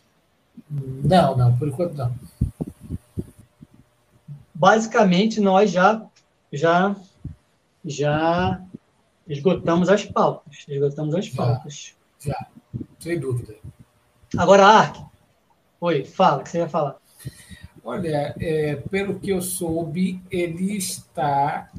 Não, 0.69 1.36
não, 1.36 1.57
por 1.57 1.68
enquanto 1.68 1.95
não. 1.95 2.14
Basicamente, 4.53 5.41
nós 5.41 5.72
já, 5.72 6.06
já, 6.53 6.95
já 7.84 8.61
esgotamos 9.28 9.90
as 9.90 10.06
pautas. 10.06 10.65
Esgotamos 10.68 11.15
as 11.15 11.26
Já. 11.26 11.36
pautas. 11.36 11.95
Sem 12.99 13.19
dúvida. 13.19 13.56
Agora, 14.38 14.68
Ark. 14.68 15.03
Oi, 15.80 16.06
fala, 16.06 16.41
o 16.41 16.44
que 16.44 16.49
você 16.49 16.60
ia 16.60 16.69
falar? 16.69 16.98
Olha, 17.84 18.36
é, 18.40 18.76
pelo 18.76 19.20
que 19.20 19.32
eu 19.32 19.41
soube, 19.41 20.22
ele 20.30 20.78
está 20.78 21.70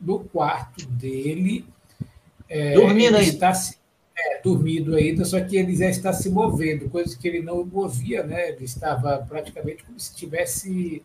no 0.00 0.20
quarto 0.20 0.86
dele. 0.86 1.64
É, 2.48 2.74
Dormindo 2.74 3.16
ainda. 3.16 3.22
Está 3.22 3.52
é, 4.16 4.40
dormindo 4.42 4.94
ainda, 4.94 5.24
só 5.24 5.40
que 5.40 5.56
ele 5.56 5.74
já 5.74 5.88
está 5.88 6.12
se 6.12 6.30
movendo, 6.30 6.88
coisa 6.88 7.18
que 7.18 7.26
ele 7.26 7.42
não 7.42 7.64
movia, 7.64 8.22
né? 8.22 8.50
Ele 8.50 8.64
estava 8.64 9.18
praticamente 9.28 9.82
como 9.82 9.98
se 9.98 10.10
estivesse 10.10 11.02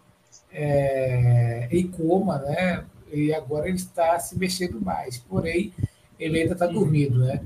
é, 0.52 1.68
em 1.72 1.88
coma, 1.88 2.38
né? 2.40 2.86
E 3.12 3.34
agora 3.34 3.68
ele 3.68 3.78
está 3.78 4.20
se 4.20 4.38
mexendo 4.38 4.80
mais. 4.80 5.18
Porém, 5.18 5.74
ele 6.20 6.42
ainda 6.42 6.54
está 6.54 6.68
dormindo, 6.68 7.20
né? 7.20 7.42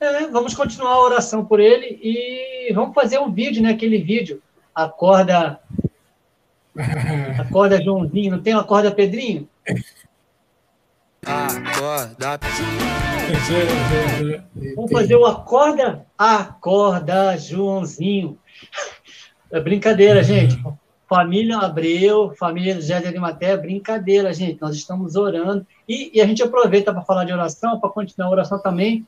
É, 0.00 0.26
vamos 0.28 0.54
continuar 0.54 0.92
a 0.92 1.02
oração 1.02 1.44
por 1.44 1.58
ele 1.60 1.98
e 2.02 2.72
vamos 2.72 2.94
fazer 2.94 3.18
um 3.18 3.32
vídeo, 3.32 3.62
né? 3.62 3.70
Aquele 3.70 3.98
vídeo, 3.98 4.40
acorda, 4.84 5.58
acorda 7.38 7.82
Joãozinho, 7.82 8.30
não 8.30 8.42
tem 8.42 8.54
uma 8.54 8.62
acorda 8.62 8.92
Pedrinho? 8.92 9.48
Acorda. 11.26 12.38
Vamos 14.76 14.92
fazer 14.92 15.16
o 15.16 15.26
acorda, 15.26 16.06
acorda 16.16 17.36
Joãozinho. 17.36 18.38
É 19.50 19.60
brincadeira, 19.60 20.22
gente. 20.22 20.56
Família 21.08 21.58
Abreu, 21.58 22.34
família 22.38 22.74
José 22.74 23.00
de 23.00 23.06
Arimaté, 23.08 23.56
brincadeira, 23.56 24.32
gente. 24.32 24.60
Nós 24.60 24.76
estamos 24.76 25.16
orando. 25.16 25.66
E, 25.88 26.10
e 26.14 26.20
a 26.20 26.26
gente 26.26 26.42
aproveita 26.42 26.92
para 26.92 27.02
falar 27.02 27.24
de 27.24 27.32
oração, 27.32 27.80
para 27.80 27.90
continuar 27.90 28.28
a 28.28 28.32
oração 28.32 28.60
também 28.60 29.06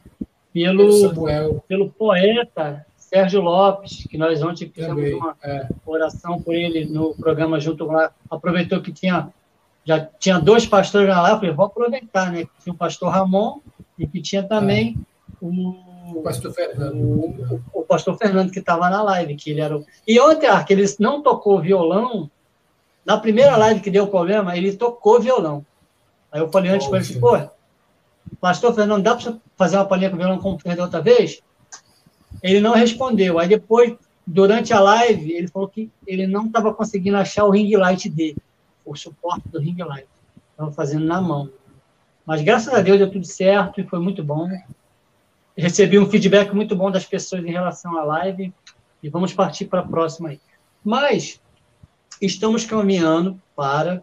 pelo, 0.52 1.60
pelo 1.68 1.90
poeta 1.90 2.84
Sérgio 3.10 3.40
Lopes, 3.40 4.06
que 4.08 4.16
nós 4.16 4.40
ontem 4.40 4.70
fizemos 4.72 5.12
uma 5.14 5.36
é. 5.42 5.66
oração 5.84 6.40
por 6.40 6.54
ele 6.54 6.84
no 6.84 7.12
programa 7.12 7.58
junto 7.58 7.84
lá. 7.86 8.12
Aproveitou 8.30 8.80
que 8.80 8.92
tinha 8.92 9.28
já 9.84 9.98
tinha 9.98 10.38
dois 10.38 10.64
pastores 10.64 11.08
lá, 11.08 11.30
eu 11.30 11.36
falei, 11.36 11.52
vou 11.52 11.66
aproveitar, 11.66 12.30
né? 12.30 12.46
Tinha 12.62 12.72
o 12.72 12.76
pastor 12.76 13.10
Ramon 13.10 13.58
e 13.98 14.06
que 14.06 14.22
tinha 14.22 14.44
também 14.44 14.96
é. 14.96 15.44
o, 15.44 16.18
o 16.18 16.22
pastor 16.22 16.52
Fernando. 16.52 16.94
O, 16.94 17.60
o, 17.74 17.82
pastor 17.82 18.16
Fernando 18.16 18.52
que 18.52 18.60
estava 18.60 18.88
na 18.88 19.02
live, 19.02 19.34
que 19.34 19.50
ele 19.50 19.60
era 19.60 19.76
o... 19.76 19.84
E 20.06 20.20
ontem, 20.20 20.46
ah, 20.46 20.62
que 20.62 20.72
ele 20.72 20.84
não 21.00 21.20
tocou 21.20 21.60
violão, 21.60 22.30
na 23.04 23.18
primeira 23.18 23.56
live 23.56 23.80
que 23.80 23.90
deu 23.90 24.06
problema, 24.06 24.56
ele 24.56 24.76
tocou 24.76 25.20
violão. 25.20 25.66
Aí 26.30 26.40
eu 26.40 26.48
falei 26.48 26.70
antes 26.70 26.86
para 26.86 26.98
ele, 26.98 27.06
assim, 27.08 27.18
pô, 27.18 27.36
pastor 28.40 28.72
Fernando, 28.72 29.02
dá 29.02 29.16
para 29.16 29.34
fazer 29.56 29.76
uma 29.78 29.86
palhinha 29.86 30.10
com 30.10 30.16
violão 30.16 30.38
como 30.38 30.60
fez 30.60 30.76
da 30.76 30.84
outra 30.84 31.00
vez? 31.00 31.42
Ele 32.42 32.60
não 32.60 32.72
respondeu. 32.72 33.38
Aí 33.38 33.48
depois, 33.48 33.94
durante 34.26 34.72
a 34.72 34.80
live, 34.80 35.32
ele 35.32 35.48
falou 35.48 35.68
que 35.68 35.90
ele 36.06 36.26
não 36.26 36.46
estava 36.46 36.72
conseguindo 36.72 37.16
achar 37.16 37.44
o 37.44 37.50
ring 37.50 37.74
light 37.76 38.08
dele, 38.08 38.36
o 38.84 38.94
suporte 38.96 39.48
do 39.48 39.60
ring 39.60 39.76
light. 39.82 40.08
Estava 40.52 40.72
fazendo 40.72 41.04
na 41.04 41.20
mão. 41.20 41.50
Mas 42.24 42.42
graças 42.42 42.72
a 42.72 42.80
Deus 42.80 42.98
deu 42.98 43.10
tudo 43.10 43.26
certo 43.26 43.80
e 43.80 43.84
foi 43.84 43.98
muito 43.98 44.22
bom. 44.22 44.48
Recebi 45.56 45.98
um 45.98 46.08
feedback 46.08 46.54
muito 46.54 46.76
bom 46.76 46.90
das 46.90 47.04
pessoas 47.04 47.44
em 47.44 47.50
relação 47.50 47.98
à 47.98 48.04
live 48.04 48.52
e 49.02 49.08
vamos 49.08 49.32
partir 49.32 49.66
para 49.66 49.80
a 49.80 49.86
próxima 49.86 50.30
aí. 50.30 50.40
Mas 50.84 51.40
estamos 52.20 52.64
caminhando 52.64 53.40
para 53.56 54.02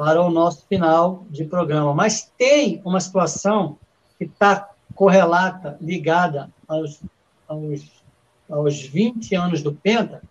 para 0.00 0.22
o 0.22 0.30
nosso 0.30 0.66
final 0.66 1.26
de 1.28 1.44
programa. 1.44 1.94
Mas 1.94 2.32
tem 2.38 2.80
uma 2.86 3.00
situação 3.00 3.76
que 4.16 4.24
está 4.24 4.70
correlata, 4.94 5.76
ligada 5.78 6.50
aos, 6.66 7.02
aos, 7.50 8.02
aos 8.48 8.80
20 8.80 9.34
anos 9.34 9.62
do 9.62 9.72
Penta, 9.74 10.22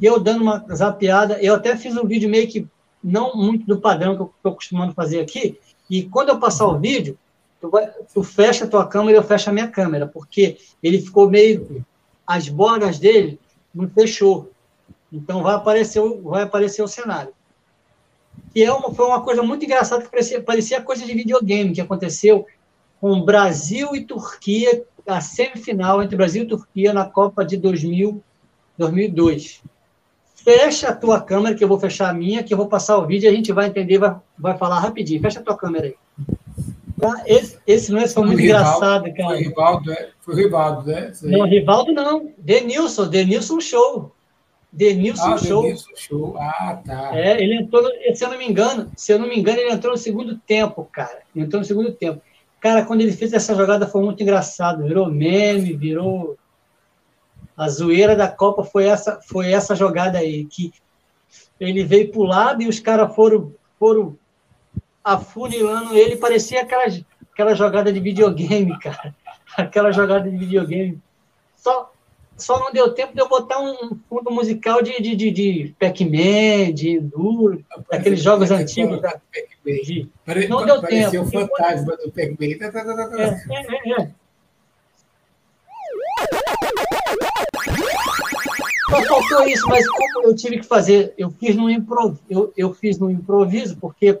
e 0.00 0.06
eu 0.06 0.18
dando 0.18 0.42
uma 0.42 0.64
zapeada, 0.74 1.40
eu 1.40 1.54
até 1.54 1.76
fiz 1.76 1.96
um 1.96 2.06
vídeo 2.06 2.28
meio 2.28 2.48
que 2.48 2.66
não 3.02 3.36
muito 3.36 3.66
do 3.66 3.80
padrão 3.80 4.16
que 4.16 4.22
eu 4.22 4.32
estou 4.36 4.52
acostumando 4.52 4.94
fazer 4.94 5.20
aqui, 5.20 5.58
e 5.90 6.04
quando 6.04 6.30
eu 6.30 6.40
passar 6.40 6.66
o 6.66 6.78
vídeo, 6.78 7.18
tu, 7.60 7.68
vai, 7.68 7.86
tu 8.12 8.22
fecha 8.22 8.64
a 8.64 8.68
tua 8.68 8.86
câmera 8.86 9.18
e 9.18 9.20
eu 9.20 9.24
fecho 9.24 9.50
a 9.50 9.52
minha 9.52 9.68
câmera, 9.68 10.06
porque 10.06 10.58
ele 10.82 11.00
ficou 11.00 11.28
meio... 11.28 11.84
As 12.26 12.48
bordas 12.48 12.98
dele 12.98 13.38
não 13.74 13.86
fechou. 13.86 14.50
Então 15.12 15.42
vai 15.42 15.54
aparecer, 15.54 16.00
vai 16.22 16.42
aparecer 16.42 16.82
o 16.82 16.88
cenário 16.88 17.34
que 18.52 18.62
é 18.62 18.72
uma, 18.72 18.94
foi 18.94 19.06
uma 19.06 19.22
coisa 19.22 19.42
muito 19.42 19.64
engraçada, 19.64 20.02
que 20.02 20.10
parecia, 20.10 20.40
parecia 20.40 20.80
coisa 20.80 21.04
de 21.04 21.12
videogame, 21.12 21.72
que 21.72 21.80
aconteceu 21.80 22.46
com 23.00 23.22
Brasil 23.22 23.94
e 23.94 24.04
Turquia, 24.04 24.84
a 25.06 25.20
semifinal 25.20 26.02
entre 26.02 26.16
Brasil 26.16 26.44
e 26.44 26.48
Turquia 26.48 26.92
na 26.92 27.04
Copa 27.04 27.44
de 27.44 27.56
2000, 27.56 28.22
2002. 28.78 29.62
Fecha 30.34 30.88
a 30.88 30.94
tua 30.94 31.20
câmera, 31.20 31.54
que 31.54 31.64
eu 31.64 31.68
vou 31.68 31.80
fechar 31.80 32.10
a 32.10 32.14
minha, 32.14 32.42
que 32.42 32.52
eu 32.52 32.58
vou 32.58 32.68
passar 32.68 32.98
o 32.98 33.06
vídeo 33.06 33.26
e 33.26 33.28
a 33.28 33.34
gente 33.34 33.52
vai 33.52 33.66
entender, 33.66 33.98
vai, 33.98 34.16
vai 34.38 34.58
falar 34.58 34.80
rapidinho. 34.80 35.20
Fecha 35.20 35.40
a 35.40 35.42
tua 35.42 35.56
câmera 35.56 35.86
aí. 35.86 35.94
Tá? 37.00 37.22
Esse, 37.26 37.58
esse 37.66 37.92
lance 37.92 38.14
foi 38.14 38.24
muito 38.24 38.40
Rivaldo, 38.40 38.66
engraçado, 38.66 39.14
cara. 39.14 39.28
Foi 39.28 39.38
Rivaldo, 39.38 39.92
é? 39.92 40.10
Foi 40.20 40.34
Rivaldo, 40.34 40.90
né? 40.90 41.12
Não, 41.22 41.46
Rivaldo 41.46 41.92
não. 41.92 42.30
Denilson, 42.38 43.08
Denilson 43.08 43.60
Show. 43.60 44.12
Denilson 44.72 45.34
ah, 45.34 45.38
Show. 45.38 45.62
Denilson 45.62 45.90
Show. 45.96 46.36
Ah, 46.38 46.82
tá. 46.84 47.10
É, 47.16 47.42
ele 47.42 47.56
entrou, 47.56 47.82
se 48.14 48.24
eu 48.24 48.30
não 48.30 48.38
me 48.38 48.46
engano, 48.46 48.90
se 48.96 49.12
eu 49.12 49.18
não 49.18 49.28
me 49.28 49.38
engano, 49.38 49.58
ele 49.58 49.72
entrou 49.72 49.92
no 49.92 49.98
segundo 49.98 50.36
tempo, 50.38 50.88
cara. 50.90 51.20
Ele 51.34 51.44
entrou 51.44 51.60
no 51.60 51.66
segundo 51.66 51.92
tempo. 51.92 52.20
Cara, 52.64 52.82
quando 52.82 53.02
ele 53.02 53.12
fez 53.12 53.30
essa 53.34 53.54
jogada 53.54 53.86
foi 53.86 54.02
muito 54.02 54.22
engraçado. 54.22 54.84
Virou 54.84 55.10
meme, 55.10 55.76
virou. 55.76 56.38
A 57.54 57.68
zoeira 57.68 58.16
da 58.16 58.26
Copa 58.26 58.64
foi 58.64 58.86
essa, 58.86 59.20
foi 59.20 59.52
essa 59.52 59.76
jogada 59.76 60.16
aí, 60.16 60.46
que 60.46 60.72
ele 61.60 61.84
veio 61.84 62.10
pro 62.10 62.22
lado 62.22 62.62
e 62.62 62.66
os 62.66 62.80
caras 62.80 63.14
foram, 63.14 63.52
foram 63.78 64.16
afunilando 65.04 65.94
ele, 65.94 66.16
parecia 66.16 66.62
aquela, 66.62 66.84
aquela 67.30 67.54
jogada 67.54 67.92
de 67.92 68.00
videogame, 68.00 68.76
cara. 68.80 69.14
Aquela 69.58 69.92
jogada 69.92 70.30
de 70.30 70.36
videogame. 70.38 70.98
Só, 71.54 71.92
só 72.36 72.58
não 72.58 72.72
deu 72.72 72.92
tempo 72.92 73.14
de 73.14 73.20
eu 73.20 73.28
botar 73.28 73.60
um 73.60 73.96
fundo 74.08 74.30
musical 74.30 74.82
de, 74.82 75.00
de, 75.00 75.14
de, 75.14 75.30
de 75.30 75.74
Pac-Man, 75.78 76.72
de 76.72 76.96
Enduro, 76.96 77.64
aqueles 77.90 78.22
jogos 78.22 78.50
antigos. 78.50 79.00
Da... 79.00 79.20
De... 79.64 80.08
Pare... 80.26 80.48
Não 80.48 80.64
deu 80.64 80.80
tempo. 80.82 81.10
Parecia 81.12 81.22
o 81.22 81.26
fantasma 81.26 81.96
do 81.96 82.10
Pac-Man. 82.10 82.58
Tá, 82.58 82.72
tá, 82.72 82.84
tá, 82.84 83.22
é, 83.22 83.28
é, 83.50 83.92
é, 83.92 84.02
é. 84.02 84.10
Só 88.90 89.02
faltou 89.02 89.48
isso, 89.48 89.66
mas 89.68 89.88
como 89.88 90.24
eu 90.24 90.36
tive 90.36 90.58
que 90.58 90.66
fazer, 90.66 91.14
eu 91.16 91.30
fiz 91.30 91.56
no 91.56 91.70
improviso, 91.70 92.22
eu, 92.28 92.52
eu 92.56 92.74
fiz 92.74 92.98
no 92.98 93.10
improviso, 93.10 93.76
porque, 93.78 94.20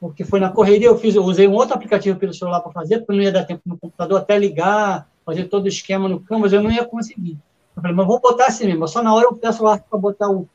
porque 0.00 0.24
foi 0.24 0.40
na 0.40 0.50
correria, 0.50 0.88
eu 0.88 0.98
fiz, 0.98 1.14
eu 1.14 1.24
usei 1.24 1.46
um 1.46 1.54
outro 1.54 1.74
aplicativo 1.74 2.18
pelo 2.18 2.34
celular 2.34 2.60
para 2.60 2.72
fazer, 2.72 2.98
porque 2.98 3.12
não 3.12 3.22
ia 3.22 3.32
dar 3.32 3.44
tempo 3.44 3.62
no 3.64 3.78
computador 3.78 4.18
até 4.18 4.36
ligar, 4.38 5.08
fazer 5.28 5.44
todo 5.44 5.66
o 5.66 5.68
esquema 5.68 6.08
no 6.08 6.20
Canvas, 6.20 6.54
eu 6.54 6.62
não 6.62 6.70
ia 6.70 6.86
conseguir. 6.86 7.36
Eu 7.76 7.82
falei, 7.82 7.94
mas 7.94 8.06
vou 8.06 8.18
botar 8.18 8.46
assim 8.46 8.64
mesmo, 8.64 8.88
só 8.88 9.02
na 9.02 9.14
hora 9.14 9.26
eu 9.26 9.36
peço 9.36 9.62
lá 9.62 9.76
para 9.76 9.98
botar 9.98 10.30
o. 10.30 10.48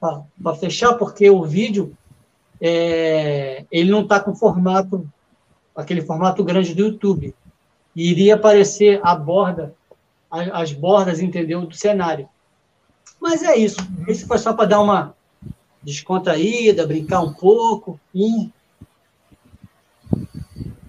para 0.00 0.54
fechar, 0.54 0.94
porque 0.94 1.28
o 1.28 1.44
vídeo 1.44 1.94
é, 2.58 3.66
ele 3.70 3.90
não 3.90 4.00
está 4.00 4.18
com 4.18 4.34
formato, 4.34 5.06
aquele 5.76 6.00
formato 6.00 6.42
grande 6.42 6.74
do 6.74 6.84
YouTube. 6.84 7.34
E 7.94 8.10
iria 8.10 8.34
aparecer 8.34 8.98
a 9.02 9.14
borda, 9.14 9.74
as, 10.30 10.48
as 10.48 10.72
bordas, 10.72 11.20
entendeu, 11.20 11.66
do 11.66 11.74
cenário. 11.74 12.26
Mas 13.20 13.42
é 13.42 13.58
isso. 13.58 13.76
Isso 14.08 14.26
foi 14.26 14.38
só 14.38 14.54
para 14.54 14.68
dar 14.70 14.80
uma 14.80 15.14
descontraída, 15.82 16.86
brincar 16.86 17.20
um 17.20 17.34
pouco. 17.34 18.00
E 18.14 18.50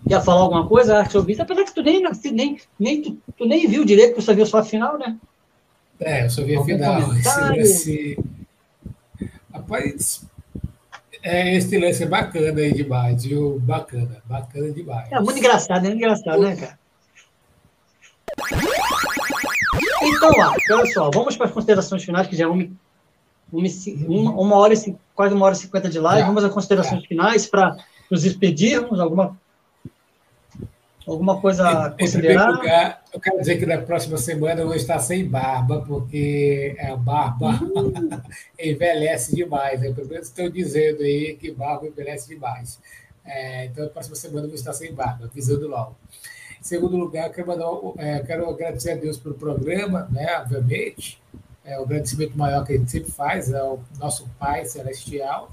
Quer 0.08 0.22
falar 0.24 0.42
alguma 0.42 0.68
coisa, 0.68 1.00
Arte 1.00 1.18
Ouvinte? 1.18 1.42
Apesar 1.42 1.64
que 1.64 1.74
tu 1.74 1.82
nem, 1.82 2.04
nem, 2.32 2.58
nem, 2.78 3.02
tu, 3.02 3.18
tu, 3.38 3.46
nem 3.46 3.68
viu 3.68 3.86
direito, 3.86 4.16
tu 4.16 4.22
só 4.22 4.34
viu 4.34 4.46
só 4.46 4.60
a 4.60 4.64
final, 4.64 4.98
né? 4.98 5.18
É, 6.00 6.26
eu 6.26 6.30
só 6.30 6.44
vi 6.44 6.58
a 6.58 6.64
final. 6.64 7.14
Esse, 7.14 7.60
esse... 7.60 8.20
Rapaz, 9.54 10.26
é, 11.22 11.56
esse 11.56 11.78
lance 11.78 12.04
é 12.04 12.06
bacana 12.06 12.60
aí 12.60 12.74
demais, 12.74 13.24
viu? 13.24 13.60
Bacana, 13.60 14.22
bacana 14.26 14.72
demais. 14.72 15.10
É 15.12 15.20
muito 15.22 15.40
engraçado, 15.40 15.86
é 15.88 15.92
engraçado, 15.92 16.42
né, 16.42 16.56
cara? 16.56 16.80
Então, 20.02 20.32
lá, 20.38 20.54
olha 20.72 20.94
só, 20.94 21.10
vamos 21.12 21.38
para 21.38 21.46
as 21.46 21.54
considerações 21.54 22.04
finais, 22.04 22.28
que 22.28 22.36
já 22.36 22.44
é 22.44 22.48
uma, 22.48 22.68
uma, 23.52 24.32
uma 24.32 24.56
hora 24.58 24.74
e 24.74 24.96
quase 25.16 25.34
uma 25.34 25.46
hora 25.46 25.54
e 25.54 25.58
cinquenta 25.58 25.88
de 25.88 26.00
live. 26.00 26.28
Vamos 26.28 26.44
às 26.44 26.52
considerações 26.52 27.06
finais 27.06 27.46
para 27.46 27.78
nos 28.12 28.24
despedirmos. 28.24 29.00
Alguma 29.00 29.40
Alguma 31.06 31.40
coisa 31.42 31.88
a 31.88 31.92
considerar? 31.92 32.52
Lugar, 32.52 33.04
eu 33.14 33.20
quero 33.20 33.40
dizer 33.40 33.58
que 33.58 33.66
na 33.66 33.78
próxima 33.80 34.18
semana 34.18 34.62
eu 34.62 34.68
vou 34.68 34.76
estar 34.76 35.00
sem 35.00 35.28
barba, 35.28 35.84
porque 35.86 36.78
a 36.80 36.96
barba 36.96 37.60
uhum. 37.62 38.10
envelhece 38.58 39.36
demais. 39.36 39.84
Eu 39.84 39.94
pelo 39.94 40.08
menos 40.08 40.28
estou 40.28 40.50
dizendo 40.50 41.04
aí 41.04 41.36
que 41.36 41.52
barba 41.52 41.88
envelhece 41.88 42.30
demais. 42.30 42.80
É, 43.26 43.66
então, 43.66 43.84
na 43.84 43.90
próxima 43.90 44.16
semana 44.16 44.46
eu 44.46 44.50
vou 44.50 44.56
estar 44.56 44.74
sem 44.74 44.94
barba, 44.94 45.26
avisando 45.26 45.68
logo. 45.68 45.96
Em 46.60 46.64
segundo 46.64 46.96
lugar, 46.96 47.28
eu 47.28 47.34
quero, 47.34 47.48
mandar, 47.48 47.68
é, 47.98 48.20
quero 48.20 48.50
agradecer 48.50 48.92
a 48.92 48.96
Deus 48.96 49.18
pelo 49.18 49.36
programa, 49.36 50.08
né, 50.10 50.40
obviamente. 50.40 51.22
É 51.66 51.80
o 51.80 51.84
agradecimento 51.84 52.38
maior 52.38 52.66
que 52.66 52.74
a 52.74 52.78
gente 52.78 52.92
sempre 52.92 53.12
faz 53.12 53.54
ao 53.54 53.82
nosso 54.00 54.28
Pai 54.40 54.66
Celestial. 54.66 55.52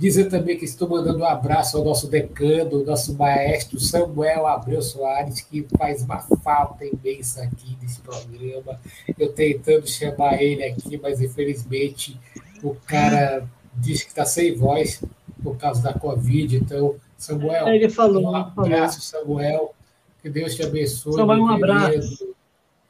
Dizer 0.00 0.30
também 0.30 0.56
que 0.56 0.64
estou 0.64 0.88
mandando 0.88 1.18
um 1.18 1.26
abraço 1.26 1.76
ao 1.76 1.84
nosso 1.84 2.08
decano, 2.08 2.82
nosso 2.82 3.14
maestro 3.18 3.78
Samuel 3.78 4.46
Abreu 4.46 4.80
Soares, 4.80 5.42
que 5.42 5.66
faz 5.76 6.02
uma 6.02 6.20
falta 6.42 6.86
imensa 6.86 7.42
aqui 7.42 7.76
nesse 7.82 8.00
programa. 8.00 8.80
Eu 9.18 9.30
tentando 9.30 9.86
chamar 9.86 10.40
ele 10.40 10.64
aqui, 10.64 10.96
mas 10.96 11.20
infelizmente 11.20 12.18
o 12.62 12.74
cara 12.86 13.46
disse 13.74 14.04
que 14.04 14.08
está 14.08 14.24
sem 14.24 14.56
voz 14.56 15.04
por 15.42 15.58
causa 15.58 15.82
da 15.82 15.92
Covid. 15.92 16.56
Então, 16.56 16.96
Samuel, 17.18 17.68
ele 17.68 17.90
falou, 17.90 18.22
um 18.22 18.34
abraço, 18.34 19.02
Samuel. 19.02 19.74
Que 20.22 20.30
Deus 20.30 20.54
te 20.54 20.62
abençoe. 20.62 21.12
Samuel, 21.12 21.42
um 21.42 21.48
abraço. 21.50 22.34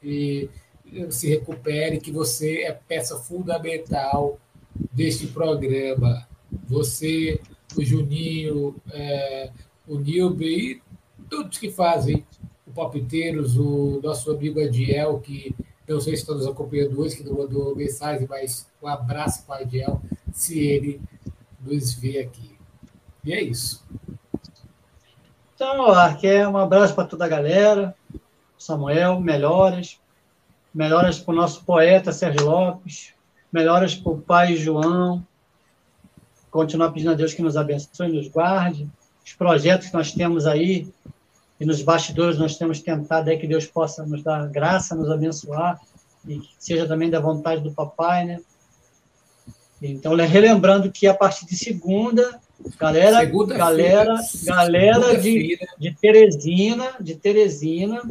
E 0.01 0.49
se 1.09 1.29
recupere, 1.29 1.99
que 1.99 2.13
você 2.13 2.63
é 2.63 2.71
peça 2.71 3.19
fundamental 3.19 4.39
deste 4.93 5.27
programa 5.27 6.30
você, 6.69 7.41
o 7.77 7.85
Juninho, 7.85 8.77
é, 8.93 9.51
o 9.87 9.99
Nilbe 9.99 10.47
e 10.47 10.83
todos 11.29 11.59
que 11.59 11.71
fazem 11.71 12.25
o 12.67 12.71
Palpiteiros, 12.73 13.57
o 13.57 14.01
nosso 14.03 14.31
amigo 14.31 14.61
Adiel, 14.61 15.21
que 15.21 15.55
não 15.89 16.01
sei 16.01 16.15
se 16.15 16.23
está 16.23 16.35
nos 16.35 16.47
acompanhando 16.47 17.01
hoje, 17.01 17.17
que 17.17 17.25
não 17.25 17.37
mandou 17.37 17.75
mensagem, 17.75 18.27
mas 18.29 18.69
um 18.81 18.87
abraço 18.87 19.45
para 19.45 19.61
o 19.61 19.63
Adiel, 19.63 20.01
se 20.33 20.59
ele 20.59 21.01
nos 21.61 21.95
vê 21.95 22.21
aqui. 22.21 22.57
E 23.25 23.33
é 23.33 23.43
isso. 23.43 23.85
Então, 25.55 25.91
Arque, 25.91 26.29
um 26.47 26.57
abraço 26.57 26.95
para 26.95 27.07
toda 27.07 27.25
a 27.25 27.29
galera. 27.29 27.95
Samuel, 28.57 29.21
melhoras. 29.21 30.01
Melhoras 30.73 31.19
para 31.19 31.33
o 31.33 31.37
nosso 31.37 31.65
poeta 31.65 32.13
Sérgio 32.13 32.47
Lopes. 32.47 33.13
Melhoras 33.53 33.95
para 33.95 34.13
o 34.13 34.21
pai 34.21 34.57
João 34.57 35.27
continuar 36.51 36.91
pedindo 36.93 37.13
a 37.13 37.15
Deus 37.15 37.35
que 37.35 37.43
nos 37.43 37.57
abençoe, 37.57 38.09
nos 38.09 38.29
guarde. 38.29 38.89
Os 39.25 39.33
projetos 39.33 39.89
que 39.89 39.95
nós 39.95 40.13
temos 40.13 40.47
aí, 40.47 40.89
e 41.59 41.65
nos 41.65 41.83
bastidores 41.83 42.39
nós 42.39 42.57
temos 42.57 42.81
tentado 42.81 43.31
aí 43.31 43.39
que 43.39 43.47
Deus 43.47 43.67
possa 43.67 44.05
nos 44.05 44.23
dar 44.23 44.49
graça, 44.49 44.95
nos 44.95 45.11
abençoar, 45.11 45.81
e 46.27 46.39
que 46.39 46.51
seja 46.59 46.87
também 46.87 47.11
da 47.11 47.21
vontade 47.21 47.63
do 47.63 47.73
papai, 47.73 48.25
né? 48.25 48.41
Então, 49.83 50.15
relembrando 50.15 50.91
que 50.91 51.07
a 51.07 51.15
partir 51.15 51.47
de 51.47 51.57
segunda, 51.57 52.39
galera, 52.79 53.21
segunda 53.21 53.57
galera, 53.57 54.15
galera 54.45 55.03
segunda 55.03 55.23
de, 55.23 55.59
de 55.79 55.95
Teresina, 55.95 56.97
de 57.01 57.15
Teresina, 57.15 58.03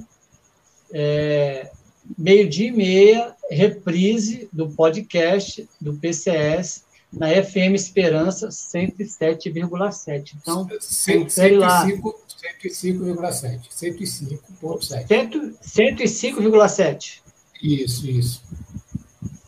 é, 0.91 1.69
meio-dia 2.17 2.69
e 2.69 2.71
meia, 2.71 3.35
reprise 3.51 4.49
do 4.51 4.69
podcast 4.69 5.67
do 5.79 5.93
PCS, 5.93 6.85
na 7.11 7.29
FM 7.29 7.73
Esperança 7.73 8.49
107,7. 8.49 10.35
Então, 10.41 10.67
confere 10.67 11.57
lá. 11.57 11.85
105,7. 11.85 13.69
105,7. 13.69 15.55
105,7. 15.61 17.21
Isso, 17.61 18.09
isso. 18.09 18.41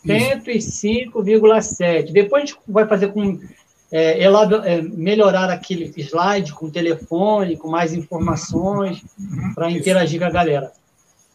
105,7. 0.06 2.12
Depois 2.12 2.44
a 2.44 2.46
gente 2.46 2.60
vai 2.68 2.86
fazer 2.88 3.08
com. 3.10 3.40
É, 3.94 4.24
é, 4.24 4.82
melhorar 4.82 5.50
aquele 5.50 5.94
slide 5.98 6.54
com 6.54 6.70
telefone, 6.70 7.58
com 7.58 7.68
mais 7.68 7.92
informações, 7.92 9.04
uhum, 9.20 9.54
para 9.54 9.70
interagir 9.70 10.18
com 10.18 10.26
a 10.26 10.30
galera. 10.30 10.72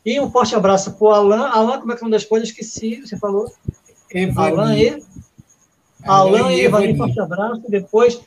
E 0.07 0.19
um 0.19 0.31
forte 0.31 0.55
abraço 0.55 0.94
para 0.94 1.07
o 1.07 1.11
Alan. 1.11 1.48
Alan, 1.48 1.81
como 1.81 1.93
é 1.93 1.97
que 1.97 2.03
é 2.03 2.07
uma 2.07 2.12
das 2.12 2.24
coisas? 2.24 2.48
Esqueci, 2.48 3.03
você 3.03 3.19
falou. 3.19 3.53
Evani. 4.11 4.53
Alan 4.53 4.78
e. 4.78 5.03
Alan 6.07 6.53
e 6.53 6.61
Evani, 6.61 6.97
forte 6.97 7.20
abraço. 7.20 7.62
Depois 7.69 8.20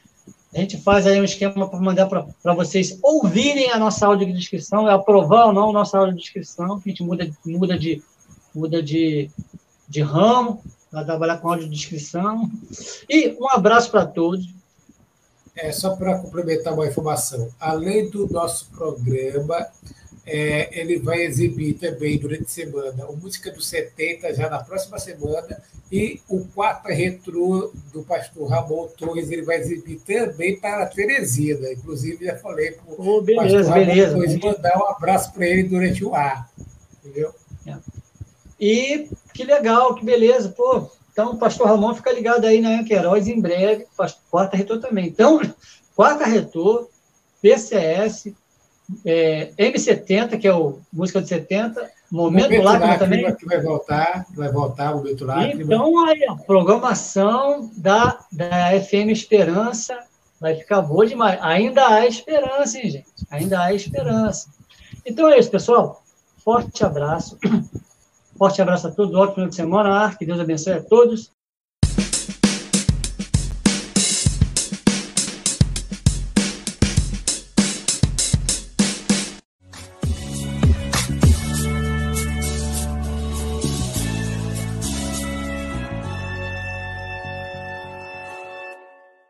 a 0.54 0.60
gente 0.60 0.78
faz 0.78 1.06
aí 1.06 1.20
um 1.20 1.24
esquema 1.24 1.70
para 1.70 1.80
mandar 1.80 2.08
para 2.08 2.54
vocês 2.54 2.98
ouvirem 3.04 3.72
a 3.72 3.78
nossa 3.78 4.08
audiodescrição, 4.08 4.88
é 4.88 4.94
aprovar 4.94 5.48
ou 5.48 5.54
não 5.54 5.70
a 5.70 5.74
nossa 5.74 5.98
audiodescrição, 5.98 6.80
que 6.80 6.90
a 6.90 6.92
gente 6.92 7.04
muda, 7.04 7.30
muda, 7.46 7.78
de, 7.78 8.02
muda 8.54 8.82
de, 8.82 9.30
de 9.88 10.02
ramo 10.02 10.64
para 10.90 11.06
trabalhar 11.06 11.38
com 11.38 11.50
audiodescrição. 11.50 12.50
E 13.08 13.38
um 13.40 13.50
abraço 13.50 13.92
para 13.92 14.06
todos. 14.06 14.48
É, 15.56 15.72
só 15.72 15.96
para 15.96 16.18
complementar 16.18 16.74
uma 16.74 16.88
informação, 16.88 17.50
além 17.60 18.10
do 18.10 18.28
nosso 18.32 18.70
programa, 18.72 19.68
é, 20.32 20.80
ele 20.80 21.00
vai 21.00 21.24
exibir 21.24 21.74
também 21.74 22.20
durante 22.20 22.44
a 22.44 22.48
semana 22.48 23.08
o 23.08 23.18
Música 23.18 23.52
dos 23.52 23.68
70, 23.68 24.36
já 24.36 24.48
na 24.48 24.60
próxima 24.60 25.00
semana, 25.00 25.60
e 25.92 26.22
o 26.30 26.46
quarto 26.46 26.88
retrô 26.88 27.72
do 27.92 28.04
pastor 28.04 28.48
Ramon 28.48 28.88
Torres, 28.90 29.32
ele 29.32 29.42
vai 29.42 29.58
exibir 29.58 30.00
também 30.02 30.60
para 30.60 30.84
a 30.84 30.86
Teresina. 30.86 31.72
Inclusive, 31.72 32.26
já 32.26 32.36
falei 32.36 32.74
para 32.74 32.94
o 32.94 33.18
oh, 33.18 33.24
pastor 33.24 33.64
Ramon 33.64 33.86
beleza, 33.86 34.14
Torres 34.14 34.40
mandar 34.40 34.78
um 34.78 34.88
abraço 34.88 35.34
para 35.34 35.48
ele 35.48 35.64
durante 35.64 36.06
o 36.06 36.14
ar. 36.14 36.48
Entendeu? 37.04 37.34
É. 37.66 37.76
E 38.60 39.10
que 39.34 39.44
legal, 39.44 39.96
que 39.96 40.06
beleza. 40.06 40.50
Pô, 40.50 40.92
então, 41.12 41.32
o 41.32 41.38
pastor 41.38 41.66
Ramon 41.66 41.96
fica 41.96 42.14
ligado 42.14 42.46
aí 42.46 42.62
na 42.62 42.84
Queiroz 42.84 43.28
em 43.28 43.42
breve, 43.42 43.88
quarta 44.30 44.56
retrô 44.56 44.80
também. 44.80 45.08
Então, 45.08 45.42
quarta 45.96 46.24
retrô, 46.26 46.88
PCS, 47.42 48.32
é, 49.06 49.52
M70, 49.58 50.40
que 50.40 50.48
é 50.48 50.54
o 50.54 50.80
música 50.92 51.22
de 51.22 51.28
70, 51.28 51.90
Momento, 52.12 52.44
Momento 52.46 52.64
Lágrima, 52.64 52.98
também. 52.98 53.36
Que 53.36 53.46
vai 53.46 53.62
voltar, 53.62 54.26
vai 54.36 54.52
voltar 54.52 54.94
o 54.94 54.98
Momento 54.98 55.26
Lágrima. 55.26 55.64
Então, 55.64 56.06
aí, 56.06 56.26
a 56.28 56.36
programação 56.36 57.70
da, 57.78 58.20
da 58.32 58.72
FM 58.82 59.10
Esperança 59.12 59.98
vai 60.40 60.56
ficar 60.56 60.82
boa 60.82 61.06
demais. 61.06 61.40
Ainda 61.42 61.88
há 61.88 62.08
esperança, 62.08 62.80
hein, 62.80 62.90
gente? 62.90 63.28
Ainda 63.30 63.62
há 63.62 63.74
esperança. 63.74 64.50
Então 65.06 65.30
é 65.30 65.38
isso, 65.38 65.52
pessoal. 65.52 66.02
Forte 66.44 66.84
abraço. 66.84 67.38
Forte 68.38 68.62
abraço 68.62 68.88
a 68.88 68.92
todos. 68.92 69.14
Ótimo 69.14 69.34
final 69.36 69.50
de 69.50 69.56
semana. 69.56 70.16
Que 70.16 70.26
Deus 70.26 70.40
abençoe 70.40 70.74
a 70.74 70.82
todos. 70.82 71.32